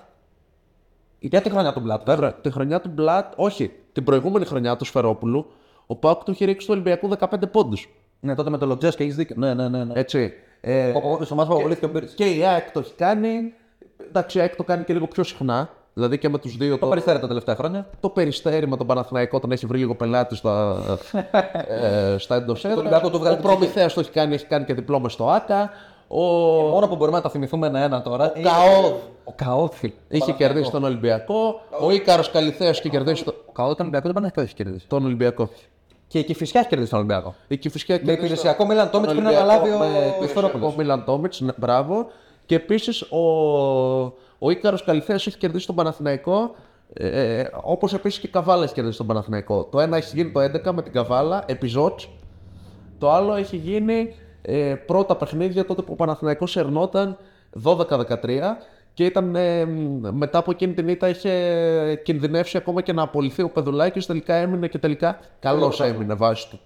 Για 1.20 1.41
τη 1.41 1.49
χρονιά 1.49 1.74
του 1.74 1.80
Μπλατ. 1.80 2.05
Βέβαια, 2.05 2.34
τη 2.34 2.51
χρονιά 2.51 2.82
του 2.82 2.89
Μπλατ, 2.89 3.34
όχι, 3.36 3.72
την 3.91 4.03
προηγούμενη 4.03 4.45
χρονιά 4.45 4.76
του 4.76 4.86
Σφερόπουλου, 4.86 5.45
ο 5.88 5.95
Πάουκ 5.95 6.24
του 6.24 6.32
είχε 6.32 6.45
ρίξει 6.45 6.68
του 6.68 6.74
Ολυμπιακού 6.74 7.09
15 7.20 7.26
πόντου. 7.51 7.78
Ναι, 8.20 8.36
τότε 8.36 8.49
με 8.49 8.57
το 8.57 8.65
Λοτζέ 8.65 8.89
και 8.89 9.03
έχει 9.03 9.11
δίκιο. 9.11 9.36
Ναι, 9.39 9.53
ναι, 9.53 9.68
ναι. 9.70 9.84
ναι. 9.84 9.99
Έτσι. 9.99 10.34
Ε, 10.61 10.93
Στο 11.22 11.36
μάτι 11.36 11.49
που 11.49 11.55
απολύθηκε 11.55 11.86
ο 11.86 11.89
Μπύριτ. 11.89 12.09
και 12.15 12.26
η 12.36 12.43
ΑΕΚ 12.45 12.72
το 12.72 12.80
έχει 12.80 12.93
κάνει. 12.93 13.53
Εντάξει, 14.07 14.38
η 14.38 14.41
ΑΕΚ 14.41 14.55
το 14.55 14.63
κάνει 14.63 14.84
και 14.84 14.93
λίγο 14.93 15.07
πιο 15.07 15.24
συχνά. 15.24 15.70
Δηλαδή 15.98 16.18
και 16.18 16.30
με 16.30 16.38
τους 16.38 16.58
δύο. 16.58 16.74
Το 16.74 16.78
Το, 16.80 16.88
περιστέρι 16.88 17.20
τα 17.20 17.28
τελευταία 17.28 17.56
χρόνια. 17.56 17.88
το 18.00 18.10
περιστέρι 18.10 18.68
με 18.68 18.78
τον 18.78 18.88
Παναθηναϊκό 18.88 19.39
τον 19.39 19.52
έχει 19.52 19.66
βρει 19.66 19.78
λίγο 19.78 19.95
πελάτη 19.95 20.36
στα, 20.36 20.78
ε, 22.14 22.16
στα 22.18 22.36
εντός 22.36 22.64
Ολυμπιακό 22.64 23.10
του 23.10 23.18
βγάλε 23.20 23.34
Ο 23.34 23.38
την 23.39 23.45
Προμηθέας 23.50 23.93
το 23.93 24.00
έχει 24.00 24.10
κάνει, 24.12 24.34
έχει 24.34 24.45
κάνει 24.45 24.66
και 24.66 24.74
διπλό 24.74 25.00
μες 25.00 25.14
στο 25.14 25.30
ΑΚΑ. 25.30 25.70
Ο, 26.08 26.22
Μόνο 26.70 26.88
που 26.88 26.95
μπορούμε 26.95 27.18
να 27.18 27.24
τα 27.24 27.30
θυμηθούμε 27.30 27.68
ένα-ένα 27.68 28.02
τώρα. 28.02 28.26
Ο 28.36 28.41
Καόδ. 28.41 28.93
Ο 29.24 29.32
Καόδ, 29.36 29.72
φίλε. 29.74 29.93
είχε 30.08 30.32
κερδίσει 30.32 30.72
τον 30.72 30.84
Ολυμπιακό. 30.84 31.60
Ο 31.82 31.91
Ήκαρος 31.91 32.32
Καλυθέας 32.32 32.80
είχε 32.80 32.89
κερδίσει 32.89 33.24
το- 33.24 33.34
Ο 33.45 33.52
Καόδ 33.52 33.70
τον 33.70 33.78
Ολυμπιακό 33.80 34.06
δεν 34.06 34.14
πάνε 34.14 34.32
έχει 34.36 34.54
κερδίσει. 34.54 34.88
τον 34.88 35.06
Ολυμπιακό. 35.06 35.50
Και 36.08 36.20
η 36.20 36.24
Κυφυσιά 36.24 36.60
έχει 36.60 36.70
κερδίσει 36.70 36.89
τον 36.89 37.00
Ολυμπιακό. 37.00 37.36
Η 37.48 37.58
Κηφισιά 37.58 37.95
Με 37.95 38.02
κέρδισε 38.02 38.26
υπηρεσιακό 38.26 38.66
Μίλαν 38.66 38.89
Τόμιτς 38.89 39.14
πριν 39.14 39.26
Ολυμπιακό 39.26 39.50
αναλάβει 39.52 39.70
ο 39.74 39.78
με 39.78 39.86
Σφερόπουλο. 39.86 40.28
υπηρεσιακό 40.28 40.74
Μίλαν 40.78 41.04
Τόμιτς, 41.06 41.39
ναι, 41.41 41.52
μπράβο. 41.58 42.08
Και 42.45 42.56
επίσης 42.56 43.02
ο, 43.02 43.18
ο 44.40 44.52
Ήκαρο 44.52 44.78
Καλυθέας 44.86 45.28
έχει 45.28 45.38
κερδίσει 45.38 45.66
τον 45.66 45.76
Παναθηναϊκό. 45.76 46.56
Ε, 46.94 47.40
ε, 47.40 47.50
Όπως 47.62 47.94
επίσης 47.94 48.20
και 48.20 48.28
η 48.28 48.30
Καβάλα 48.30 48.64
έχει 48.64 48.74
κερδίσει 48.74 48.98
τον 48.98 49.08
Παναθηναϊκό. 49.08 49.64
Το 49.64 49.80
ένα 49.80 49.98
έχει 49.98 50.16
γίνει 50.16 50.32
το 50.32 50.40
11 50.40 50.72
με 50.72 50.82
την 50.82 50.92
Καβάλα, 50.92 51.44
επί 51.48 51.68
Ζότς. 51.68 52.10
Το 52.98 53.12
άλλο 53.12 53.34
έχει 53.36 53.56
γίνει 53.56 54.16
ε, 54.42 54.76
πρώτα 54.86 55.16
παιχνίδια 55.16 55.66
τότε 55.66 55.82
που 55.82 55.94
ο 55.94 55.96
Παναθηναϊκός 55.96 56.58
ερνόταν 56.58 57.18
12-13 57.64 58.06
και 58.94 59.06
ήταν 59.06 59.36
ε, 59.36 59.66
μ, 59.66 60.08
μετά 60.12 60.38
από 60.38 60.52
εκείνη 60.52 60.74
την 60.74 60.88
ήττα 60.88 61.10
είχε 61.10 62.02
κινδυνεύσει 62.04 62.58
ακόμα 62.58 62.82
και 62.82 62.94
να 62.94 63.02
απολυθεί 63.02 63.42
ο 63.42 63.50
Πεδουλάκης 63.50 64.06
τελικά 64.06 64.34
έμεινε 64.34 64.68
και 64.68 64.78
τελικά 64.78 65.20
καλώς 65.40 65.82
έμεινε 65.82 66.14
βάσει 66.14 66.50
του 66.50 66.60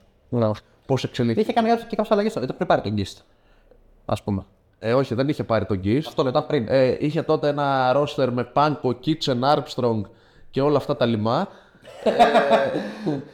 πώς 0.92 1.04
εξελίχθηκε. 1.04 1.42
Είχε 1.42 1.54
κάνει 1.54 1.68
κάποιε 1.70 1.86
και 1.88 1.96
κάποιες 1.96 2.12
αλλαγές. 2.12 2.36
Ήταν 2.36 2.56
πριν 2.56 2.68
πάρει 2.68 2.82
τον 2.82 2.94
Γκίστ. 2.94 3.20
Α 4.06 4.24
πούμε. 4.24 4.46
Ε, 4.84 4.94
όχι, 4.94 5.14
δεν 5.14 5.30
είχε 5.30 5.44
πάρει 5.44 5.66
τον 5.66 5.78
Γκις. 5.78 6.08
Αυτό 6.08 6.22
λέω, 6.22 6.32
ήταν 6.32 6.46
πριν. 6.46 6.66
Ε, 6.70 6.98
είχε 7.00 7.22
τότε 7.22 7.48
ένα 7.48 7.92
ρόστερ 7.94 8.32
με 8.32 8.44
Πάνκο, 8.44 8.94
Κίτσεν, 8.94 9.42
Armstrong 9.44 10.02
και 10.52 10.62
όλα 10.62 10.78
αυτά 10.78 10.96
τα 10.96 11.06
λιμά. 11.06 11.48
ε, 12.04 12.12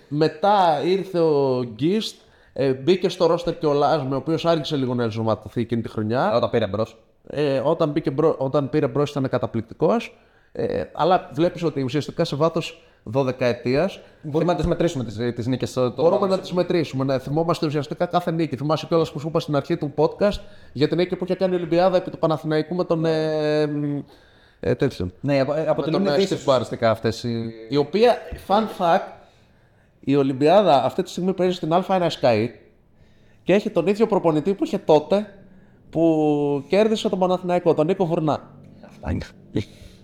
μετά 0.08 0.82
ήρθε 0.84 1.20
ο 1.20 1.64
Γκίστ, 1.64 2.16
ε, 2.54 2.74
μπήκε 2.74 3.10
στο 3.10 3.26
ρόστερ 3.26 3.58
και 3.58 3.66
ο 3.66 3.74
Λάσμε, 3.74 4.16
ο 4.16 4.18
οποίος 4.18 4.46
άρχισε 4.46 4.76
λίγο 4.76 4.94
να 4.94 5.04
ενσωματωθεί 5.04 5.62
εκείνη 5.62 5.82
τη 5.82 5.90
χρονιά. 5.90 6.36
Όταν 6.36 6.50
πήρε 6.50 6.68
μπρος. 6.68 6.98
Ε, 7.28 7.60
όταν, 7.60 7.90
μπήκε 7.90 8.12
μπρο, 8.12 8.36
όταν 8.38 8.70
πήρε 8.70 8.88
μπρος 8.88 9.10
ήταν 9.10 9.30
καταπληκτικός. 9.30 10.18
Ε, 10.52 10.84
αλλά 10.94 11.30
βλέπεις 11.34 11.64
ότι 11.64 11.82
ουσιαστικά 11.82 12.24
σε 12.24 12.36
βάθος 12.36 12.87
12ετία 13.14 13.90
Μπορούμε 14.22 14.52
να 14.52 14.58
τις 14.58 14.68
μετρήσουμε 14.68 15.04
τις 15.04 15.18
τις 15.36 15.48
νίκες. 15.48 15.74
Το... 15.74 15.92
μπορούμε 15.92 16.28
να 16.28 16.40
τις 16.40 16.54
μετρήσουμε. 16.54 17.04
Ναι. 17.04 17.20
Θυμόμαστε 17.20 17.66
ουσιαστικά 17.66 18.06
κάθε 18.06 18.32
νίκη. 18.32 18.56
Θυμάσαι 18.56 18.86
κιόλας 18.88 19.12
που 19.12 19.20
σου 19.20 19.28
είπα 19.28 19.40
στην 19.40 19.56
αρχή 19.56 19.78
του 19.78 19.94
podcast 19.96 20.40
για 20.74 20.88
την 20.88 20.98
νίκη 20.98 21.16
που 21.16 21.24
είχε 21.24 21.36
κάνει 21.36 21.54
η 21.54 21.56
Ολυμπιάδα 21.58 21.98
επί 21.98 22.12
του 22.12 22.18
Παναθηναϊκού 22.18 22.76
με 22.76 22.84
τον. 22.84 23.06
Ε, 23.06 23.66
μ, 23.68 24.00
ε, 24.60 24.76
τέτοιον. 24.76 25.14
Ναι, 25.22 25.40
απο- 25.40 25.54
ε, 25.54 25.68
αποτελούν 25.68 26.04
τον, 26.04 26.14
ε, 26.14 26.22
ειδήσει 26.22 26.36
Steve 26.36 26.50
Barnes. 26.50 26.54
ουσιαστικά 26.54 26.92
αυτές. 26.92 27.24
Οι... 27.24 27.52
Η 27.70 27.78
οποία, 27.78 28.18
fun 28.48 28.64
fact, 28.78 29.12
η 30.00 30.16
Ολυμπιάδα 30.16 30.84
αυτή 30.84 31.04
τη 31.04 31.10
στιγμή 31.10 31.34
παίζει 31.34 31.56
στην 31.56 31.70
Α1 31.74 32.08
Sky 32.22 32.48
και 33.44 33.54
έχει 33.54 33.70
τον 33.70 33.88
ίδιο 33.88 34.08
προπονητή 34.08 34.54
που 34.54 34.64
είχε 34.64 34.78
τότε 34.78 35.28
που 35.90 36.64
κέρδισε 36.68 37.10
τον 37.10 37.20
Παναθηναϊκό, 37.20 37.74
τον 37.74 37.86
Νίκο 37.86 38.06
Βουρνά. 38.06 38.40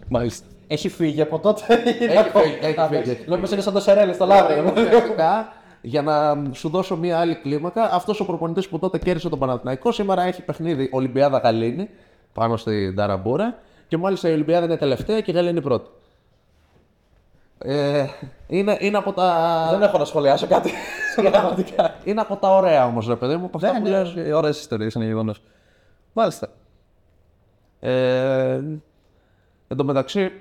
Μάλιστα. 0.07 0.45
Έχει 0.73 0.89
φύγει 0.89 1.21
από 1.21 1.39
τότε. 1.39 1.61
Έχει 1.83 2.29
φύγει, 2.29 2.57
έχει 2.61 2.79
φύγει. 2.89 3.23
Λέω 3.25 3.37
πως 3.37 3.51
είναι 3.51 3.61
σαν 3.61 3.73
το 3.73 3.79
Σερέλη 3.79 4.13
στο 4.13 4.25
Λάβριο. 4.25 4.73
Ουσιαστικά, 4.77 5.53
για 5.81 6.01
να 6.01 6.43
σου 6.51 6.69
δώσω 6.69 6.97
μία 6.97 7.19
άλλη 7.19 7.35
κλίμακα, 7.35 7.89
αυτός 7.93 8.19
ο 8.19 8.25
προπονητής 8.25 8.69
που 8.69 8.79
τότε 8.79 8.97
κέρδισε 8.97 9.29
τον 9.29 9.39
Παναθηναϊκό 9.39 9.91
σήμερα 9.91 10.21
έχει 10.23 10.41
παιχνίδι 10.41 10.89
Ολυμπιάδα 10.91 11.37
Γαλήνη 11.37 11.89
πάνω 12.33 12.57
στην 12.57 12.95
Ταραμπούρα 12.95 13.57
και 13.87 13.97
μάλιστα 13.97 14.29
η 14.29 14.31
Ολυμπιάδα 14.31 14.65
είναι 14.65 14.77
τελευταία 14.77 15.21
και 15.21 15.31
η 15.31 15.33
Γαλήνη 15.33 15.61
πρώτη. 15.61 15.89
Ε, 17.57 18.05
είναι, 18.47 18.77
είναι, 18.79 18.97
από 18.97 19.13
τα, 19.13 19.67
Δεν 19.71 19.81
έχω 19.81 19.97
να 19.97 20.05
σχολιάσω 20.05 20.47
κάτι. 20.47 20.71
Πραγματικά. 21.31 21.95
είναι 22.03 22.21
από 22.21 22.35
τα 22.35 22.55
ωραία 22.55 22.85
όμως, 22.85 23.07
ρε 23.07 23.15
παιδί 23.15 23.35
μου. 23.35 23.45
Από 23.45 23.57
αυτά 23.57 23.79
που 23.79 23.85
λες. 23.85 24.11
Είναι 24.11 24.33
ωραίες 24.33 24.59
ιστορίες, 24.59 24.93
είναι 24.93 25.05
γεγονός. 25.05 25.41
Μάλιστα. 26.13 26.47
Ε, 27.79 28.59
εν 29.67 29.77
τω 29.77 29.83
μεταξύ, 29.83 30.31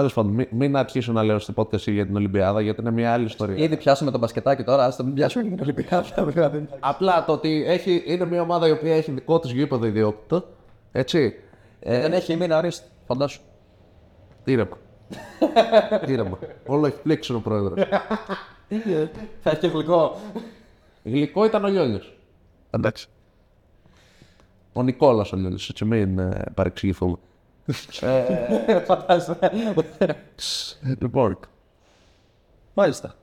τέλος 0.00 0.14
πάντων, 0.14 0.32
μην, 0.32 0.46
μην 0.50 0.76
αρχίσω 0.76 1.12
να 1.12 1.22
λέω 1.22 1.38
στην 1.38 1.54
podcast 1.56 1.80
για 1.80 2.06
την 2.06 2.16
Ολυμπιάδα 2.16 2.60
γιατί 2.60 2.80
είναι 2.80 2.90
μια 2.90 3.12
άλλη 3.12 3.24
ιστορία. 3.24 3.64
Ήδη 3.64 3.76
πιάσουμε 3.76 4.10
τον 4.10 4.20
μπασκετάκι 4.20 4.62
τώρα, 4.62 4.84
ας 4.84 4.96
το 4.96 5.04
μην 5.04 5.14
πιάσουμε 5.14 5.44
και 5.44 5.50
την 5.50 5.60
Ολυμπιάδα. 5.62 6.24
δηλαδή. 6.24 6.68
Απλά 6.80 7.24
το 7.24 7.32
ότι 7.32 7.64
έχει, 7.66 8.02
είναι 8.06 8.24
μια 8.24 8.42
ομάδα 8.42 8.68
η 8.68 8.70
οποία 8.70 8.94
έχει 8.96 9.10
δικό 9.10 9.38
της 9.38 9.52
γήπεδο 9.52 9.86
ιδιόκτητο. 9.86 10.44
Έτσι. 10.92 11.34
Ε, 11.80 12.00
Δεν 12.00 12.12
έχει 12.12 12.36
μείνει 12.36 12.52
αρίστη. 12.52 12.86
Φαντάσου. 13.06 13.40
ήρεμα. 14.44 14.78
ήρεμα. 16.06 16.38
Όλο 16.66 16.86
έχει 16.86 17.00
πλήξει 17.02 17.32
ο 17.34 17.40
πρόεδρος. 17.40 17.86
Θα 19.40 19.50
έχει 19.50 19.58
και 19.60 19.66
γλυκό. 19.66 20.16
Γλυκό 21.04 21.44
ήταν 21.44 21.64
ο 21.64 21.68
Λιόλιος. 21.68 22.18
Εντάξει. 22.70 23.06
Ο 24.72 24.82
Νικόλας 24.82 25.32
ο 25.32 25.36
Λιόλιος. 25.36 25.68
Έτσι, 25.68 25.84
μην 25.84 26.18
ε, 26.18 26.44
παρεξηγηθούμε. 26.54 27.16
Φαντάζομαι. 28.86 29.50
λοιπόν, 31.00 31.38
Μάλιστα. 32.74 33.14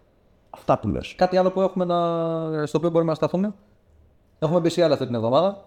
αυτά 0.49 0.79
που 0.79 0.87
λες. 0.87 1.13
Κάτι 1.17 1.37
άλλο 1.37 1.51
που 1.51 1.61
έχουμε 1.61 1.85
να... 1.85 2.65
στο 2.65 2.77
οποίο 2.77 2.89
μπορούμε 2.89 3.09
να 3.09 3.15
σταθούμε; 3.15 3.53
Έχουμε 4.39 4.59
μπει 4.59 4.69
σε 4.69 4.83
άλλα 4.83 4.93
αυτή 4.93 5.05
την 5.05 5.15
εβδομάδα. 5.15 5.65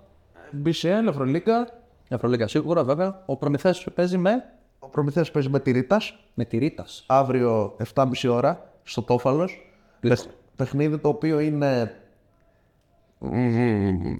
BCL, 0.64 1.04
Ευρωλίγκα. 1.08 1.68
Ευρωλίγκα 2.08 2.48
σίγουρα 2.48 2.84
βέβαια. 2.84 3.22
Ο 3.26 3.36
Προμηθέα 3.36 3.74
παίζει 3.94 4.18
με, 4.18 4.44
Ο 4.78 4.86
Προμηθέας 4.88 5.30
παίζει 5.30 5.48
με 5.48 5.60
τη 5.60 5.70
Ρίτας. 5.70 6.14
με 6.34 6.44
τη 6.44 6.58
Ρίτας. 6.58 7.04
αύριο 7.06 7.76
7.30 7.94 8.28
ώρα 8.30 8.70
στο 8.82 9.02
Τόφαλος. 9.02 9.72
Παιχνίδι 10.56 10.98
το 10.98 11.08
οποίο 11.08 11.40
είναι 11.40 11.94
μμμ, 13.18 14.16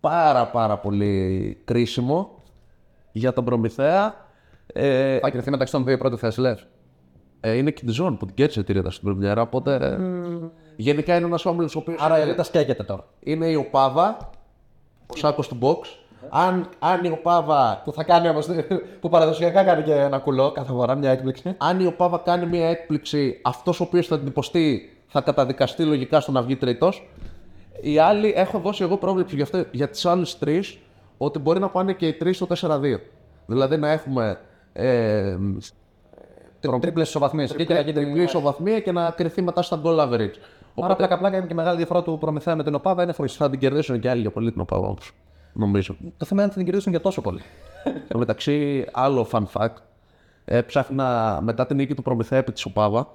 πάρα 0.00 0.46
πάρα 0.46 0.78
πολύ 0.78 1.54
κρίσιμο 1.64 2.33
για 3.16 3.32
τον 3.32 3.44
Προμηθέα. 3.44 4.14
Ε, 4.66 5.18
Θα 5.18 5.30
κρυφθεί 5.30 5.50
μεταξύ 5.50 5.72
των 5.72 5.84
δύο 5.84 5.98
πρώτων 5.98 6.18
θέσει, 6.18 6.40
λες. 6.40 6.66
ε, 7.40 7.52
είναι 7.56 7.70
και 7.70 7.84
της 7.84 7.94
ζώνη 7.94 8.16
που 8.16 8.26
την 8.26 8.34
κέρδισε 8.34 8.62
τη 8.62 8.72
Ρίτα 8.72 8.90
στην 8.90 9.04
Πρεμιέρα, 9.08 9.42
οπότε 9.42 9.74
ε, 9.74 9.98
γενικά 10.76 11.16
είναι 11.16 11.26
ένας 11.26 11.44
όμιλος 11.46 11.76
ο 11.76 11.78
οποίος 11.78 12.00
Άρα 12.02 12.20
η 12.20 12.24
Ρίτα 12.24 12.42
σκέκεται 12.42 12.82
τώρα. 12.82 13.04
είναι 13.20 13.46
η 13.46 13.54
Οπάβα, 13.54 14.30
ο 15.06 15.16
Σάκος 15.16 15.48
του 15.48 15.58
Box. 15.60 15.86
Αν, 16.30 16.68
αν 16.78 17.04
η 17.04 17.08
Οπάβα 17.10 17.82
Που 17.84 17.92
θα 17.92 18.02
κάνει 18.04 18.28
όμως. 18.28 18.46
που 19.00 19.08
παραδοσιακά 19.08 19.64
κάνει 19.64 19.82
και 19.82 19.92
ένα 19.94 20.18
κουλό 20.18 20.52
κάθε 20.52 20.72
φορά, 20.72 20.94
μια 20.94 21.10
έκπληξη. 21.10 21.54
αν 21.58 21.80
η 21.80 21.86
Οπάβα 21.86 22.18
κάνει 22.18 22.46
μια 22.46 22.68
έκπληξη, 22.68 23.40
αυτός 23.42 23.80
ο 23.80 23.84
οποίος 23.84 24.06
θα 24.06 24.18
την 24.18 24.26
υποστεί 24.26 24.88
θα 25.06 25.20
καταδικαστεί 25.20 25.82
λογικά 25.84 26.20
στο 26.20 26.32
να 26.32 26.42
βγει 26.42 26.56
τρίτος. 26.56 27.08
Οι 27.80 27.98
άλλοι 27.98 28.32
έχω 28.36 28.58
δώσει 28.58 28.82
εγώ 28.82 28.96
πρόβλεψη 28.96 29.34
για, 29.34 29.44
αυτό, 29.44 29.64
για 29.70 29.88
τις 29.88 30.06
άλλες 30.06 30.38
τρεις 30.38 30.78
ότι 31.16 31.38
μπορεί 31.38 31.60
να 31.60 31.68
πάνε 31.68 31.92
και 31.92 32.06
οι 32.06 32.12
τρεις 32.12 32.36
στο 32.36 32.46
4-2. 32.60 32.80
Δηλαδή 33.46 33.76
να 33.76 33.90
έχουμε 33.90 34.40
ε, 34.72 35.36
Τρίπλε 36.80 37.02
ισοβαθμίες. 37.02 37.52
τριπλή 37.52 38.22
ισοβαθμία 38.22 38.80
και 38.80 38.92
να 38.92 39.10
κρυθεί 39.10 39.42
μετά 39.42 39.62
στα 39.62 39.80
goal 39.84 39.98
average. 39.98 40.34
Άρα 40.80 40.96
πλάκα 40.96 41.18
πλάκα 41.18 41.36
είναι 41.36 41.46
και 41.46 41.54
μεγάλη 41.54 41.76
διαφορά 41.76 42.02
του 42.02 42.18
Προμηθέα 42.20 42.56
με 42.56 42.64
την 42.64 42.74
Οπάβα 42.74 43.02
είναι 43.02 43.12
φοβερή. 43.12 43.34
Θα 43.34 43.50
την 43.50 43.58
κερδίσουν 43.58 44.00
και 44.00 44.10
άλλοι 44.10 44.20
για 44.20 44.30
πολύ 44.30 44.52
την 44.52 44.60
ΟΠΑΒ 44.60 44.84
όμως, 44.84 45.12
νομίζω. 45.52 45.96
Το 46.16 46.24
θέμα 46.24 46.32
είναι 46.32 46.42
αν 46.42 46.48
θα 46.48 46.54
την 46.56 46.64
κερδίσουν 46.64 46.92
για 46.92 47.00
τόσο 47.00 47.20
πολύ. 47.20 47.40
Εν 47.84 48.02
τω 48.08 48.18
μεταξύ, 48.18 48.86
άλλο 48.92 49.28
fun 49.30 49.42
fact. 49.52 49.74
Ε, 50.44 50.62
ψάχνα 50.62 51.38
μετά 51.42 51.66
την 51.66 51.76
νίκη 51.76 51.94
του 51.94 52.02
Προμηθέα 52.02 52.38
επί 52.38 52.52
της 52.52 52.64
ΟΠΑΒΑ, 52.64 53.08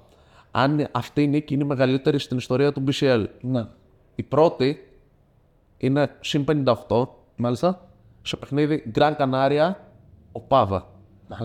αν 0.50 0.86
αυτή 0.92 1.22
η 1.22 1.26
νίκη 1.26 1.54
είναι 1.54 1.64
η 1.64 1.66
μεγαλύτερη 1.66 2.18
στην 2.18 2.36
ιστορία 2.36 2.72
του 2.72 2.84
BCL. 2.86 3.24
ναι. 3.40 3.66
Η 4.14 4.22
πρώτη 4.22 4.88
είναι 5.76 6.10
συν 6.20 6.44
58 6.88 7.06
Μάλιστα. 7.36 7.89
Σε 8.22 8.36
παιχνίδι 8.36 8.92
Gran 8.94 9.16
Canaria 9.16 9.74
ΟΠΑΒΑ. 10.32 10.86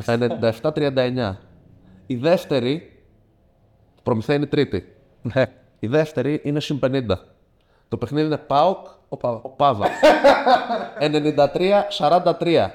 97-39. 0.05 1.35
Η 2.05 2.15
δεύτερη, 2.15 3.03
το 3.95 4.01
Προμηθέα 4.03 4.35
είναι 4.35 4.45
η 4.45 4.47
τρίτη. 4.47 4.95
Ναι. 5.21 5.45
Η 5.79 5.87
δεύτερη 5.87 6.41
είναι 6.43 6.59
συν 6.59 6.79
50. 6.83 7.05
Το 7.87 7.97
παιχνίδι 7.97 8.25
είναι 8.25 8.37
ΠΑΟΚ 8.37 8.87
Οπάβα. 9.09 9.39
ΟΠΑΒΑ. 9.43 9.87
93-43. 12.39 12.69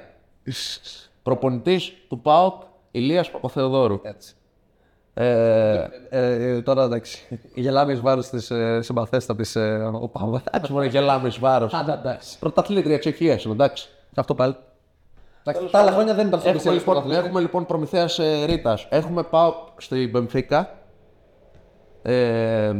Προπονητής 1.22 1.92
του 2.08 2.20
ΠΑΟΚ 2.20 2.62
Ηλίας 2.90 3.30
Παπαθεοδόρου. 3.30 4.00
Έτσι. 4.02 4.34
Ε, 5.14 5.86
Ε, 6.10 6.60
τώρα 6.62 6.84
εντάξει. 6.84 7.38
Γελάμε 7.54 7.92
εις 7.92 8.00
βάρος 8.00 8.28
της 8.28 8.50
ε, 8.50 8.80
συμπαθέστα 8.82 9.36
τη 9.36 9.52
ε, 9.54 9.74
Οπάβα. 9.82 10.42
Εντάξει, 10.52 10.72
μόνο 10.72 10.84
γελάμε 10.84 11.28
εις 11.28 11.38
βάρος. 11.38 11.72
εντάξει. 11.92 12.38
Πρωταθλήτρια 12.38 12.98
Τσεχίας, 12.98 13.44
είναι, 13.44 13.52
εντάξει. 13.54 13.88
Αυτό 14.16 14.34
πάλι. 14.34 14.56
Εντάξει, 15.44 15.70
τα 15.72 15.78
άλλα 15.78 15.90
χρόνια 15.92 16.14
δεν 16.14 16.26
ήταν 16.26 16.40
στο 16.40 16.48
Έχουμε 16.48 16.72
λοιπόν, 16.72 17.10
έχουμε 17.12 17.40
λοιπόν 17.40 17.66
Προμηθέας 17.66 18.18
ε, 18.18 18.44
Ρήτας. 18.44 18.86
Έχουμε 18.90 19.22
πάω 19.22 19.54
στη 19.76 20.08
Μπενφίκα. 20.08 20.74
Ε, 22.02 22.72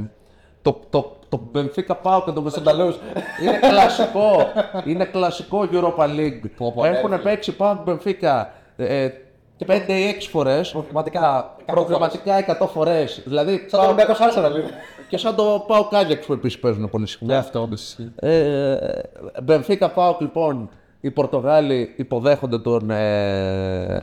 το, 0.63 0.81
το, 0.91 1.17
το 1.29 1.41
Μπενφίκα 1.51 1.95
πάω 1.95 2.23
και 2.25 2.31
το 2.31 2.43
μεταξύ. 2.43 2.99
Είναι 3.43 3.59
κλασικό. 3.71 4.37
είναι 4.85 5.05
κλασικό 5.05 5.69
Europa 5.73 6.05
League. 6.05 6.41
Έχουν 6.85 7.23
παίξει 7.23 7.57
πάω 7.57 7.75
και 7.75 7.83
Μπενφίκα 7.85 8.53
ε, 9.67 9.79
5 9.87 9.89
ή 9.89 10.09
6 10.09 10.29
φορές. 10.31 10.71
Προγραμματικά. 10.71 11.57
Προγραμματικά 11.65 12.37
100 12.61 12.67
φορές. 12.73 13.23
Δηλαδή 13.25 13.57
Σαν 13.57 13.69
το 13.71 13.77
πάω, 13.77 13.87
Ολυμπιακός 13.87 14.21
Άρσενα 14.21 14.49
λίγο. 14.49 14.67
και 15.09 15.17
σαν 15.17 15.35
το 15.35 15.65
πάω 15.67 15.85
Κάγιαξ 15.89 16.27
που 16.27 16.33
επίσης 16.33 16.59
παίζουν 16.59 16.91
πολύ 16.91 17.07
συχνά. 17.07 17.27
Ναι, 17.33 17.37
αυτό 17.39 17.61
όντως. 17.63 17.97
Ε, 18.17 18.77
Μπενφίκα 19.43 19.91
Πάοκ 19.91 20.21
λοιπόν, 20.21 20.71
οι 21.01 21.11
Πορτογάλοι 21.11 21.95
υποδέχονται 21.97 22.59
τον, 22.59 22.91
ε, 22.91 24.03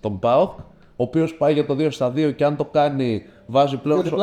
τον 0.00 0.18
Πάοκ, 0.18 0.58
ο 0.96 1.02
οποίος 1.02 1.34
πάει 1.34 1.52
για 1.52 1.66
το 1.66 1.74
2 1.74 1.90
στα 1.90 2.12
2 2.16 2.30
και 2.32 2.44
αν 2.44 2.56
το 2.56 2.64
κάνει 2.64 3.22
βάζει 3.46 3.76
πλέον 3.76 4.06
σο- 4.06 4.16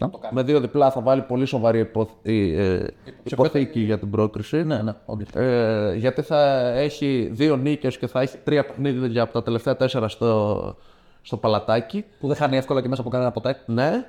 Να 0.00 0.10
το 0.10 0.18
κάνει. 0.18 0.34
με 0.34 0.42
δύο 0.42 0.60
διπλά 0.60 0.90
θα 0.90 1.00
βάλει 1.00 1.22
πολύ 1.22 1.44
σοβαρή 1.44 1.78
υποθ... 1.78 2.08
η, 2.22 2.54
ε, 2.54 2.86
υποθήκη 3.22 3.80
για 3.80 3.98
την 3.98 4.10
πρόκριση. 4.10 4.62
Ναι, 4.62 4.82
ναι, 4.82 4.92
όντως. 5.04 5.28
Ε, 5.34 5.94
γιατί 5.96 6.22
θα 6.22 6.68
έχει 6.68 7.28
δύο 7.32 7.56
νίκες 7.56 7.98
και 7.98 8.06
θα 8.06 8.20
έχει 8.20 8.36
τρία 8.44 8.66
παιχνίδια 8.66 9.22
από 9.22 9.32
τα 9.32 9.42
τελευταία 9.42 9.76
τέσσερα 9.76 10.08
στο, 10.08 10.76
στο 11.22 11.36
παλατάκι. 11.36 12.04
Που 12.20 12.26
δεν 12.26 12.36
χάνει 12.36 12.56
εύκολα 12.56 12.82
και 12.82 12.88
μέσα 12.88 13.00
από 13.00 13.10
κανένα 13.10 13.30
ποτέ. 13.30 13.62
Ναι. 13.66 14.06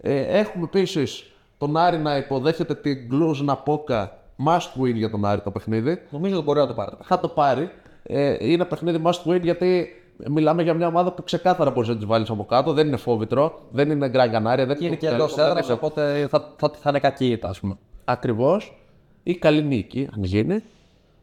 Ε, 0.00 0.38
έχουμε 0.38 0.64
επίσης 0.64 1.30
τον 1.58 1.76
Άρη 1.76 1.98
να 1.98 2.16
υποδέχεται 2.16 2.74
την 2.74 3.08
Κλουζ 3.08 3.40
Ναπόκα 3.40 4.18
must 4.46 4.82
win 4.82 4.94
για 4.94 5.10
τον 5.10 5.24
Άρη 5.24 5.40
το 5.40 5.50
παιχνίδι. 5.50 6.02
Νομίζω 6.10 6.36
ότι 6.36 6.44
μπορεί 6.44 6.58
να 6.58 6.66
το 6.66 6.74
πάρει. 6.74 6.90
Θα 7.02 7.20
το 7.20 7.28
πάρει. 7.28 7.70
Ε, 8.02 8.36
είναι 8.40 8.64
παιχνίδι 8.64 9.02
must 9.04 9.30
win 9.32 9.40
γιατί 9.42 9.88
μιλάμε 10.28 10.62
για 10.62 10.74
μια 10.74 10.86
ομάδα 10.86 11.12
που 11.12 11.22
ξεκάθαρα 11.22 11.70
μπορείς 11.70 11.88
να 11.88 11.96
τη 11.96 12.04
βάλεις 12.04 12.30
από 12.30 12.44
κάτω. 12.44 12.72
Δεν 12.72 12.86
είναι 12.86 12.96
φόβητρο, 12.96 13.60
δεν 13.70 13.90
είναι 13.90 14.08
γκραν 14.08 14.30
κανάρια. 14.30 14.66
Δεν 14.66 14.76
Και 14.76 14.86
είναι 14.86 14.96
και 14.96 15.08
εντός 15.08 15.36
έδρας, 15.38 15.70
οπότε 15.70 16.26
θα, 16.30 16.52
θα, 16.56 16.70
θα 16.80 16.90
είναι 16.90 16.98
κακή 16.98 17.26
η 17.26 17.30
ήττα, 17.30 17.48
ας 17.48 17.60
πούμε. 17.60 17.76
Ακριβώς. 18.04 18.80
Ή 19.22 19.34
καλή 19.34 19.62
νίκη, 19.62 20.08
αν 20.16 20.24
γίνει. 20.24 20.62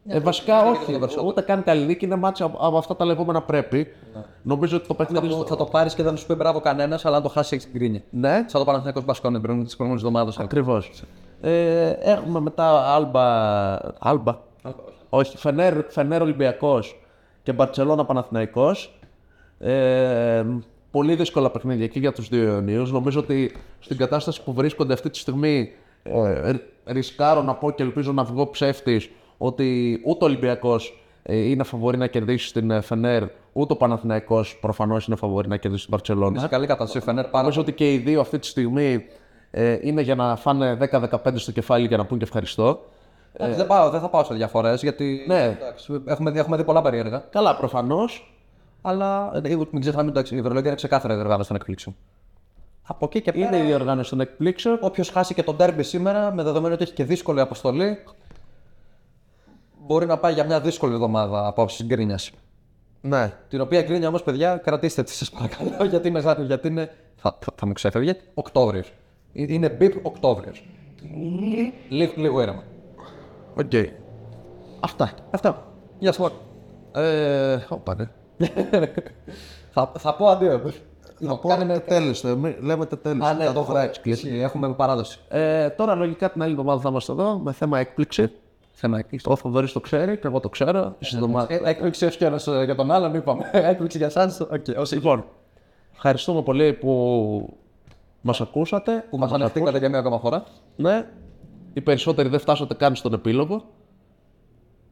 Ε, 0.07 0.19
βασικά 0.19 0.69
όχι, 0.69 0.99
ούτε 1.25 1.41
καν 1.41 1.63
καλή 1.63 1.85
νίκη 1.85 2.05
είναι 2.05 2.15
μάτσα 2.15 2.45
από, 2.45 2.57
από 2.61 2.77
αυτά 2.77 2.95
τα 2.95 3.05
λεγόμενα 3.05 3.41
πρέπει. 3.41 3.87
Νομίζω 4.41 4.77
ότι 4.77 4.87
το 4.87 4.93
παιχνίδι. 4.93 5.27
Θα, 5.27 5.45
θα 5.45 5.55
το 5.55 5.65
πάρεις 5.65 5.93
και 5.93 6.03
δεν 6.03 6.17
σου 6.17 6.25
πει 6.25 6.33
μπράβο 6.33 6.59
κανένας, 6.59 7.05
αλλά 7.05 7.15
αν 7.15 7.23
το 7.23 7.29
χάσει 7.29 7.55
έχεις 7.55 7.69
την 7.69 7.79
κρίνια. 7.79 8.01
Ναι, 8.09 8.31
Σαν 8.31 8.59
το 8.59 8.63
Παναθηναϊκός 8.63 9.05
Μπασκόνε 9.05 9.39
πριν 9.39 9.65
τη 9.65 9.75
προηγούμενη 9.77 10.07
εβδομάδα. 10.07 10.43
Ακριβώς. 10.43 10.91
Ε, 11.41 11.89
έχουμε 11.89 12.39
μετά 12.39 12.93
Άλμπα. 12.93 13.23
Άλμπα; 13.99 14.37
Όχι, 15.09 15.37
Φενέρ, 15.37 15.83
Φενέρ 15.89 16.21
Ολυμπιακός 16.21 17.02
και 17.43 17.53
Μπαρσελόνα 17.53 18.05
Παναθηναϊκός. 18.05 18.99
Ε, 19.59 20.43
πολύ 20.91 21.15
δύσκολα 21.15 21.51
παιχνίδια 21.51 21.87
και 21.87 21.99
για 21.99 22.11
τους 22.11 22.29
δύο 22.29 22.43
Ιωνίου. 22.43 22.87
Νομίζω 22.87 23.19
ότι 23.19 23.55
στην 23.79 23.97
κατάσταση 23.97 24.43
που 24.43 24.53
βρίσκονται 24.53 24.93
αυτή 24.93 25.09
τη 25.09 25.17
στιγμή 25.17 25.71
ε, 26.03 26.53
ρισκάρω 26.85 27.41
να 27.41 27.55
πω 27.55 27.71
και 27.71 27.83
ελπίζω 27.83 28.11
να 28.11 28.23
βγω 28.23 28.49
ψεύτης 28.49 29.09
ότι 29.37 29.99
ούτε 30.05 30.23
ο 30.23 30.27
Ολυμπιακός 30.27 31.03
είναι 31.29 31.63
φαβορή 31.63 31.97
να 31.97 32.07
κερδίσει 32.07 32.47
στην 32.47 32.71
ε, 32.71 32.81
Φενέρ, 32.81 33.23
ούτε 33.53 33.73
ο 33.73 33.75
Παναθηναϊκός 33.75 34.57
προφανώς 34.61 35.07
είναι 35.07 35.15
φαβορή 35.15 35.47
να 35.47 35.57
κερδίσει 35.57 35.85
την 35.85 35.95
Μπαρσελόνα. 35.95 36.39
Σε 36.39 36.47
καλή 36.47 36.67
κατάσταση, 36.67 37.05
Φενέρ 37.05 37.23
πάνω. 37.23 37.37
Νομίζω 37.41 37.61
ότι 37.61 37.71
και 37.71 37.93
οι 37.93 37.97
δύο 37.97 38.21
αυτή 38.21 38.39
τη 38.39 38.47
στιγμή 38.47 39.05
ε, 39.51 39.77
είναι 39.81 40.01
για 40.01 40.15
να 40.15 40.35
φάνε 40.35 40.77
10-15 40.91 41.07
στο 41.35 41.51
κεφάλι 41.51 41.87
για 41.87 41.97
να 41.97 42.05
πούν 42.05 42.17
και 42.17 42.23
ευχαριστώ. 42.23 42.79
Εντάξει, 43.33 43.57
δεν, 43.57 43.67
πάω, 43.67 43.89
δεν 43.89 43.99
θα 43.99 44.09
πάω 44.09 44.23
σε 44.23 44.33
διαφορές 44.33 44.81
γιατί. 44.81 45.23
Ναι. 45.27 45.43
εντάξει, 45.43 46.01
έχουμε, 46.05 46.31
δει, 46.31 46.39
έχουμε 46.39 46.57
δει 46.57 46.63
πολλά 46.63 46.81
περίεργα. 46.81 47.23
Καλά, 47.29 47.55
προφανώς. 47.55 48.33
Αλλά 48.81 49.31
ε, 49.43 49.55
μην 49.71 49.81
ξεχνάμε 49.81 50.11
ότι 50.15 50.35
η 50.35 50.37
Ευρωλίγκα 50.37 50.67
είναι 50.67 50.75
ξεκάθαρα 50.75 51.13
η 51.13 51.15
διοργάνωση 51.15 51.47
των 51.47 51.57
εκπλήξεων. 51.57 51.95
Από 52.83 53.05
εκεί 53.05 53.21
και 53.21 53.31
πέρα, 53.31 53.45
Είναι 53.45 53.57
η 53.57 53.61
διοργάνωση 53.61 54.09
των 54.09 54.19
εκπλήξεων. 54.19 54.77
όποιος 54.81 55.09
χάσει 55.09 55.33
και 55.33 55.43
τον 55.43 55.57
τέρμπι 55.57 55.83
σήμερα, 55.83 56.33
με 56.33 56.43
δεδομένο 56.43 56.73
ότι 56.73 56.83
έχει 56.83 56.93
και 56.93 57.03
δύσκολη 57.03 57.39
αποστολή, 57.39 57.97
μπορεί 59.85 60.05
να 60.05 60.17
πάει 60.17 60.33
για 60.33 60.43
μια 60.43 60.59
δύσκολη 60.59 60.93
εβδομάδα 60.93 61.47
από 61.47 61.59
άποψη 61.59 61.83
γκρίνιας. 61.83 62.31
Ναι. 63.01 63.33
Την 63.49 63.61
οποία 63.61 63.81
γκρίνια 63.81 64.07
όμως, 64.07 64.23
παιδιά, 64.23 64.57
κρατήστε 64.57 65.03
τη 65.03 65.11
σας 65.11 65.29
παρακαλώ, 65.29 65.85
γιατί 65.89 66.07
είναι, 66.07 66.19
ζάχαρη, 66.19 66.45
γιατί 66.45 66.67
είναι 66.67 66.91
θα, 67.15 67.37
θα, 67.39 67.53
θα 67.55 67.65
μου 67.65 67.73
ξέφευγε, 67.73 68.15
Οκτώβριος. 68.33 68.93
Είναι 69.33 69.69
μπιπ 69.69 70.05
Οκτώβριος. 70.05 70.65
Λίγο, 71.89 72.11
λίγο 72.15 72.41
ήρεμα. 72.41 72.63
Οκ. 73.57 73.71
Αυτά. 74.79 75.11
Αυτό. 75.31 75.55
Γεια 75.99 76.11
σου. 76.11 76.29
Ε, 76.91 77.57
όπα, 77.69 77.95
ναι. 77.95 78.07
θα, 79.73 79.91
θα 79.97 80.15
πω 80.15 80.27
αντίο. 80.27 80.61
Θα 81.19 81.37
πω 81.37 81.49
τέλειος. 81.85 82.23
Λέμε 82.59 82.85
τα 82.85 82.97
τέλειος. 82.97 83.27
Α, 83.27 83.33
ναι, 83.33 83.51
το 83.51 83.59
έχω 83.59 83.77
έτσι. 83.77 84.29
Έχουμε 84.29 84.73
παράδοση. 84.73 85.19
Ε, 85.29 85.69
τώρα 85.69 85.95
λογικά 85.95 86.31
την 86.31 86.41
άλλη 86.41 86.51
εβδομάδα 86.51 86.81
θα 86.81 86.89
είμαστε 86.89 87.11
εδώ 87.11 87.37
με 87.37 87.51
θέμα 87.51 87.79
έκπληξη. 87.79 88.31
Θέμα 88.73 88.97
έκπληξη. 88.97 89.29
Ο 89.29 89.35
Θοδωρής 89.35 89.71
το 89.71 89.79
ξέρει 89.79 90.17
και 90.17 90.27
εγώ 90.27 90.39
το 90.39 90.49
ξέρω. 90.49 90.95
Εσείς 90.99 91.19
το 91.19 91.27
μάθετε. 91.27 91.67
Ε, 91.67 91.69
Έκπληξη 91.69 92.05
ως 92.05 92.17
και 92.17 92.25
ένας 92.25 92.47
ε, 92.47 92.63
για 92.63 92.75
τον 92.75 92.91
άλλον, 92.91 93.13
είπαμε. 93.15 93.49
Έκπληξη 93.71 93.97
για 93.97 94.07
εσάς. 94.07 94.39
Οκ, 94.39 94.65
όσοι 94.77 94.95
Λοιπόν, 94.95 95.25
ευχαριστούμε 95.93 96.41
πολύ 96.41 96.73
που 96.73 97.57
μας 98.21 98.41
ακούσατε. 98.41 99.05
που 99.09 99.17
μας 99.17 99.31
ανεχτήκατε 99.31 99.77
για 99.77 99.89
μία 99.89 99.99
ακόμα 99.99 100.19
φορά. 100.19 100.43
Ναι. 100.75 101.05
Οι 101.73 101.81
περισσότεροι 101.81 102.29
δεν 102.29 102.39
φτάσατε 102.39 102.73
καν 102.73 102.95
στον 102.95 103.13
επίλογο. 103.13 103.63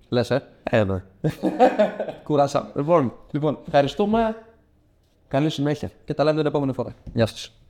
Λες, 0.09 0.31
ε; 0.31 0.47
Ε, 0.63 0.83
ναι. 0.83 1.03
Κουράσαμε. 2.23 2.71
Λοιπόν, 2.75 3.13
Λοιπόν, 3.31 3.57
ευχαριστούμε. 3.65 4.35
Καλή 5.27 5.49
συνέχεια. 5.49 5.91
και 6.05 6.13
τα 6.13 6.23
λέμε 6.23 6.37
την 6.37 6.45
επόμενη 6.45 6.73
φορά. 6.73 6.93
Γεια 7.13 7.25
σας. 7.25 7.60